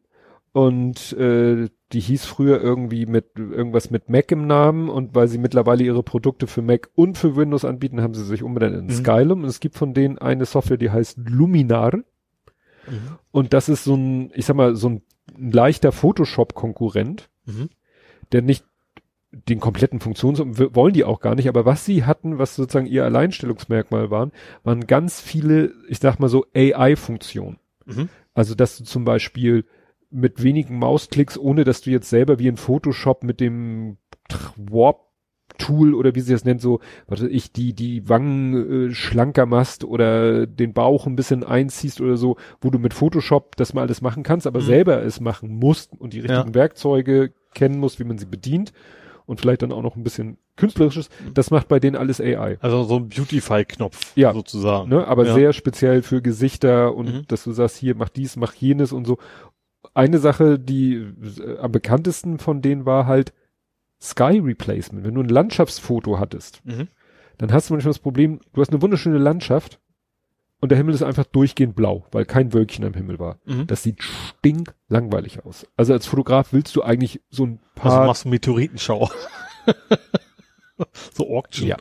[0.53, 5.37] und äh, die hieß früher irgendwie mit irgendwas mit Mac im Namen und weil sie
[5.37, 8.91] mittlerweile ihre Produkte für Mac und für Windows anbieten, haben sie sich umbenannt in mhm.
[8.91, 11.97] Skylum und es gibt von denen eine Software, die heißt Luminar.
[11.97, 13.17] Mhm.
[13.31, 15.01] Und das ist so ein, ich sag mal, so ein
[15.37, 17.69] leichter Photoshop-Konkurrent, mhm.
[18.31, 18.65] der nicht
[19.31, 23.05] den kompletten Funktions wollen die auch gar nicht, aber was sie hatten, was sozusagen ihr
[23.05, 24.31] Alleinstellungsmerkmal waren,
[24.63, 27.57] waren ganz viele, ich sag mal so AI-Funktionen.
[27.85, 28.09] Mhm.
[28.33, 29.65] Also dass du zum Beispiel
[30.09, 33.97] mit wenigen Mausklicks, ohne dass du jetzt selber wie in Photoshop mit dem
[34.57, 35.07] Warp
[35.57, 39.45] Tool oder wie sie das nennt, so, was weiß ich, die, die Wangen äh, schlanker
[39.45, 43.81] machst oder den Bauch ein bisschen einziehst oder so, wo du mit Photoshop das mal
[43.81, 44.65] alles machen kannst, aber mhm.
[44.65, 46.53] selber es machen musst und die richtigen ja.
[46.53, 48.71] Werkzeuge kennen musst, wie man sie bedient
[49.31, 52.57] und vielleicht dann auch noch ein bisschen künstlerisches, das macht bei denen alles AI.
[52.59, 54.89] Also so ein Beautify-Knopf ja, sozusagen.
[54.89, 55.33] Ne, aber ja.
[55.33, 57.27] sehr speziell für Gesichter und mhm.
[57.29, 59.19] dass du sagst, hier mach dies, mach jenes und so.
[59.93, 63.31] Eine Sache, die äh, am bekanntesten von denen war halt
[64.01, 65.05] Sky Replacement.
[65.05, 66.89] Wenn du ein Landschaftsfoto hattest, mhm.
[67.37, 69.79] dann hast du manchmal das Problem, du hast eine wunderschöne Landschaft
[70.61, 73.39] und der Himmel ist einfach durchgehend blau, weil kein Wölkchen am Himmel war.
[73.45, 73.65] Mhm.
[73.65, 75.67] Das sieht stinklangweilig aus.
[75.75, 77.91] Also als Fotograf willst du eigentlich so ein paar...
[77.91, 79.11] Also machst du Meteoritenschauer.
[81.13, 81.67] so Auction.
[81.67, 81.77] Ja.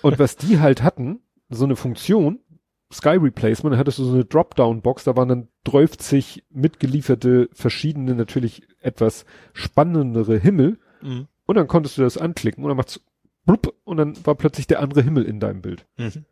[0.00, 2.38] und was die halt hatten, so eine Funktion,
[2.92, 8.62] Sky Replacement, da hattest du so eine Dropdown-Box, da waren dann 30 mitgelieferte verschiedene, natürlich
[8.80, 10.78] etwas spannendere Himmel.
[11.00, 11.26] Mhm.
[11.46, 13.00] Und dann konntest du das anklicken und dann macht's
[13.44, 15.86] blub, und dann war plötzlich der andere Himmel in deinem Bild.
[15.96, 16.24] Mhm.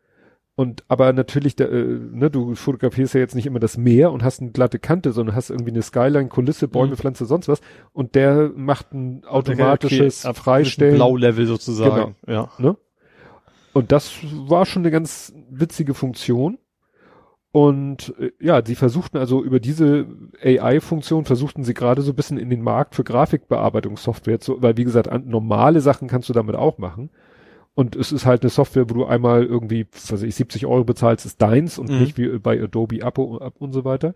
[0.61, 4.23] Und aber natürlich, der, äh, ne, du fotografierst ja jetzt nicht immer das Meer und
[4.23, 6.97] hast eine glatte Kante, sondern hast irgendwie eine Skyline, Kulisse, Bäume, mhm.
[6.97, 7.61] Pflanze, sonst was.
[7.93, 10.97] Und der macht ein automatisches okay, Freistellen.
[10.97, 12.15] Blau-Level sozusagen.
[12.27, 12.41] Genau.
[12.41, 12.49] Ja.
[12.59, 12.77] Ne?
[13.73, 16.59] Und das war schon eine ganz witzige Funktion.
[17.51, 20.05] Und äh, ja, sie versuchten also über diese
[20.43, 24.83] AI-Funktion versuchten sie gerade so ein bisschen in den Markt für Grafikbearbeitungssoftware zu, weil wie
[24.83, 27.09] gesagt, an, normale Sachen kannst du damit auch machen.
[27.73, 30.83] Und es ist halt eine Software, wo du einmal irgendwie, was weiß ich, 70 Euro
[30.83, 31.99] bezahlst, ist deins und mhm.
[31.99, 34.13] nicht wie bei Adobe Abo und so weiter.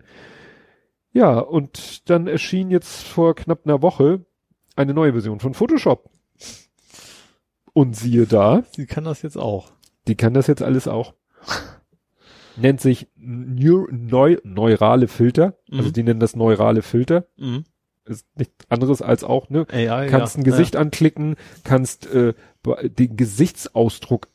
[1.14, 4.26] Ja, und dann erschien jetzt vor knapp einer Woche
[4.76, 6.10] eine neue Version von Photoshop.
[7.72, 8.64] Und siehe da.
[8.76, 9.72] Die kann das jetzt auch.
[10.08, 11.14] Die kann das jetzt alles auch
[12.58, 15.44] nennt sich Neu Neu neurale Filter.
[15.44, 15.80] Also mhm.
[15.80, 17.26] Also die nennen das neurale Filter.
[17.38, 17.66] Mhm.
[18.06, 19.66] Ist nichts anderes als auch, ne?
[19.72, 20.42] AI, kannst ja.
[20.42, 20.82] ein Gesicht ja.
[20.82, 24.28] anklicken, kannst äh, den Gesichtsausdruck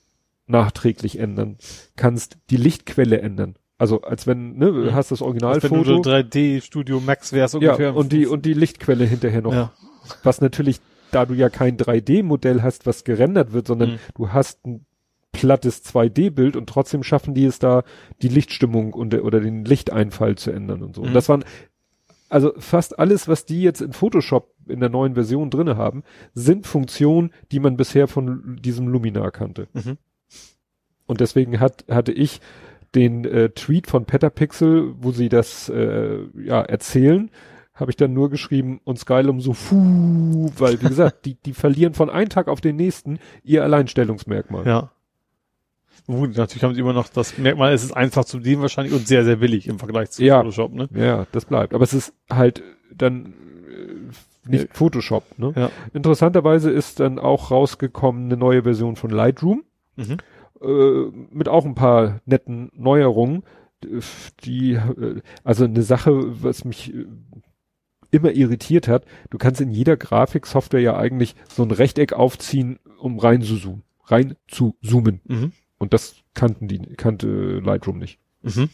[0.46, 1.56] nachträglich ändern,
[1.96, 3.56] kannst die Lichtquelle ändern.
[3.78, 4.94] Also als wenn, ne, mhm.
[4.94, 5.74] hast das Originalfoto.
[5.74, 7.88] Als wenn du 3D Studio Max wärst ungefähr.
[7.88, 9.54] Ja, und die, und die Lichtquelle hinterher noch.
[9.54, 9.72] Ja.
[10.22, 10.80] Was natürlich,
[11.12, 13.98] da du ja kein 3D-Modell hast, was gerendert wird, sondern mhm.
[14.16, 14.84] du hast ein
[15.32, 17.84] plattes 2D-Bild und trotzdem schaffen die es da,
[18.20, 21.00] die Lichtstimmung und, oder den Lichteinfall zu ändern und so.
[21.00, 21.08] Mhm.
[21.08, 21.44] Und das waren,
[22.28, 26.02] also fast alles, was die jetzt in Photoshop in der neuen Version drinne haben,
[26.34, 29.68] sind Funktionen, die man bisher von diesem Luminar kannte.
[29.72, 29.98] Mhm.
[31.06, 32.40] Und deswegen hat, hatte ich
[32.94, 37.30] den äh, Tweet von Petapixel, wo sie das äh, ja erzählen,
[37.74, 41.94] habe ich dann nur geschrieben und Skylum so fuh, weil wie gesagt, die die verlieren
[41.94, 44.66] von einem Tag auf den nächsten ihr Alleinstellungsmerkmal.
[44.66, 44.92] Ja.
[46.06, 49.06] Gut, natürlich haben sie immer noch das Merkmal, es ist einfach zu dienen wahrscheinlich und
[49.06, 50.88] sehr, sehr billig im Vergleich zu ja, Photoshop, ne?
[50.94, 51.74] Ja, das bleibt.
[51.74, 53.34] Aber es ist halt dann
[54.46, 54.76] nicht.
[54.76, 55.52] Photoshop, ne?
[55.56, 55.70] Ja.
[55.92, 59.64] Interessanterweise ist dann auch rausgekommen eine neue Version von Lightroom.
[59.96, 60.18] Mhm.
[60.62, 63.42] Äh, mit auch ein paar netten Neuerungen.
[64.44, 67.06] Die, äh, also eine Sache, was mich äh,
[68.10, 73.18] immer irritiert hat, du kannst in jeder Grafiksoftware ja eigentlich so ein Rechteck aufziehen, um
[73.18, 75.20] rein zu zoomen, rein zu zoomen.
[75.24, 75.52] Mhm.
[75.78, 78.18] Und das kannten die, kannte Lightroom nicht.
[78.42, 78.68] Mhm.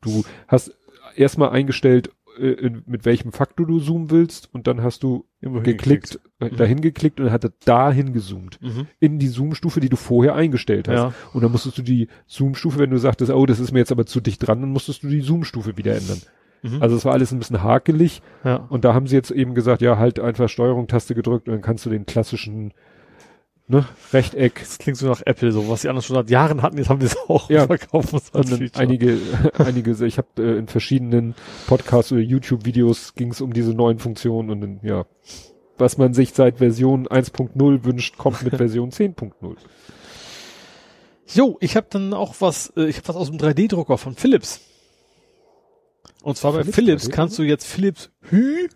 [0.00, 0.76] Du hast
[1.16, 6.20] erstmal eingestellt, in, mit welchem Faktor du zoomen willst und dann hast du Immer geklickt,
[6.40, 6.56] äh, mhm.
[6.56, 8.58] dahin geklickt und dann hat er dahin gezoomt.
[8.60, 8.86] Mhm.
[9.00, 10.94] In die Zoom-Stufe, die du vorher eingestellt hast.
[10.94, 11.14] Ja.
[11.32, 14.06] Und dann musstest du die Zoom-Stufe, wenn du sagtest, oh, das ist mir jetzt aber
[14.06, 16.20] zu dicht dran, dann musstest du die Zoom-Stufe wieder ändern.
[16.62, 16.82] Mhm.
[16.82, 18.22] Also es war alles ein bisschen hakelig.
[18.42, 18.56] Ja.
[18.56, 21.84] Und da haben sie jetzt eben gesagt, ja, halt einfach Steuerung-Taste gedrückt und dann kannst
[21.86, 22.72] du den klassischen
[23.68, 24.60] ne, Rechteck.
[24.60, 27.00] Das klingt so nach Apple, so was sie anders schon seit Jahren hatten, jetzt haben
[27.00, 27.66] die es auch ja.
[27.66, 28.14] verkauft.
[28.74, 29.18] Einige,
[29.54, 31.34] einige, ich habe äh, in verschiedenen
[31.66, 35.06] Podcasts oder YouTube-Videos ging es um diese neuen Funktionen und dann, ja,
[35.78, 39.56] was man sich seit Version 1.0 wünscht, kommt mit Version 10.0.
[41.34, 44.60] Jo, ich habe dann auch was, äh, ich habe was aus dem 3D-Drucker von Philips.
[46.22, 48.68] Und zwar Philips bei Philips kannst du jetzt Philips Hü,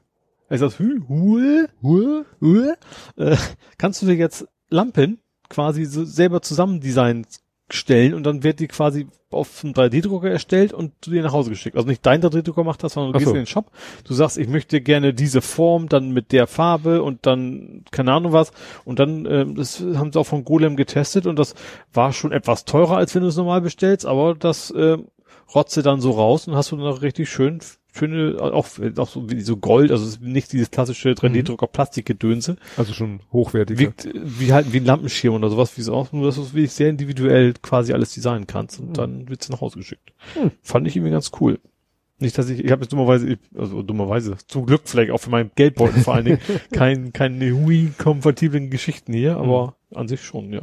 [0.51, 2.73] heißt das Hü, Hu, Hu, Hu,
[3.17, 3.37] äh,
[3.79, 5.19] kannst du dir jetzt Lampen
[5.49, 7.27] quasi so selber zusammen design
[7.71, 11.51] stellen und dann wird die quasi auf einem 3D-Drucker erstellt und zu dir nach Hause
[11.51, 11.77] geschickt.
[11.77, 13.35] Also nicht dein 3D-Drucker macht das, sondern du Ach gehst so.
[13.35, 13.71] in den Shop,
[14.05, 18.33] du sagst, ich möchte gerne diese Form, dann mit der Farbe und dann keine Ahnung
[18.33, 18.53] was
[18.85, 21.55] und dann, äh, das haben sie auch von Golem getestet und das
[21.93, 24.97] war schon etwas teurer, als wenn du es normal bestellst, aber das äh,
[25.55, 27.61] rotze dann so raus und hast du dann auch richtig schön
[27.99, 28.67] schöne, auch,
[28.97, 31.73] auch so wie so Gold, also nicht dieses klassische 3D-Drucker mhm.
[31.73, 32.57] Plastikgedönse.
[32.77, 33.79] Also schon hochwertig.
[33.79, 36.55] Wiegt wie halt wie ein Lampenschirm oder sowas, wie es auch, nur dass du es
[36.55, 38.95] wirklich sehr individuell quasi alles designen kannst und mhm.
[38.95, 40.13] dann wird's nach Hause geschickt.
[40.35, 40.53] Mhm.
[40.63, 41.59] Fand ich irgendwie ganz cool.
[42.21, 45.53] Nicht, dass ich, ich habe jetzt dummerweise, also dummerweise, zum Glück vielleicht auch für meinen
[45.55, 46.41] Geldbeutel vor allen Dingen,
[46.73, 49.43] kein, keine Hui-kompatiblen Geschichten hier, mhm.
[49.45, 50.63] aber an sich schon, ja.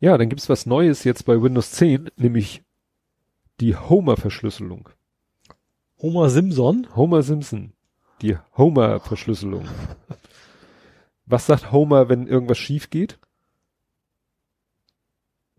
[0.00, 2.62] Ja, dann gibt's was Neues jetzt bei Windows 10, nämlich
[3.60, 4.90] die Homer-Verschlüsselung.
[6.00, 6.86] Homer Simpson?
[6.94, 7.72] Homer Simpson.
[8.22, 9.66] Die Homer-Verschlüsselung.
[11.26, 13.18] Was sagt Homer, wenn irgendwas schief geht?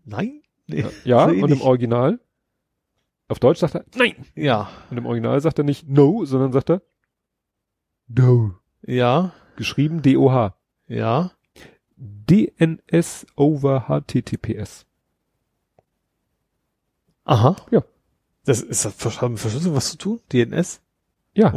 [0.04, 0.42] Nein?
[0.66, 1.50] Nee, ja, und nicht.
[1.52, 2.20] im Original?
[3.28, 4.26] Auf Deutsch sagt er Nein.
[4.34, 4.70] Ja.
[4.90, 6.82] Und im Original sagt er nicht No, sondern sagt er
[8.08, 8.54] Do.
[8.82, 9.32] Ja.
[9.56, 10.56] Geschrieben D-O-H.
[10.88, 11.30] Ja.
[11.96, 14.86] DNS over HTTPS.
[17.24, 17.54] Aha.
[17.70, 17.84] Ja.
[18.44, 20.20] Das ist das Verschlüsselung was zu tun?
[20.32, 20.80] DNS?
[21.32, 21.52] Ja.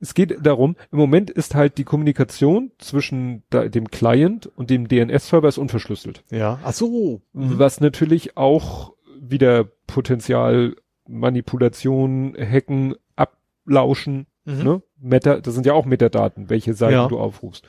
[0.00, 4.88] Es geht darum, im Moment ist halt die Kommunikation zwischen da, dem Client und dem
[4.88, 6.24] DNS-Server ist unverschlüsselt.
[6.30, 6.58] Ja.
[6.64, 7.20] Ach so.
[7.32, 7.58] Mhm.
[7.58, 10.76] Was natürlich auch wieder Potenzial
[11.06, 14.62] Manipulation, Hacken, Ablauschen Mhm.
[14.62, 14.82] Ne?
[14.98, 17.08] Meta, das sind ja auch Metadaten, welche Seiten ja.
[17.08, 17.64] du aufrufst.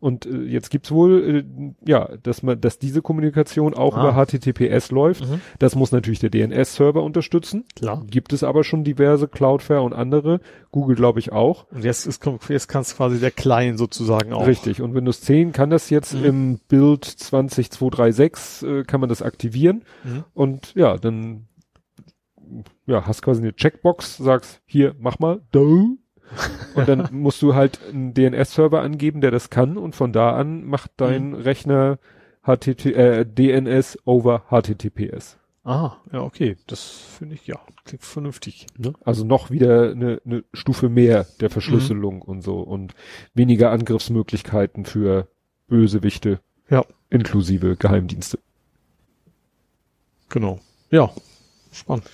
[0.00, 4.00] Und äh, jetzt gibt's wohl, äh, ja, dass man, dass diese Kommunikation auch ah.
[4.00, 5.28] über HTTPS läuft.
[5.28, 5.40] Mhm.
[5.58, 7.64] Das muss natürlich der DNS-Server unterstützen.
[7.74, 8.04] Klar.
[8.08, 10.40] Gibt es aber schon diverse Cloudflare und andere.
[10.70, 11.66] Google glaube ich auch.
[11.70, 14.46] Und jetzt ist jetzt kann es quasi der Client sozusagen auch.
[14.46, 14.80] Richtig.
[14.82, 16.24] Und Windows 10 kann das jetzt mhm.
[16.24, 19.82] im Build 20236 äh, kann man das aktivieren.
[20.04, 20.24] Mhm.
[20.34, 21.46] Und ja, dann
[22.86, 25.98] ja, hast quasi eine Checkbox, sagst, hier, mach mal, do,
[26.74, 30.64] und dann musst du halt einen DNS-Server angeben, der das kann und von da an
[30.64, 31.34] macht dein mhm.
[31.34, 31.98] Rechner
[32.44, 35.38] HTT, äh, DNS over HTTPS.
[35.64, 36.56] Ah, ja, okay.
[36.66, 36.82] Das
[37.18, 38.66] finde ich, ja, klingt vernünftig.
[38.78, 38.94] Ne?
[39.04, 42.22] Also noch wieder eine, eine Stufe mehr der Verschlüsselung mhm.
[42.22, 42.94] und so und
[43.34, 45.28] weniger Angriffsmöglichkeiten für
[45.66, 46.40] Bösewichte.
[46.70, 46.84] Ja.
[47.10, 48.38] Inklusive Geheimdienste.
[50.30, 50.58] Genau.
[50.90, 51.10] Ja.
[51.70, 52.08] Spannend.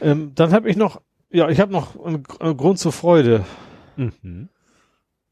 [0.00, 3.44] Ähm, dann habe ich noch ja, ich habe noch einen, einen, Grund zur Freude.
[3.96, 4.48] Mhm.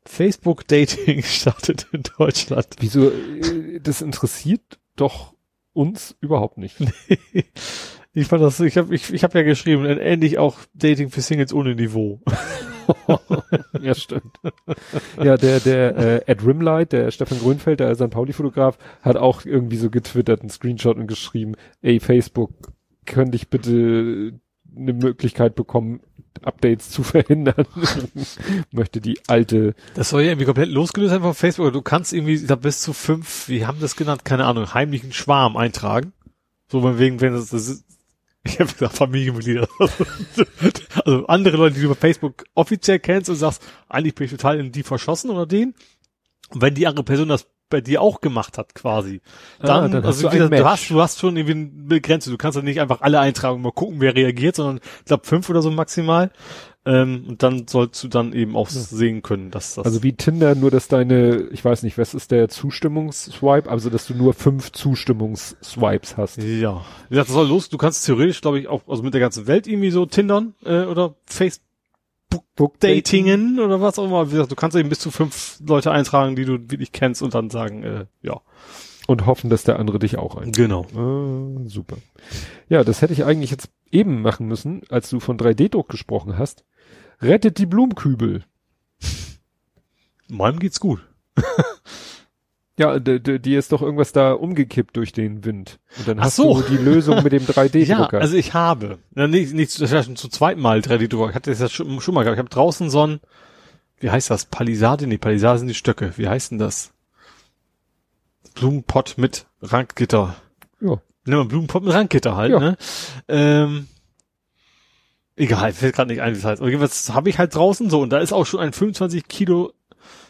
[0.05, 2.69] Facebook Dating startet in Deutschland.
[2.81, 3.11] Wieso?
[3.11, 5.35] Äh, das interessiert doch
[5.73, 6.77] uns überhaupt nicht.
[8.15, 11.53] ich fand das, ich habe ich, ich hab ja geschrieben, endlich auch Dating für Singles
[11.53, 12.21] ohne Niveau.
[13.81, 14.39] ja, stimmt.
[15.23, 18.11] Ja, der, der äh, Ed Rimlight, der Stefan Grünfeld, der St.
[18.11, 22.53] Pauli-Fotograf, hat auch irgendwie so getwittert, einen Screenshot und geschrieben, ey, Facebook,
[23.05, 24.41] könnte ich bitte
[24.77, 26.01] eine Möglichkeit bekommen,
[26.43, 27.67] Updates zu verhindern.
[28.71, 29.75] möchte die alte.
[29.95, 31.73] Das soll ja irgendwie komplett losgelöst sein von Facebook.
[31.73, 35.57] Du kannst irgendwie da bis zu fünf, wie haben das genannt, keine Ahnung, heimlichen Schwarm
[35.57, 36.13] eintragen.
[36.71, 37.85] So wegen, wenn das, das ist,
[38.45, 39.69] ich habe gesagt Familienmitglieder.
[41.05, 44.59] also andere Leute, die du über Facebook offiziell kennst und sagst, eigentlich bin ich total
[44.59, 45.75] in die verschossen oder den.
[46.51, 49.21] Und wenn die andere Person das bei dir auch gemacht hat, quasi.
[49.61, 52.31] Dann, ah, dann also du, du, hast, du hast schon irgendwie eine Grenze.
[52.31, 55.49] Du kannst ja nicht einfach alle eintragen, mal gucken, wer reagiert, sondern ich glaube fünf
[55.51, 56.31] oder so maximal.
[56.87, 58.81] Ähm, und dann sollst du dann eben auch ja.
[58.81, 59.85] sehen können, dass das.
[59.85, 64.07] Also wie Tinder, nur dass deine, ich weiß nicht, was ist der Zustimmungsswipe, also dass
[64.07, 66.37] du nur fünf Zustimmungsswipes hast.
[66.39, 66.85] Ja.
[67.11, 67.69] Ja, das soll los.
[67.69, 70.85] Du kannst theoretisch, glaube ich, auch, also mit der ganzen Welt irgendwie so Tindern äh,
[70.85, 71.66] oder Facebook
[72.57, 74.29] Book-Datingen oder was auch immer.
[74.29, 77.35] Wie gesagt, du kannst eben bis zu fünf Leute eintragen, die du wirklich kennst und
[77.35, 78.41] dann sagen, äh, ja.
[79.07, 80.57] Und hoffen, dass der andere dich auch eintragt.
[80.57, 80.85] Genau.
[80.85, 81.97] Äh, super.
[82.69, 86.65] Ja, das hätte ich eigentlich jetzt eben machen müssen, als du von 3D-Druck gesprochen hast.
[87.21, 88.45] Rettet die Blumenkübel.
[90.29, 91.01] Meinem geht's gut.
[92.79, 95.79] Ja, die ist doch irgendwas da umgekippt durch den Wind.
[95.99, 96.61] Und dann Ach hast so.
[96.61, 98.17] du die Lösung mit dem 3D-Drucker.
[98.17, 101.31] ja, also ich habe, ja, nicht, nicht, das ist ja schon zum zweiten Mal 3D-Drucker.
[101.31, 102.37] Ich hatte das ja schon, schon mal gehabt.
[102.37, 103.21] Ich habe draußen so ein,
[103.99, 104.45] wie heißt das?
[104.45, 105.07] Palisade?
[105.07, 106.13] Nee, Palisade sind die Stöcke.
[106.17, 106.93] Wie heißt denn das?
[108.55, 110.37] Blumenpott mit Randgitter.
[110.81, 111.01] Ja.
[111.25, 112.61] Nimm mal Blumenpott mit Randgitter halt, ja.
[112.61, 112.77] ne?
[113.29, 113.89] Ähm,
[115.35, 116.61] egal, fällt gerade nicht ein, wie es heißt.
[116.61, 119.73] Aber jedenfalls habe ich halt draußen so und da ist auch schon ein 25 Kilo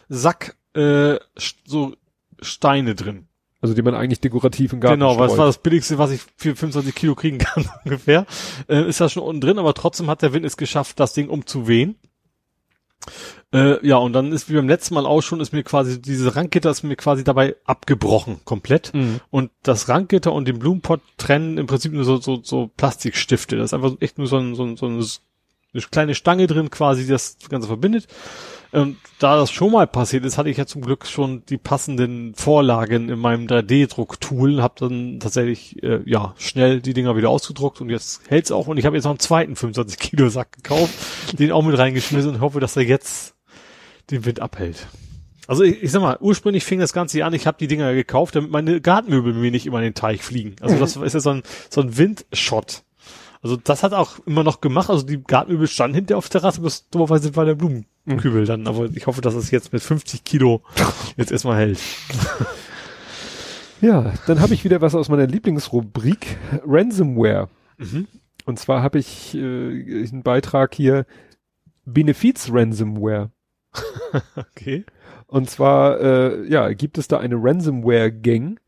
[0.09, 1.17] Sack äh,
[1.65, 1.93] so
[2.41, 3.27] Steine drin.
[3.59, 6.21] Also die man eigentlich dekorativ im Garten Genau, weil es war das billigste, was ich
[6.35, 8.25] für 25 Kilo kriegen kann ungefähr.
[8.67, 11.29] Äh, ist das schon unten drin, aber trotzdem hat der Wind es geschafft, das Ding
[11.29, 11.95] umzuwehen.
[13.53, 16.35] Äh, ja, und dann ist wie beim letzten Mal auch schon, ist mir quasi, diese
[16.35, 18.93] Ranggitter ist mir quasi dabei abgebrochen, komplett.
[18.93, 19.21] Mhm.
[19.29, 23.55] Und das Ranggitter und den Blumenpott trennen im Prinzip nur so, so, so Plastikstifte.
[23.55, 25.01] Das ist einfach echt nur so, ein, so, ein, so eine
[25.89, 28.07] kleine Stange drin quasi, die das Ganze verbindet.
[28.71, 32.35] Und da das schon mal passiert ist, hatte ich ja zum Glück schon die passenden
[32.35, 37.89] Vorlagen in meinem 3D-Drucktool, habe dann tatsächlich äh, ja schnell die Dinger wieder ausgedruckt und
[37.89, 38.67] jetzt hält's auch.
[38.67, 40.93] Und ich habe jetzt noch einen zweiten 25 Kilo Sack gekauft,
[41.39, 43.35] den auch mit reingeschmissen und hoffe, dass er jetzt
[44.11, 44.87] den Wind abhält.
[45.47, 47.93] Also ich, ich sag mal, ursprünglich fing das Ganze hier an, ich habe die Dinger
[47.93, 50.57] gekauft, damit meine Gartenmöbel mir nicht immer in den Teich fliegen.
[50.61, 52.83] Also das ist ja so ein, so ein Windshot.
[53.41, 54.89] Also das hat auch immer noch gemacht.
[54.89, 57.55] Also die Gartenmöbel standen hinter auf der Terrasse, bis dummerweise war der
[58.07, 58.67] Blumenkübel dann.
[58.67, 60.63] Aber ich hoffe, dass es jetzt mit 50 Kilo
[61.17, 61.79] jetzt erstmal hält.
[63.81, 67.49] Ja, dann habe ich wieder was aus meiner Lieblingsrubrik Ransomware.
[67.77, 68.07] Mhm.
[68.45, 71.05] Und zwar habe ich äh, einen Beitrag hier
[71.85, 73.31] Benefiz Ransomware.
[74.35, 74.85] okay.
[75.27, 78.59] Und zwar äh, ja, gibt es da eine Ransomware Gang,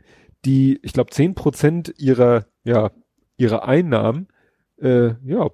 [0.45, 2.92] die ich glaube zehn Prozent ihrer ja,
[3.38, 4.27] ihrer Einnahmen
[4.82, 5.50] äh, ja,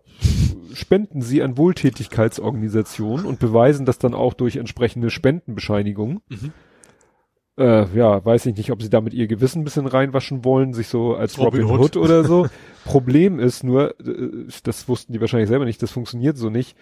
[0.75, 6.21] spenden sie an Wohltätigkeitsorganisationen und beweisen das dann auch durch entsprechende Spendenbescheinigungen.
[6.29, 6.53] Mhm.
[7.57, 10.89] Äh, ja, weiß ich nicht, ob sie damit ihr Gewissen ein bisschen reinwaschen wollen, sich
[10.89, 11.95] so als Robin, Robin Hood.
[11.95, 12.47] Hood oder so.
[12.83, 16.75] Problem ist nur, äh, das wussten die wahrscheinlich selber nicht, das funktioniert so nicht.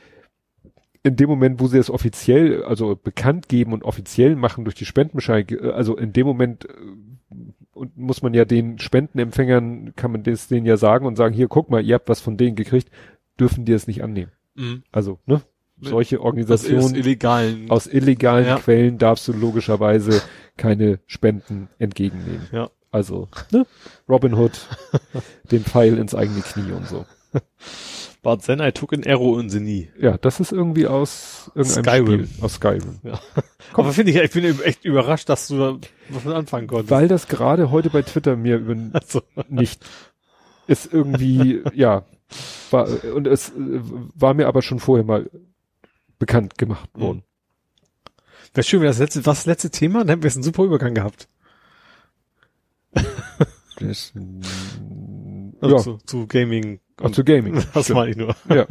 [1.04, 4.86] In dem Moment, wo sie es offiziell, also bekannt geben und offiziell machen durch die
[4.86, 6.74] Spendenbescheinigung, äh, also in dem Moment äh,
[7.74, 11.48] und muss man ja den Spendenempfängern, kann man das denen ja sagen und sagen, hier,
[11.48, 12.90] guck mal, ihr habt was von denen gekriegt,
[13.40, 14.32] dürfen die es nicht annehmen.
[14.56, 14.84] Mhm.
[14.92, 15.42] Also, ne?
[15.82, 16.84] solche Organisationen.
[16.84, 17.70] Aus illegalen.
[17.70, 18.58] Aus illegalen ja.
[18.58, 20.22] Quellen darfst du logischerweise
[20.58, 22.48] keine Spenden entgegennehmen.
[22.52, 22.70] Ja.
[22.92, 23.66] Also, ne?
[24.08, 24.52] Robin Hood,
[25.52, 27.06] den Pfeil ins eigene Knie und so.
[28.22, 29.90] But then I took an arrow in the knee.
[30.00, 32.26] Ja, das ist irgendwie aus irgendeinem Skyrim.
[32.26, 32.44] Spiel.
[32.44, 33.00] Aus Skyrim.
[33.04, 33.20] Ja.
[33.74, 33.86] Komm.
[33.86, 35.78] Aber finde ich, ich bin echt überrascht, dass du da
[36.10, 36.92] was mit anfangen konntest.
[36.92, 38.62] Weil das gerade heute bei Twitter mir
[38.94, 39.24] also.
[39.50, 39.84] nicht
[40.68, 42.06] ist irgendwie, ja,
[42.72, 45.30] war, und es war mir aber schon vorher mal
[46.20, 47.02] bekannt gemacht mhm.
[47.02, 47.24] worden.
[48.54, 50.00] Wäre schön, wenn das letzte, was das letzte Thema?
[50.00, 51.28] Dann hätten wir jetzt einen super Übergang gehabt.
[53.80, 54.14] Das,
[55.60, 55.82] also ja.
[55.82, 56.80] zu, zu Gaming.
[57.02, 57.62] Ach, zu Gaming.
[57.74, 58.36] Das meine ich nur.
[58.48, 58.68] Ja.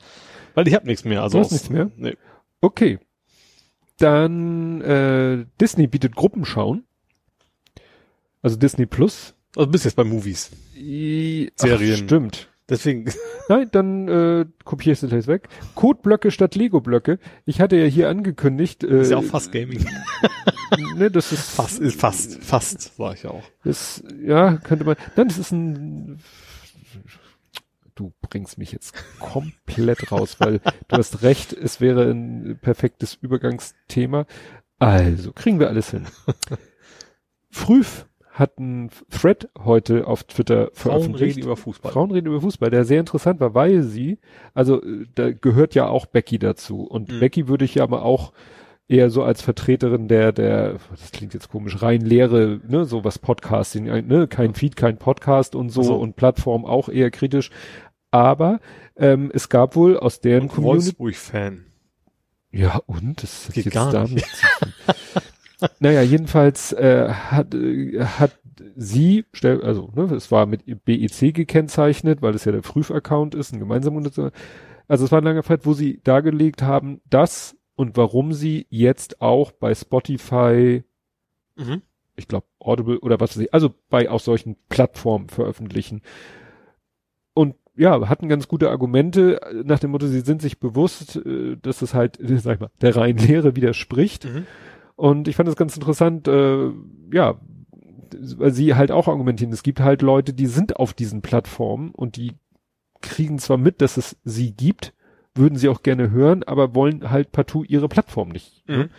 [0.54, 1.22] Weil ich habe nichts mehr.
[1.22, 1.90] Also du hast nichts mehr?
[1.96, 2.16] Nee.
[2.60, 3.00] Okay.
[3.98, 6.86] Dann äh, Disney bietet Gruppenschauen.
[8.42, 9.34] Also Disney Plus.
[9.56, 10.50] Also bist jetzt bei Movies.
[10.76, 11.94] I, Serien.
[11.94, 12.48] Ach, stimmt.
[12.68, 13.10] Deswegen.
[13.48, 15.48] Nein, dann äh, kopiere ich es gleich weg.
[15.74, 17.18] Codeblöcke statt Lego-Blöcke.
[17.44, 18.84] Ich hatte ja hier angekündigt.
[18.84, 19.84] Äh, ist ja auch fast Gaming.
[20.96, 23.42] ne, das ist fast, ist fast, fast, war ich auch.
[23.64, 24.96] Das, ja, könnte man.
[25.16, 26.18] Nein, das ist ein.
[27.94, 31.52] Du bringst mich jetzt komplett raus, weil du hast recht.
[31.52, 34.26] Es wäre ein perfektes Übergangsthema.
[34.78, 36.06] Also kriegen wir alles hin.
[37.50, 37.84] Früh
[38.34, 41.18] hat ein Thread heute auf Twitter veröffentlicht.
[41.18, 41.92] Frauen reden über Fußball.
[41.92, 44.18] Frauen reden über Fußball, der sehr interessant war, weil sie,
[44.54, 44.82] also
[45.14, 46.82] da gehört ja auch Becky dazu.
[46.82, 47.20] Und mhm.
[47.20, 48.32] Becky würde ich ja aber auch
[48.88, 53.20] eher so als Vertreterin der, der, das klingt jetzt komisch, rein leere, ne, so was
[53.20, 55.94] Podcasting, ne, kein Feed, kein Podcast und so, also.
[55.94, 57.50] und Plattform auch eher kritisch.
[58.10, 58.58] Aber
[58.96, 60.86] ähm, es gab wohl aus deren Community.
[60.98, 61.66] Wolfsburg-Fan.
[62.50, 63.22] Ja, und?
[63.22, 64.26] Das geht gar damit nicht.
[65.80, 68.38] naja, jedenfalls äh, hat, äh, hat
[68.76, 73.58] sie, also ne, es war mit BEC gekennzeichnet, weil es ja der Prüfaccount ist, ein
[73.58, 74.02] gemeinsamer
[74.88, 79.20] Also es war ein langer Zeit, wo sie dargelegt haben, dass und warum sie jetzt
[79.20, 80.84] auch bei Spotify,
[81.56, 81.82] mhm.
[82.16, 86.02] ich glaube Audible oder was weiß ich, also bei auch solchen Plattformen veröffentlichen.
[87.34, 91.82] Und ja, hatten ganz gute Argumente nach dem Motto, sie sind sich bewusst, äh, dass
[91.82, 94.24] es halt, sag ich mal, der reinen Lehre widerspricht.
[94.24, 94.46] Mhm.
[94.96, 96.70] Und ich fand das ganz interessant, äh,
[97.12, 97.40] ja,
[98.36, 102.16] weil sie halt auch argumentieren, es gibt halt Leute, die sind auf diesen Plattformen und
[102.16, 102.32] die
[103.00, 104.94] kriegen zwar mit, dass es sie gibt,
[105.34, 108.66] würden sie auch gerne hören, aber wollen halt partout ihre Plattform nicht.
[108.68, 108.76] Ne?
[108.76, 108.90] Mhm.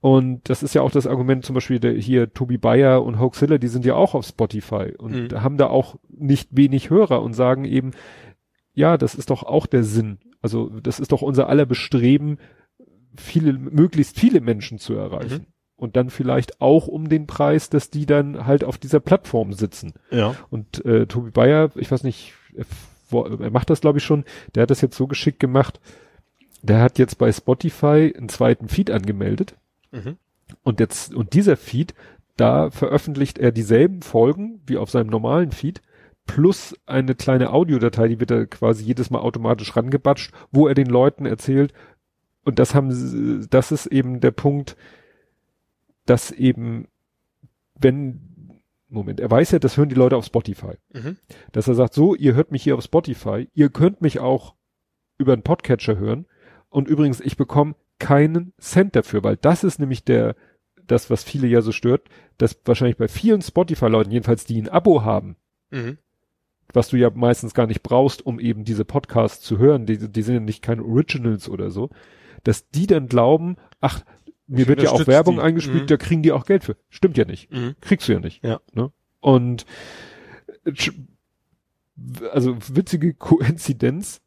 [0.00, 3.58] Und das ist ja auch das Argument, zum Beispiel der, hier Tobi Bayer und Hoaxilla,
[3.58, 5.42] die sind ja auch auf Spotify und mhm.
[5.42, 7.90] haben da auch nicht wenig Hörer und sagen eben,
[8.72, 10.18] ja, das ist doch auch der Sinn.
[10.40, 12.38] Also das ist doch unser aller Bestreben,
[13.16, 15.42] viele, möglichst viele Menschen zu erreichen.
[15.42, 15.46] Mhm.
[15.76, 19.94] Und dann vielleicht auch um den Preis, dass die dann halt auf dieser Plattform sitzen.
[20.10, 20.34] Ja.
[20.50, 22.66] Und äh, Tobi Bayer, ich weiß nicht, er,
[23.40, 24.24] er macht das glaube ich schon,
[24.54, 25.80] der hat das jetzt so geschickt gemacht,
[26.62, 29.54] der hat jetzt bei Spotify einen zweiten Feed angemeldet.
[29.90, 30.16] Mhm.
[30.62, 31.94] Und jetzt, und dieser Feed,
[32.36, 35.80] da veröffentlicht er dieselben Folgen wie auf seinem normalen Feed,
[36.26, 40.86] plus eine kleine Audiodatei, die wird er quasi jedes Mal automatisch rangebatscht, wo er den
[40.86, 41.72] Leuten erzählt,
[42.44, 44.76] und das haben, das ist eben der Punkt,
[46.06, 46.88] dass eben,
[47.78, 50.74] wenn, Moment, er weiß ja, das hören die Leute auf Spotify.
[50.92, 51.16] Mhm.
[51.52, 54.54] Dass er sagt, so, ihr hört mich hier auf Spotify, ihr könnt mich auch
[55.18, 56.26] über einen Podcatcher hören.
[56.70, 60.34] Und übrigens, ich bekomme keinen Cent dafür, weil das ist nämlich der,
[60.86, 65.04] das, was viele ja so stört, dass wahrscheinlich bei vielen Spotify-Leuten, jedenfalls die ein Abo
[65.04, 65.36] haben,
[65.70, 65.98] mhm.
[66.72, 70.22] was du ja meistens gar nicht brauchst, um eben diese Podcasts zu hören, die, die
[70.22, 71.90] sind ja nicht keine Originals oder so,
[72.44, 74.02] dass die dann glauben, ach,
[74.46, 75.42] mir wird ja auch Werbung die.
[75.42, 75.86] eingespielt, mhm.
[75.86, 76.76] da kriegen die auch Geld für.
[76.88, 77.52] Stimmt ja nicht.
[77.52, 77.76] Mhm.
[77.80, 78.44] Kriegst du ja nicht.
[78.44, 78.60] Ja.
[78.72, 78.90] Ne?
[79.20, 79.64] Und
[80.64, 80.72] äh,
[82.32, 84.20] also witzige Koinzidenz.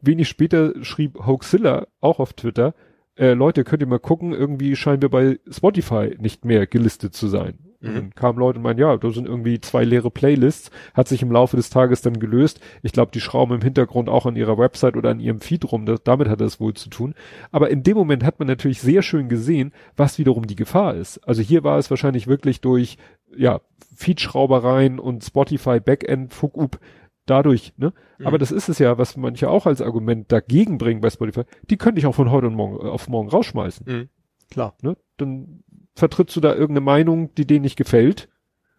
[0.00, 2.74] Wenig später schrieb Hoaxilla auch auf Twitter,
[3.16, 7.28] äh, Leute, könnt ihr mal gucken, irgendwie scheinen wir bei Spotify nicht mehr gelistet zu
[7.28, 7.58] sein.
[7.90, 7.94] Mhm.
[7.94, 11.32] Dann kamen Leute und meinen, ja, da sind irgendwie zwei leere Playlists, hat sich im
[11.32, 12.60] Laufe des Tages dann gelöst.
[12.82, 15.86] Ich glaube, die schrauben im Hintergrund auch an ihrer Website oder an ihrem Feed rum,
[15.86, 17.14] das, damit hat das wohl zu tun.
[17.50, 21.18] Aber in dem Moment hat man natürlich sehr schön gesehen, was wiederum die Gefahr ist.
[21.26, 22.98] Also hier war es wahrscheinlich wirklich durch,
[23.36, 23.60] ja,
[23.96, 26.78] Feed-Schraubereien und Spotify Backend, Fuck-up,
[27.26, 27.92] dadurch, ne?
[28.18, 28.26] Mhm.
[28.26, 31.42] Aber das ist es ja, was manche auch als Argument dagegen bringen bei Spotify.
[31.68, 33.86] Die könnte ich auch von heute und morgen äh, auf morgen rausschmeißen.
[33.86, 34.08] Mhm.
[34.50, 34.76] Klar.
[34.80, 34.96] Ne?
[35.16, 35.64] Dann
[35.96, 38.28] vertrittst du da irgendeine Meinung, die denen nicht gefällt.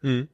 [0.01, 0.29] Mhm.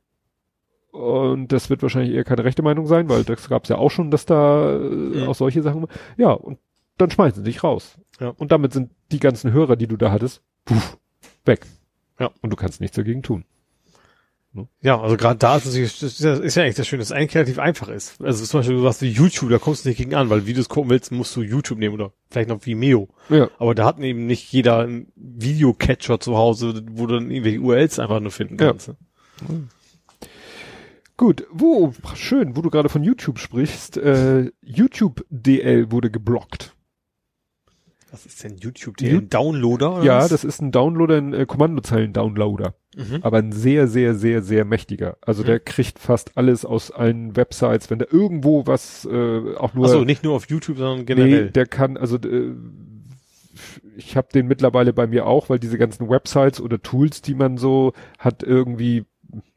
[0.91, 3.89] Und das wird wahrscheinlich eher keine rechte Meinung sein, weil das gab es ja auch
[3.89, 5.23] schon, dass da äh, mhm.
[5.27, 5.87] auch solche Sachen.
[6.17, 6.59] Ja, und
[6.97, 7.97] dann schmeißen sie dich raus.
[8.19, 8.29] Ja.
[8.29, 10.99] Und damit sind die ganzen Hörer, die du da hattest, puff,
[11.45, 11.65] weg.
[12.19, 12.29] Ja.
[12.41, 13.45] Und du kannst nichts dagegen tun.
[14.53, 14.67] Ne?
[14.81, 17.11] Ja, also gerade da ist es ist ja, ist ja echt das Schöne, dass es
[17.11, 18.21] eigentlich relativ einfach ist.
[18.21, 20.69] Also zum Beispiel, du hast wie YouTube, da kommst du nicht gegen an, weil Videos
[20.69, 23.09] gucken willst, musst du YouTube nehmen oder vielleicht noch Vimeo.
[23.29, 23.49] Ja.
[23.57, 27.97] Aber da hat eben nicht jeder einen Videocatcher zu Hause, wo du dann irgendwelche URLs
[27.97, 28.89] einfach nur finden kannst.
[28.89, 28.95] Ja.
[29.47, 29.69] Mhm.
[31.17, 36.75] Gut, wo, schön, wo du gerade von YouTube sprichst, äh, YouTube DL wurde geblockt.
[38.13, 39.17] Was ist denn YouTube DL?
[39.17, 39.95] Ein Downloader?
[39.95, 40.29] Oder ja, was?
[40.29, 42.75] das ist ein Downloader, ein äh, Kommandozeilen-Downloader.
[42.95, 43.19] Mhm.
[43.23, 45.17] Aber ein sehr, sehr, sehr, sehr mächtiger.
[45.21, 45.47] Also mhm.
[45.47, 49.85] der kriegt fast alles aus allen Websites, wenn da irgendwo was äh, auch nur.
[49.85, 51.45] Also nicht nur auf YouTube, sondern generell.
[51.45, 52.53] Nee, der kann, also äh,
[53.97, 57.57] ich habe den mittlerweile bei mir auch, weil diese ganzen Websites oder Tools, die man
[57.57, 59.05] so hat, irgendwie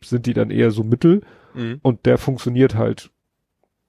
[0.03, 1.21] sind die dann eher so mittel.
[1.53, 1.81] Mhm.
[1.83, 3.11] Und der funktioniert halt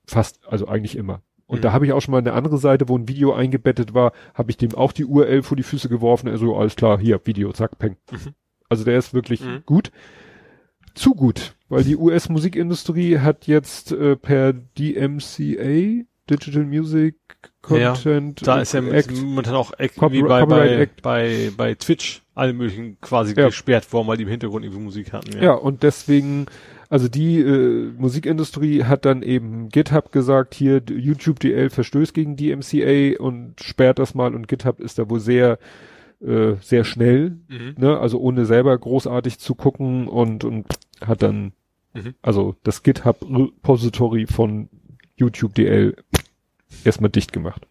[0.05, 1.21] fast, also eigentlich immer.
[1.47, 1.61] Und mhm.
[1.61, 4.51] da habe ich auch schon mal eine andere Seite, wo ein Video eingebettet war, habe
[4.51, 6.27] ich dem auch die URL vor die Füße geworfen.
[6.27, 7.95] Also alles klar, hier, Video, zack, peng.
[8.11, 8.33] Mhm.
[8.69, 9.63] Also der ist wirklich mhm.
[9.65, 9.91] gut.
[10.93, 17.15] Zu gut, weil die US-Musikindustrie hat jetzt äh, per DMCA, Digital Music
[17.61, 18.41] Content.
[18.41, 23.35] Ja, da ist ja momentan auch wie bei, bei, bei, bei Twitch alle möglichen quasi
[23.35, 23.45] ja.
[23.45, 25.33] gesperrt worden, weil die im Hintergrund irgendwie Musik hatten.
[25.33, 26.47] Ja, ja und deswegen
[26.89, 33.21] also die äh, Musikindustrie hat dann eben GitHub gesagt, hier YouTube DL verstößt gegen DMCA
[33.21, 35.59] und sperrt das mal und GitHub ist da wohl sehr
[36.21, 37.75] äh, sehr schnell, mhm.
[37.77, 37.99] ne?
[37.99, 40.65] also ohne selber großartig zu gucken und und
[41.01, 41.53] hat dann
[41.93, 42.15] mhm.
[42.21, 44.69] also das GitHub Repository von
[45.15, 45.95] YouTube DL
[46.83, 47.67] erstmal dicht gemacht.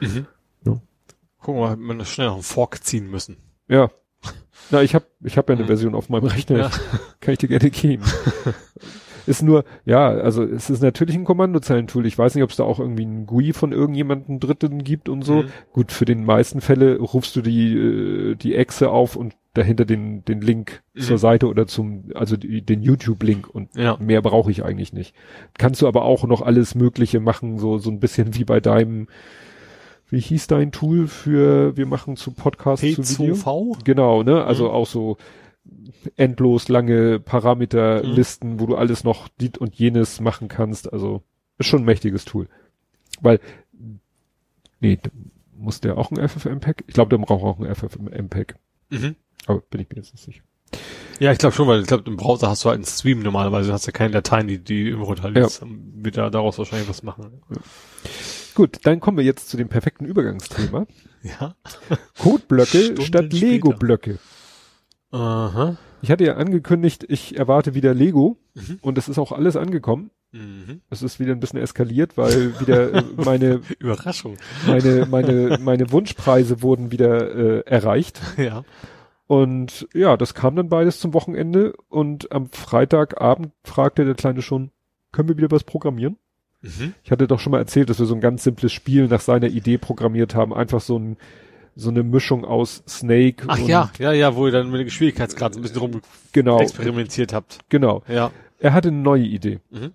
[0.00, 0.26] Mhm.
[0.64, 0.80] Ja.
[1.38, 3.36] Gucken wir mal, wir schnell noch einen Fork ziehen müssen.
[3.68, 3.90] Ja,
[4.70, 5.66] na, ich habe ich hab ja eine.
[5.66, 6.58] Version auf meinem Rechner.
[6.58, 6.70] Ja.
[7.20, 8.04] Kann ich dir gerne geben.
[9.26, 12.06] ist nur, ja, also es ist natürlich ein Kommandozeilentool.
[12.06, 15.22] Ich weiß nicht, ob es da auch irgendwie ein GUI von irgendjemandem Dritten gibt und
[15.22, 15.42] so.
[15.42, 15.48] Mhm.
[15.72, 20.24] Gut, für den meisten Fälle rufst du die, äh, die Exe auf und dahinter den,
[20.24, 21.00] den Link mhm.
[21.00, 23.96] zur Seite oder zum, also die, den YouTube-Link und ja.
[23.98, 25.14] mehr brauche ich eigentlich nicht.
[25.56, 29.06] Kannst du aber auch noch alles Mögliche machen, so, so ein bisschen wie bei deinem,
[30.08, 33.02] wie hieß dein Tool für, wir machen zu Podcasts P2V?
[33.02, 33.76] zu Video?
[33.84, 34.70] Genau, ne, also mhm.
[34.70, 35.16] auch so
[36.16, 38.60] endlos lange Parameterlisten, mhm.
[38.60, 41.22] wo du alles noch dit und jenes machen kannst, also
[41.58, 42.48] ist schon ein mächtiges Tool.
[43.20, 43.40] Weil,
[44.80, 44.98] nee,
[45.56, 46.84] muss der auch ein FFmpeg?
[46.86, 48.56] Ich glaube, der braucht auch ein FFmpeg.
[48.90, 49.16] Mhm.
[49.46, 50.42] Aber bin ich mir jetzt nicht sicher.
[51.20, 53.72] Ja, ich glaube schon, weil ich glaube, im Browser hast du halt einen Stream normalerweise,
[53.72, 55.62] hast ja keine Dateien, die, die im runterlädst.
[55.62, 55.68] Ja.
[55.70, 57.40] Wird da daraus wahrscheinlich was machen.
[57.50, 57.56] Ja.
[58.54, 60.86] Gut, dann kommen wir jetzt zu dem perfekten Übergangsthema.
[61.40, 61.54] Ja.
[62.18, 64.18] Codeblöcke statt Lego-Blöcke.
[65.10, 65.78] Aha.
[66.02, 68.78] Ich hatte ja angekündigt, ich erwarte wieder Lego mhm.
[68.82, 70.10] und es ist auch alles angekommen.
[70.32, 70.82] Mhm.
[70.90, 76.60] Es ist wieder ein bisschen eskaliert, weil wieder äh, meine Überraschung, meine meine meine Wunschpreise
[76.60, 78.20] wurden wieder äh, erreicht.
[78.36, 78.64] Ja.
[79.26, 84.70] Und ja, das kam dann beides zum Wochenende und am Freitagabend fragte der Kleine schon,
[85.10, 86.18] können wir wieder was programmieren?
[86.64, 86.94] Mhm.
[87.04, 89.48] Ich hatte doch schon mal erzählt, dass wir so ein ganz simples Spiel nach seiner
[89.48, 90.54] Idee programmiert haben.
[90.54, 91.16] Einfach so ein,
[91.76, 93.44] so eine Mischung aus Snake.
[93.48, 96.00] Ach ja, ja, ja, wo ihr dann mit dem Geschwindigkeitsgrad so ein bisschen rum
[96.32, 96.60] genau.
[96.60, 97.58] experimentiert habt.
[97.68, 98.02] Genau.
[98.08, 98.30] Ja.
[98.58, 99.60] Er hatte eine neue Idee.
[99.70, 99.92] Mhm.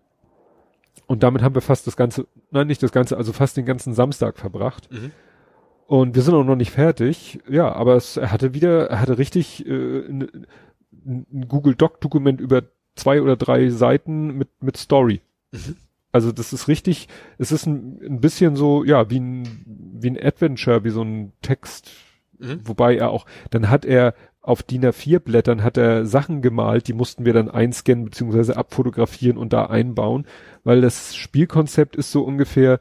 [1.08, 3.96] Und damit haben wir fast das ganze, nein, nicht das ganze, also fast den ganzen
[3.96, 4.92] Samstag verbracht.
[4.92, 5.12] Mhm.
[5.88, 7.40] Und wir sind auch noch nicht fertig.
[7.50, 10.46] Ja, aber es, er hatte wieder, er hatte richtig äh, ein,
[11.04, 12.62] ein Google Doc Dokument über
[12.94, 15.22] zwei oder drei Seiten mit mit Story.
[15.52, 15.78] Mhm.
[16.12, 17.08] Also das ist richtig,
[17.38, 21.34] es ist ein, ein bisschen so, ja, wie ein, wie ein Adventure, wie so ein
[21.42, 21.92] Text,
[22.40, 22.62] mhm.
[22.64, 26.94] wobei er auch, dann hat er auf DIN A4 Blättern hat er Sachen gemalt, die
[26.94, 30.26] mussten wir dann einscannen beziehungsweise abfotografieren und da einbauen,
[30.64, 32.80] weil das Spielkonzept ist so ungefähr,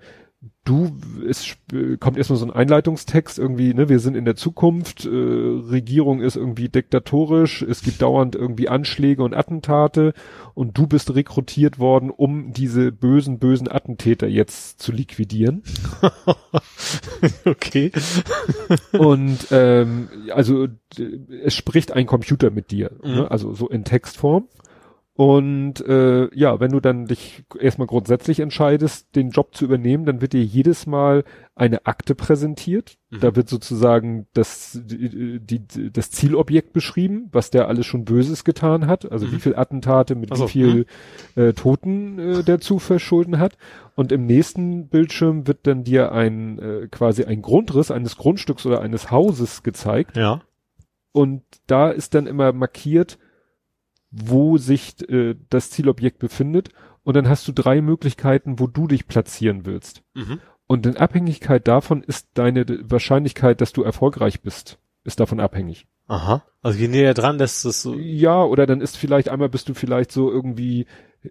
[0.69, 0.93] du,
[1.27, 1.57] es
[1.99, 6.37] kommt erstmal so ein Einleitungstext irgendwie, ne, wir sind in der Zukunft, äh, Regierung ist
[6.37, 10.13] irgendwie diktatorisch, es gibt dauernd irgendwie Anschläge und Attentate
[10.55, 15.63] und du bist rekrutiert worden, um diese bösen, bösen Attentäter jetzt zu liquidieren.
[17.47, 17.91] okay.
[18.93, 20.69] und ähm, also
[21.43, 23.15] es spricht ein Computer mit dir, ne, mhm.
[23.17, 24.49] ne, also so in Textform.
[25.19, 30.21] Und äh, ja, wenn du dann dich erstmal grundsätzlich entscheidest, den Job zu übernehmen, dann
[30.21, 31.25] wird dir jedes Mal
[31.57, 32.99] eine Akte präsentiert.
[33.11, 33.19] Mhm.
[33.19, 38.87] Da wird sozusagen das, die, die, das Zielobjekt beschrieben, was der alles schon Böses getan
[38.87, 39.11] hat.
[39.11, 39.33] Also mhm.
[39.33, 40.87] wie viel Attentate mit also, wie viel
[41.35, 43.59] äh, Toten äh, der zu verschulden hat.
[43.97, 48.83] Und im nächsten Bildschirm wird dann dir ein äh, quasi ein Grundriss eines Grundstücks oder
[48.83, 50.17] eines Hauses gezeigt.
[50.17, 50.43] Ja.
[51.11, 53.19] Und da ist dann immer markiert,
[54.11, 56.71] wo sich äh, das Zielobjekt befindet.
[57.05, 60.03] Und dann hast du drei Möglichkeiten, wo du dich platzieren willst.
[60.15, 60.41] Mhm.
[60.67, 65.87] Und in Abhängigkeit davon ist deine Wahrscheinlichkeit, dass du erfolgreich bist, ist davon abhängig.
[66.07, 66.43] Aha.
[66.63, 67.95] Also je näher dran, desto so.
[67.95, 70.87] Ja, oder dann ist vielleicht einmal bist du vielleicht so irgendwie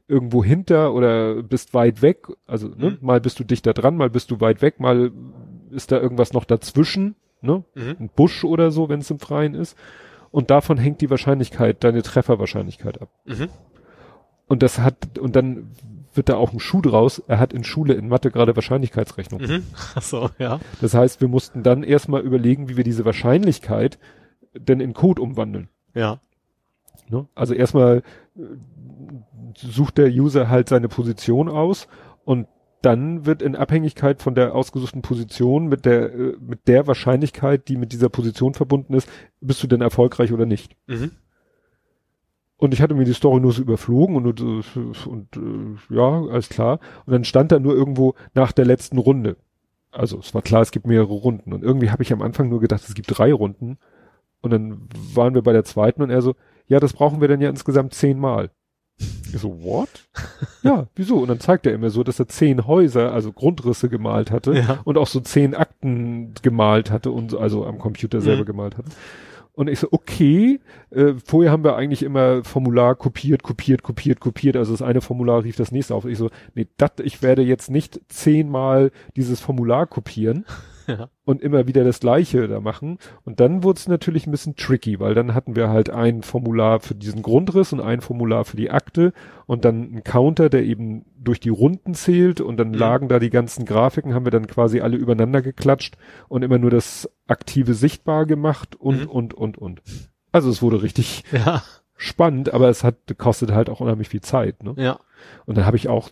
[0.08, 2.28] irgendwo hinter oder bist weit weg.
[2.46, 2.98] Also ne, mhm.
[3.02, 5.12] mal bist du dichter dran, mal bist du weit weg, mal
[5.72, 7.64] ist da irgendwas noch dazwischen, ne?
[7.76, 7.96] Mhm.
[8.00, 9.78] Ein Busch oder so, wenn es im Freien ist.
[10.32, 13.10] Und davon hängt die Wahrscheinlichkeit, deine Trefferwahrscheinlichkeit ab.
[13.26, 13.50] Mhm.
[14.48, 15.72] Und das hat, und dann
[16.14, 17.20] wird da auch ein Schuh draus.
[17.28, 19.42] Er hat in Schule in Mathe gerade Wahrscheinlichkeitsrechnung.
[19.42, 19.64] Mhm.
[19.96, 20.60] Ach so, ja.
[20.82, 24.00] Das heißt, wir mussten dann erstmal überlegen, wie wir diese Wahrscheinlichkeit
[24.54, 25.70] denn in Code umwandeln.
[25.94, 26.20] Ja.
[27.10, 27.28] Ne?
[27.36, 28.04] Also erstmal
[28.36, 28.42] äh,
[29.56, 31.88] sucht der User halt seine Position aus
[32.26, 32.48] und
[32.82, 37.78] dann wird in Abhängigkeit von der ausgesuchten Position mit der äh, mit der Wahrscheinlichkeit, die
[37.78, 39.10] mit dieser Position verbunden ist,
[39.42, 40.76] bist du denn erfolgreich oder nicht.
[40.88, 41.12] Mhm.
[42.58, 46.50] Und ich hatte mir die Story nur so überflogen und, und, und äh, ja, alles
[46.50, 46.80] klar.
[47.06, 49.38] Und dann stand da nur irgendwo nach der letzten Runde.
[49.92, 51.54] Also es war klar, es gibt mehrere Runden.
[51.54, 53.78] Und irgendwie habe ich am Anfang nur gedacht, es gibt drei Runden.
[54.42, 56.36] Und dann waren wir bei der zweiten und er so,
[56.68, 58.50] ja, das brauchen wir dann ja insgesamt zehnmal.
[59.00, 59.90] Ich so, what?
[60.64, 61.18] ja, wieso?
[61.18, 64.80] Und dann zeigt er immer so, dass er zehn Häuser, also Grundrisse gemalt hatte ja.
[64.84, 68.48] und auch so zehn Akten gemalt hatte und also am Computer selber mhm.
[68.48, 68.90] gemalt hatte.
[69.54, 70.60] Und ich so, okay,
[70.92, 74.56] äh, vorher haben wir eigentlich immer Formular kopiert, kopiert, kopiert, kopiert.
[74.56, 76.06] Also das eine Formular rief das nächste auf.
[76.06, 80.46] Ich so, nee, dat, ich werde jetzt nicht zehnmal dieses Formular kopieren
[80.88, 81.10] ja.
[81.26, 82.98] und immer wieder das gleiche da machen.
[83.24, 86.80] Und dann wurde es natürlich ein bisschen tricky, weil dann hatten wir halt ein Formular
[86.80, 89.14] für diesen Grundriss und ein Formular für die Akte
[89.46, 92.76] und dann ein Counter, der eben durch die Runden zählt und dann mhm.
[92.76, 96.72] lagen da die ganzen Grafiken, haben wir dann quasi alle übereinander geklatscht und immer nur
[96.72, 99.10] das aktive sichtbar gemacht und, mhm.
[99.10, 99.82] und, und, und.
[100.32, 101.64] Also es wurde richtig ja.
[101.96, 104.74] spannend, aber es hat, kostet halt auch unheimlich viel Zeit, ne?
[104.78, 105.00] Ja.
[105.46, 106.10] Und dann habe ich auch,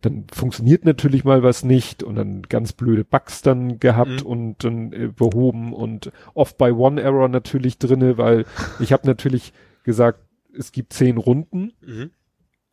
[0.00, 4.26] dann funktioniert natürlich mal was nicht und dann ganz blöde Bugs dann gehabt mhm.
[4.26, 8.46] und dann äh, behoben und off by one Error natürlich drinne, weil
[8.80, 9.52] ich habe natürlich
[9.84, 10.20] gesagt,
[10.56, 11.72] es gibt zehn Runden.
[11.80, 12.10] Mhm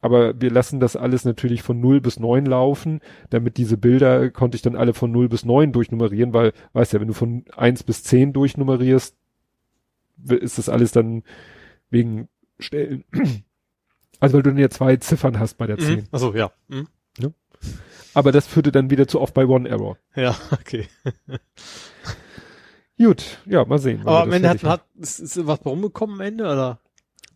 [0.01, 4.55] aber wir lassen das alles natürlich von 0 bis 9 laufen, damit diese Bilder konnte
[4.55, 7.83] ich dann alle von 0 bis 9 durchnummerieren, weil, weißt ja, wenn du von 1
[7.83, 9.15] bis 10 durchnummerierst,
[10.27, 11.23] ist das alles dann
[11.89, 12.27] wegen
[12.59, 13.03] Stellen.
[14.21, 15.99] Also weil du dann ja zwei Ziffern hast bei der 10.
[15.99, 16.03] Mhm.
[16.11, 16.51] Achso, ja.
[16.67, 16.89] Mhm.
[18.19, 19.97] Aber das führte dann wieder zu Off-by-One-Error.
[20.13, 20.87] Ja, okay.
[22.97, 24.01] Gut, ja, mal sehen.
[24.01, 26.79] Aber am Ende hat, hat ist, ist was rumgekommen am Ende, oder?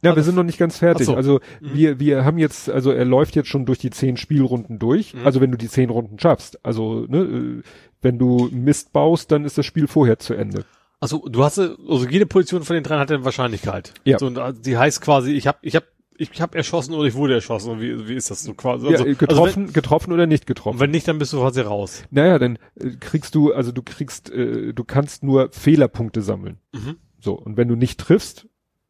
[0.01, 1.05] Ja, wir sind noch nicht ganz fertig.
[1.05, 1.15] So.
[1.15, 1.73] Also mhm.
[1.73, 5.13] wir, wir haben jetzt, also er läuft jetzt schon durch die zehn Spielrunden durch.
[5.13, 5.25] Mhm.
[5.25, 6.59] Also wenn du die zehn Runden schaffst.
[6.65, 7.61] Also, ne, äh,
[8.01, 10.65] wenn du Mist baust, dann ist das Spiel vorher zu Ende.
[10.99, 13.93] Also du hast, also jede Position von den dreien hat eine Wahrscheinlichkeit.
[14.03, 14.19] Ja.
[14.19, 15.85] So, und äh, die heißt quasi, ich habe, ich habe
[16.17, 17.79] ich habe erschossen oder ich wurde erschossen.
[17.81, 18.87] Wie, wie ist das so quasi?
[18.87, 20.79] Also, ja, getroffen, also wenn, getroffen oder nicht getroffen.
[20.79, 22.03] Wenn nicht, dann bist du quasi raus.
[22.11, 26.57] Naja, dann äh, kriegst du, also du kriegst, äh, du kannst nur Fehlerpunkte sammeln.
[26.71, 26.97] Mhm.
[27.19, 28.47] So, und wenn du nicht triffst,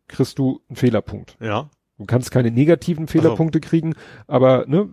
[0.08, 1.38] kriegst du einen Fehlerpunkt.
[1.40, 1.70] Ja.
[1.98, 3.70] Du kannst keine negativen Fehlerpunkte also.
[3.70, 3.96] kriegen,
[4.28, 4.90] aber ne.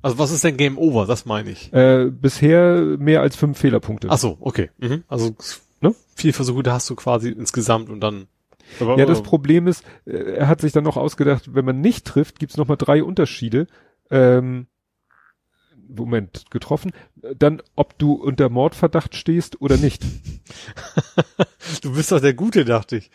[0.00, 1.06] Also was ist denn Game Over?
[1.06, 1.72] Das meine ich.
[1.72, 4.08] Äh, bisher mehr als fünf Fehlerpunkte.
[4.10, 4.70] Ach so, okay.
[4.78, 5.04] Mhm.
[5.08, 5.36] Also
[5.80, 5.94] ne?
[6.14, 8.26] vier Versuche da hast du quasi insgesamt und dann.
[8.80, 12.06] Aber, ja, das Problem ist, äh, er hat sich dann noch ausgedacht, wenn man nicht
[12.06, 13.66] trifft, gibt's noch mal drei Unterschiede.
[14.10, 14.66] Ähm,
[15.90, 16.92] Moment, getroffen,
[17.36, 20.04] dann ob du unter Mordverdacht stehst oder nicht.
[21.82, 23.10] du bist doch der Gute, dachte ich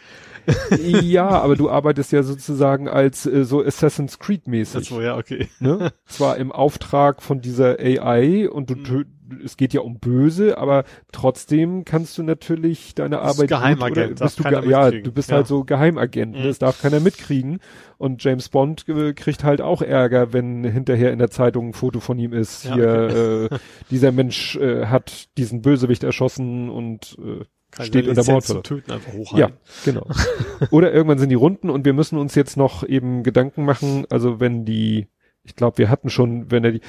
[1.02, 4.88] ja, aber du arbeitest ja sozusagen als äh, so Assassin's Creed mäßig.
[4.88, 5.48] Ach so, ja, okay.
[5.60, 5.92] Ne?
[6.06, 9.06] Zwar im Auftrag von dieser AI und du mhm.
[9.44, 14.44] Es geht ja um böse, aber trotzdem kannst du natürlich deine Arbeit Geheimagent, bist du
[14.70, 15.38] ja, du bist ja.
[15.38, 16.44] halt so Geheimagent, mhm.
[16.44, 17.60] das darf keiner mitkriegen
[17.98, 22.20] und James Bond kriegt halt auch Ärger, wenn hinterher in der Zeitung ein Foto von
[22.20, 23.56] ihm ist, ja, hier okay.
[23.56, 23.60] äh,
[23.92, 27.46] dieser Mensch äh, hat diesen Bösewicht erschossen und äh,
[27.84, 28.44] steht unter Bord.
[28.44, 29.50] Zu töten, einfach Ja,
[29.86, 30.06] genau.
[30.72, 34.40] Oder irgendwann sind die Runden und wir müssen uns jetzt noch eben Gedanken machen, also
[34.40, 35.08] wenn die,
[35.44, 36.82] ich glaube, wir hatten schon, wenn er die,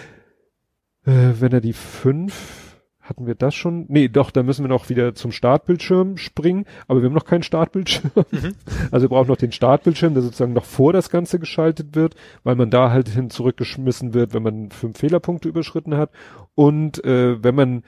[1.07, 2.65] äh, wenn er die fünf,
[3.01, 3.85] hatten wir das schon?
[3.89, 7.43] Nee, doch, da müssen wir noch wieder zum Startbildschirm springen, aber wir haben noch keinen
[7.43, 8.11] Startbildschirm.
[8.31, 8.55] Mhm.
[8.91, 12.55] Also wir brauchen noch den Startbildschirm, der sozusagen noch vor das Ganze geschaltet wird, weil
[12.55, 16.11] man da halt hin zurückgeschmissen wird, wenn man fünf Fehlerpunkte überschritten hat.
[16.55, 17.83] Und äh, wenn man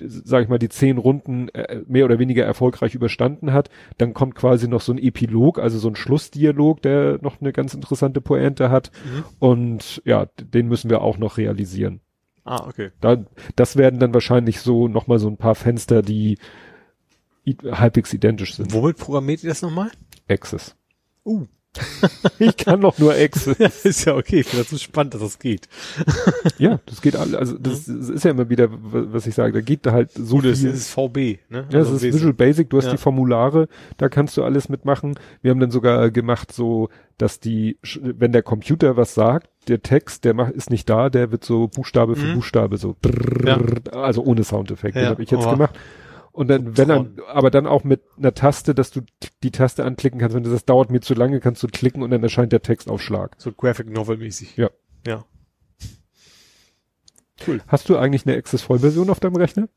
[0.00, 4.34] sage ich mal, die zehn Runden äh, mehr oder weniger erfolgreich überstanden hat, dann kommt
[4.34, 8.70] quasi noch so ein Epilog, also so ein Schlussdialog, der noch eine ganz interessante Pointe
[8.70, 8.90] hat.
[9.04, 9.24] Mhm.
[9.38, 12.00] Und ja, den müssen wir auch noch realisieren.
[12.44, 12.90] Ah, okay.
[13.00, 13.24] Da,
[13.56, 16.38] das werden dann wahrscheinlich so nochmal so ein paar Fenster, die
[17.46, 18.72] halbwegs identisch sind.
[18.72, 19.90] Womit programmiert ihr das nochmal?
[20.28, 20.76] Access.
[21.24, 21.46] Uh,
[22.38, 23.58] ich kann doch nur Access.
[23.58, 25.68] Ja, ist ja okay, ich finde das so spannend, dass das geht.
[26.58, 29.60] ja, das geht all, also das, das, ist ja immer wieder, was ich sage, da
[29.60, 30.52] geht da halt so Gut, viel.
[30.52, 31.38] Das ist VB, ne?
[31.50, 32.92] Ja, das also ist Visual Basic, du hast ja.
[32.92, 35.18] die Formulare, da kannst du alles mitmachen.
[35.42, 36.88] Wir haben dann sogar gemacht so,
[37.18, 41.30] dass die, wenn der Computer was sagt, der Text, der macht, ist nicht da, der
[41.32, 42.34] wird so Buchstabe für mhm.
[42.34, 43.92] Buchstabe so, brrr, ja.
[43.92, 45.50] also ohne Soundeffekt, ja, das habe ich jetzt oh.
[45.50, 45.78] gemacht.
[46.34, 49.02] Und dann, wenn dann, aber dann auch mit einer Taste, dass du
[49.44, 50.34] die Taste anklicken kannst.
[50.34, 53.36] Wenn du das dauert mir zu lange, kannst du klicken und dann erscheint der Textaufschlag.
[53.38, 54.56] So Graphic Novel mäßig.
[54.56, 54.68] Ja.
[55.06, 55.24] Ja.
[57.46, 57.60] Cool.
[57.68, 59.68] Hast du eigentlich eine Access Vollversion auf deinem Rechner?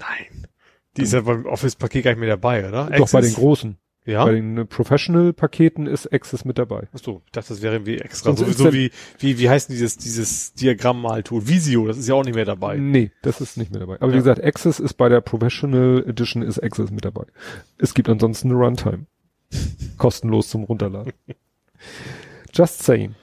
[0.00, 0.48] Nein.
[0.96, 2.86] Die ist ja beim Office-Paket gar nicht mehr dabei, oder?
[2.86, 3.12] Doch, Access?
[3.12, 3.78] bei den großen.
[4.04, 4.24] Ja.
[4.24, 6.88] Bei den Professional-Paketen ist Access mit dabei.
[6.92, 8.34] Ach so, ich dachte, das wäre irgendwie extra.
[8.34, 8.90] So, so wie,
[9.20, 11.46] wie, wie heißt dieses, dieses Diagramm-Maltool?
[11.46, 12.78] Visio, das ist ja auch nicht mehr dabei.
[12.78, 13.96] Nee, das ist nicht mehr dabei.
[13.96, 14.12] Aber ja.
[14.14, 17.26] wie gesagt, Access ist bei der Professional Edition ist Access mit dabei.
[17.78, 19.06] Es gibt ansonsten eine Runtime.
[19.98, 21.12] Kostenlos zum Runterladen.
[22.52, 23.14] Just saying.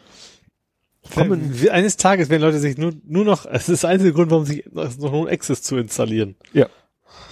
[1.14, 1.54] Kommen.
[1.72, 4.66] Eines Tages werden Leute sich nur, nur noch, es ist der einzige Grund, warum sich
[4.72, 6.36] noch nur Access zu installieren.
[6.54, 6.68] Ja.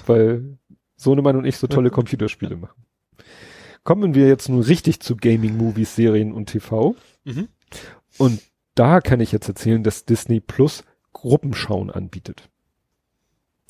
[0.06, 0.58] Weil
[0.98, 2.87] Sohnemann und ich so tolle Computerspiele machen.
[3.88, 6.98] Kommen wir jetzt nun richtig zu Gaming, Movies, Serien und TV.
[7.24, 7.48] Mhm.
[8.18, 8.42] Und
[8.76, 10.84] da kann ich jetzt erzählen, dass Disney Plus
[11.14, 12.50] Gruppenschauen anbietet.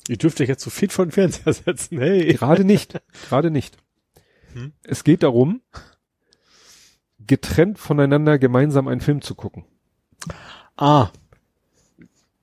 [0.08, 2.32] Ihr dürft euch jetzt zu viel von Fernseher setzen, hey.
[2.32, 3.76] Gerade nicht, gerade nicht.
[4.54, 4.72] Hm?
[4.82, 5.62] Es geht darum,
[7.24, 9.66] getrennt voneinander gemeinsam einen Film zu gucken.
[10.76, 11.12] Ah.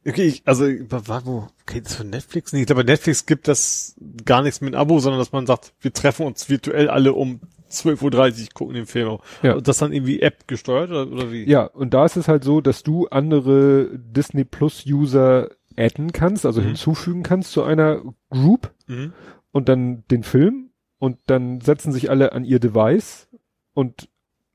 [0.08, 2.54] Okay, ich, also, wo, okay, das von Netflix?
[2.54, 5.92] Nee, ich glaube, Netflix gibt das gar nichts mit Abo, sondern dass man sagt, wir
[5.92, 9.18] treffen uns virtuell alle um 12.30 Uhr gucken den Film.
[9.42, 9.56] Ja.
[9.56, 11.50] Und das dann irgendwie App gesteuert oder, oder wie?
[11.50, 16.46] Ja, und da ist es halt so, dass du andere Disney Plus User adden kannst,
[16.46, 16.68] also mhm.
[16.68, 19.14] hinzufügen kannst zu einer Group mhm.
[19.52, 20.70] und dann den Film
[21.00, 23.28] und dann setzen sich alle an ihr Device
[23.74, 24.10] und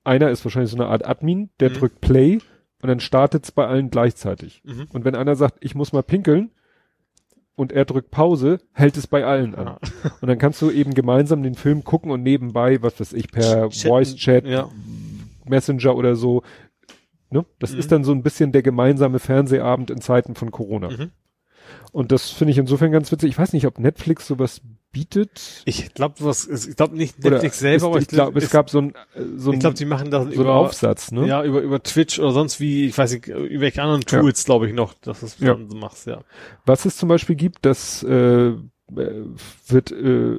[0.05, 1.75] einer ist wahrscheinlich so eine Art Admin, der mhm.
[1.75, 2.39] drückt Play
[2.81, 4.63] und dann startet's bei allen gleichzeitig.
[4.65, 4.87] Mhm.
[4.93, 6.51] Und wenn einer sagt, ich muss mal pinkeln,
[7.61, 9.67] und er drückt Pause, hält es bei allen an.
[9.67, 9.79] Ja.
[10.23, 13.71] Und dann kannst du eben gemeinsam den Film gucken und nebenbei, was weiß ich, per
[13.71, 14.71] Voice Chat, ja.
[15.45, 16.43] Messenger oder so.
[17.29, 17.45] Ne?
[17.59, 17.79] Das mhm.
[17.79, 20.89] ist dann so ein bisschen der gemeinsame Fernsehabend in Zeiten von Corona.
[20.89, 21.11] Mhm.
[21.93, 23.29] Und das finde ich insofern ganz witzig.
[23.29, 25.63] Ich weiß nicht, ob Netflix sowas bietet.
[25.65, 28.95] Ich glaube, was, ich glaube nicht Netflix selber, aber ich glaube, es gab so ein,
[29.37, 31.27] so ein, ich glaube, die machen das so über Aufsatz, ne?
[31.27, 34.47] Ja, über über Twitch oder sonst wie, ich weiß nicht, über welche anderen Tools, ja.
[34.47, 35.57] glaube ich noch, dass du es ja.
[35.57, 36.23] so machst, ja.
[36.67, 38.55] Was es zum Beispiel gibt, das äh,
[38.89, 40.39] wird äh,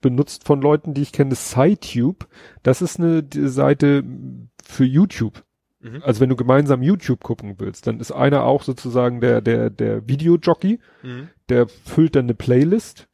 [0.00, 2.26] benutzt von Leuten, die ich kenne, SciTube.
[2.62, 4.04] Das ist eine Seite
[4.64, 5.44] für YouTube.
[5.80, 6.02] Mhm.
[6.04, 10.06] Also wenn du gemeinsam YouTube gucken willst, dann ist einer auch sozusagen der der der
[10.06, 11.28] Videojockey, mhm.
[11.48, 13.08] der füllt dann eine Playlist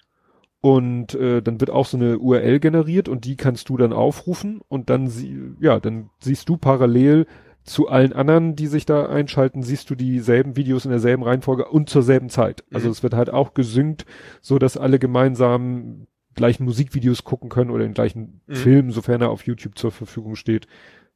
[0.67, 4.63] und äh, dann wird auch so eine URL generiert und die kannst du dann aufrufen
[4.67, 7.29] und dann sie, ja, dann siehst du parallel
[7.63, 11.89] zu allen anderen, die sich da einschalten, siehst du dieselben Videos in derselben Reihenfolge und
[11.89, 12.65] zur selben Zeit.
[12.73, 12.93] Also mhm.
[12.93, 14.07] es wird halt auch gesynkt,
[14.41, 18.55] so dass alle gemeinsam gleichen Musikvideos gucken können oder den gleichen mhm.
[18.57, 20.67] Film, sofern er auf YouTube zur Verfügung steht,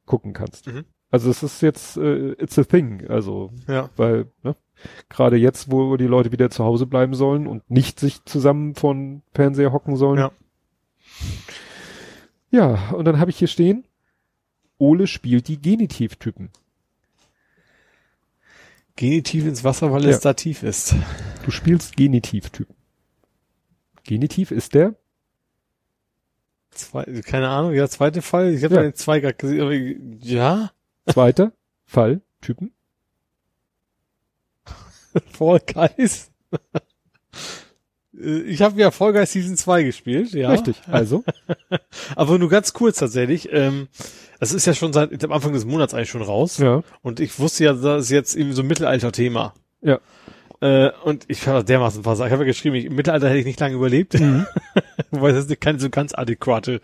[0.05, 0.67] gucken kannst.
[0.67, 0.85] Mhm.
[1.11, 3.89] Also es ist jetzt, äh, it's a thing, also, ja.
[3.97, 4.55] weil, ne?
[5.09, 9.21] Gerade jetzt, wo die Leute wieder zu Hause bleiben sollen und nicht sich zusammen von
[9.33, 10.17] Fernseher hocken sollen.
[10.17, 10.31] Ja.
[12.49, 13.85] Ja, und dann habe ich hier stehen,
[14.77, 16.49] Ole spielt die Genitivtypen.
[18.95, 20.09] Genitiv ins Wasser, weil ja.
[20.09, 20.95] es da tief ist.
[21.45, 22.75] Du spielst Genitivtypen.
[24.03, 24.95] Genitiv ist der?
[26.71, 28.53] Zwei, keine Ahnung, ja, zweite Fall.
[28.53, 28.81] Ich habe ja.
[28.81, 30.71] den zwei gerade gesehen, aber ja.
[31.07, 31.51] Zweiter
[31.85, 32.73] Fall, Typen.
[35.31, 36.31] Fall Guys.
[38.13, 40.51] Ich habe ja Fall Guys Season 2 gespielt, ja.
[40.51, 41.23] Richtig, also.
[42.15, 43.51] Aber nur ganz kurz tatsächlich.
[43.51, 43.87] Ähm,
[44.39, 46.57] das ist ja schon seit am Anfang des Monats eigentlich schon raus.
[46.57, 46.83] Ja.
[47.01, 49.53] Und ich wusste ja, das ist jetzt irgendwie so ein Mittelalter-Thema.
[49.81, 49.99] Ja.
[50.61, 52.27] Äh, und ich habe dermaßen versagt.
[52.27, 54.19] Ich habe ja geschrieben, ich, im Mittelalter hätte ich nicht lange überlebt.
[54.19, 54.45] Mhm.
[55.11, 56.81] Wobei das ist keine so ganz adäquate.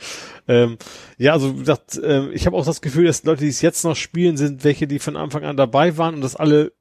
[0.47, 0.77] Ähm,
[1.17, 3.95] ja, also das, äh, ich habe auch das Gefühl, dass Leute, die es jetzt noch
[3.95, 6.73] spielen, sind welche, die von Anfang an dabei waren und das alle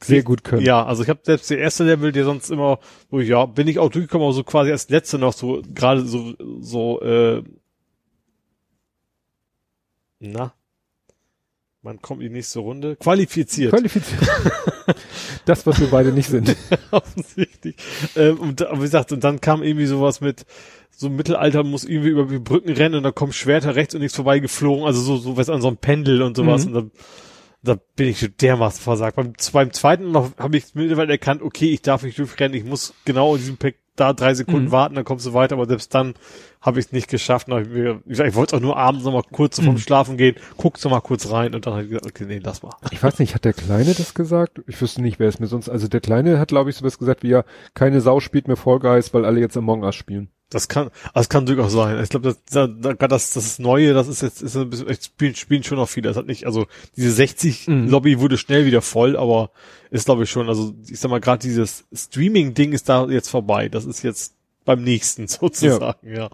[0.00, 0.62] sehr gut können.
[0.62, 2.78] Ja, also ich habe selbst der erste Level, der sonst immer,
[3.10, 6.04] wo ich, ja, bin ich auch durchgekommen, aber so quasi als letzte noch so, gerade
[6.04, 7.42] so, so, äh,
[10.20, 10.54] na,
[11.82, 12.96] man kommt in die nächste Runde.
[12.96, 13.72] Qualifiziert.
[13.72, 14.22] Qualifiziert.
[15.44, 16.56] das, was wir beide nicht sind.
[16.90, 17.76] Offensichtlich.
[18.16, 20.46] Ähm, und wie gesagt, und dann kam irgendwie sowas mit,
[20.90, 24.00] so im Mittelalter muss irgendwie über die Brücken rennen und da kommen Schwerter rechts und
[24.00, 26.66] nichts vorbeigeflogen, also so, so was an so einem Pendel und sowas.
[26.66, 26.68] Mhm.
[26.68, 26.90] Und dann
[27.64, 29.16] da bin ich schon dermaßen versagt.
[29.16, 32.94] Beim, beim zweiten noch habe ich mittlerweile erkannt, okay, ich darf nicht durchrennen, ich muss
[33.04, 33.56] genau in diesem
[33.96, 34.72] da drei Sekunden mhm.
[34.72, 36.14] warten, dann kommst du weiter, aber selbst dann
[36.60, 37.48] habe ich es nicht geschafft.
[37.48, 39.64] Ich, mir, ich, ich wollte auch nur abends noch mal kurz mhm.
[39.64, 42.40] vom Schlafen gehen, guckst noch mal kurz rein und dann habe ich gesagt, okay, nee,
[42.42, 42.72] lass mal.
[42.90, 44.62] Ich weiß nicht, hat der Kleine das gesagt?
[44.66, 47.22] Ich wüsste nicht, wer es mir sonst, also der Kleine hat, glaube ich, sowas gesagt
[47.22, 50.30] wie ja, keine Sau spielt mehr Fall Guys, weil alle jetzt Among Us spielen.
[50.54, 52.00] Das kann, das kann durchaus sein.
[52.00, 55.62] Ich glaube, das, das, das, das Neue, das ist jetzt, ist ein bisschen, spielen, spielen
[55.64, 56.06] schon noch viele.
[56.06, 56.66] Das hat nicht, also
[56.96, 57.88] diese 60 mhm.
[57.88, 59.50] Lobby wurde schnell wieder voll, aber
[59.90, 63.68] ist glaube ich schon, also ich sag mal, gerade dieses Streaming-Ding ist da jetzt vorbei.
[63.68, 66.14] Das ist jetzt beim nächsten sozusagen, ja.
[66.14, 66.30] ja.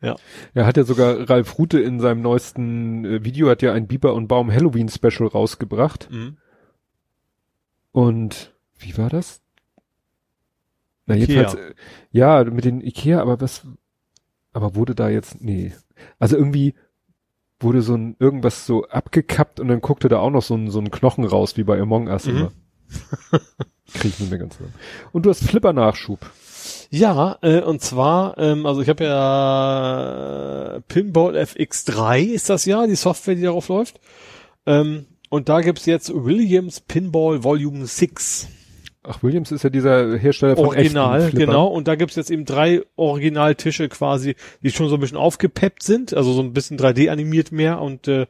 [0.00, 0.16] Ja.
[0.54, 4.14] Er hat ja sogar Ralf Rute in seinem neuesten äh, Video hat ja ein Biber
[4.14, 6.08] und Baum Halloween Special rausgebracht.
[6.10, 6.36] Mhm.
[7.92, 9.41] Und wie war das?
[11.06, 11.74] Na, jedenfalls, äh,
[12.10, 13.66] ja, mit den Ikea, aber was,
[14.52, 15.72] aber wurde da jetzt, nee.
[16.18, 16.74] Also irgendwie
[17.60, 20.80] wurde so ein, irgendwas so abgekappt und dann guckte da auch noch so ein, so
[20.80, 22.36] ein Knochen raus, wie bei Among Us mhm.
[22.36, 22.52] immer.
[23.94, 24.72] Krieg ich nicht mehr ganz lang.
[25.12, 26.18] Und du hast Flipper-Nachschub.
[26.90, 32.96] Ja, äh, und zwar, ähm, also ich habe ja Pinball FX3 ist das ja, die
[32.96, 34.00] Software, die darauf läuft.
[34.66, 38.48] Ähm, und da gibt's jetzt Williams Pinball Volume 6.
[39.04, 41.66] Ach, Williams ist ja dieser Hersteller von Original, genau.
[41.66, 46.14] Und da gibt's jetzt eben drei Originaltische quasi, die schon so ein bisschen aufgepeppt sind,
[46.14, 48.26] also so ein bisschen 3D animiert mehr und äh,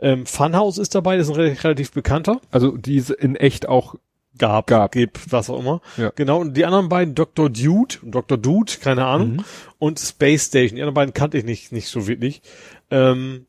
[0.00, 2.40] ähm, Funhouse ist dabei, das ist ein relativ bekannter.
[2.50, 3.94] Also die in echt auch
[4.38, 4.92] gab, gab.
[4.92, 5.80] gibt, was auch immer.
[5.96, 6.12] Ja.
[6.14, 7.50] Genau, und die anderen beiden, Dr.
[7.50, 8.38] Dude, Dr.
[8.38, 9.44] Dude, keine Ahnung, mhm.
[9.78, 12.42] und Space Station, die anderen beiden kannte ich nicht, nicht so wirklich.
[12.90, 13.46] Ähm,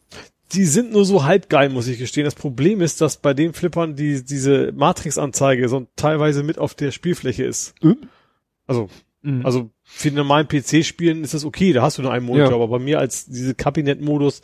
[0.51, 2.25] die sind nur so halb geil, muss ich gestehen.
[2.25, 6.91] Das Problem ist, dass bei den Flippern die, diese Matrix-Anzeige so teilweise mit auf der
[6.91, 7.75] Spielfläche ist.
[7.83, 7.97] Mhm.
[8.65, 8.89] Also,
[9.21, 9.45] mhm.
[9.45, 12.55] also für normalen PC-Spielen ist das okay, da hast du nur einen Monitor, ja.
[12.55, 14.41] aber bei mir als diese Kabinett-Modus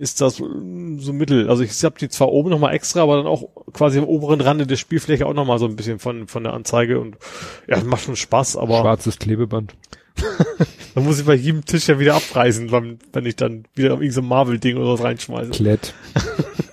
[0.00, 1.50] ist das mm, so mittel.
[1.50, 4.66] Also ich habe die zwar oben nochmal extra, aber dann auch quasi am oberen Rande
[4.66, 7.18] der Spielfläche auch nochmal so ein bisschen von, von der Anzeige und
[7.68, 8.80] ja, macht schon Spaß, aber.
[8.80, 9.74] Schwarzes Klebeband.
[10.94, 14.10] dann muss ich bei jedem Tisch ja wieder abreißen, wenn, wenn ich dann wieder irgendein
[14.10, 15.50] so Marvel-Ding oder was reinschmeiße.
[15.50, 15.94] Klett.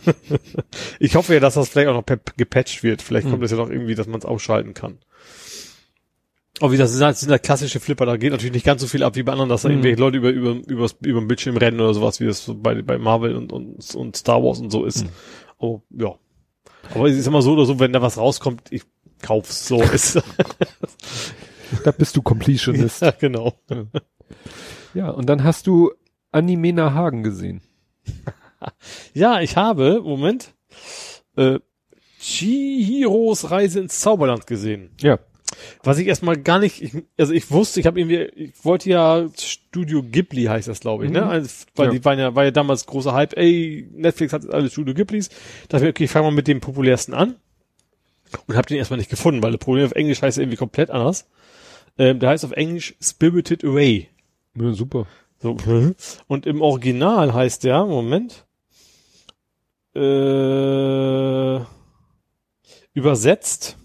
[0.99, 3.01] ich hoffe ja, dass das vielleicht auch noch gepatcht wird.
[3.01, 3.43] Vielleicht kommt hm.
[3.43, 4.99] es ja noch irgendwie, dass man es ausschalten kann.
[6.59, 8.87] Aber wie das sind halt, sind halt klassische Flipper, da geht natürlich nicht ganz so
[8.87, 9.75] viel ab wie bei anderen, dass da mhm.
[9.75, 12.81] irgendwelche Leute über, über, über, über den Bildschirm rennen oder sowas, wie das so bei,
[12.81, 15.03] bei Marvel und, und, und Star Wars und so ist.
[15.03, 15.09] Mhm.
[15.59, 16.15] Aber, ja.
[16.93, 18.83] Aber es ist immer so oder so, wenn da was rauskommt, ich
[19.21, 20.21] kauf's, so ist.
[21.83, 23.01] da bist du Completionist.
[23.07, 23.53] Ja, genau.
[24.93, 25.91] Ja, und dann hast du
[26.31, 27.61] Animena Hagen gesehen.
[29.13, 30.53] ja, ich habe, Moment,
[31.35, 31.59] äh,
[32.19, 34.89] Chihiros Reise ins Zauberland gesehen.
[34.99, 35.19] Ja.
[35.83, 39.27] Was ich erstmal gar nicht, ich, also ich wusste, ich habe irgendwie, ich wollte ja
[39.37, 41.21] Studio Ghibli heißt das, glaube ich, ne?
[41.21, 41.27] mhm.
[41.27, 41.31] ne?
[41.31, 41.91] Also, weil ja.
[41.93, 45.29] die waren ja, war ja damals großer Hype, ey, Netflix hat alle Studio Ghiblis.
[45.29, 47.35] Da dachte ich, okay, ich fange mal mit dem populärsten an.
[48.45, 51.27] Und habe den erstmal nicht gefunden, weil der Problem auf Englisch heißt irgendwie komplett anders.
[51.97, 54.09] Ähm, der heißt auf Englisch Spirited Away.
[54.55, 55.07] Ja, super.
[55.39, 55.55] So.
[56.27, 58.45] Und im Original heißt der, Moment,
[59.95, 61.59] äh,
[62.93, 63.77] übersetzt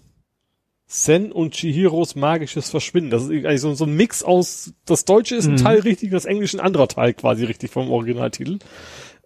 [0.95, 3.09] Sen und Chihiros magisches Verschwinden.
[3.09, 5.57] Das ist eigentlich so, so ein Mix aus, das Deutsche ist ein mhm.
[5.57, 8.59] Teil richtig das Englische ein anderer Teil quasi richtig vom Originaltitel.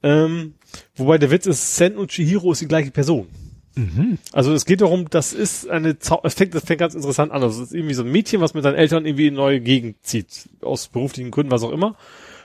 [0.02, 0.54] Ähm,
[0.96, 3.28] wobei der Witz ist, Sen und Chihiro ist die gleiche Person.
[3.76, 4.18] Mhm.
[4.32, 7.44] Also es geht darum, das ist eine, Zau es fängt, das fängt ganz interessant an.
[7.44, 9.60] Also es ist irgendwie so ein Mädchen, was mit seinen Eltern irgendwie in eine neue
[9.60, 10.48] Gegend zieht.
[10.62, 11.98] Aus beruflichen Gründen, was auch immer.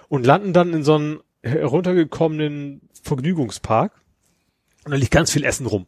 [0.09, 3.93] Und landen dann in so einem heruntergekommenen Vergnügungspark.
[4.85, 5.87] Und da liegt ganz viel Essen rum.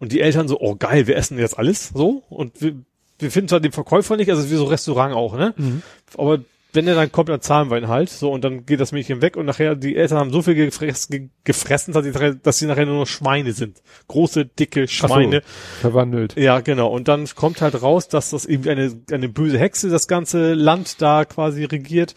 [0.00, 2.24] Und die Eltern so, oh geil, wir essen jetzt alles so.
[2.28, 2.74] Und wir,
[3.18, 5.54] wir finden zwar den Verkäufer nicht, also wie so Restaurant auch, ne?
[5.56, 5.82] Mhm.
[6.16, 6.40] Aber
[6.72, 8.10] wenn er dann kommt, dann zahlen wir ihn halt.
[8.10, 11.30] So, und dann geht das Mädchen weg und nachher, die Eltern haben so viel gefressen,
[11.44, 13.82] gefressen dass, sie, dass sie nachher nur noch Schweine sind.
[14.08, 15.42] Große, dicke Schweine.
[15.42, 16.36] So, verwandelt.
[16.36, 16.88] Ja, genau.
[16.88, 21.02] Und dann kommt halt raus, dass das irgendwie eine, eine böse Hexe das ganze Land
[21.02, 22.14] da quasi regiert.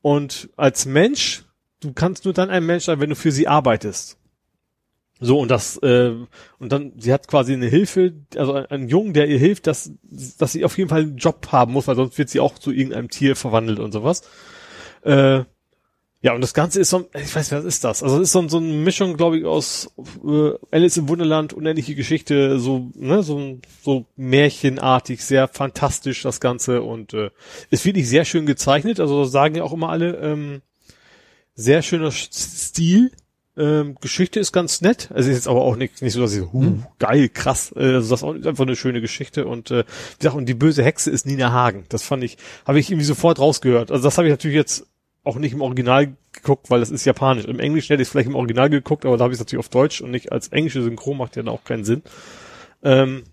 [0.00, 1.44] Und als Mensch,
[1.80, 4.18] du kannst nur dann ein Mensch sein, wenn du für sie arbeitest.
[5.24, 6.14] So, und das, äh,
[6.58, 10.50] und dann, sie hat quasi eine Hilfe, also einen Jungen, der ihr hilft, dass, dass
[10.50, 13.08] sie auf jeden Fall einen Job haben muss, weil sonst wird sie auch zu irgendeinem
[13.08, 14.22] Tier verwandelt und sowas.
[15.02, 15.44] Äh,
[16.22, 18.02] ja, und das Ganze ist so, ich weiß nicht, was ist das?
[18.02, 19.92] Also es ist so, so eine Mischung, glaube ich, aus
[20.24, 26.82] äh, Alice im Wunderland, unendliche Geschichte, so, ne, so, so märchenartig, sehr fantastisch das Ganze
[26.82, 27.30] und äh,
[27.70, 30.62] ist wirklich sehr schön gezeichnet, also sagen ja auch immer alle, ähm,
[31.54, 33.12] sehr schöner Stil,
[33.56, 35.10] ähm, Geschichte ist ganz nett.
[35.12, 36.86] Also ist jetzt aber auch nicht, nicht so, dass ich so, huh, mhm.
[36.98, 37.72] geil, krass.
[37.76, 39.46] Äh, also das ist einfach eine schöne Geschichte.
[39.46, 41.84] Und äh, wie gesagt, und die böse Hexe ist Nina Hagen.
[41.88, 43.90] Das fand ich, habe ich irgendwie sofort rausgehört.
[43.90, 44.86] Also das habe ich natürlich jetzt
[45.24, 47.44] auch nicht im Original geguckt, weil das ist japanisch.
[47.44, 49.64] Im Englischen hätte ich es vielleicht im Original geguckt, aber da habe ich es natürlich
[49.64, 52.02] auf Deutsch und nicht als englische Synchron, macht ja dann auch keinen Sinn.
[52.82, 53.24] Ähm,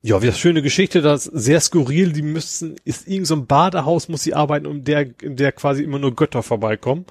[0.00, 4.08] Ja, wie das schöne Geschichte, das sehr skurril, die müssen, ist irgend so ein Badehaus,
[4.08, 7.06] muss sie arbeiten, um der, in der quasi immer nur Götter vorbeikommen.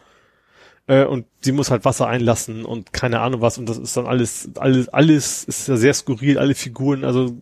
[0.87, 4.05] Äh, und sie muss halt Wasser einlassen und keine Ahnung was, und das ist dann
[4.05, 7.37] alles, alles, alles ist ja sehr skurril, alle Figuren, also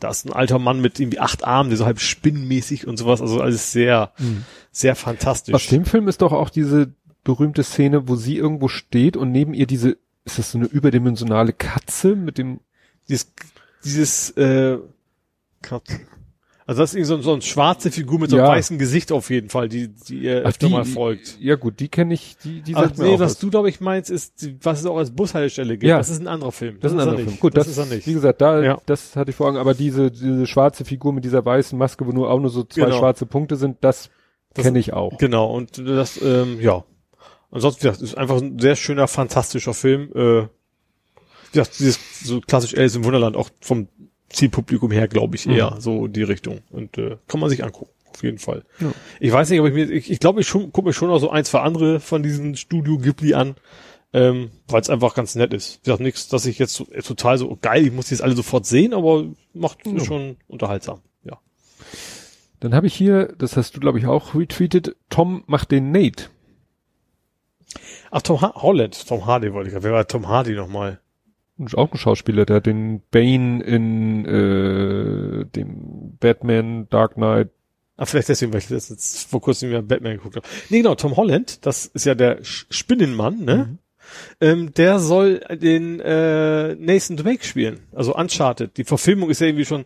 [0.00, 3.20] da ist ein alter Mann mit irgendwie acht Armen, der so halb spinnenmäßig und sowas,
[3.20, 4.44] also alles sehr, mhm.
[4.70, 5.54] sehr fantastisch.
[5.54, 6.92] Aus dem Film ist doch auch diese
[7.24, 11.52] berühmte Szene, wo sie irgendwo steht und neben ihr diese, ist das so eine überdimensionale
[11.52, 12.60] Katze mit dem
[13.08, 13.32] dieses
[13.84, 14.78] dieses äh,
[16.66, 18.52] also das ist irgendwie so, so eine schwarze Figur mit so einem ja.
[18.52, 21.36] weißen Gesicht auf jeden Fall, die, die ihr öfter die, mal folgt.
[21.40, 23.80] Ja gut, die kenne ich, die, die sagt Ach, nee, was, was du glaube ich
[23.80, 25.88] meinst, ist, was es auch als Bushaltestelle gibt.
[25.88, 25.98] Ja.
[25.98, 26.78] Das ist ein anderer Film.
[26.80, 27.40] Das, das ist ein anderer Film.
[27.40, 28.06] Gut, das, das, ist er nicht.
[28.06, 28.78] Wie gesagt, da, ja.
[28.86, 32.12] das hatte ich vor Augen, aber diese, diese schwarze Figur mit dieser weißen Maske, wo
[32.12, 32.98] nur auch nur so zwei genau.
[32.98, 34.10] schwarze Punkte sind, das,
[34.54, 35.18] das kenne ich auch.
[35.18, 36.84] Genau, und das, ähm, ja.
[37.50, 40.10] Ansonsten, das ist einfach ein sehr schöner, fantastischer Film.
[40.14, 40.46] Äh,
[41.54, 43.88] ja, dieses so klassisch Alice im Wunderland, auch vom
[44.32, 45.80] Zielpublikum her, glaube ich, eher mhm.
[45.80, 46.60] so die Richtung.
[46.70, 48.64] Und äh, kann man sich angucken, auf jeden Fall.
[48.80, 48.92] Ja.
[49.20, 51.30] Ich weiß nicht, aber ich mir, ich, ich glaube, ich gucke mir schon noch so
[51.30, 53.54] ein, zwei andere von diesen Studio Ghibli an,
[54.12, 55.80] ähm, weil es einfach ganz nett ist.
[55.80, 58.36] Wie gesagt, nichts, dass ich jetzt so, total so geil, ich muss die jetzt alle
[58.36, 60.04] sofort sehen, aber macht ja.
[60.04, 61.38] schon unterhaltsam, ja.
[62.60, 66.26] Dann habe ich hier, das hast du glaube ich auch retweetet, Tom macht den Nate.
[68.10, 69.82] Ach, Tom ha Holland, Tom Hardy wollte ich.
[69.82, 71.00] Wer war Tom Hardy nochmal?
[71.74, 77.50] Auch ein Schauspieler, der hat den Bane in äh, dem Batman Dark Knight.
[77.96, 80.46] Ah, vielleicht deswegen, weil ich das jetzt vor kurzem wieder Batman geguckt habe.
[80.70, 83.56] Nee, genau, Tom Holland, das ist ja der Spinnenmann, ne?
[83.56, 83.78] Mhm.
[84.40, 88.76] Ähm, der soll den äh, Nathan Drake spielen, also Uncharted.
[88.76, 89.84] Die Verfilmung ist ja irgendwie schon,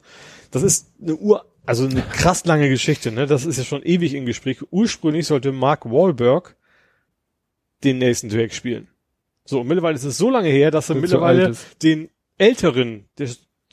[0.51, 3.27] das ist eine Ur, also eine krass lange Geschichte, ne?
[3.27, 4.63] Das ist ja schon ewig im Gespräch.
[4.71, 6.57] Ursprünglich sollte Mark Wahlberg
[7.85, 8.89] den Nathan Drake spielen.
[9.47, 13.29] So, und mittlerweile ist es so lange her, dass er mittlerweile den älteren, der,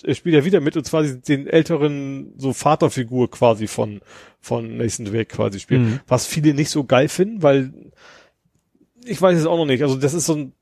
[0.06, 4.02] der spielt ja wieder mit, und zwar den älteren, so Vaterfigur quasi von,
[4.40, 5.82] von Nathan Drake quasi spielt.
[5.82, 6.00] Mhm.
[6.08, 7.74] Was viele nicht so geil finden, weil,
[9.04, 10.54] ich weiß es auch noch nicht, also das ist so ein,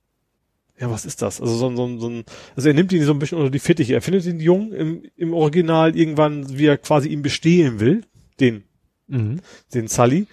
[0.80, 1.40] ja, was ist das?
[1.40, 2.24] Also so ein, so ein, so ein
[2.56, 3.94] also er nimmt ihn so ein bisschen unter die Fittiche.
[3.94, 8.04] Er findet den Jungen im, im Original irgendwann, wie er quasi ihm bestehen will,
[8.40, 8.64] den,
[9.08, 9.42] mhm.
[9.76, 10.26] den Sully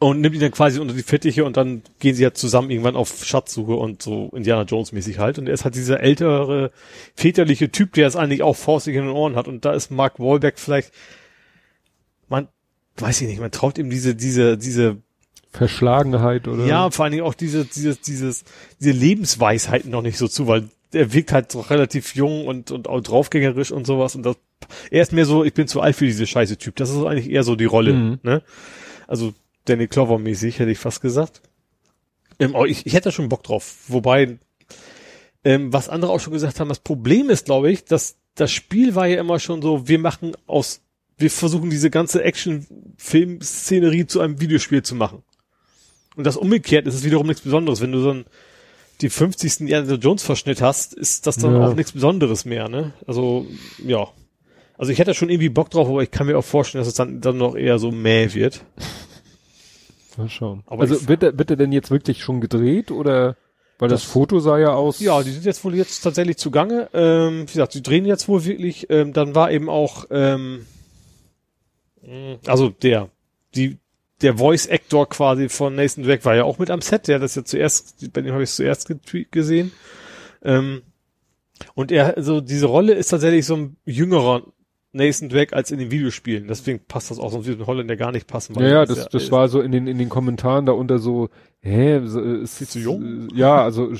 [0.00, 2.96] und nimmt ihn dann quasi unter die Fittiche und dann gehen sie ja zusammen irgendwann
[2.96, 5.38] auf Schatzsuche und so Indiana Jones mäßig halt.
[5.38, 6.72] Und er ist halt dieser ältere,
[7.14, 9.46] väterliche Typ, der es eigentlich auch faustig in den Ohren hat.
[9.46, 10.90] Und da ist Mark Wahlberg vielleicht,
[12.30, 12.48] man,
[12.96, 14.96] weiß ich nicht, man traut ihm diese, diese, diese
[15.52, 16.64] Verschlagenheit oder?
[16.64, 18.44] Ja, vor allen Dingen auch diese, dieses, dieses,
[18.80, 22.88] diese Lebensweisheiten noch nicht so zu, weil er wirkt halt so relativ jung und, und
[22.88, 24.36] auch draufgängerisch und sowas und das,
[24.90, 26.76] er ist mehr so, ich bin zu alt für diese scheiße Typ.
[26.76, 28.18] Das ist eigentlich eher so die Rolle, mhm.
[28.22, 28.42] ne?
[29.06, 31.42] Also, Danny Clover mäßig, hätte ich fast gesagt.
[32.38, 33.76] Ähm, ich, ich hätte schon Bock drauf.
[33.88, 34.38] Wobei,
[35.44, 38.94] ähm, was andere auch schon gesagt haben, das Problem ist, glaube ich, dass das Spiel
[38.94, 40.80] war ja immer schon so, wir machen aus,
[41.18, 45.22] wir versuchen diese ganze Action-Film-Szenerie zu einem Videospiel zu machen.
[46.16, 47.80] Und das umgekehrt ist es wiederum nichts Besonderes.
[47.80, 48.24] Wenn du so ein,
[49.00, 49.60] die 50.
[49.60, 51.66] Indiana Jones Verschnitt hast, ist das dann ja.
[51.66, 52.92] auch nichts Besonderes mehr, ne?
[53.06, 53.46] Also,
[53.84, 54.08] ja.
[54.76, 56.94] Also ich hätte schon irgendwie Bock drauf, aber ich kann mir auch vorstellen, dass es
[56.94, 58.64] dann, dann noch eher so mäh wird.
[60.18, 60.62] Mal schauen.
[60.66, 63.36] Aber also wird er, wird er denn jetzt wirklich schon gedreht oder?
[63.78, 65.00] Weil das, das, Foto sah ja aus.
[65.00, 66.90] Ja, die sind jetzt wohl jetzt tatsächlich zugange.
[66.92, 68.90] Ähm, wie gesagt, sie drehen jetzt wohl wirklich.
[68.90, 70.66] Ähm, dann war eben auch, ähm,
[72.46, 73.08] also der,
[73.54, 73.78] die,
[74.20, 77.08] der Voice Actor quasi von Nathan Drake war ja auch mit am Set.
[77.08, 78.92] Der hat das ja zuerst, bei dem habe ich es zuerst
[79.30, 79.72] gesehen.
[80.42, 80.82] Ähm,
[81.74, 84.42] und er, also diese Rolle ist tatsächlich so ein jüngerer
[84.92, 86.48] Nathan Drake als in den Videospielen.
[86.48, 88.54] Deswegen passt das auch, sonst würde Holländer gar nicht passen.
[88.58, 91.28] ja, ja, das, das, das war so in den, in den Kommentaren da unter so,
[91.60, 93.28] hä, ist, ist zu jung?
[93.34, 93.92] Ja, also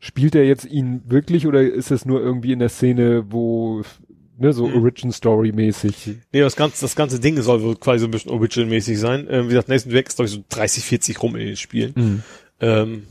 [0.00, 3.82] spielt er jetzt ihn wirklich oder ist es nur irgendwie in der Szene, wo
[4.38, 4.76] ne, so mhm.
[4.76, 6.16] Origin Story mäßig.
[6.32, 9.26] Nee, das ganze, das ganze Ding soll wohl quasi so ein bisschen Origin mäßig sein.
[9.30, 11.92] Ähm, wie gesagt, Nathan Drake ist glaube ich so 30, 40 rum in den Spielen.
[11.94, 12.22] Mhm.
[12.60, 13.02] Ähm,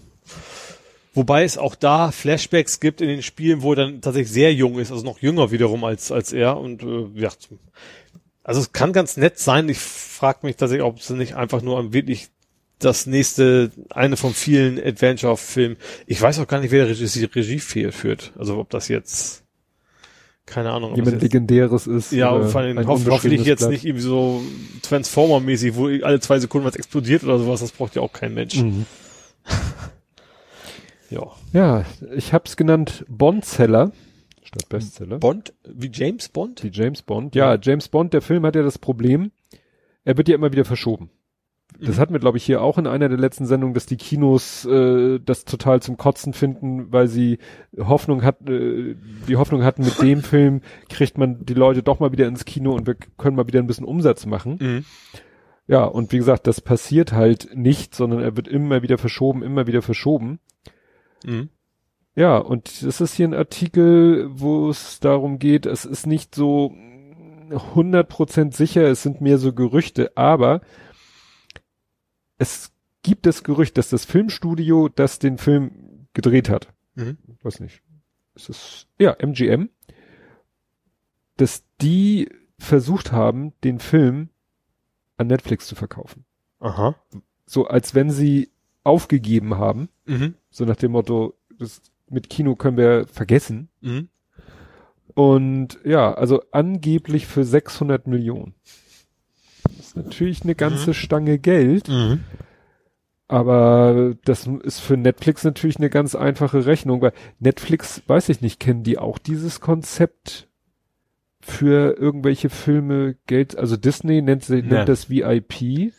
[1.13, 4.79] Wobei es auch da Flashbacks gibt in den Spielen, wo er dann tatsächlich sehr jung
[4.79, 6.57] ist, also noch jünger wiederum als, als er.
[6.57, 7.29] Und äh, ja,
[8.43, 9.67] also es kann ganz nett sein.
[9.67, 12.29] Ich frage mich tatsächlich, ob es nicht einfach nur wirklich
[12.79, 15.77] das nächste, eine von vielen Adventure-Filmen.
[16.07, 18.31] Ich weiß auch gar nicht, wer Regie, Regie führt.
[18.37, 19.43] Also ob das jetzt
[20.45, 20.95] keine Ahnung.
[20.95, 22.11] Jemand legendäres ist.
[22.11, 23.71] Ja, und vor allem hoff, hoffentlich jetzt Blatt.
[23.71, 24.41] nicht irgendwie so
[24.81, 27.61] Transformer-mäßig, wo alle zwei Sekunden was explodiert oder sowas.
[27.61, 28.57] Das braucht ja auch kein Mensch.
[28.57, 28.85] Mhm.
[31.11, 31.31] Ja.
[31.53, 33.91] Ja, ich hab's genannt Bondseller
[34.43, 35.19] statt Bestseller.
[35.19, 35.53] Bond?
[35.65, 36.63] Wie James Bond?
[36.63, 37.35] Wie James Bond.
[37.35, 39.31] Ja, ja, James Bond, der Film hat ja das Problem,
[40.03, 41.09] er wird ja immer wieder verschoben.
[41.79, 44.65] das hatten wir, glaube ich, hier auch in einer der letzten Sendungen, dass die Kinos
[44.65, 47.37] äh, das total zum Kotzen finden, weil sie
[47.77, 48.95] Hoffnung hat, äh,
[49.27, 52.73] die Hoffnung hatten, mit dem Film kriegt man die Leute doch mal wieder ins Kino
[52.73, 54.57] und wir können mal wieder ein bisschen Umsatz machen.
[54.59, 54.85] Mhm.
[55.67, 59.67] Ja, und wie gesagt, das passiert halt nicht, sondern er wird immer wieder verschoben, immer
[59.67, 60.39] wieder verschoben.
[61.25, 61.49] Mhm.
[62.15, 66.73] Ja, und das ist hier ein Artikel, wo es darum geht, es ist nicht so
[67.49, 70.61] 100% sicher, es sind mehr so Gerüchte, aber
[72.37, 77.17] es gibt das Gerücht, dass das Filmstudio, das den Film gedreht hat, mhm.
[77.43, 77.81] weiß nicht,
[78.35, 79.69] es ist, ja, MGM,
[81.37, 84.29] dass die versucht haben, den Film
[85.17, 86.25] an Netflix zu verkaufen.
[86.59, 86.95] Aha.
[87.45, 88.50] So als wenn sie
[88.83, 90.35] aufgegeben haben, mhm.
[90.49, 93.69] so nach dem Motto, das mit Kino können wir vergessen.
[93.81, 94.09] Mhm.
[95.13, 98.53] Und ja, also angeblich für 600 Millionen.
[99.63, 100.93] Das ist natürlich eine ganze mhm.
[100.93, 101.87] Stange Geld.
[101.87, 102.21] Mhm.
[103.27, 108.59] Aber das ist für Netflix natürlich eine ganz einfache Rechnung, weil Netflix, weiß ich nicht,
[108.59, 110.49] kennen die auch dieses Konzept
[111.39, 114.83] für irgendwelche Filme Geld, also Disney nennt, nennt ja.
[114.83, 115.93] das VIP.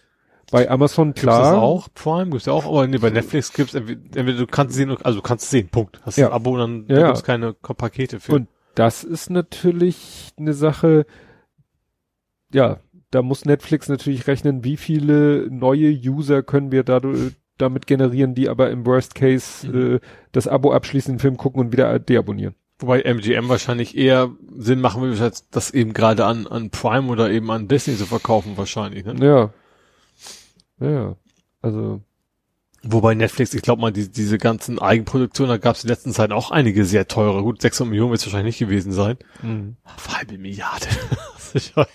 [0.52, 1.38] Bei Amazon klar.
[1.38, 1.88] Gibt's das auch?
[1.94, 5.22] Prime gibt's ja auch, aber nee, bei Netflix gibt's entweder, du kannst sehen, also du
[5.22, 5.98] kannst sehen, Punkt.
[6.04, 6.26] Hast ja.
[6.26, 6.96] ein Abo dann ja.
[6.96, 8.34] da gibt's keine Pakete für.
[8.34, 11.06] Und das ist natürlich eine Sache,
[12.52, 18.34] ja, da muss Netflix natürlich rechnen, wie viele neue User können wir dadurch, damit generieren,
[18.34, 19.94] die aber im Worst Case mhm.
[19.94, 20.00] äh,
[20.32, 22.54] das Abo abschließen, den Film gucken und wieder deabonnieren.
[22.78, 27.50] Wobei MGM wahrscheinlich eher Sinn machen würde, das eben gerade an, an Prime oder eben
[27.50, 29.06] an Disney zu verkaufen wahrscheinlich.
[29.06, 29.14] Ne?
[29.24, 29.50] Ja.
[30.82, 31.16] Ja.
[31.60, 32.02] Also
[32.84, 36.12] Wobei Netflix, ich glaube mal, die, diese ganzen Eigenproduktionen, da gab es in den letzten
[36.12, 37.42] Zeiten auch einige sehr teure.
[37.42, 39.18] Gut, 600 Millionen wird es wahrscheinlich nicht gewesen sein.
[39.40, 39.76] Mhm.
[40.12, 40.86] Halbe Milliarde.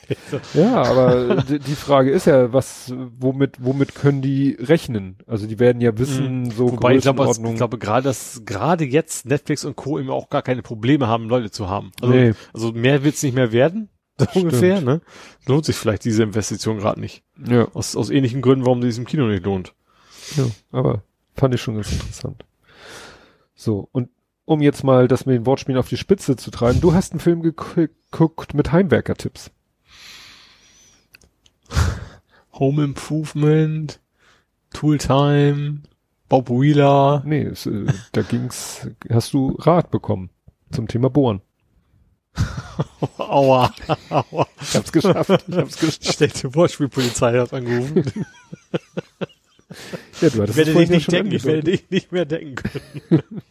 [0.53, 5.17] ja, aber die Frage ist ja, was, womit, womit können die rechnen?
[5.27, 6.51] Also die werden ja wissen, mhm.
[6.51, 9.97] so Wobei ich glaube, ich glaube gerade, dass gerade jetzt Netflix und Co.
[9.97, 11.91] immer auch gar keine Probleme haben, Leute zu haben.
[12.01, 12.33] Also, nee.
[12.53, 13.89] also mehr wird es nicht mehr werden.
[14.33, 15.01] So ungefähr, ne?
[15.45, 17.23] Lohnt sich vielleicht diese Investition gerade nicht.
[17.45, 17.67] Ja.
[17.73, 19.73] Aus, aus ähnlichen Gründen, warum sie es im Kino nicht lohnt.
[20.35, 21.03] Ja, aber
[21.35, 22.43] fand ich schon ganz interessant.
[23.55, 24.09] So, und
[24.45, 27.19] um jetzt mal das mit den Wortspielen auf die Spitze zu treiben, du hast einen
[27.19, 29.51] Film geguckt mit Heimwerker-Tipps.
[32.53, 33.99] Home Improvement,
[34.73, 35.81] Tooltime,
[36.29, 37.23] Bob Wheeler.
[37.25, 40.29] Nee, es, äh, da ging's, hast du Rat bekommen
[40.71, 41.41] zum Thema Bohren.
[43.17, 43.73] Aua,
[44.09, 44.47] aua.
[44.61, 45.29] Ich hab's geschafft.
[45.47, 46.13] Ich hab's geschafft.
[46.13, 48.03] Städte Wortspielpolizei hat angerufen.
[50.21, 53.41] Ja, du hattest ich werde dich nicht decken, ich werde dich nicht mehr decken können.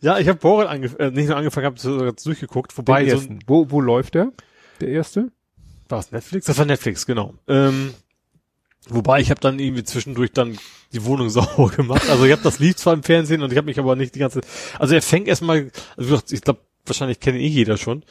[0.00, 3.40] ja, ich habe Borat ange äh, nicht nur angefangen, habe sogar durchgeguckt, wobei so ein,
[3.48, 4.32] wo wo läuft der?
[4.80, 5.32] Der erste?
[5.88, 6.46] War es Netflix?
[6.46, 7.34] Das war Netflix, genau.
[7.48, 7.92] Ähm,
[8.88, 10.56] wobei ich habe dann irgendwie zwischendurch dann
[10.92, 12.08] die Wohnung sauber gemacht.
[12.08, 14.20] Also ich habe das Lied zwar im Fernsehen und ich habe mich aber nicht die
[14.20, 14.42] ganze
[14.78, 18.04] Also er fängt erstmal also ich glaube wahrscheinlich kennt eh jeder schon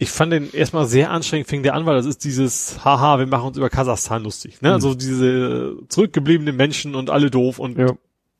[0.00, 3.26] ich fand den erstmal sehr anstrengend, fing der an, weil das ist dieses, haha, wir
[3.26, 4.70] machen uns über Kasachstan lustig, ne?
[4.70, 4.74] Mhm.
[4.74, 7.92] Also diese zurückgebliebenen Menschen und alle doof und ja.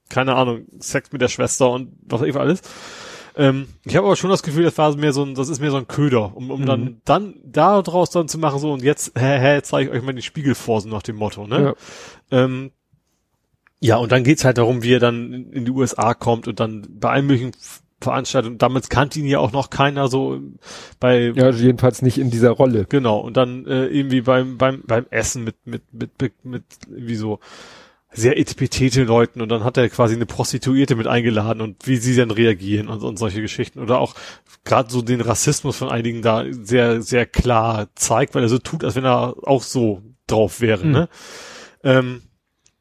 [0.09, 2.63] keine Ahnung, Sex mit der Schwester und was auch immer alles.
[3.37, 5.71] Ähm, ich habe aber schon das Gefühl, das war mehr so ein, das ist mehr
[5.71, 6.67] so ein Köder, um, um mhm.
[6.67, 10.03] dann, dann da draus dann zu machen, so und jetzt, hä, hä, zeige ich euch
[10.03, 11.75] mal den Spiegel vor, so nach dem Motto, ne?
[12.31, 12.45] Ja.
[12.45, 12.71] Ähm,
[13.81, 16.87] ja, und dann geht's halt darum, wie er dann in die USA kommt und dann
[16.89, 17.53] bei allen möglichen
[18.01, 18.59] Veranstaltung.
[18.59, 20.41] Damals kannte ihn ja auch noch keiner so
[20.99, 21.33] bei.
[21.35, 22.87] Ja, jedenfalls nicht in dieser Rolle.
[22.89, 23.19] Genau.
[23.19, 27.41] Und dann äh, irgendwie beim beim beim Essen mit mit mit mit, mit wie so
[28.13, 32.17] sehr etipetete Leuten und dann hat er quasi eine Prostituierte mit eingeladen und wie sie
[32.17, 34.15] dann reagieren und, und solche Geschichten oder auch
[34.65, 38.83] gerade so den Rassismus von einigen da sehr sehr klar zeigt, weil er so tut,
[38.83, 40.85] als wenn er auch so drauf wäre.
[40.85, 40.93] Mhm.
[40.93, 41.09] Ne?
[41.85, 42.23] Ähm,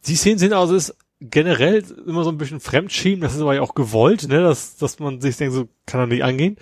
[0.07, 3.61] die Szenen sind also ist generell immer so ein bisschen Fremdschämen, das ist aber ja
[3.61, 6.57] auch gewollt, ne, dass, dass man sich denkt, so kann er nicht angehen.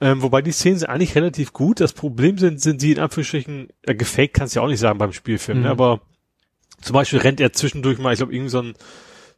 [0.00, 1.80] Ähm, wobei die Szenen sind eigentlich relativ gut.
[1.80, 4.98] Das Problem sind, sind sie in Anführungsstrichen, äh, gefaked kannst du ja auch nicht sagen
[4.98, 5.66] beim Spielfilm, ne, mhm.
[5.66, 6.00] ne, aber
[6.82, 8.74] zum Beispiel rennt er zwischendurch mal, ich glaube, irgendwie so ein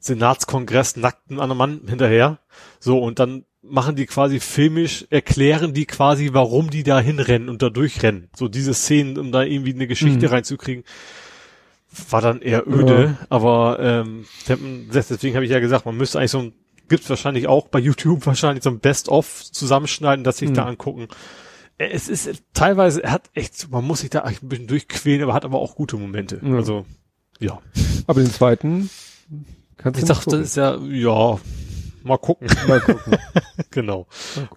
[0.00, 2.40] Senatskongress nackten anderen Mann hinterher.
[2.80, 7.62] So, und dann machen die quasi filmisch, erklären die quasi, warum die da hinrennen und
[7.62, 8.30] da durchrennen.
[8.34, 10.32] So diese Szenen, um da irgendwie eine Geschichte mhm.
[10.32, 10.84] reinzukriegen
[12.10, 13.26] war dann eher öde, ja.
[13.28, 16.52] aber ähm, deswegen habe ich ja gesagt, man müsste eigentlich so ein,
[16.89, 20.55] gibt's wahrscheinlich auch bei YouTube wahrscheinlich so ein Best-of zusammenschneiden, dass sich mhm.
[20.55, 21.08] da angucken.
[21.78, 25.34] Äh, es ist teilweise, er hat echt, man muss sich da ein bisschen durchquälen, aber
[25.34, 26.41] hat aber auch gute Momente.
[26.42, 26.57] Ja.
[26.57, 26.86] Also,
[27.39, 27.60] ja.
[28.07, 28.91] Aber den zweiten
[29.76, 31.39] kannst du Ich dachte, das ist ja, ja,
[32.07, 32.49] mal gucken.
[32.68, 33.18] Mal gucken.
[33.70, 34.07] genau.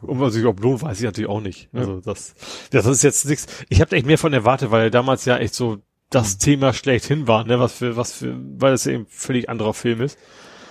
[0.01, 1.69] Und was ich ob lohnt, weiß ich natürlich auch nicht.
[1.73, 1.79] Ja.
[1.79, 2.35] Also das,
[2.71, 3.47] das ist jetzt nichts.
[3.69, 6.39] Ich habe echt mehr von erwartet, weil er damals ja echt so das mhm.
[6.39, 10.01] Thema schlechthin war, ne, was für, was für, weil es ja eben völlig anderer Film
[10.01, 10.17] ist.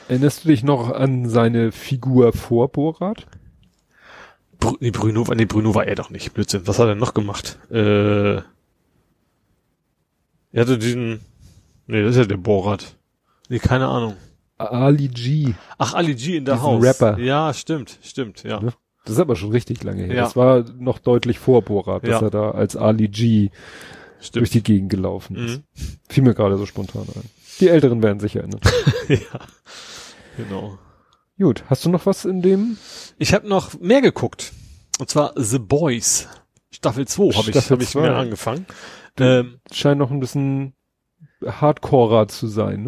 [0.08, 3.26] Erinnerst du dich noch an seine Figur vor Borat?
[4.58, 6.32] Br nee, Bruno, nee, Bruno war er doch nicht.
[6.34, 6.66] Blödsinn.
[6.66, 7.58] Was hat er noch gemacht?
[7.70, 8.36] Äh,
[10.50, 11.20] er hatte diesen,
[11.86, 12.96] nee, das ist ja der Borat.
[13.48, 14.16] Nee, keine Ahnung.
[14.56, 15.54] Ali G.
[15.76, 16.82] Ach, Ali G in der Haus.
[16.82, 17.18] Rapper.
[17.18, 18.60] Ja, stimmt, stimmt, ja.
[18.60, 18.72] Ne?
[19.04, 20.14] Das ist aber schon richtig lange her.
[20.14, 20.22] Ja.
[20.24, 22.22] Das war noch deutlich vor Borat, dass ja.
[22.22, 23.50] er da als Ali G
[24.20, 24.40] stimmt.
[24.42, 25.58] durch die Gegend gelaufen ist.
[25.58, 25.98] Mhm.
[26.08, 27.30] Fiel mir gerade so spontan ein.
[27.60, 28.60] Die Älteren werden sich erinnern.
[29.08, 29.40] ja,
[30.36, 30.78] genau.
[31.38, 32.78] Gut, hast du noch was in dem?
[33.18, 34.52] Ich habe noch mehr geguckt.
[34.98, 36.28] Und zwar The Boys.
[36.70, 38.66] Staffel 2 habe ich, hab ich mir angefangen.
[39.18, 40.74] Ähm, scheint noch ein bisschen
[41.44, 42.82] Hardcorer zu sein,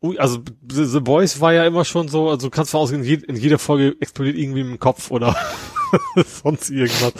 [0.00, 0.18] ne?
[0.18, 3.36] Also The, The Boys war ja immer schon so, also du kannst von ausgehen, in,
[3.36, 5.36] jeder Folge explodiert irgendwie im Kopf oder
[6.26, 7.12] sonst irgendwas.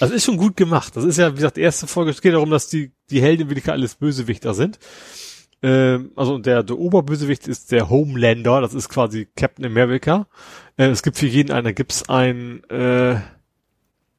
[0.00, 0.96] Also ist schon gut gemacht.
[0.96, 3.48] Das ist ja, wie gesagt, die erste Folge es geht darum, dass die, die Helden
[3.48, 4.78] wirklich alles Bösewichter sind.
[5.62, 10.26] Ähm, also der, der Oberbösewicht ist der Homelander, das ist quasi Captain America.
[10.76, 13.16] Äh, es gibt für jeden einen, da gibt's ein äh,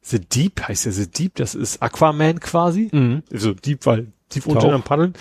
[0.02, 2.90] The Deep, heißt der The Deep, das ist Aquaman quasi.
[2.92, 3.24] Mhm.
[3.32, 5.14] Also Deep, weil tief unten am Paddeln.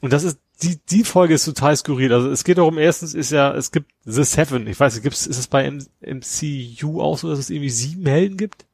[0.00, 2.12] Und das ist, die, die Folge ist total skurril.
[2.12, 4.66] Also es geht darum, erstens ist ja, es gibt The Seven.
[4.66, 8.06] Ich weiß nicht, gibt's, ist es bei M MCU auch so, dass es irgendwie sieben
[8.06, 8.66] Helden gibt?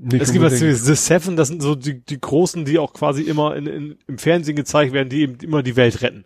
[0.00, 3.22] Nicht es gibt was The Seven, das sind so die, die großen, die auch quasi
[3.22, 6.24] immer in, in, im Fernsehen gezeigt werden, die eben immer die Welt retten.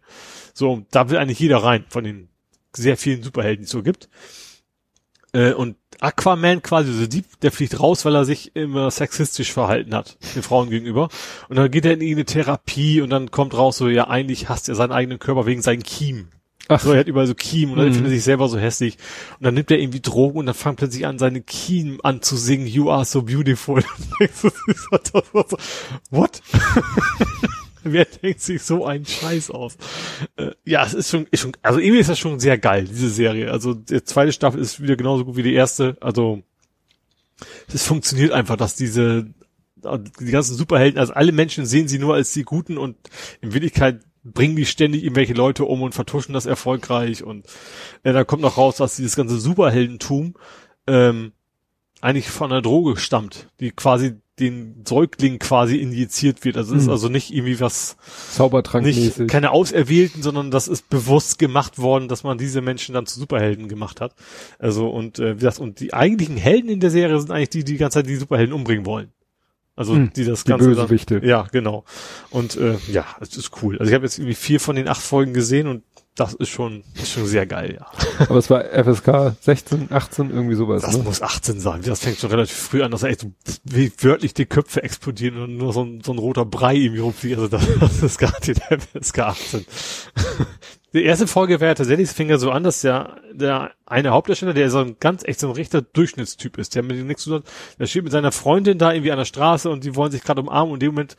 [0.52, 2.28] So, da will eigentlich jeder rein von den
[2.76, 4.10] sehr vielen Superhelden, die es so gibt.
[5.32, 9.94] Äh, und Aquaman quasi, so Dieb, der fliegt raus, weil er sich immer sexistisch verhalten
[9.94, 11.08] hat, den Frauen gegenüber.
[11.48, 14.68] Und dann geht er in irgendeine Therapie und dann kommt raus, so, ja, eigentlich hasst
[14.68, 16.28] er seinen eigenen Körper wegen seinen Kiem.
[16.72, 16.80] Ach.
[16.80, 17.94] So, er hat überall so Kiem und dann mhm.
[17.94, 18.96] findet er sich selber so hässlich.
[19.38, 22.90] Und dann nimmt er irgendwie Drogen und dann fängt plötzlich an, seine Kiem anzusingen, You
[22.90, 23.82] are so beautiful.
[26.10, 26.42] What?
[27.84, 29.76] Wer denkt sich so einen Scheiß aus?
[30.36, 33.10] Äh, ja, es ist schon, ist schon, also irgendwie ist das schon sehr geil, diese
[33.10, 33.50] Serie.
[33.50, 35.96] Also die zweite Staffel ist wieder genauso gut wie die erste.
[36.00, 36.42] Also
[37.72, 39.26] es funktioniert einfach, dass diese
[40.20, 42.96] die ganzen Superhelden, also alle Menschen sehen sie nur als die Guten und
[43.40, 47.46] in Wirklichkeit bringen die ständig irgendwelche Leute um und vertuschen das erfolgreich und
[48.02, 50.34] äh, da kommt noch raus, dass dieses ganze Superheldentum
[50.86, 51.32] ähm,
[52.00, 56.56] eigentlich von einer Droge stammt, die quasi den Säugling quasi injiziert wird.
[56.56, 56.92] Also es ist hm.
[56.92, 57.96] also nicht irgendwie was
[58.32, 59.28] Zaubertrankmäßig.
[59.28, 63.68] keine Auserwählten, sondern das ist bewusst gemacht worden, dass man diese Menschen dann zu Superhelden
[63.68, 64.14] gemacht hat.
[64.58, 67.64] Also und äh, wie gesagt, und die eigentlichen Helden in der Serie sind eigentlich die,
[67.64, 69.12] die die ganze Zeit die Superhelden umbringen wollen.
[69.74, 71.20] Also hm, die das die Ganze Bösewichte.
[71.20, 71.84] Dann, ja, genau.
[72.30, 73.78] Und äh, ja, es ist cool.
[73.78, 75.82] Also ich habe jetzt irgendwie vier von den acht Folgen gesehen und
[76.14, 77.86] das ist schon, ist schon sehr geil, ja.
[78.18, 80.82] Aber es war FSK 16, 18, irgendwie sowas.
[80.82, 81.04] Das ne?
[81.04, 81.80] muss 18 sein.
[81.86, 83.32] Das fängt schon relativ früh an, dass er echt so,
[83.64, 87.36] wie wörtlich die Köpfe explodieren und nur so ein, so ein roter Brei irgendwie rumfliegt.
[87.36, 89.66] Also das, das ist garantiert FSK 18.
[90.92, 94.52] Die erste Folge wäre tatsächlich, es fing ja so an, dass der, der eine Hauptdarsteller,
[94.52, 97.30] der so ein ganz echt so ein rechter Durchschnittstyp ist, der mit dem nichts zu
[97.30, 100.12] tun hat, der steht mit seiner Freundin da irgendwie an der Straße und die wollen
[100.12, 101.16] sich gerade umarmen und in dem Moment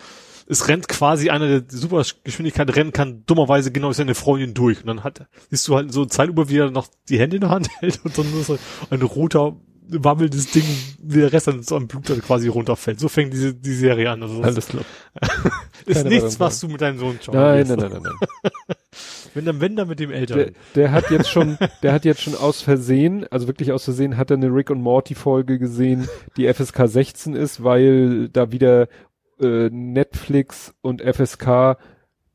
[0.48, 4.82] es rennt quasi einer, der Supergeschwindigkeit rennen kann, dummerweise genau seine Freundin durch.
[4.82, 7.50] Und dann hat, siehst du halt so Zeitüber, wie er noch die Hände in der
[7.50, 8.58] Hand hält und dann ist so
[8.90, 9.56] ein roter,
[9.88, 10.66] wammelndes Ding,
[11.02, 13.00] wie der Rest dann so am Blut dann quasi runterfällt.
[13.00, 14.24] So fängt diese, die Serie an.
[14.24, 14.84] Also Alles klar.
[15.86, 18.14] ist Keine nichts, was du mit deinem Sohn schauen nein, nein, nein, nein, nein.
[19.34, 20.38] wenn dann, wenn dann mit dem Eltern.
[20.38, 24.18] Der, der hat jetzt schon, der hat jetzt schon aus Versehen, also wirklich aus Versehen,
[24.18, 28.88] hat er eine Rick und Morty Folge gesehen, die FSK 16 ist, weil da wieder
[29.40, 31.78] äh, Netflix und FSK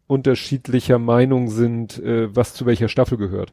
[0.07, 3.52] unterschiedlicher Meinung sind, äh, was zu welcher Staffel gehört.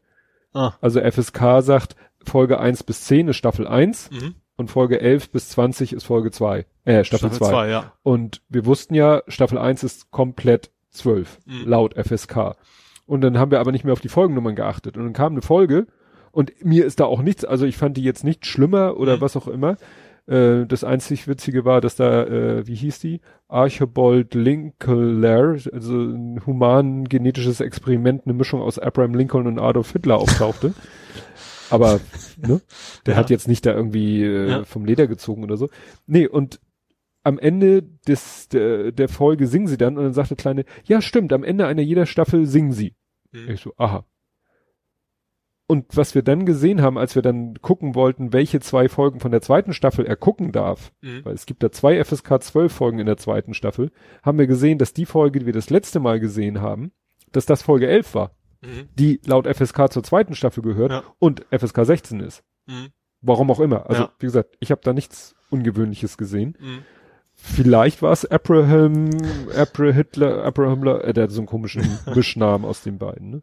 [0.53, 0.74] Ah.
[0.82, 4.35] Also FSK sagt, Folge 1 bis 10 ist Staffel 1 mhm.
[4.56, 6.65] und Folge 11 bis 20 ist Folge 2.
[6.85, 7.49] Äh, Staffel, Staffel 2.
[7.49, 7.93] 2 ja.
[8.03, 11.64] Und wir wussten ja, Staffel 1 ist komplett 12, mhm.
[11.65, 12.56] laut FSK.
[13.06, 14.98] Und dann haben wir aber nicht mehr auf die Folgennummern geachtet.
[14.98, 15.88] Und dann kam eine Folge
[16.32, 19.22] und mir ist da auch nichts, also ich fand die jetzt nicht schlimmer oder mhm.
[19.22, 19.77] was auch immer.
[20.27, 23.22] Äh, das einzig Witzige war, dass da, äh, wie hieß die?
[23.48, 30.17] Archibald Linkler, also ein human genetisches Experiment, eine Mischung aus Abraham Lincoln und Adolf Hitler
[30.17, 30.74] auftauchte.
[31.69, 32.00] Aber,
[32.38, 32.61] ne?
[33.06, 33.19] Der ja.
[33.19, 34.64] hat jetzt nicht da irgendwie äh, ja.
[34.66, 35.69] vom Leder gezogen oder so.
[36.06, 36.59] Nee, und
[37.25, 41.01] am Ende des, der, der Folge singen sie dann und dann sagt der Kleine, ja
[41.01, 42.95] stimmt, am Ende einer jeder Staffel singen sie.
[43.31, 43.49] Mhm.
[43.49, 44.05] Ich so, aha.
[45.67, 49.31] Und was wir dann gesehen haben, als wir dann gucken wollten, welche zwei Folgen von
[49.31, 51.25] der zweiten Staffel er gucken darf, mhm.
[51.25, 54.77] weil es gibt da zwei FSK 12 Folgen in der zweiten Staffel, haben wir gesehen,
[54.77, 56.91] dass die Folge, die wir das letzte Mal gesehen haben,
[57.31, 58.87] dass das Folge 11 war, mhm.
[58.93, 61.03] die laut FSK zur zweiten Staffel gehört ja.
[61.17, 62.43] und FSK 16 ist.
[62.67, 62.89] Mhm.
[63.21, 63.89] Warum auch immer.
[63.89, 64.11] Also, ja.
[64.19, 66.55] wie gesagt, ich habe da nichts Ungewöhnliches gesehen.
[67.35, 69.09] Vielleicht war es Abraham,
[69.55, 73.30] Abraham Hitler, Abraham, äh, der hat so einen komischen Mischnamen aus den beiden.
[73.30, 73.41] Ne?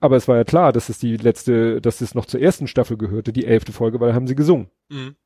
[0.00, 2.96] Aber es war ja klar, dass es die letzte, dass es noch zur ersten Staffel
[2.96, 4.68] gehörte, die elfte Folge, weil da haben sie gesungen.
[4.88, 5.16] Mhm.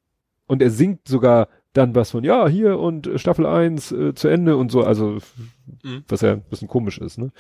[0.46, 4.56] Und er singt sogar dann was von, ja, hier und Staffel 1 äh, zu Ende
[4.56, 5.18] und so, also
[5.82, 6.04] mhm.
[6.08, 7.32] was ja ein bisschen komisch ist, ne?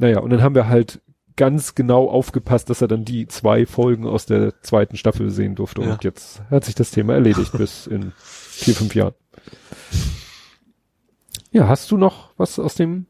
[0.00, 1.00] Naja, und dann haben wir halt
[1.36, 5.82] ganz genau aufgepasst, dass er dann die zwei Folgen aus der zweiten Staffel sehen durfte.
[5.82, 5.92] Ja.
[5.92, 9.14] Und jetzt hat sich das Thema erledigt bis in vier, fünf Jahren.
[11.54, 13.06] Ja, hast du noch was aus dem?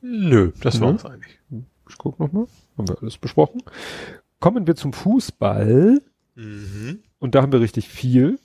[0.00, 1.40] Nö, das war es eigentlich.
[1.88, 2.46] Ich guck noch mal.
[2.78, 3.64] Haben wir alles besprochen.
[4.38, 6.00] Kommen wir zum Fußball.
[6.36, 7.02] Mhm.
[7.18, 8.38] Und da haben wir richtig viel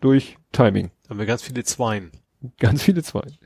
[0.00, 0.90] durch Timing.
[1.02, 2.10] Da haben wir ganz viele Zweien.
[2.58, 3.36] Ganz viele Zweien.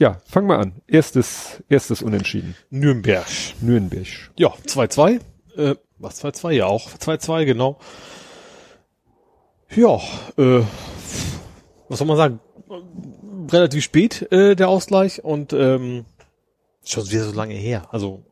[0.00, 0.72] Ja, fang mal an.
[0.88, 2.56] Erstes, erstes Unentschieden.
[2.70, 3.24] Nürnberg.
[3.60, 4.32] Nürnberg.
[4.36, 5.20] Ja, 2-2.
[5.56, 6.50] Äh, was 2-2?
[6.50, 7.78] Ja, auch 2-2, genau.
[9.76, 10.00] Ja,
[10.36, 10.64] äh,
[11.88, 12.40] was soll man sagen?
[13.50, 16.04] Relativ spät äh, der Ausgleich und ähm,
[16.84, 17.88] schon wieder so lange her.
[17.90, 18.22] Also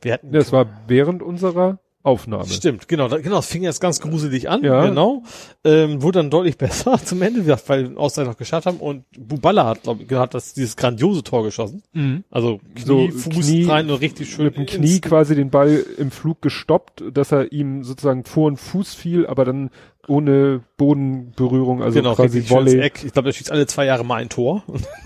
[0.00, 0.32] wir hatten.
[0.32, 2.46] Das war während unserer Aufnahme.
[2.46, 4.86] Stimmt, genau, da, genau, es fing jetzt ganz gruselig an, ja.
[4.86, 5.22] genau,
[5.64, 9.66] ähm, wurde dann deutlich besser zum Ende, weil wir Ausgleich noch geschafft haben und Buballa
[9.66, 11.82] hat, glaube ich, hat das, dieses grandiose Tor geschossen.
[11.92, 12.24] Mhm.
[12.30, 14.46] Also Knie, so Fuß Knie, rein und richtig schön.
[14.46, 18.56] Mit dem Knie quasi den Ball im Flug gestoppt, dass er ihm sozusagen vor den
[18.56, 19.68] Fuß fiel, aber dann
[20.08, 22.80] ohne Bodenberührung, also genau, quasi Volley.
[22.80, 23.04] Eck.
[23.04, 24.64] Ich glaube, er schießt alle zwei Jahre mal ein Tor.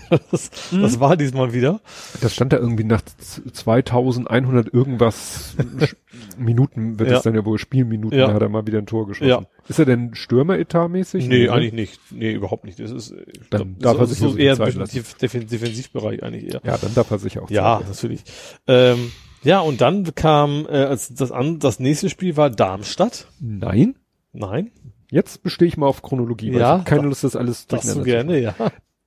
[0.31, 0.81] das, mhm.
[0.81, 1.81] das war diesmal wieder.
[2.21, 5.55] Das stand da irgendwie nach 2100 irgendwas
[6.37, 7.21] Minuten, wird es ja.
[7.21, 8.27] dann ja wohl Spielminuten, ja.
[8.27, 9.29] da hat er mal wieder ein Tor geschossen.
[9.29, 9.45] Ja.
[9.67, 11.27] Ist er denn Stürmer-Etat-mäßig?
[11.27, 11.99] Nee, eigentlich nicht.
[12.11, 12.79] Nee, überhaupt nicht.
[12.79, 13.13] Das ist,
[13.49, 16.61] dann glaub, darf er sich so eher Defensivbereich eigentlich eher.
[16.63, 17.89] Ja, dann darf er sich auch Ja, zeigen.
[17.89, 18.23] natürlich.
[18.67, 19.11] Ähm,
[19.43, 23.27] ja, und dann kam, äh, als das, an, das nächste Spiel war Darmstadt.
[23.39, 23.95] Nein.
[24.33, 24.71] Nein.
[25.15, 28.05] Jetzt bestehe ich mal auf Chronologie, weil ja, ich keine Lust, das alles durcheinander das
[28.05, 28.53] gerne, ja.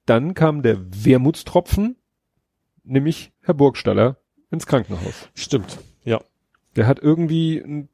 [0.06, 1.96] Dann kam der Wermutstropfen,
[2.82, 4.16] nämlich Herr Burgstaller
[4.50, 5.28] ins Krankenhaus.
[5.34, 6.18] Stimmt, ja.
[6.76, 7.86] Der hat irgendwie,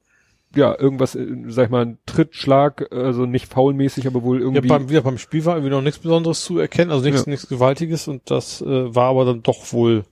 [0.55, 4.69] ja, irgendwas, äh, sag ich mal, ein Trittschlag, also nicht faulmäßig, aber wohl irgendwie.
[4.69, 7.31] Ja, beim, wieder beim Spiel war irgendwie noch nichts Besonderes zu erkennen, also nichts, ja.
[7.31, 10.05] nichts Gewaltiges und das äh, war aber dann doch wohl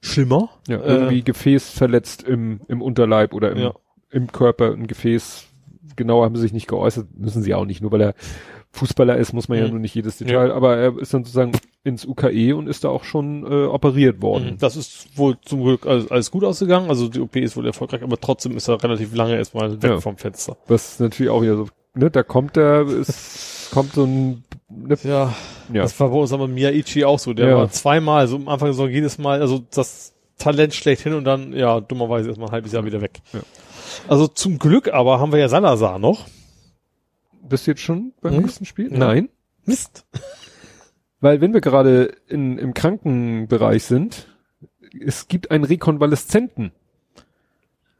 [0.00, 0.48] schlimmer.
[0.68, 3.74] Ja, irgendwie äh, Gefäß verletzt im, im Unterleib oder im, ja.
[4.08, 5.49] im Körper, ein Gefäß
[5.96, 8.14] genauer haben sie sich nicht geäußert, müssen sie auch nicht, nur weil er
[8.72, 9.64] Fußballer ist, muss man mhm.
[9.64, 10.54] ja nur nicht jedes Detail, ja.
[10.54, 11.52] aber er ist dann sozusagen
[11.82, 14.52] ins UKE und ist da auch schon äh, operiert worden.
[14.52, 14.58] Mhm.
[14.58, 18.02] Das ist wohl zum Glück alles, alles gut ausgegangen, also die OP ist wohl erfolgreich,
[18.02, 20.00] aber trotzdem ist er relativ lange erstmal weg ja.
[20.00, 20.56] vom Fenster.
[20.68, 24.96] Das ist natürlich auch wieder so, ne, da kommt er, es kommt so ein ne,
[25.02, 25.34] ja,
[25.72, 27.56] ja, das war bei uns aber Miyaichi auch so, der ja.
[27.56, 31.52] war zweimal, so am Anfang so jedes Mal, also das Talent schlecht hin und dann,
[31.52, 33.20] ja, dummerweise erstmal ein halbes Jahr wieder weg.
[33.32, 33.40] Ja.
[34.08, 36.26] Also zum Glück aber haben wir ja Salazar noch.
[37.42, 38.42] Bist du jetzt schon beim hm?
[38.42, 38.92] nächsten Spiel?
[38.92, 38.98] Ja.
[38.98, 39.28] Nein.
[39.64, 40.06] Mist.
[41.20, 44.28] Weil wenn wir gerade in, im Krankenbereich sind,
[45.04, 46.72] es gibt einen Rekonvaleszenten.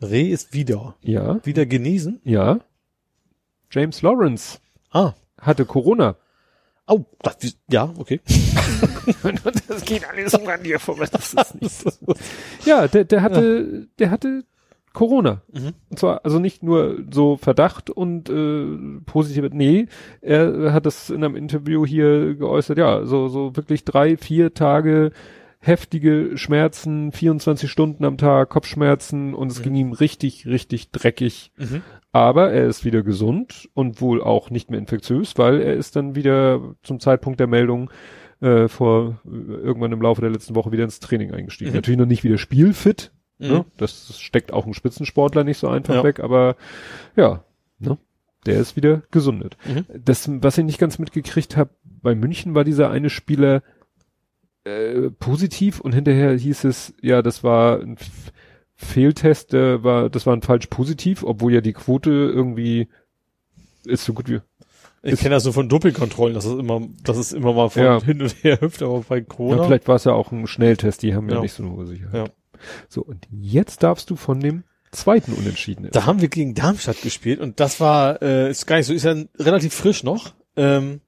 [0.00, 0.96] Re ist wieder.
[1.02, 1.44] Ja.
[1.44, 2.20] Wieder genesen?
[2.24, 2.60] Ja.
[3.70, 4.58] James Lawrence.
[4.90, 5.12] Ah.
[5.38, 6.16] Hatte Corona.
[6.86, 7.36] Oh, das,
[7.70, 8.20] ja, okay.
[9.68, 11.06] das geht alles an dir vorbei.
[11.12, 12.14] Das ist nicht so.
[12.64, 14.44] Ja, der, der hatte, der hatte
[14.92, 15.42] Corona.
[15.52, 15.72] Mhm.
[15.88, 19.86] Und zwar also nicht nur so Verdacht und äh, positive, nee,
[20.20, 25.12] er hat das in einem Interview hier geäußert, ja, so, so wirklich drei, vier Tage
[25.60, 29.64] heftige Schmerzen, 24 Stunden am Tag, Kopfschmerzen und es mhm.
[29.64, 31.52] ging ihm richtig, richtig dreckig.
[31.58, 31.82] Mhm.
[32.12, 36.16] Aber er ist wieder gesund und wohl auch nicht mehr infektiös, weil er ist dann
[36.16, 37.90] wieder zum Zeitpunkt der Meldung
[38.40, 41.70] äh, vor irgendwann im Laufe der letzten Woche wieder ins Training eingestiegen.
[41.70, 41.76] Mhm.
[41.76, 43.12] Natürlich noch nicht wieder spielfit?
[43.40, 43.48] Mhm.
[43.48, 43.64] Ne?
[43.76, 46.04] Das steckt auch ein Spitzensportler nicht so einfach ja.
[46.04, 46.56] weg, aber
[47.16, 47.42] ja,
[47.78, 47.98] ne?
[48.46, 49.56] der ist wieder gesundet.
[49.66, 49.84] Mhm.
[50.04, 53.62] Das, was ich nicht ganz mitgekriegt habe, bei München war dieser eine Spieler
[54.64, 57.96] äh, positiv und hinterher hieß es, ja, das war ein
[58.74, 62.88] Fehltest, der war, das war ein falsch positiv, obwohl ja die Quote irgendwie
[63.84, 64.40] ist so gut wie
[65.02, 68.02] ich kenne das so von Doppelkontrollen, dass es immer, dass es immer mal von ja.
[68.02, 69.62] hin und her hüpft, aber bei Corona.
[69.62, 71.86] Ja, vielleicht war es ja auch ein Schnelltest, die haben ja, ja nicht so eine
[71.86, 72.14] Sicherheit.
[72.14, 72.24] Ja.
[72.88, 75.88] So, und jetzt darfst du von dem zweiten Unentschieden.
[75.92, 79.04] Da haben wir gegen Darmstadt gespielt und das war, äh, ist gar nicht so, ist
[79.04, 80.34] ja relativ frisch noch.
[80.56, 81.00] Ähm,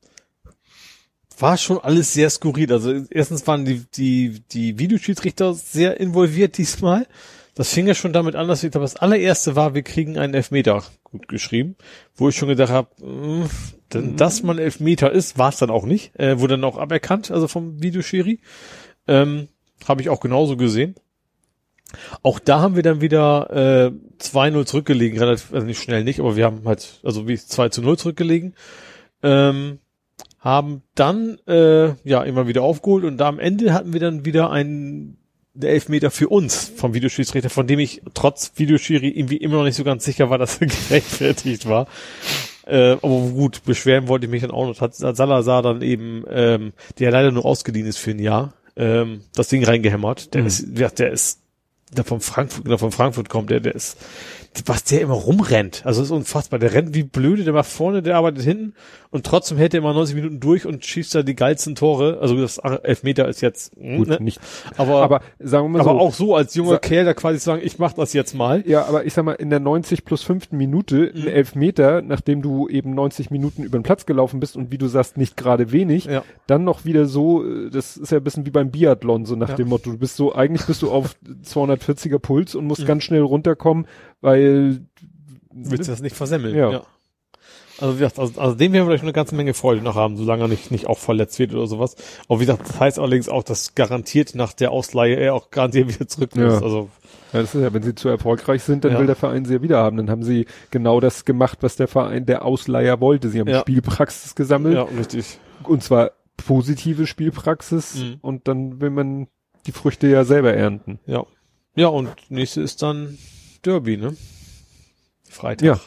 [1.39, 2.73] war schon alles sehr skurril.
[2.73, 7.07] Also erstens waren die, die, die Videoschiedsrichter sehr involviert diesmal.
[7.55, 10.33] Das fing ja schon damit an, dass ich glaube, das allererste war, wir kriegen einen
[10.33, 11.77] Elfmeter gut geschrieben,
[12.15, 13.49] wo ich schon gedacht habe, äh,
[13.93, 16.19] denn, dass man Elfmeter ist, war es dann auch nicht.
[16.19, 18.41] Äh, wurde dann auch aberkannt, also vom Videoschiri.
[19.07, 19.49] Ähm,
[19.87, 20.95] habe ich auch genauso gesehen.
[22.23, 26.37] Auch da haben wir dann wieder äh, 2-0 zurückgelegen, relativ, also nicht schnell nicht, aber
[26.37, 28.55] wir haben halt, also wie 2 zu 0 zurückgelegen.
[29.23, 29.79] Ähm,
[30.41, 34.51] haben dann äh, ja immer wieder aufgeholt und da am Ende hatten wir dann wieder
[34.51, 35.17] einen
[35.55, 39.77] der Elfmeter für uns vom Videoschiedsrichter, von dem ich trotz Videoschiri irgendwie immer noch nicht
[39.77, 41.87] so ganz sicher war, dass er gerechtfertigt war.
[42.67, 44.81] Äh, aber gut, beschweren wollte ich mich dann auch noch.
[44.81, 49.23] Hat, hat Salazar dann eben, ähm, der leider nur ausgeliehen ist für ein Jahr, ähm,
[49.35, 50.35] das Ding reingehämmert.
[50.35, 50.47] Der mhm.
[50.47, 51.42] ist, der, der ist,
[51.93, 53.99] der von Frankfurt, der von Frankfurt kommt, der, der ist,
[54.67, 55.83] was der immer rumrennt.
[55.85, 56.59] Also das ist unfassbar.
[56.59, 58.75] Der rennt wie blöde, der macht vorne, der arbeitet hinten
[59.11, 62.19] und trotzdem hält er immer 90 Minuten durch und schießt da die geilsten Tore.
[62.21, 64.19] Also das Elfmeter ist jetzt hm, gut, ne?
[64.21, 64.41] nicht.
[64.77, 67.63] Aber, aber sagen wir mal aber so, auch so als junger Kerl, da quasi sagen,
[67.65, 68.63] ich mach das jetzt mal.
[68.67, 71.23] Ja, aber ich sag mal in der 90 plus fünften Minute mhm.
[71.23, 74.87] ein Elfmeter, nachdem du eben 90 Minuten über den Platz gelaufen bist und wie du
[74.87, 76.23] sagst nicht gerade wenig, ja.
[76.47, 79.51] dann noch wieder so, äh, das ist ja ein bisschen wie beim Biathlon so nach
[79.51, 79.57] ja.
[79.57, 82.87] dem Motto, du bist so eigentlich bist du auf 240er Puls und musst mhm.
[82.87, 83.87] ganz schnell runterkommen
[84.23, 84.87] weil
[85.53, 86.57] willst du das nicht versemmeln.
[86.57, 86.71] Ja.
[86.71, 86.83] ja.
[87.79, 90.17] Also wie gesagt, also, also dem werden wir vielleicht eine ganze Menge Freude noch haben,
[90.17, 91.97] solange er nicht, nicht auch verletzt wird oder sowas.
[92.29, 95.89] Aber wie gesagt, das heißt allerdings auch, dass garantiert nach der Ausleihe er auch garantiert
[95.89, 96.55] wieder zurück muss.
[96.55, 96.63] Ja.
[96.63, 96.91] Also
[97.33, 98.99] ja, das ist ja, wenn sie zu erfolgreich sind, dann ja.
[99.01, 99.97] will der Verein sie ja wieder haben.
[99.97, 103.31] Dann haben sie genau das gemacht, was der Verein, der Ausleiher wollte.
[103.31, 103.61] Sie haben ja.
[103.61, 104.75] Spielpraxis gesammelt.
[104.75, 105.39] Ja, richtig.
[105.65, 107.97] Und zwar positive Spielpraxis.
[107.97, 108.17] Mhm.
[108.21, 109.29] Und dann will man
[109.67, 111.01] die Früchte ja selber ernten.
[111.07, 111.25] Ja.
[111.75, 113.17] Ja, und nächste ist dann
[113.63, 114.17] Derby, ne?
[115.29, 115.67] Freitag.
[115.67, 115.81] Ja.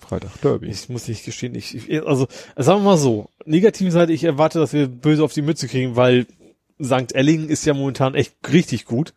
[0.00, 0.68] Freitag Derby.
[0.68, 4.58] Ich muss nicht gestehen, ich, ich also sagen wir mal so, negative Seite, ich erwarte,
[4.58, 6.26] dass wir böse auf die Mütze kriegen, weil
[6.82, 7.14] St.
[7.14, 9.14] Ellingen ist ja momentan echt richtig gut.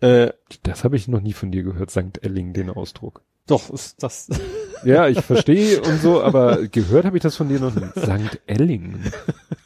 [0.00, 2.22] Äh, das habe ich noch nie von dir gehört, St.
[2.22, 3.22] Ellingen, den Ausdruck.
[3.46, 4.28] Doch, ist das.
[4.84, 7.72] Ja, ich verstehe und so, aber gehört habe ich das von dir noch.
[7.72, 8.40] St.
[8.46, 9.12] Ellingen.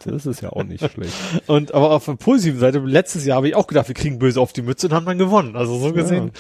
[0.04, 1.12] Das ist ja auch nicht schlecht.
[1.46, 4.40] Und aber auf der positiven Seite, letztes Jahr habe ich auch gedacht, wir kriegen böse
[4.40, 5.56] auf die Mütze und haben dann gewonnen.
[5.56, 6.30] Also so gesehen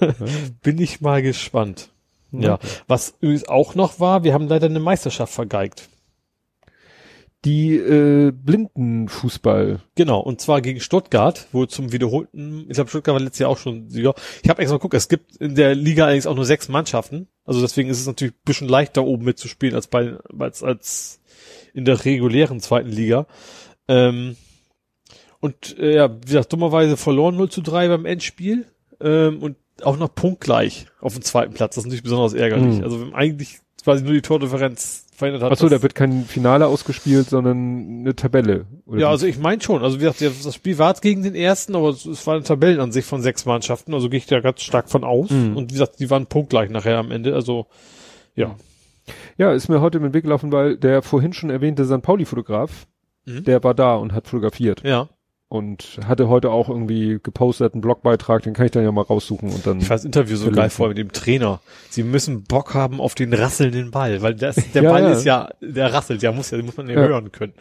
[0.00, 0.14] ja.
[0.62, 1.90] bin ich mal gespannt.
[2.32, 2.40] Ja.
[2.40, 2.58] ja.
[2.86, 5.88] Was übrigens auch noch war, wir haben leider eine Meisterschaft vergeigt
[7.44, 9.80] die äh, Blindenfußball.
[9.94, 13.58] Genau, und zwar gegen Stuttgart, wo zum wiederholten, ich glaube Stuttgart war letztes Jahr auch
[13.58, 14.14] schon Sieger.
[14.42, 17.28] Ich habe extra mal geguckt, es gibt in der Liga allerdings auch nur sechs Mannschaften.
[17.44, 21.20] Also deswegen ist es natürlich ein bisschen leichter oben mitzuspielen als bei als, als
[21.74, 23.26] in der regulären zweiten Liga.
[23.86, 24.36] Ähm,
[25.40, 28.66] und äh, ja, wie gesagt, dummerweise verloren 0 zu 3 beim Endspiel
[29.00, 31.76] ähm, und auch noch punktgleich auf dem zweiten Platz.
[31.76, 32.78] Das ist natürlich besonders ärgerlich.
[32.78, 32.84] Mhm.
[32.84, 35.52] Also haben eigentlich quasi nur die Tordifferenz verändert hat.
[35.52, 38.66] Achso, da wird kein Finale ausgespielt, sondern eine Tabelle.
[38.86, 39.82] Oder ja, also ich meine schon.
[39.82, 43.20] Also wie gesagt, das Spiel war gegen den ersten, aber es war eine Tabellenansicht von
[43.20, 43.92] sechs Mannschaften.
[43.94, 45.30] Also gehe ich da ganz stark von aus.
[45.30, 45.56] Mhm.
[45.56, 47.34] Und wie gesagt, die waren punktgleich nachher am Ende.
[47.34, 47.66] Also
[48.34, 48.54] ja.
[49.36, 52.02] Ja, ist mir heute mit dem Weg gelaufen, weil der vorhin schon erwähnte St.
[52.02, 52.86] Pauli-Fotograf,
[53.24, 53.44] mhm.
[53.44, 54.82] der war da und hat fotografiert.
[54.84, 55.08] Ja
[55.48, 59.50] und hatte heute auch irgendwie gepostet einen Blogbeitrag, den kann ich dann ja mal raussuchen
[59.50, 59.78] und dann.
[59.78, 61.60] Ich fand das Interview so geil vor mit dem Trainer.
[61.88, 65.10] Sie müssen Bock haben auf den rasselnden Ball, weil das, der ja, Ball ja.
[65.10, 67.54] ist ja, der rasselt, ja, muss ja, muss man ja, hören können.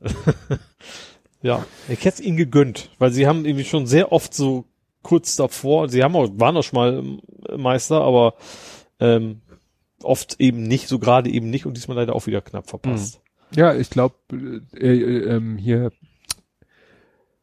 [1.42, 4.66] ja, ich hätte ihn gegönnt, weil sie haben irgendwie schon sehr oft so
[5.02, 8.34] kurz davor, sie haben auch, waren auch schon mal Meister, aber
[9.00, 9.40] ähm,
[10.02, 13.16] oft eben nicht, so gerade eben nicht und diesmal leider auch wieder knapp verpasst.
[13.16, 13.22] Hm.
[13.54, 14.14] Ja, ich glaube,
[14.74, 15.92] äh, äh, ähm, hier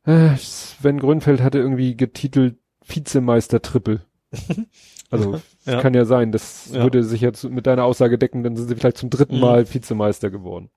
[0.09, 4.01] äh, Sven Grünfeld hatte irgendwie getitelt Vizemeister Triple.
[5.11, 5.81] Also ja.
[5.81, 6.83] kann ja sein, das ja.
[6.83, 9.41] würde sich jetzt mit deiner Aussage decken, dann sind sie vielleicht zum dritten mhm.
[9.41, 10.69] Mal Vizemeister geworden.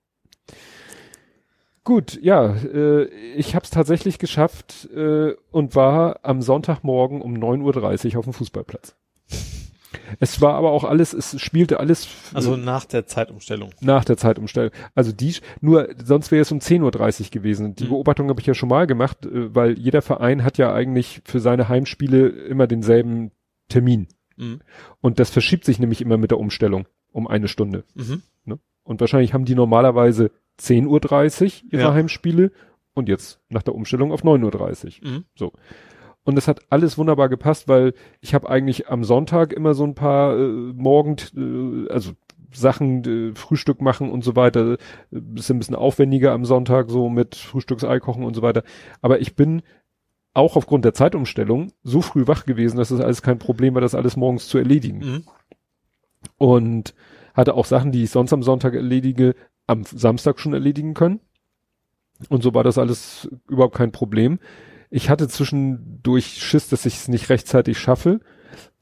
[1.84, 3.04] Gut, ja, äh,
[3.36, 8.32] ich habe es tatsächlich geschafft äh, und war am Sonntagmorgen um 9.30 Uhr auf dem
[8.32, 8.96] Fußballplatz.
[10.20, 12.08] Es war aber auch alles, es spielte alles.
[12.34, 13.70] Also nach der Zeitumstellung.
[13.80, 14.70] Nach der Zeitumstellung.
[14.94, 17.74] Also die, nur sonst wäre es um 10.30 Uhr gewesen.
[17.74, 17.90] Die mhm.
[17.90, 21.40] Beobachtung habe ich ja schon mal gemacht, äh, weil jeder Verein hat ja eigentlich für
[21.40, 23.32] seine Heimspiele immer denselben
[23.68, 24.08] Termin.
[24.36, 24.60] Mhm.
[25.00, 27.84] Und das verschiebt sich nämlich immer mit der Umstellung um eine Stunde.
[27.94, 28.22] Mhm.
[28.44, 28.58] Ne?
[28.84, 30.30] Und wahrscheinlich haben die normalerweise
[30.60, 31.94] 10.30 Uhr ihre ja.
[31.94, 32.52] Heimspiele
[32.94, 35.10] und jetzt nach der Umstellung auf 9.30 Uhr.
[35.10, 35.24] Mhm.
[35.34, 35.52] So.
[36.24, 39.94] Und es hat alles wunderbar gepasst, weil ich habe eigentlich am Sonntag immer so ein
[39.94, 42.12] paar äh, Morgen, äh, also
[42.52, 44.76] Sachen, äh, Frühstück machen und so weiter.
[45.10, 48.62] Ist ein bisschen aufwendiger am Sonntag, so mit Frühstücksei kochen und so weiter.
[49.00, 49.62] Aber ich bin
[50.34, 53.82] auch aufgrund der Zeitumstellung so früh wach gewesen, dass es das alles kein Problem war,
[53.82, 54.98] das alles morgens zu erledigen.
[54.98, 55.24] Mhm.
[56.38, 56.94] Und
[57.34, 59.34] hatte auch Sachen, die ich sonst am Sonntag erledige,
[59.66, 61.20] am Samstag schon erledigen können.
[62.28, 64.38] Und so war das alles überhaupt kein Problem.
[64.94, 68.20] Ich hatte zwischendurch Schiss, dass ich es nicht rechtzeitig schaffe.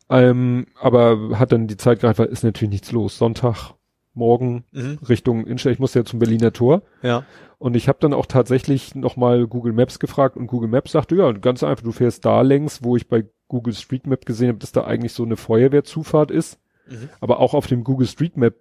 [0.08, 3.16] Ähm, aber hat dann die Zeit gereicht, weil ist natürlich nichts los.
[3.16, 3.74] Sonntag,
[4.12, 4.98] morgen mhm.
[5.08, 5.72] Richtung Innenstadt.
[5.72, 6.82] Ich musste ja zum Berliner Tor.
[7.02, 7.24] Ja.
[7.58, 11.30] Und ich habe dann auch tatsächlich nochmal Google Maps gefragt und Google Maps sagte, ja,
[11.30, 14.72] ganz einfach, du fährst da längs, wo ich bei Google Street Map gesehen habe, dass
[14.72, 16.58] da eigentlich so eine Feuerwehrzufahrt ist.
[16.88, 17.08] Mhm.
[17.20, 18.56] Aber auch auf dem Google Street Map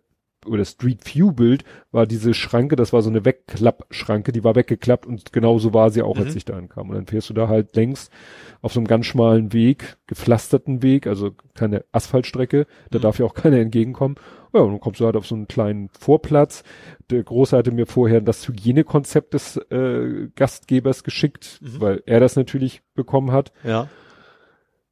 [0.50, 5.06] oder Street View Bild war diese Schranke, das war so eine Wegklappschranke, die war weggeklappt
[5.06, 6.24] und genauso war sie auch, mhm.
[6.24, 6.90] als ich da ankam.
[6.90, 8.10] Und dann fährst du da halt längs
[8.62, 13.04] auf so einem ganz schmalen Weg, gepflasterten Weg, also keine Asphaltstrecke, da mhm.
[13.04, 14.16] darf ja auch keiner entgegenkommen.
[14.54, 16.64] Ja, und dann kommst du halt auf so einen kleinen Vorplatz.
[17.12, 21.82] Der Große hatte mir vorher das Hygienekonzept des äh, Gastgebers geschickt, mhm.
[21.82, 23.52] weil er das natürlich bekommen hat.
[23.64, 23.88] Ja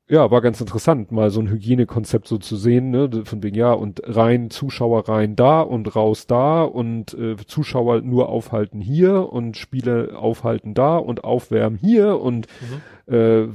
[0.09, 3.73] ja, war ganz interessant, mal so ein Hygienekonzept so zu sehen, ne, von wegen, ja,
[3.73, 9.57] und rein Zuschauer rein da und raus da und äh, Zuschauer nur aufhalten hier und
[9.57, 13.13] Spiele aufhalten da und aufwärmen hier und mhm.
[13.13, 13.49] äh, äh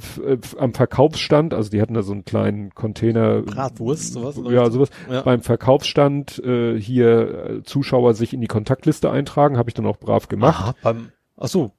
[0.59, 3.41] am Verkaufsstand, also die hatten da so einen kleinen Container.
[3.41, 4.39] Bratwurst, sowas?
[4.51, 4.91] Ja, sowas.
[5.11, 5.23] Ja.
[5.23, 9.97] Beim Verkaufsstand äh, hier äh, Zuschauer sich in die Kontaktliste eintragen, habe ich dann auch
[9.97, 10.65] brav gemacht.
[10.65, 11.73] Aha, beim, ach so,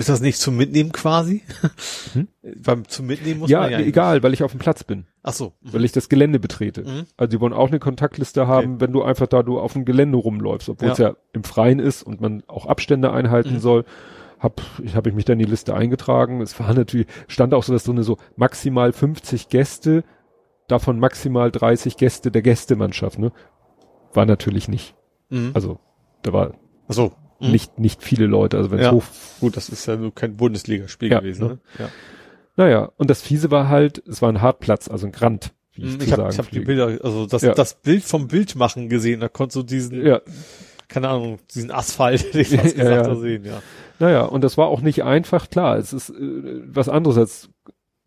[0.00, 1.42] ist das nicht zum Mitnehmen quasi?
[2.12, 2.26] Hm?
[2.64, 4.22] Beim zum Mitnehmen muss ja, man ja egal, nicht.
[4.24, 5.06] weil ich auf dem Platz bin.
[5.22, 5.52] Ach so.
[5.60, 5.74] Mhm.
[5.74, 6.82] Weil ich das Gelände betrete.
[6.82, 7.06] Mhm.
[7.16, 8.80] Also die wollen auch eine Kontaktliste haben, okay.
[8.80, 10.92] wenn du einfach da du auf dem Gelände rumläufst, obwohl ja.
[10.92, 13.60] es ja im Freien ist und man auch Abstände einhalten mhm.
[13.60, 13.84] soll.
[14.40, 16.40] Hab, ich habe ich mich dann in die Liste eingetragen.
[16.40, 20.02] Es war natürlich, stand auch so, dass drin so maximal 50 Gäste,
[20.66, 23.30] davon maximal 30 Gäste der Gästemannschaft, ne?
[24.14, 24.96] War natürlich nicht.
[25.28, 25.50] Mhm.
[25.54, 25.78] Also,
[26.22, 26.54] da war.
[26.88, 27.50] Ach so mhm.
[27.50, 28.56] nicht, nicht viele Leute.
[28.56, 28.92] Also wenn es ja.
[28.92, 29.04] hoch.
[29.40, 31.46] Gut, das ist ja nur kein Bundesligaspiel ja, gewesen.
[31.46, 31.58] Ne?
[31.78, 31.88] Ja.
[32.56, 35.52] Naja, und das Fiese war halt, es war ein Hartplatz, also ein Grand.
[35.72, 37.54] Wie ich mhm, ich habe hab die Bilder, also das, ja.
[37.54, 40.20] das Bild vom Bild machen gesehen, da konntest du diesen, ja.
[40.88, 43.14] keine Ahnung, diesen Asphalt, hätte ich fast ja, gesagt, ja.
[43.16, 43.62] sehen, ja.
[43.98, 46.14] Naja, und das war auch nicht einfach, klar, es ist äh,
[46.66, 47.50] was anderes als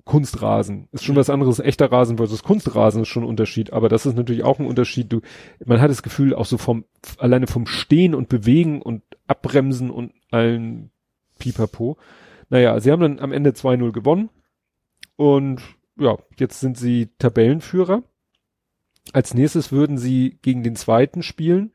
[0.06, 0.90] Kunstrasen.
[0.91, 1.19] Ist schon mhm.
[1.19, 4.59] was anderes, echter Rasen versus Kunstrasen ist schon ein Unterschied, aber das ist natürlich auch
[4.59, 5.11] ein Unterschied.
[5.11, 5.22] Du,
[5.65, 6.85] man hat das Gefühl, auch so vom,
[7.17, 10.91] alleine vom Stehen und Bewegen und Abbremsen und allen
[11.40, 11.98] Pipapo.
[12.49, 14.30] Naja, sie haben dann am Ende 2-0 gewonnen
[15.15, 15.61] und
[15.98, 18.03] ja, jetzt sind sie Tabellenführer.
[19.11, 21.73] Als nächstes würden sie gegen den zweiten spielen,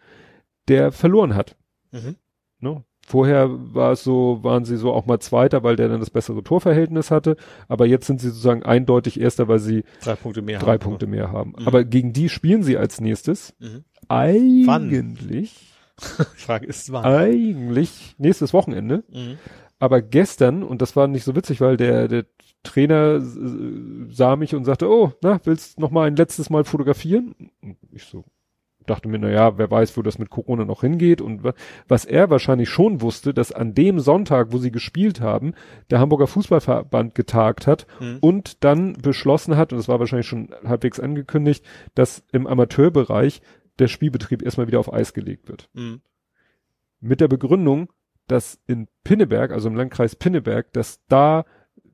[0.68, 1.56] der verloren hat.
[1.92, 2.16] Mhm.
[2.60, 2.84] Ne?
[3.08, 6.42] Vorher war es so, waren sie so auch mal Zweiter, weil der dann das bessere
[6.42, 7.36] Torverhältnis hatte.
[7.66, 10.80] Aber jetzt sind sie sozusagen eindeutig Erster, weil sie drei Punkte mehr drei haben.
[10.80, 11.54] Punkte mehr haben.
[11.58, 11.66] Mhm.
[11.66, 13.54] Aber gegen die spielen sie als nächstes.
[13.60, 13.84] Mhm.
[14.08, 15.72] Eigentlich.
[16.36, 17.06] Frage ist wann?
[17.06, 19.04] Eigentlich nächstes Wochenende.
[19.10, 19.38] Mhm.
[19.78, 22.26] Aber gestern, und das war nicht so witzig, weil der, der
[22.62, 23.22] Trainer
[24.10, 27.34] sah mich und sagte, oh, na, willst noch mal ein letztes Mal fotografieren?
[27.90, 28.26] Ich so,
[28.88, 31.20] dachte mir, na ja, wer weiß, wo das mit Corona noch hingeht.
[31.20, 31.42] Und
[31.86, 35.54] was er wahrscheinlich schon wusste, dass an dem Sonntag, wo sie gespielt haben,
[35.90, 38.18] der Hamburger Fußballverband getagt hat mhm.
[38.20, 43.40] und dann beschlossen hat, und das war wahrscheinlich schon halbwegs angekündigt, dass im Amateurbereich
[43.78, 45.68] der Spielbetrieb erstmal wieder auf Eis gelegt wird.
[45.74, 46.00] Mhm.
[47.00, 47.92] Mit der Begründung,
[48.26, 51.44] dass in Pinneberg, also im Landkreis Pinneberg, dass da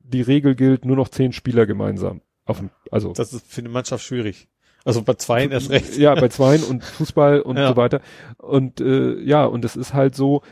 [0.03, 2.23] die Regel gilt, nur noch zehn Spieler gemeinsam.
[2.45, 3.13] Auf also.
[3.13, 4.49] Das ist für eine Mannschaft schwierig.
[4.85, 5.97] Also bei Zweien erst recht.
[5.97, 7.69] Ja, bei Zweien und Fußball und ja.
[7.69, 8.01] so weiter.
[8.39, 10.43] Und äh, ja, und es ist halt so,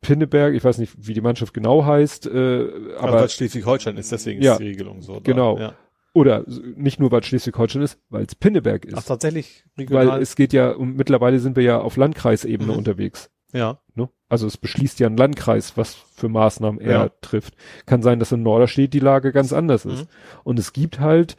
[0.00, 3.18] Pinneberg, ich weiß nicht, wie die Mannschaft genau heißt, äh, aber.
[3.18, 5.20] aber Schleswig-Holstein ist, deswegen ja, ist die Regelung so.
[5.22, 5.58] Genau.
[5.58, 5.74] Ja.
[6.14, 8.96] Oder nicht nur, weil Schleswig-Holstein ist, weil es Pinneberg ist.
[8.96, 9.64] Ach, tatsächlich.
[9.76, 10.08] Regional.
[10.08, 12.78] Weil es geht ja, und mittlerweile sind wir ja auf Landkreisebene mhm.
[12.78, 13.30] unterwegs.
[13.52, 13.80] Ja.
[13.94, 14.08] Ne?
[14.28, 17.08] Also es beschließt ja ein Landkreis, was für Maßnahmen er ja.
[17.20, 17.54] trifft.
[17.84, 20.04] Kann sein, dass in Norderstedt die Lage ganz anders ist.
[20.04, 20.08] Mhm.
[20.44, 21.36] Und es gibt halt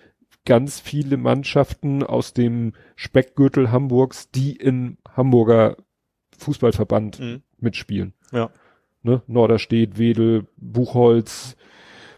[0.48, 5.76] ganz viele Mannschaften aus dem Speckgürtel Hamburgs, die in Hamburger
[6.38, 7.42] Fußballverband mhm.
[7.60, 8.14] mitspielen.
[8.32, 8.50] Ja.
[9.04, 9.22] Ne?
[9.28, 11.58] Norderstedt, Wedel, Buchholz,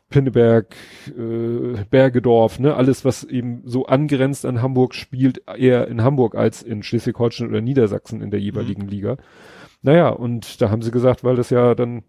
[0.09, 0.75] Pinneberg,
[1.08, 6.61] äh, Bergedorf, ne, alles, was eben so angrenzt an Hamburg spielt, eher in Hamburg als
[6.61, 8.90] in Schleswig-Holstein oder Niedersachsen in der jeweiligen mhm.
[8.90, 9.17] Liga.
[9.82, 12.03] Naja, und da haben sie gesagt, weil das ja dann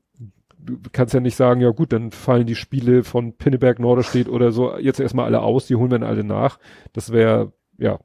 [0.62, 4.52] du kannst ja nicht sagen, ja gut, dann fallen die Spiele von Pinneberg, Norderstedt oder
[4.52, 6.58] so jetzt erstmal alle aus, die holen wir dann alle nach.
[6.92, 7.98] Das wäre, ja.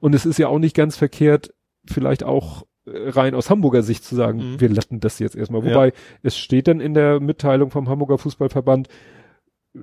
[0.00, 1.52] Und es ist ja auch nicht ganz verkehrt,
[1.84, 4.60] vielleicht auch äh, rein aus Hamburger Sicht zu sagen, mhm.
[4.60, 5.64] wir latten das jetzt erstmal.
[5.64, 5.92] Wobei ja.
[6.22, 8.88] es steht dann in der Mitteilung vom Hamburger Fußballverband,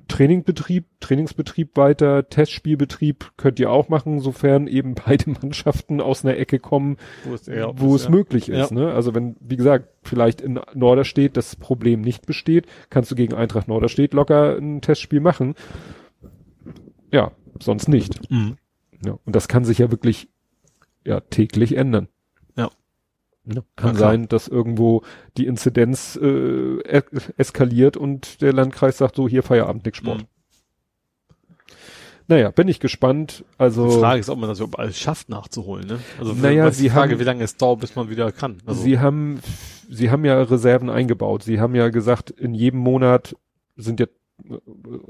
[0.08, 6.58] Trainingbetrieb, Trainingsbetrieb weiter, Testspielbetrieb könnt ihr auch machen, sofern eben beide Mannschaften aus einer Ecke
[6.58, 8.10] kommen, wo es, wo es ja.
[8.10, 8.70] möglich ist.
[8.70, 8.74] Ja.
[8.74, 8.92] Ne?
[8.92, 13.68] Also wenn, wie gesagt, vielleicht in Norderstedt das Problem nicht besteht, kannst du gegen Eintracht
[13.68, 15.54] Norderstedt locker ein Testspiel machen.
[17.12, 18.30] Ja, sonst nicht.
[18.30, 18.56] Mhm.
[19.04, 20.28] Ja, und das kann sich ja wirklich
[21.04, 22.08] ja täglich ändern.
[23.44, 23.64] Ne?
[23.74, 25.02] Kann sein, dass irgendwo
[25.36, 26.78] die Inzidenz äh,
[27.36, 30.18] eskaliert und der Landkreis sagt so, hier Feierabend, nix Sport.
[30.18, 30.26] Mhm.
[32.28, 33.44] Naja, bin ich gespannt.
[33.58, 35.86] Also die Frage ist, ob man das überhaupt alles schafft nachzuholen.
[35.86, 35.98] Ne?
[36.20, 38.58] Also naja, sie die Frage, haben, wie lange es dauert, bis man wieder kann.
[38.64, 39.40] Also, sie haben,
[39.90, 41.42] sie haben ja Reserven eingebaut.
[41.42, 43.36] Sie haben ja gesagt, in jedem Monat
[43.76, 44.06] sind ja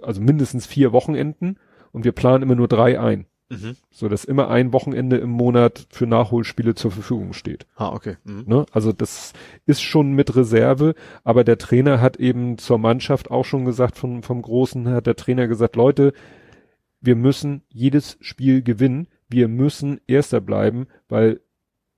[0.02, 1.58] also mindestens vier Wochenenden
[1.92, 3.26] und wir planen immer nur drei ein.
[3.52, 3.76] Mhm.
[3.90, 7.66] So dass immer ein Wochenende im Monat für Nachholspiele zur Verfügung steht.
[7.76, 8.16] Ah, okay.
[8.24, 8.44] Mhm.
[8.46, 8.66] Ne?
[8.72, 9.32] Also das
[9.66, 14.22] ist schon mit Reserve, aber der Trainer hat eben zur Mannschaft auch schon gesagt, von,
[14.22, 16.12] vom Großen hat der Trainer gesagt, Leute,
[17.00, 21.40] wir müssen jedes Spiel gewinnen, wir müssen Erster bleiben, weil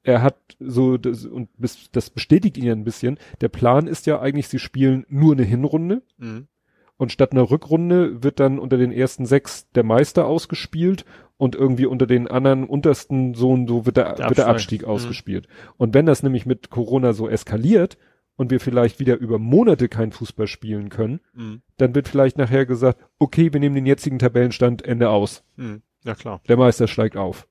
[0.02, 1.48] er hat so, das, und
[1.92, 5.44] das bestätigt ihn ja ein bisschen, der Plan ist ja eigentlich, sie spielen nur eine
[5.44, 6.02] Hinrunde.
[6.18, 6.48] Mhm.
[6.96, 11.04] Und statt einer Rückrunde wird dann unter den ersten sechs der Meister ausgespielt
[11.36, 14.82] und irgendwie unter den anderen untersten so und so wird der, der wird der Abstieg
[14.82, 14.88] mhm.
[14.88, 15.48] ausgespielt.
[15.76, 17.98] Und wenn das nämlich mit Corona so eskaliert
[18.36, 21.62] und wir vielleicht wieder über Monate kein Fußball spielen können, mhm.
[21.76, 25.42] dann wird vielleicht nachher gesagt, okay, wir nehmen den jetzigen Tabellenstand Ende aus.
[25.56, 25.82] Mhm.
[26.04, 26.40] Ja klar.
[26.48, 27.48] Der Meister steigt auf.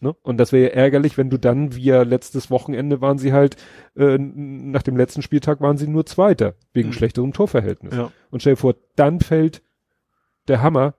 [0.00, 0.14] Ne?
[0.22, 3.56] Und das wäre ja ärgerlich, wenn du dann, wie ja letztes Wochenende waren sie halt,
[3.96, 6.92] äh, nach dem letzten Spieltag waren sie nur Zweiter, wegen mhm.
[6.92, 7.94] schlechterem Torverhältnis.
[7.94, 8.10] Ja.
[8.30, 9.62] Und stell dir vor, dann fällt
[10.48, 10.94] der Hammer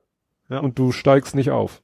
[0.50, 0.60] ja.
[0.60, 1.82] und du steigst nicht auf.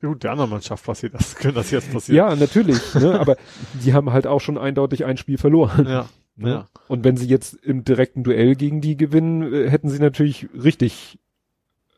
[0.00, 2.16] Ja, gut, der anderen Mannschaft passiert das, könnte das jetzt passieren.
[2.16, 3.18] Ja, natürlich, ne?
[3.18, 3.36] aber
[3.84, 5.86] die haben halt auch schon eindeutig ein Spiel verloren.
[5.86, 6.08] Ja.
[6.40, 6.50] Ne?
[6.50, 6.68] ja.
[6.86, 11.18] Und wenn sie jetzt im direkten Duell gegen die gewinnen, äh, hätten sie natürlich richtig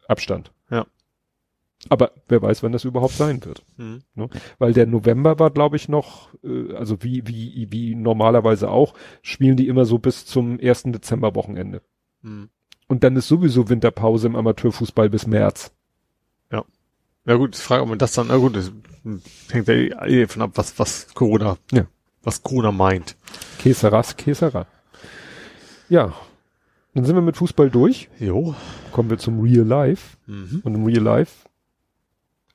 [0.09, 0.50] Abstand.
[0.70, 0.86] Ja.
[1.89, 3.62] Aber wer weiß, wann das überhaupt sein wird.
[3.78, 4.02] Mhm.
[4.15, 4.28] Ne?
[4.59, 9.57] Weil der November war, glaube ich, noch, äh, also wie, wie, wie normalerweise auch, spielen
[9.57, 11.81] die immer so bis zum ersten Dezember-Wochenende.
[12.23, 12.50] Mhm.
[12.86, 15.73] Und dann ist sowieso Winterpause im Amateurfußball bis März.
[16.52, 16.65] Ja.
[17.25, 18.73] Ja gut, ich frage, ob man das dann, na gut, das
[19.50, 21.86] hängt ja eh von ab, was, was Corona, ja.
[22.23, 23.17] was Corona meint.
[23.59, 24.67] Keseras, Kesera.
[25.89, 26.15] Ja.
[26.94, 28.10] Dann sind wir mit Fußball durch.
[28.18, 28.55] Jo.
[28.92, 30.17] Kommen wir zum Real Life.
[30.26, 30.60] Mhm.
[30.65, 31.49] Und im Real Life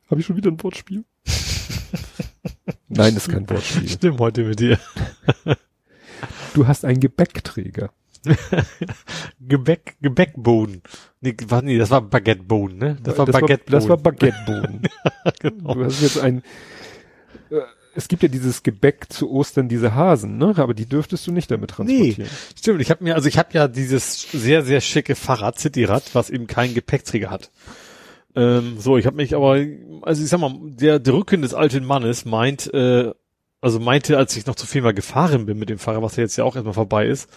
[0.10, 1.06] habe ich schon wieder ein Wortspiel?
[2.88, 3.90] Nein, ist kein Wortspiel.
[3.90, 4.80] Stimmt heute mit dir.
[6.54, 7.92] du hast einen Gebäckträger.
[9.40, 10.82] Gebäck, Gebäckboden.
[11.22, 12.98] Nee, war, nee, das war Baguetteboden, ne?
[13.04, 13.72] Das war Baguetteboden.
[13.72, 14.82] Das war Baguetteboden.
[15.26, 15.74] ja, genau.
[15.76, 16.42] Du hast jetzt ein,
[17.50, 17.60] äh,
[17.96, 20.54] es gibt ja dieses Gebäck zu Ostern, diese Hasen, ne?
[20.58, 22.16] Aber die dürftest du nicht damit transportieren.
[22.18, 22.82] Nee, stimmt.
[22.82, 26.48] Ich habe mir, also ich habe ja dieses sehr, sehr schicke Fahrrad, Cityrad, was eben
[26.48, 27.52] keinen Gepäckträger hat.
[28.36, 29.64] Ähm, so, ich habe mich aber,
[30.02, 33.14] also ich sag mal, der, der Rücken des alten Mannes meint, äh,
[33.62, 36.24] also meinte, als ich noch zu viel mal gefahren bin mit dem Fahrrad, was ja
[36.24, 37.30] jetzt ja auch erstmal vorbei ist,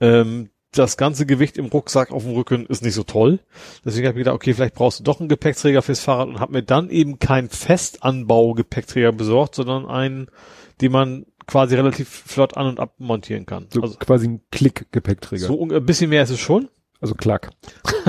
[0.00, 3.38] ähm, das ganze Gewicht im Rucksack auf dem Rücken ist nicht so toll.
[3.84, 6.52] Deswegen habe ich gedacht, okay, vielleicht brauchst du doch einen Gepäckträger fürs Fahrrad und habe
[6.52, 10.26] mir dann eben keinen Festanbau-Gepäckträger besorgt, sondern einen,
[10.80, 13.66] den man quasi relativ flott an- und abmontieren kann.
[13.70, 15.46] So also quasi ein Klick-Gepäckträger.
[15.46, 16.68] So ein bisschen mehr ist es schon.
[17.04, 17.50] Also klack.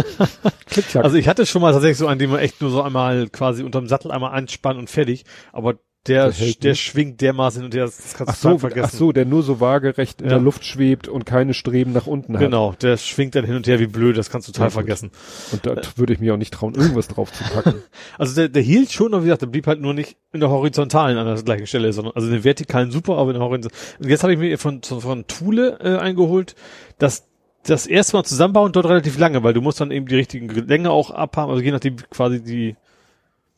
[0.68, 1.04] Klick, klack.
[1.04, 3.62] Also ich hatte schon mal tatsächlich so einen, den man echt nur so einmal quasi
[3.62, 5.26] unterm Sattel einmal anspannen und fertig.
[5.52, 5.74] Aber
[6.08, 8.90] der, der, der schwingt dermaßen und der, das kannst du ach so, vergessen.
[8.94, 10.36] Ach so, der nur so waagerecht in ja.
[10.36, 12.40] der Luft schwebt und keine Streben nach unten hat.
[12.40, 15.12] Genau, der schwingt dann hin und her wie blöd, das kannst du total ja, vergessen.
[15.52, 15.82] Und da äh.
[15.98, 17.76] würde ich mir auch nicht trauen, irgendwas drauf zu packen.
[18.18, 20.50] Also der, der hielt schon, aber wie gesagt, der blieb halt nur nicht in der
[20.50, 23.84] horizontalen an der gleichen Stelle, sondern also in der vertikalen super, aber in der horizontalen.
[24.00, 26.56] Und jetzt habe ich mir von, von Thule äh, eingeholt,
[26.98, 27.28] dass
[27.68, 30.92] das erste Mal zusammenbauen dort relativ lange, weil du musst dann eben die richtigen Länge
[30.92, 32.76] auch abhaben, also je nachdem quasi die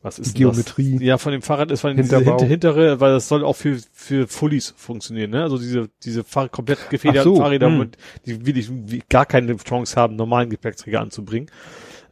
[0.00, 0.92] was ist die Geometrie.
[0.94, 1.02] Das?
[1.02, 4.72] Ja, von dem Fahrrad ist von hinter, hintere, weil das soll auch für für Fullies
[4.76, 5.42] funktionieren, ne?
[5.42, 7.86] Also diese diese Fahr komplett gefederten so, Fahrräder, mh.
[8.24, 8.70] die wirklich
[9.08, 11.50] gar keine Chance haben, normalen Gepäckträger anzubringen.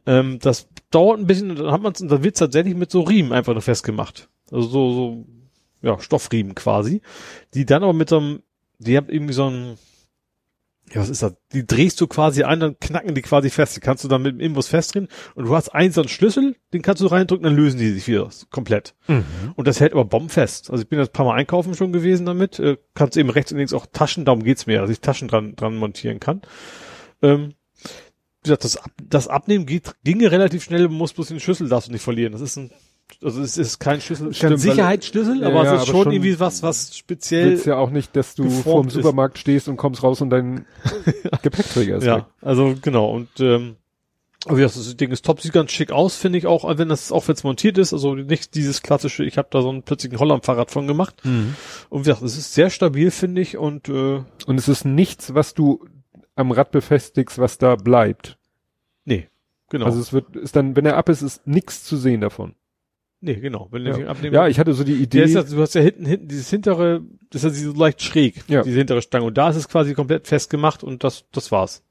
[0.05, 3.33] Ähm, das dauert ein bisschen, dann hat man es, dann wird's tatsächlich mit so Riemen
[3.33, 4.29] einfach nur festgemacht.
[4.51, 5.25] Also so so
[5.83, 7.03] ja Stoffriemen quasi,
[7.55, 8.43] die dann aber mit so einem,
[8.79, 9.79] die haben irgendwie so ein
[10.93, 11.35] ja, was ist das?
[11.53, 13.77] Die drehst du quasi ein, dann knacken die quasi fest.
[13.77, 16.57] Die kannst du dann mit dem Imbus festdrehen und du hast einen so einen Schlüssel,
[16.73, 18.95] den kannst du reindrücken, dann lösen die sich wieder komplett.
[19.09, 19.25] Mhm.
[19.57, 20.71] Und das hält aber bombenfest.
[20.71, 22.61] Also ich bin ein paar Mal einkaufen schon gewesen damit.
[22.61, 25.57] Äh, kannst eben rechts und links auch Taschen, darum geht's mir, dass ich Taschen dran,
[25.57, 26.43] dran montieren kann.
[27.21, 27.55] Ähm,
[28.43, 31.89] wie gesagt, das, Ab das Abnehmen geht, ginge relativ schnell, muss bloß den Schlüssel darfst
[31.89, 32.33] du nicht verlieren.
[32.33, 32.71] Das ist ein
[33.23, 36.63] also es ist kein Schlüssel, kein Sicherheitsschlüssel, aber ja, es ist aber schon, irgendwie was,
[36.63, 37.51] was speziell.
[37.51, 39.41] Willst ja auch nicht, dass du vor dem Supermarkt ist.
[39.43, 40.67] stehst und kommst raus und dein
[41.43, 42.25] Gepäckträger ist Ja, weg.
[42.43, 43.77] also genau und ähm,
[44.49, 47.11] aber ja, das Ding ist top, sieht ganz schick aus, finde ich auch, wenn das
[47.11, 50.71] auch jetzt montiert ist, also nicht dieses klassische, ich habe da so einen plötzlichen Holland-Fahrrad
[50.71, 51.17] von gemacht.
[51.25, 51.57] Mhm.
[51.89, 55.35] Und wie gesagt, es ist sehr stabil, finde ich, und äh, und es ist nichts,
[55.35, 55.85] was du
[56.37, 58.39] am Rad befestigst, was da bleibt.
[59.05, 59.27] Nee,
[59.69, 59.87] genau.
[59.87, 62.55] Also es wird, ist dann, wenn er ab ist, ist nichts zu sehen davon.
[63.21, 63.69] Nee, genau.
[63.71, 64.07] Wenn ja.
[64.07, 65.25] abnehmen, ja, ich hatte so die Idee.
[65.25, 68.63] Ja, du hast ja hinten, hinten dieses hintere, das ist ja so leicht schräg, ja.
[68.63, 69.25] diese hintere Stange.
[69.25, 71.83] Und da ist es quasi komplett festgemacht und das, das war's.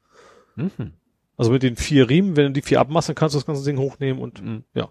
[0.56, 0.94] Mhm.
[1.38, 3.66] Also mit den vier Riemen, wenn du die vier abmachst, dann kannst du das ganze
[3.66, 4.64] Ding hochnehmen und mhm.
[4.74, 4.90] ja.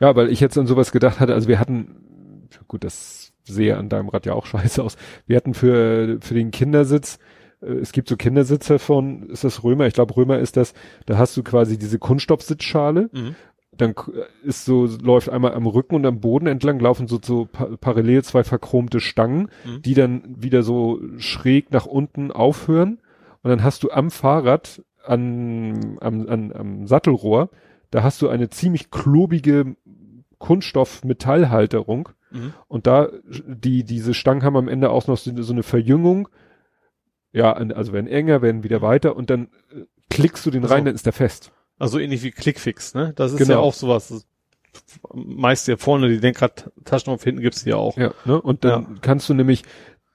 [0.00, 3.88] Ja, weil ich jetzt an sowas gedacht hatte, also wir hatten, gut, das sehe an
[3.88, 4.96] deinem Rad ja auch scheiße aus.
[5.26, 7.18] Wir hatten für, für den Kindersitz,
[7.62, 9.86] äh, es gibt so Kindersitze von, ist das Römer?
[9.86, 10.74] Ich glaube Römer ist das,
[11.06, 13.08] da hast du quasi diese Kunststoffsitzschale.
[13.12, 13.36] Mhm
[13.76, 13.94] dann
[14.42, 18.24] ist so, läuft einmal am Rücken und am Boden entlang laufen so, so pa parallel
[18.24, 19.82] zwei verchromte Stangen, mhm.
[19.82, 23.00] die dann wieder so schräg nach unten aufhören.
[23.42, 27.50] Und dann hast du am Fahrrad, an, am, an, am Sattelrohr,
[27.90, 29.76] da hast du eine ziemlich klobige
[30.38, 32.08] Kunststoff-Metallhalterung.
[32.30, 32.52] Mhm.
[32.68, 36.28] Und da, die, diese Stangen haben am Ende auch noch so, so eine Verjüngung.
[37.32, 40.94] Ja, also werden enger, werden wieder weiter und dann äh, klickst du den rein, dann
[40.94, 41.52] ist der fest.
[41.78, 43.12] Also ähnlich wie Clickfix, ne?
[43.16, 43.50] Das ist genau.
[43.50, 44.26] ja auch sowas.
[45.14, 47.96] Meist ja vorne, die Lenkrad-Taschen auf hinten gibt's die ja auch.
[47.96, 48.40] Ja, ne?
[48.40, 48.88] Und dann ja.
[49.00, 49.62] kannst du nämlich,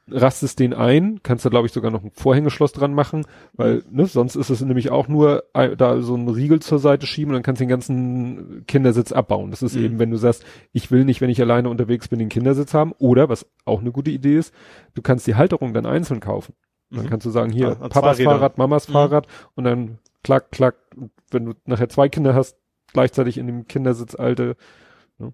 [0.09, 3.97] rastest den ein, kannst da glaube ich sogar noch ein Vorhängeschloss dran machen, weil, mhm.
[3.97, 7.35] ne, sonst ist es nämlich auch nur da so ein Riegel zur Seite schieben und
[7.35, 9.51] dann kannst du den ganzen Kindersitz abbauen.
[9.51, 9.85] Das ist mhm.
[9.85, 12.93] eben, wenn du sagst, ich will nicht, wenn ich alleine unterwegs bin, den Kindersitz haben.
[12.97, 14.53] Oder, was auch eine gute Idee ist,
[14.95, 16.53] du kannst die Halterung dann einzeln kaufen.
[16.89, 17.09] Dann mhm.
[17.09, 18.93] kannst du sagen, hier, ah, Papas Fahrrad, Mamas mhm.
[18.93, 20.75] Fahrrad und dann klack, klack,
[21.33, 22.57] wenn du nachher zwei Kinder hast,
[22.93, 24.55] gleichzeitig in dem Kindersitz alte.
[25.17, 25.33] Ne?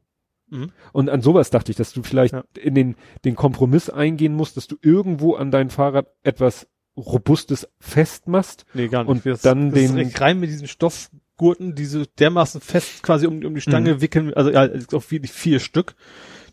[0.49, 0.71] Mhm.
[0.93, 2.43] Und an sowas dachte ich, dass du vielleicht ja.
[2.59, 2.95] in den,
[3.25, 6.67] den Kompromiss eingehen musst, dass du irgendwo an dein Fahrrad etwas
[6.97, 8.65] Robustes festmachst.
[8.73, 9.09] Nee, gar nicht.
[9.09, 10.11] Und das, dann das den.
[10.15, 14.01] rein mit diesen Stoffgurten, diese dermaßen fest quasi um, um die Stange mhm.
[14.01, 15.95] wickeln, also ja, auch wirklich vier Stück,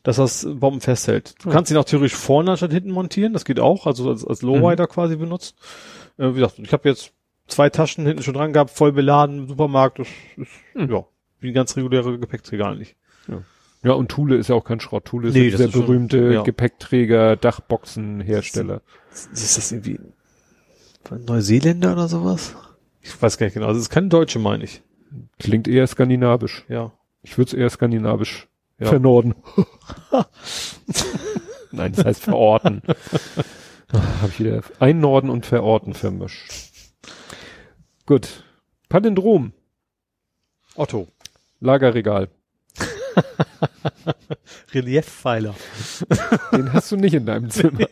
[0.02, 1.34] dass das Bomben festhält.
[1.42, 1.52] Du mhm.
[1.52, 4.84] kannst ihn auch theoretisch vorne anstatt hinten montieren, das geht auch, also als, als Lowrider
[4.84, 4.88] mhm.
[4.88, 5.56] quasi benutzt.
[6.18, 7.12] Äh, wie gesagt, ich habe jetzt
[7.46, 9.98] zwei Taschen hinten schon dran gehabt, voll beladen im Supermarkt.
[9.98, 10.90] Das ist, hm.
[10.90, 11.04] ja,
[11.40, 12.96] wie ein ganz reguläre Gepäckträger eigentlich.
[13.28, 13.42] Ja.
[13.82, 15.04] Ja, und Thule ist ja auch kein Schrott.
[15.04, 16.42] Thule ist nee, der berühmte schon, ja.
[16.42, 18.80] Gepäckträger, Dachboxenhersteller.
[19.12, 20.00] Ist, ist das irgendwie
[21.10, 22.56] Neuseeländer oder sowas?
[23.02, 23.66] Ich weiß gar nicht genau.
[23.66, 24.82] Also es ist kein Deutsche, meine ich.
[25.38, 26.64] Klingt eher skandinavisch.
[26.68, 26.92] Ja.
[27.22, 28.48] Ich würde es eher skandinavisch
[28.78, 28.86] ja.
[28.86, 29.34] vernorden.
[31.72, 32.80] Nein, das heißt verorten.
[33.92, 36.72] Habe ich wieder einnorden und verorten vermischt.
[38.06, 38.44] Gut.
[38.88, 39.52] Palindrom.
[40.76, 41.08] Otto.
[41.60, 42.28] Lagerregal.
[44.74, 45.54] Reliefpfeiler.
[46.52, 47.86] Den hast du nicht in deinem Zimmer.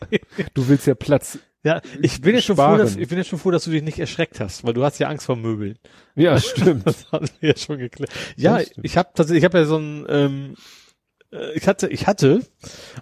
[0.53, 1.39] Du willst ja Platz.
[1.63, 3.81] Ja, ich bin jetzt schon froh, dass, ich bin jetzt schon froh, dass du dich
[3.81, 5.79] nicht erschreckt hast, weil du hast ja Angst vor Möbeln.
[6.13, 6.85] Ja, stimmt.
[6.85, 8.11] Das haben wir ja schon geklärt.
[8.35, 10.55] Ja, ich habe tatsächlich, ich habe ja so ein, ähm,
[11.31, 12.41] äh, ich hatte, ich hatte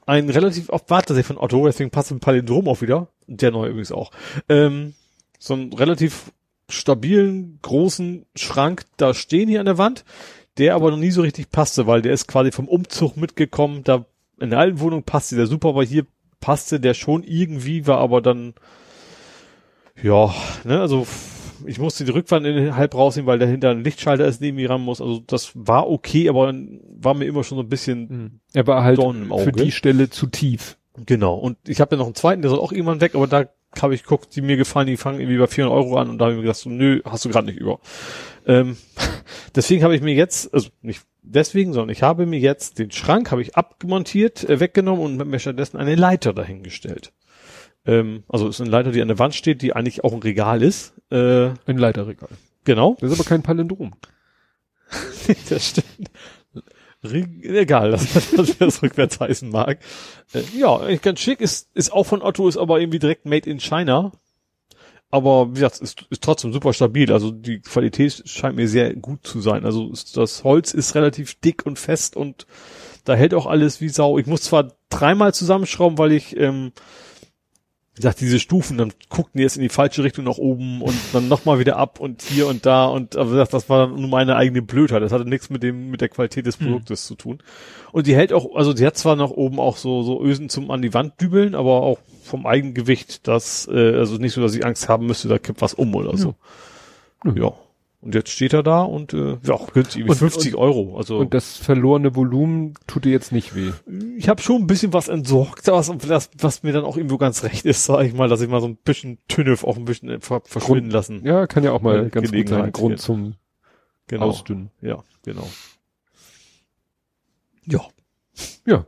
[0.05, 3.09] ein relativ oft Warte von Otto, deswegen passt ein Palindrom auch wieder.
[3.27, 4.11] Der neue übrigens auch.
[4.47, 4.93] Ähm,
[5.39, 6.31] so ein relativ
[6.71, 10.03] stabilen, großen Schrank da stehen hier an der Wand,
[10.57, 13.83] der aber noch nie so richtig passte, weil der ist quasi vom Umzug mitgekommen.
[13.83, 14.05] Da
[14.39, 16.05] in der alten Wohnung passte der super, aber hier
[16.39, 18.53] passte der schon irgendwie, war aber dann
[20.01, 20.33] ja,
[20.63, 21.05] ne, also
[21.65, 24.69] ich musste die Rückwand in den halb rausnehmen, weil dahinter ein Lichtschalter ist, neben mir
[24.69, 25.01] ran muss.
[25.01, 26.53] Also das war okay, aber
[26.97, 27.99] war mir immer schon so ein bisschen.
[28.09, 28.39] Mhm.
[28.53, 30.77] Er war halt für die Stelle zu tief.
[31.05, 31.35] Genau.
[31.35, 33.45] Und ich habe ja noch einen zweiten, der soll auch irgendwann weg, aber da
[33.79, 36.25] habe ich geguckt, die mir gefallen, die fangen irgendwie bei 400 Euro an und da
[36.25, 37.79] habe ich mir gedacht, so, nö, hast du gerade nicht über.
[38.45, 38.77] Ähm,
[39.55, 43.31] deswegen habe ich mir jetzt, also nicht deswegen, sondern ich habe mir jetzt den Schrank,
[43.31, 47.13] habe ich abgemontiert, äh, weggenommen und mir stattdessen eine Leiter dahingestellt.
[47.85, 50.61] Ähm, also ist eine Leiter, die an der Wand steht, die eigentlich auch ein Regal
[50.61, 50.93] ist.
[51.09, 52.29] Äh, ein Leiterregal.
[52.63, 52.95] Genau.
[52.99, 53.93] Das ist aber kein Palindrom.
[55.49, 56.11] das stimmt.
[57.03, 59.79] Egal, dass das, das rückwärts heißen mag.
[60.33, 63.59] Äh, ja, ganz schick, ist, ist auch von Otto, ist aber irgendwie direkt made in
[63.59, 64.11] China.
[65.09, 67.11] Aber wie gesagt, ist, ist trotzdem super stabil.
[67.11, 69.65] Also die Qualität scheint mir sehr gut zu sein.
[69.65, 72.47] Also ist, das Holz ist relativ dick und fest und
[73.03, 74.17] da hält auch alles wie Sau.
[74.17, 76.71] Ich muss zwar dreimal zusammenschrauben, weil ich ähm,
[77.93, 80.95] wie gesagt, diese Stufen, dann guckten die jetzt in die falsche Richtung nach oben und
[81.11, 84.37] dann nochmal wieder ab und hier und da und aber gesagt, das war nur meine
[84.37, 85.01] eigene Blödheit.
[85.01, 86.67] Das hatte nichts mit dem, mit der Qualität des hm.
[86.67, 87.07] Produktes hm.
[87.07, 87.43] zu tun.
[87.91, 90.71] Und die hält auch, also die hat zwar noch oben auch so, so Ösen zum
[90.71, 94.65] an die Wand dübeln, aber auch vom Eigengewicht, das, äh, also nicht so, dass ich
[94.65, 96.35] Angst haben müsste, da kippt was um oder so.
[97.25, 97.33] Ja.
[97.33, 97.53] ja.
[98.01, 100.97] Und jetzt steht er da und äh, ja, günstig, und, 50 und, Euro.
[100.97, 103.71] Also und das verlorene Volumen tut dir jetzt nicht weh.
[104.17, 107.43] Ich habe schon ein bisschen was entsorgt, was, was, was mir dann auch irgendwo ganz
[107.43, 110.09] recht ist, sage ich mal, dass ich mal so ein bisschen Tünnef auch ein bisschen
[110.09, 111.23] äh, verschwinden Grund, lassen.
[111.23, 112.71] Ja, kann ja auch mal ganz gut sein.
[112.71, 113.35] Grund zum
[114.07, 114.29] genau.
[114.29, 114.71] Ausdünnen.
[114.81, 115.47] Ja, genau.
[117.65, 117.85] Ja.
[118.65, 118.85] Ja.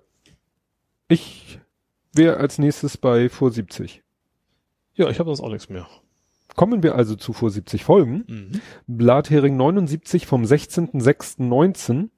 [1.08, 1.59] Ich
[2.14, 4.01] wäre als nächstes bei vor 70.
[4.95, 5.88] Ja, ich habe sonst auch nichts mehr.
[6.56, 8.25] Kommen wir also zu vor 70 Folgen.
[8.27, 8.61] Mhm.
[8.88, 12.09] Blathering 79 vom 16.06.19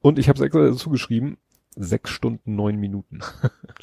[0.00, 1.38] und ich habe es extra dazu geschrieben,
[1.76, 3.20] sechs Stunden neun Minuten.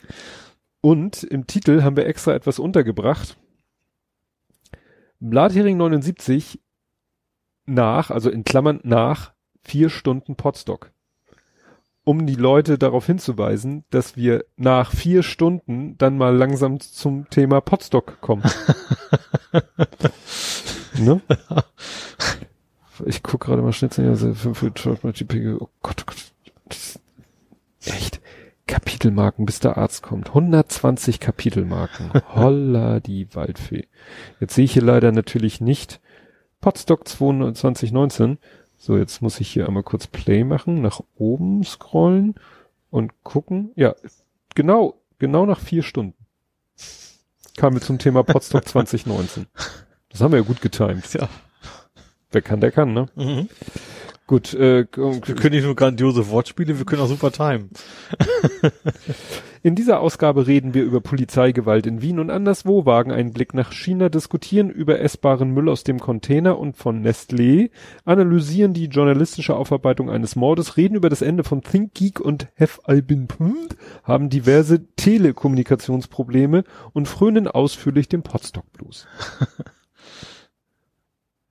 [0.81, 3.37] und im Titel haben wir extra etwas untergebracht.
[5.19, 6.61] Blathering 79
[7.65, 9.33] nach, also in Klammern nach
[9.63, 10.91] vier Stunden Potstock
[12.05, 17.59] um die Leute darauf hinzuweisen, dass wir nach vier Stunden dann mal langsam zum Thema
[17.59, 18.43] Potstock kommen.
[20.97, 21.21] ne?
[23.05, 26.15] ich guck gerade mal Schnitzel, also für JPG, oh Gott, oh Gott.
[27.85, 28.21] Echt.
[28.67, 30.29] Kapitelmarken, bis der Arzt kommt.
[30.29, 32.11] 120 Kapitelmarken.
[32.33, 33.87] Holla die Waldfee.
[34.39, 36.01] Jetzt sehe ich hier leider natürlich nicht
[36.61, 38.39] Podstock 2019.
[38.85, 42.35] So, jetzt muss ich hier einmal kurz Play machen, nach oben scrollen
[42.91, 43.71] und gucken.
[43.75, 43.95] Ja,
[44.53, 46.13] genau, genau nach vier Stunden
[47.57, 49.47] kamen wir zum Thema Podstock 2019.
[50.09, 51.11] Das haben wir ja gut getimt.
[51.13, 51.27] Ja.
[52.31, 53.07] Wer kann, der kann, ne?
[53.15, 53.49] Mhm.
[54.27, 57.69] Gut, äh, wir können nicht nur grandiose Wortspiele, wir können auch super timen.
[59.61, 63.71] in dieser Ausgabe reden wir über Polizeigewalt in Wien und anderswo, wagen einen Blick nach
[63.71, 67.69] China, diskutieren über essbaren Müll aus dem Container und von Nestlé,
[68.03, 72.47] analysieren die journalistische Aufarbeitung eines Mordes, reden über das Ende von Think Geek und
[73.05, 76.63] Been Pumped, haben diverse Telekommunikationsprobleme
[76.93, 79.05] und frönen ausführlich dem Podstock Blues.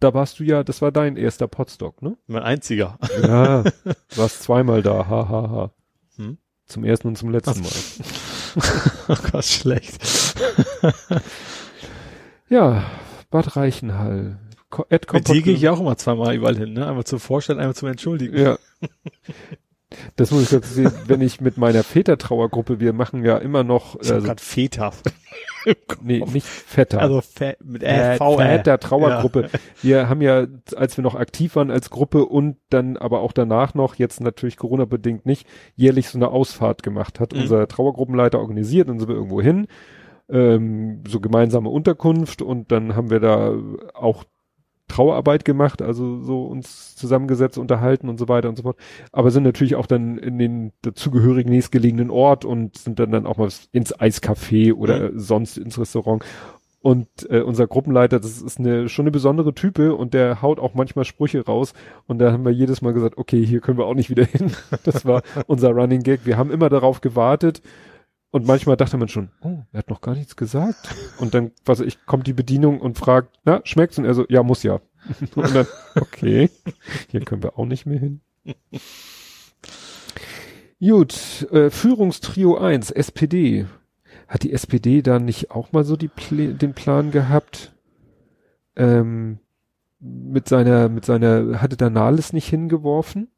[0.05, 2.19] Da warst du ja, das war dein erster Potstock, ne?
[2.27, 2.99] Mein einziger.
[3.23, 5.71] Ja, du warst zweimal da, ha, ha, ha.
[6.17, 6.37] Hm?
[6.67, 7.71] Zum ersten und zum letzten Mal.
[9.09, 9.99] oh Gott, schlecht.
[12.51, 12.85] ja,
[13.31, 14.39] Bad Reichenhall.
[14.91, 16.87] Ed Mit dir gehe ich auch immer zweimal überall hin, ne?
[16.87, 18.37] Einmal zum Vorstellen, einmal zum Entschuldigen.
[18.37, 18.59] Ja.
[20.17, 23.99] Das muss ich dazu sehen, wenn ich mit meiner Vätertrauergruppe, wir machen ja immer noch.
[24.03, 24.93] Ich also, gerade Väter.
[26.03, 27.01] Nee, nicht Vetter.
[27.01, 28.37] Also Fe mit äh, v
[28.79, 29.49] Trauergruppe.
[29.53, 29.59] Ja.
[29.83, 33.75] Wir haben ja, als wir noch aktiv waren als Gruppe und dann aber auch danach
[33.75, 37.21] noch, jetzt natürlich Corona bedingt nicht, jährlich so eine Ausfahrt gemacht.
[37.21, 37.43] Hat mhm.
[37.43, 39.67] unser Trauergruppenleiter organisiert, dann sind wir irgendwo hin
[40.29, 43.55] ähm, so gemeinsame Unterkunft und dann haben wir da
[43.95, 44.25] auch
[44.89, 48.77] Trauerarbeit gemacht, also so uns zusammengesetzt, unterhalten und so weiter und so fort.
[49.13, 53.39] Aber sind natürlich auch dann in den dazugehörigen nächstgelegenen Ort und sind dann dann auch
[53.39, 55.19] mal ins Eiscafé oder mhm.
[55.19, 56.25] sonst ins Restaurant.
[56.81, 60.75] Und äh, unser Gruppenleiter, das ist eine schon eine besondere Type und der haut auch
[60.75, 61.73] manchmal Sprüche raus.
[62.07, 64.53] Und da haben wir jedes Mal gesagt, okay, hier können wir auch nicht wieder hin.
[64.85, 66.27] Das war unser Running Gag.
[66.27, 67.63] Wir haben immer darauf gewartet
[68.35, 70.93] und manchmal dachte man schon, oh, er hat noch gar nichts gesagt.
[71.21, 73.97] Und dann, was ich, kommt die Bedienung und fragt, na, schmeckt's?
[73.97, 74.81] Und er so, ja, muss ja.
[75.37, 76.51] Und dann, okay,
[77.13, 78.23] hier können wir auch nicht mehr hin.
[80.81, 83.67] Gut, äh, Führungstrio 1, SPD.
[84.27, 87.73] Hat die SPD da nicht auch mal so die Pl den Plan gehabt?
[88.75, 89.39] Ähm,
[90.01, 93.29] mit seiner, mit seiner, hatte da Nahles nicht hingeworfen?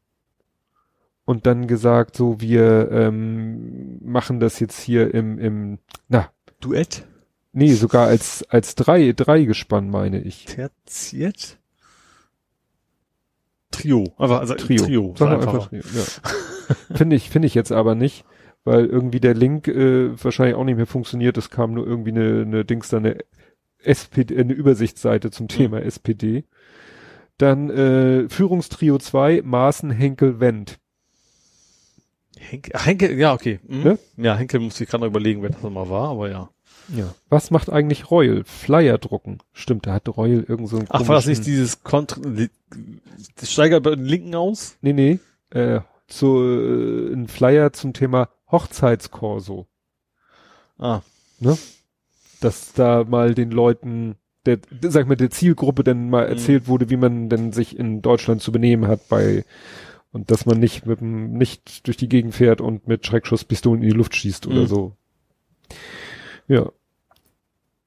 [1.27, 6.31] Und dann gesagt, so wir ähm, machen das jetzt hier im, im, na.
[6.61, 7.05] Duett?
[7.53, 10.47] Nee, sogar als, als drei, drei Gespann, meine ich.
[10.47, 11.59] Terziert?
[13.71, 14.05] Trio.
[14.17, 14.85] Einfach, also Trio.
[14.85, 15.15] Trio.
[15.19, 15.83] Sag einfach, einfach Trio.
[15.95, 16.95] Ja.
[16.97, 18.25] finde ich, finde ich jetzt aber nicht,
[18.65, 21.37] weil irgendwie der Link äh, wahrscheinlich auch nicht mehr funktioniert.
[21.37, 23.19] Es kam nur irgendwie eine, eine Dings, da eine
[23.79, 25.87] SPD, eine Übersichtsseite zum Thema mhm.
[25.87, 26.45] SPD.
[27.37, 30.79] Dann äh, Führungstrio 2, Maaßen, Henkel, Wendt.
[32.39, 33.61] Henkel, Henkel ja, okay.
[33.67, 33.83] Mhm.
[33.83, 33.99] Ne?
[34.17, 36.51] Ja, Henkel muss ich gerade noch überlegen, wer das nochmal war, aber ja.
[36.95, 37.15] Ja.
[37.29, 38.45] Was macht eigentlich Royal?
[38.45, 39.39] Flyer drucken.
[39.53, 42.21] Stimmt, da hat Royal irgend so ein Ach, war das nicht dieses Kontra,
[43.37, 44.77] das steigert bei den Linken aus?
[44.83, 45.19] Nee, nee,
[45.51, 49.67] äh, so, äh, ein Flyer zum Thema Hochzeitskorso.
[50.79, 51.01] Ah.
[51.41, 51.59] Ne?
[52.41, 56.33] Dass da mal den Leuten, der, sag ich mal, der Zielgruppe dann mal mhm.
[56.33, 59.45] erzählt wurde, wie man denn sich in Deutschland zu benehmen hat bei
[60.13, 63.89] und dass man nicht mit dem, nicht durch die Gegend fährt und mit Schreckschusspistolen in
[63.89, 64.67] die Luft schießt oder mhm.
[64.67, 64.93] so.
[66.49, 66.71] Ja.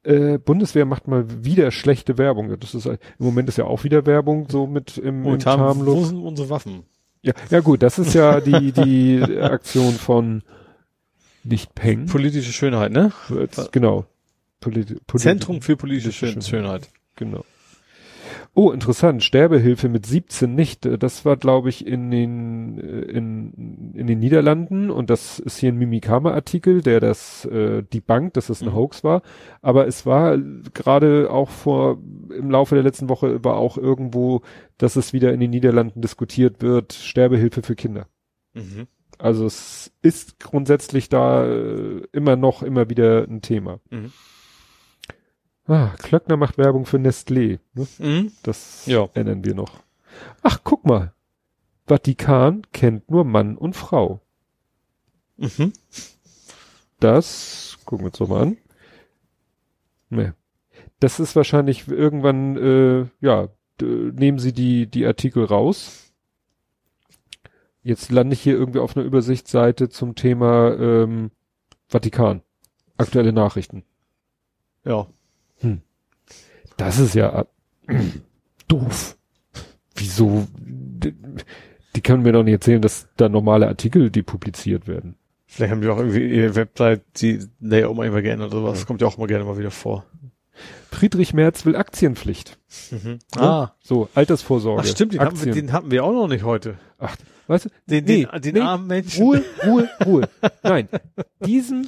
[0.04, 2.58] Äh, Bundeswehr macht mal wieder schlechte Werbung.
[2.60, 5.98] Das ist im Moment ist ja auch wieder Werbung so mit im, im harmlos.
[5.98, 6.84] Wo sind unsere Waffen?
[7.22, 10.44] Ja, ja gut, das ist ja die die Aktion von
[11.44, 12.06] nicht Peng.
[12.06, 13.12] Politische Schönheit, ne?
[13.72, 14.06] Genau.
[14.60, 16.44] Politi Zentrum für politische Schönheit.
[16.46, 16.90] Schönheit.
[17.16, 17.46] Genau.
[18.56, 19.24] Oh, interessant.
[19.24, 20.86] Sterbehilfe mit 17 nicht.
[21.02, 25.72] Das war, glaube ich, in den, äh, in, in den Niederlanden und das ist hier
[25.72, 28.76] ein Mimikama-Artikel, der das äh, die Bank, dass das ein mhm.
[28.76, 29.22] Hoax war.
[29.62, 30.38] Aber es war
[30.74, 32.00] gerade auch vor,
[32.36, 34.42] im Laufe der letzten Woche war auch irgendwo,
[34.78, 38.08] dass es wieder in den Niederlanden diskutiert wird, Sterbehilfe für Kinder.
[38.54, 38.88] Mhm.
[39.20, 43.80] Also es ist grundsätzlich da äh, immer noch, immer wieder ein Thema.
[43.90, 44.12] Mhm.
[45.70, 47.60] Ah, Klöckner macht Werbung für Nestlé.
[47.76, 47.88] Ne?
[48.00, 48.32] Mhm.
[48.42, 49.08] Das ja.
[49.14, 49.84] erinnern wir noch.
[50.42, 51.14] Ach, guck mal.
[51.86, 54.20] Vatikan kennt nur Mann und Frau.
[55.38, 55.74] Mhm.
[57.00, 58.58] Das, gucken wir uns doch mal an.
[60.10, 60.32] Nee.
[61.00, 63.50] Das ist wahrscheinlich irgendwann, äh, ja,
[63.80, 66.12] nehmen Sie die, die Artikel raus.
[67.84, 71.30] Jetzt lande ich hier irgendwie auf einer Übersichtsseite zum Thema ähm,
[71.88, 72.42] Vatikan.
[72.98, 73.84] Aktuelle Nachrichten.
[74.84, 75.08] Ja.
[75.60, 75.82] Hm.
[76.78, 77.46] Das ist ja
[77.88, 77.96] äh,
[78.68, 79.18] doof.
[79.96, 81.14] wieso, die,
[81.96, 85.16] die können mir doch nicht erzählen, dass da normale Artikel, die publiziert werden.
[85.46, 88.80] Vielleicht haben die auch irgendwie ihre Website, die Layout mal immer geändert oder was.
[88.80, 90.06] Das kommt ja auch immer gerne mal wieder vor.
[90.92, 92.60] Friedrich Merz will Aktienpflicht.
[92.92, 93.20] Mhm.
[93.36, 93.72] Ah.
[93.82, 94.84] So, Altersvorsorge.
[94.84, 96.78] Ach stimmt, den, haben wir, den hatten wir auch noch nicht heute.
[97.00, 97.16] Ach,
[97.48, 97.70] weißt du?
[97.88, 99.24] Den, nee, den, den nee, armen Menschen.
[99.24, 100.30] Ruhe, Ruhe, Ruhe.
[100.64, 100.88] Nein,
[101.44, 101.88] diesem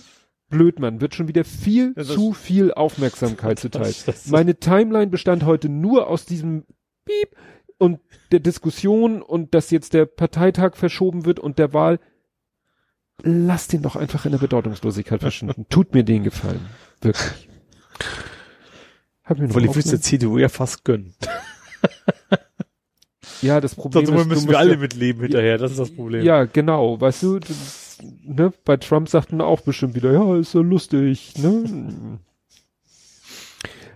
[0.52, 3.92] Blödmann wird schon wieder viel ja, zu viel Aufmerksamkeit zuteil.
[4.28, 6.66] Meine Timeline bestand heute nur aus diesem
[7.06, 7.36] Piep
[7.80, 8.00] und
[8.32, 12.00] der Diskussion und dass jetzt der Parteitag verschoben wird und der Wahl.
[13.24, 15.66] Lass den doch einfach in der Bedeutungslosigkeit verschwinden.
[15.70, 16.66] Tut mir den Gefallen.
[17.02, 17.50] Wirklich.
[19.24, 21.16] Hab mir Obwohl ich der CDU ja fast gönnen.
[23.42, 26.24] ja, das Problem Sonst ist, müssen wir alle mitleben hinterher, das ist das Problem.
[26.24, 27.40] Ja, genau, weißt du,
[28.02, 32.20] ne, bei Trump sagten auch bestimmt wieder, ja, ist so lustig, ne?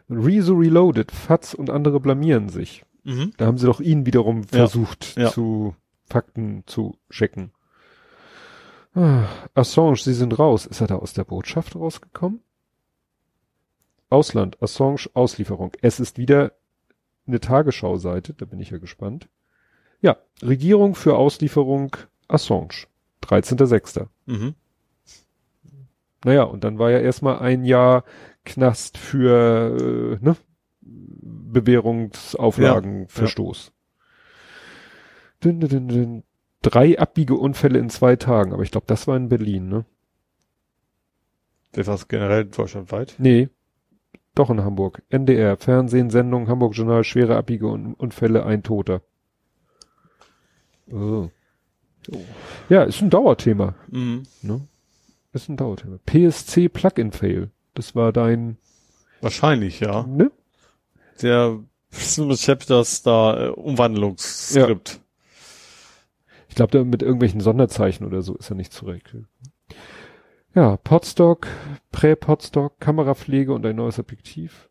[0.10, 2.84] Rezo Reloaded, Fatz und andere blamieren sich.
[3.04, 3.34] Mhm.
[3.38, 5.32] Da haben sie doch ihn wiederum versucht ja.
[5.32, 5.76] zu
[6.08, 7.52] Fakten zu checken.
[8.94, 10.66] Ah, Assange, Sie sind raus.
[10.66, 12.42] Ist er da aus der Botschaft rausgekommen?
[14.10, 15.74] Ausland, Assange, Auslieferung.
[15.82, 16.54] Es ist wieder
[17.28, 19.28] eine Tagesschau-Seite, da bin ich ja gespannt.
[20.02, 21.96] Ja, Regierung für Auslieferung
[22.28, 22.88] Assange,
[23.26, 24.08] 13.06.
[24.26, 24.56] Mhm.
[26.24, 28.06] Naja, und dann war ja erstmal ein Jahr
[28.46, 30.38] Knast für äh, ne,
[30.82, 33.74] Bewährungsauflagenverstoß.
[35.44, 36.22] Ja, ja.
[36.62, 39.86] Drei Abbiegeunfälle in zwei Tagen, aber ich glaube, das war in Berlin, ne?
[41.74, 43.16] Das war generell deutschlandweit?
[43.20, 43.50] Nee,
[44.34, 45.04] doch in Hamburg.
[45.10, 49.02] NDR, Fernsehen, Sendung, Hamburg Journal, schwere Abbiegeunfälle, ein Toter.
[50.92, 51.30] Oh.
[52.12, 52.24] Oh.
[52.70, 53.76] Ja, ist ein Dauerthema.
[53.90, 54.24] Mhm.
[54.42, 54.62] Ne?
[55.34, 56.00] Ist ein Dauerthema.
[56.06, 57.52] PSC Plugin Fail.
[57.74, 58.58] Das war dein.
[59.22, 60.04] Wahrscheinlich, ja.
[60.04, 60.32] Ne?
[61.22, 61.60] der
[61.92, 64.90] Chapters da äh, Umwandlungsskript.
[64.90, 65.00] Ja.
[66.50, 69.16] Ich glaube, da mit irgendwelchen Sonderzeichen oder so ist er nicht zurecht.
[70.54, 71.48] Ja, Podstock,
[71.92, 74.70] Prä-Podstock, Kamerapflege und ein neues Objektiv.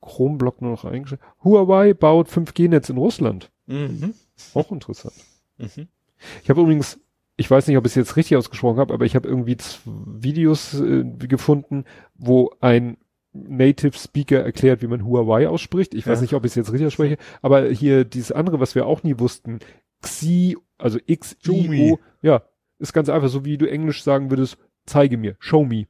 [0.00, 1.22] Chromblock nur noch eingestellt.
[1.42, 3.50] Huawei baut 5G-Netz in Russland.
[3.66, 4.14] Mhm.
[4.52, 5.14] Auch interessant.
[5.58, 5.88] Mhm.
[6.42, 7.00] Ich habe übrigens,
[7.36, 10.74] ich weiß nicht, ob ich es jetzt richtig ausgesprochen habe, aber ich habe irgendwie Videos
[10.80, 12.96] äh, gefunden, wo ein
[13.32, 15.92] Native Speaker erklärt, wie man Huawei ausspricht.
[15.94, 18.86] Ich weiß nicht, ob ich es jetzt richtig ausspreche, aber hier dieses andere, was wir
[18.86, 19.58] auch nie wussten,
[20.02, 22.42] Xi, also X, I, O, ja,
[22.78, 25.86] ist ganz einfach, so wie du Englisch sagen würdest, zeige mir, show me.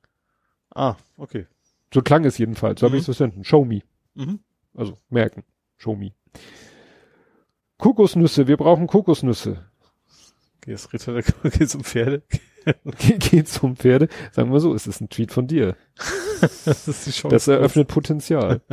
[0.74, 1.46] Ah, okay.
[1.92, 2.88] So klang es jedenfalls, so mhm.
[2.88, 3.82] habe ich es verstanden, show me.
[4.14, 4.40] Mhm.
[4.74, 5.44] Also merken,
[5.76, 6.12] show me.
[7.76, 9.66] Kokosnüsse, wir brauchen Kokosnüsse.
[10.66, 11.06] Jetzt geht's
[11.74, 12.22] um Pferde.
[12.98, 14.08] geht's um Pferde?
[14.32, 15.76] Sagen wir so, es ist ein Tweet von dir.
[16.40, 18.60] das, ist die Chance das eröffnet Potenzial.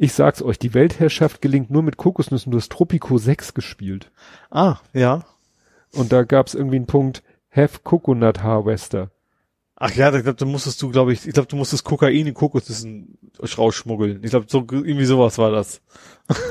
[0.00, 2.52] Ich sag's euch, die Weltherrschaft gelingt nur mit Kokosnüssen.
[2.52, 4.12] Du hast Tropico 6 gespielt.
[4.48, 5.24] Ah, ja.
[5.92, 9.10] Und da gab's irgendwie einen Punkt, have coconut harvester.
[9.80, 12.34] Ach ja, ich glaube, da musstest du, glaube ich, ich glaube, du musstest Kokain in
[12.34, 14.24] Kokosnüssen rausschmuggeln.
[14.24, 15.80] Ich glaube, so, irgendwie sowas war das.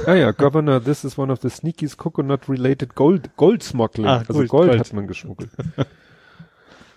[0.06, 4.08] Ah ja, Governor, this is one of the sneakiest coconut-related gold, gold smuggling.
[4.08, 5.52] Ah, also Gold, Gold, Gold hat man geschmuggelt.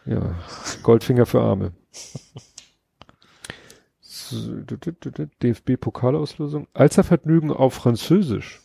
[0.06, 0.36] ja,
[0.84, 1.72] Goldfinger für Arme.
[5.42, 6.68] DFB-Pokalauslösung.
[6.74, 8.60] Alzervergnügen auf Französisch.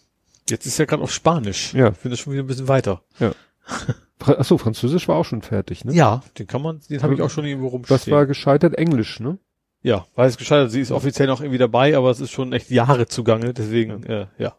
[0.48, 1.74] Jetzt ist ja gerade auf Spanisch.
[1.74, 1.90] Ja.
[1.90, 3.02] Ich finde das schon wieder ein bisschen weiter.
[3.20, 3.32] Ja.
[4.20, 5.94] Achso, Französisch war auch schon fertig, ne?
[5.94, 7.98] Ja, den kann man, den habe ich auch schon irgendwo rumstehen.
[7.98, 9.38] Das war gescheitert Englisch, ne?
[9.82, 10.72] Ja, war es gescheitert.
[10.72, 14.22] Sie ist offiziell noch irgendwie dabei, aber es ist schon echt Jahre zugange, deswegen, ja.
[14.22, 14.56] Äh, ja.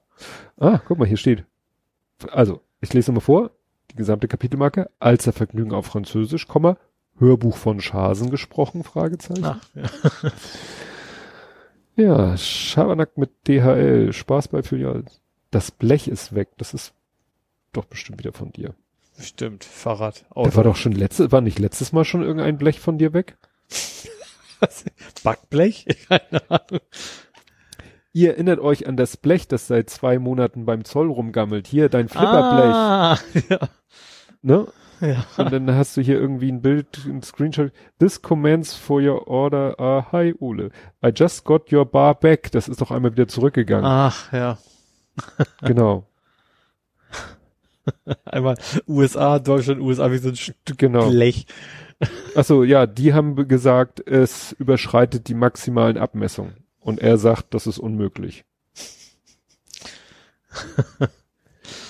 [0.58, 1.44] Ah, guck mal, hier steht.
[2.30, 3.50] Also, ich lese mal vor,
[3.90, 6.76] die gesamte Kapitelmarke, als er Vergnügen auf Französisch, Komma,
[7.18, 9.44] Hörbuch von Schasen gesprochen, Fragezeichen.
[9.44, 10.32] Ach, ja.
[11.96, 15.04] ja, Schabernack mit DHL, Spaß bei Filial.
[15.50, 16.92] Das Blech ist weg, das ist
[17.72, 18.74] doch bestimmt wieder von dir.
[19.18, 20.24] Stimmt, Fahrrad.
[20.30, 20.50] Auto.
[20.50, 23.36] Da war doch schon letztes, war nicht letztes Mal schon irgendein Blech von dir weg?
[25.22, 25.86] Backblech?
[26.08, 26.80] Keine Ahnung.
[28.12, 31.66] Ihr erinnert euch an das Blech, das seit zwei Monaten beim Zoll rumgammelt.
[31.66, 32.74] Hier, dein Flipperblech.
[32.74, 33.18] Ah,
[33.50, 33.58] ja.
[34.40, 34.66] Ne?
[35.00, 35.26] Ja.
[35.36, 37.72] Und dann hast du hier irgendwie ein Bild, ein Screenshot.
[37.98, 40.70] This commands for your order are hi, Ole.
[41.04, 42.50] I just got your bar back.
[42.52, 43.84] Das ist doch einmal wieder zurückgegangen.
[43.84, 44.58] Ach, ja.
[45.60, 46.06] genau.
[48.24, 48.56] Einmal
[48.86, 51.10] USA, Deutschland, USA wie so ein Stück genau.
[51.10, 51.46] Blech.
[52.34, 56.64] Achso, ja, die haben gesagt, es überschreitet die maximalen Abmessungen.
[56.80, 58.44] Und er sagt, das ist unmöglich.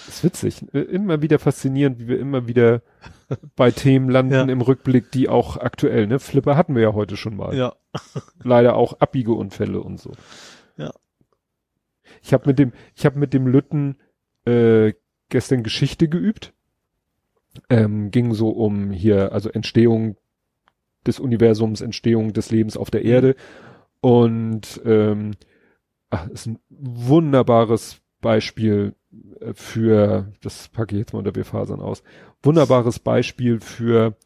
[0.09, 0.63] ist witzig.
[0.73, 2.83] Immer wieder faszinierend, wie wir immer wieder
[3.57, 4.43] bei Themen landen ja.
[4.43, 6.19] im Rückblick, die auch aktuell, ne?
[6.19, 7.55] Flipper hatten wir ja heute schon mal.
[7.55, 7.75] Ja.
[8.43, 10.13] Leider auch Abbiegeunfälle und so.
[10.77, 10.93] Ja.
[12.23, 13.97] Ich habe mit dem, ich habe mit dem Lütten
[14.47, 14.95] äh,
[15.29, 16.53] gestern Geschichte geübt.
[17.71, 20.17] Ähm, ging so um hier, also Entstehung
[21.07, 23.09] des Universums, Entstehung des Lebens auf der mhm.
[23.09, 23.37] Erde.
[24.01, 25.33] Und ähm,
[26.11, 28.95] ach, ist ein wunderbares Beispiel
[29.41, 32.03] äh, für, das packe ich jetzt mal unter B-Fasern aus,
[32.43, 34.17] wunderbares Beispiel für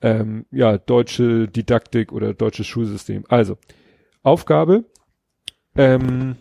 [0.00, 3.24] ähm, ja, deutsche Didaktik oder deutsches Schulsystem.
[3.28, 3.56] Also,
[4.22, 4.84] Aufgabe,
[5.76, 6.36] ähm,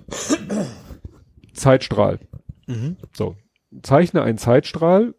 [1.54, 2.20] Zeitstrahl.
[2.68, 2.98] Mhm.
[3.14, 3.36] So,
[3.82, 5.16] zeichne einen Zeitstrahl,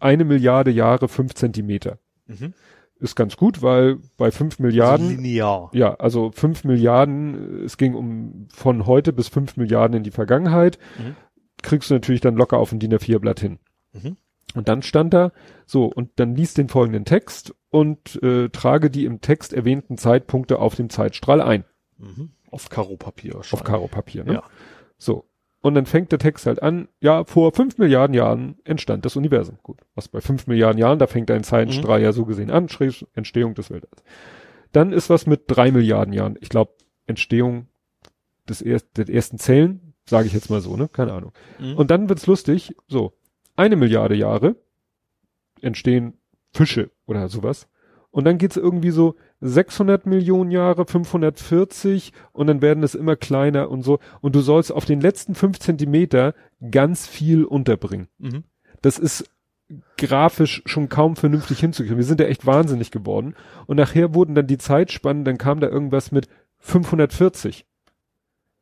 [0.00, 1.98] eine Milliarde Jahre, fünf Zentimeter.
[2.26, 2.54] Mhm.
[2.98, 5.08] Ist ganz gut, weil bei fünf Milliarden.
[5.08, 5.70] Also linear.
[5.74, 10.78] Ja, also fünf Milliarden, es ging um von heute bis fünf Milliarden in die Vergangenheit,
[10.98, 11.16] mhm.
[11.62, 13.58] kriegst du natürlich dann locker auf ein DIN A4-Blatt hin.
[13.92, 14.16] Mhm.
[14.54, 15.32] Und dann stand da,
[15.66, 20.60] so, und dann liest den folgenden Text und äh, trage die im Text erwähnten Zeitpunkte
[20.60, 21.64] auf dem Zeitstrahl ein.
[21.98, 22.30] Mhm.
[22.50, 23.36] Auf Karo-Papier.
[23.36, 24.34] Auf Karo-Papier, ne?
[24.34, 24.42] Ja.
[24.96, 25.24] So.
[25.64, 29.56] Und dann fängt der Text halt an, ja, vor fünf Milliarden Jahren entstand das Universum.
[29.62, 32.04] Gut, was bei fünf Milliarden Jahren, da fängt ein Zeitstrahl mhm.
[32.04, 34.04] ja so gesehen an, schräg Entstehung des Weltalls.
[34.72, 36.36] Dann ist was mit drei Milliarden Jahren.
[36.42, 36.72] Ich glaube,
[37.06, 37.68] Entstehung
[38.46, 40.86] des er der ersten Zellen, sage ich jetzt mal so, ne?
[40.86, 41.32] Keine Ahnung.
[41.58, 41.78] Mhm.
[41.78, 43.14] Und dann wird's lustig, so,
[43.56, 44.56] eine Milliarde Jahre
[45.62, 46.18] entstehen
[46.52, 47.68] Fische oder sowas.
[48.10, 49.14] Und dann geht's irgendwie so
[49.46, 53.98] 600 Millionen Jahre, 540 und dann werden es immer kleiner und so.
[54.22, 56.34] Und du sollst auf den letzten fünf Zentimeter
[56.70, 58.08] ganz viel unterbringen.
[58.18, 58.44] Mhm.
[58.80, 59.30] Das ist
[59.98, 61.98] grafisch schon kaum vernünftig hinzukriegen.
[61.98, 63.34] Wir sind ja echt wahnsinnig geworden.
[63.66, 66.28] Und nachher wurden dann die Zeitspannen, dann kam da irgendwas mit
[66.60, 67.66] 540.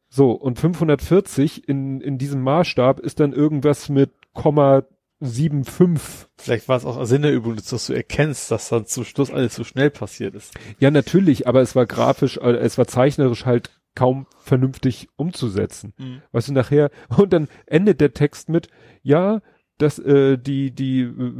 [0.09, 4.83] So, und 540 in, in diesem Maßstab ist dann irgendwas mit Komma
[5.23, 6.26] 7,5.
[6.36, 9.55] Vielleicht war es auch Sinn der Übung, dass du erkennst, dass dann zum Schluss alles
[9.55, 10.52] so schnell passiert ist.
[10.78, 15.92] Ja, natürlich, aber es war grafisch, äh, es war zeichnerisch halt kaum vernünftig umzusetzen.
[15.99, 16.23] Mhm.
[16.33, 18.68] Weißt du, nachher, und dann endet der Text mit,
[19.02, 19.41] ja,
[19.78, 21.33] dass äh, die, die, äh,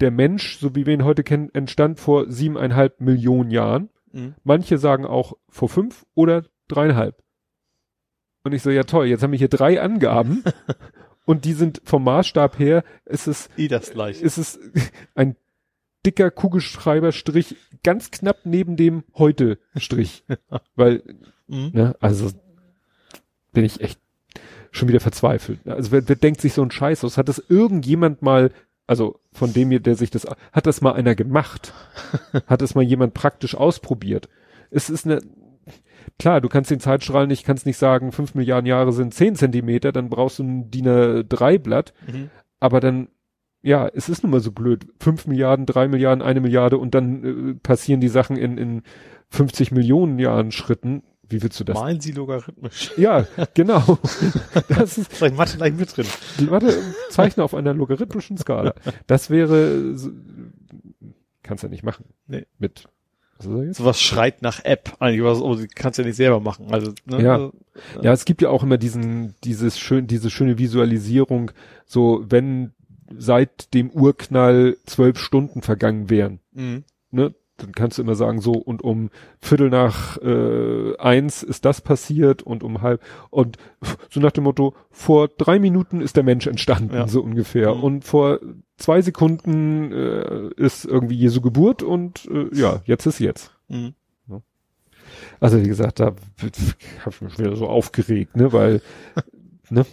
[0.00, 3.88] der Mensch, so wie wir ihn heute kennen, entstand vor siebeneinhalb Millionen Jahren.
[4.12, 4.34] Mhm.
[4.44, 7.22] Manche sagen auch vor fünf oder dreieinhalb.
[8.44, 10.42] Und ich so, ja toll, jetzt haben wir hier drei Angaben
[11.24, 14.24] und die sind vom Maßstab her, ist es, I das gleiche.
[14.24, 14.58] ist es
[15.14, 15.36] ein
[16.04, 20.24] dicker Kugelschreiberstrich ganz knapp neben dem heute Strich,
[20.74, 21.02] weil,
[21.46, 21.70] mhm.
[21.72, 22.30] ne, also
[23.52, 24.00] bin ich echt
[24.70, 25.60] schon wieder verzweifelt.
[25.66, 27.18] Also wer, wer denkt sich so ein Scheiß aus?
[27.18, 28.50] Hat das irgendjemand mal,
[28.86, 31.74] also von dem, der sich das, hat das mal einer gemacht?
[32.46, 34.28] hat das mal jemand praktisch ausprobiert?
[34.70, 35.20] Es ist eine,
[36.18, 39.92] Klar, du kannst den Zeitstrahl nicht, kannst nicht sagen, fünf Milliarden Jahre sind zehn Zentimeter,
[39.92, 41.94] dann brauchst du ein DIN A3 Blatt.
[42.06, 42.30] Mhm.
[42.60, 43.08] Aber dann,
[43.62, 44.86] ja, es ist nun mal so blöd.
[45.00, 48.82] Fünf Milliarden, drei Milliarden, eine Milliarde und dann äh, passieren die Sachen in, in
[49.30, 51.02] 50 Millionen Jahren Schritten.
[51.28, 51.74] Wie willst du das?
[51.74, 52.92] Malen sie logarithmisch.
[52.96, 53.98] Ja, genau.
[54.68, 56.06] Das ist vielleicht Mathe gleich mit drin.
[56.38, 56.78] Die Mathe
[57.10, 58.74] zeichne auf einer logarithmischen Skala.
[59.06, 59.96] Das wäre,
[61.42, 62.04] kannst ja nicht machen.
[62.26, 62.46] Nee.
[62.58, 62.88] Mit
[63.42, 66.66] Sowas schreit nach App eigentlich, was, oh, kannst ja nicht selber machen.
[66.70, 67.22] Also, ne?
[67.22, 67.34] ja.
[67.34, 67.52] Also,
[67.96, 68.02] ja.
[68.02, 71.52] ja, es gibt ja auch immer diesen, dieses schön, diese schöne Visualisierung,
[71.86, 72.72] so wenn
[73.16, 76.40] seit dem Urknall zwölf Stunden vergangen wären.
[76.52, 76.84] Mhm.
[77.10, 77.34] Ne?
[77.62, 79.10] Dann kannst du immer sagen, so und um
[79.40, 83.00] Viertel nach äh, eins ist das passiert und um halb
[83.30, 83.56] und
[84.10, 87.06] so nach dem Motto, vor drei Minuten ist der Mensch entstanden, ja.
[87.06, 87.74] so ungefähr.
[87.74, 87.82] Mhm.
[87.82, 88.40] Und vor
[88.76, 93.52] zwei Sekunden äh, ist irgendwie Jesu Geburt und äh, ja, jetzt ist jetzt.
[93.68, 93.94] Mhm.
[95.40, 96.16] Also wie gesagt, da habe
[97.14, 98.80] ich mich wieder so aufgeregt, ne, weil,
[99.70, 99.84] ne,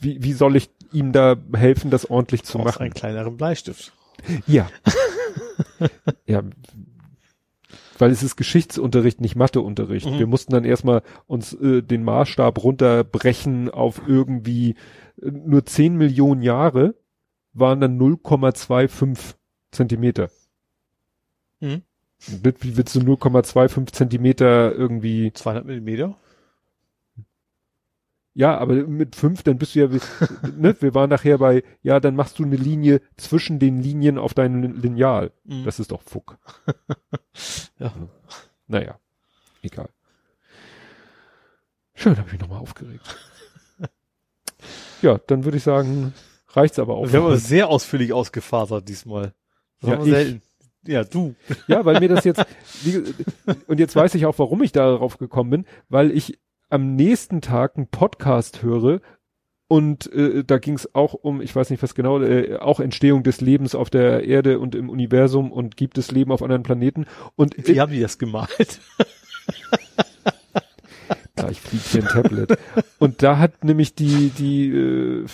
[0.00, 2.82] wie, wie soll ich ihm da helfen, das ordentlich zu machen?
[2.82, 3.92] einen kleineren Bleistift.
[4.46, 4.68] Ja.
[6.26, 6.42] ja.
[7.98, 10.06] Weil es ist Geschichtsunterricht, nicht Matheunterricht.
[10.10, 10.18] Mhm.
[10.18, 14.76] Wir mussten dann erstmal uns äh, den Maßstab runterbrechen auf irgendwie
[15.20, 16.94] äh, nur 10 Millionen Jahre
[17.52, 19.34] waren dann 0,25
[19.70, 20.30] Zentimeter.
[21.60, 21.82] Mhm.
[22.26, 25.32] Wie willst du 0,25 Zentimeter irgendwie?
[25.32, 26.16] 200 Millimeter?
[28.34, 29.88] Ja, aber mit fünf, dann bist du ja,
[30.56, 34.32] ne, wir waren nachher bei, ja, dann machst du eine Linie zwischen den Linien auf
[34.32, 35.32] deinem Lineal.
[35.44, 35.64] Mhm.
[35.64, 36.38] Das ist doch Fuck.
[37.78, 37.92] ja.
[38.66, 38.98] Naja,
[39.62, 39.90] egal.
[41.94, 43.16] Schön, habe ich mich nochmal aufgeregt.
[45.02, 46.14] ja, dann würde ich sagen,
[46.48, 47.12] reicht's aber auch.
[47.12, 49.34] Wir haben aber sehr ausführlich ausgefasert diesmal.
[49.82, 50.40] ja, ich,
[50.86, 51.34] ja, du.
[51.68, 52.44] Ja, weil mir das jetzt,
[53.66, 56.40] und jetzt weiß ich auch, warum ich darauf gekommen bin, weil ich
[56.72, 59.00] am nächsten Tag einen Podcast höre
[59.68, 63.22] und äh, da ging es auch um, ich weiß nicht was genau, äh, auch Entstehung
[63.22, 67.06] des Lebens auf der Erde und im Universum und gibt es Leben auf anderen Planeten.
[67.36, 68.80] Und wie äh, haben die das gemalt?
[71.34, 72.58] da gleich fliegt hier ein Tablet.
[72.98, 75.26] Und da hat nämlich die, die, äh,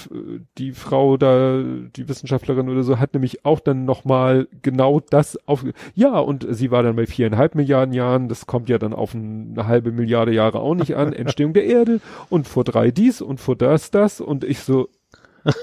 [0.57, 5.65] die Frau da, die Wissenschaftlerin oder so, hat nämlich auch dann nochmal genau das auf,
[5.95, 9.67] ja, und sie war dann bei viereinhalb Milliarden Jahren, das kommt ja dann auf eine
[9.67, 13.57] halbe Milliarde Jahre auch nicht an, Entstehung der Erde und vor drei dies und vor
[13.57, 14.89] das, das und ich so,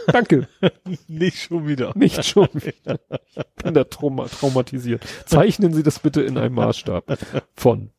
[0.07, 0.47] Danke.
[1.07, 1.91] Nicht schon wieder.
[1.95, 2.99] Nicht schon wieder.
[3.35, 5.03] Ich bin da trauma traumatisiert.
[5.25, 7.17] Zeichnen Sie das bitte in einem Maßstab
[7.55, 7.91] von.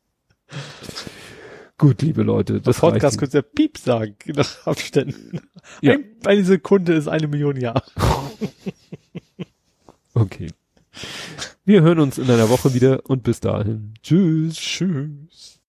[1.79, 2.61] Gut, liebe Leute.
[2.61, 5.41] Das Podcast könnte ja Piep sagen, nach Abständen.
[5.83, 5.93] Ja.
[5.93, 7.83] Ein, eine Sekunde ist eine Million Jahre.
[10.15, 10.49] okay.
[11.67, 13.93] Wir hören uns in einer Woche wieder und bis dahin.
[14.03, 14.57] Tschüss.
[14.57, 15.61] Tschüss.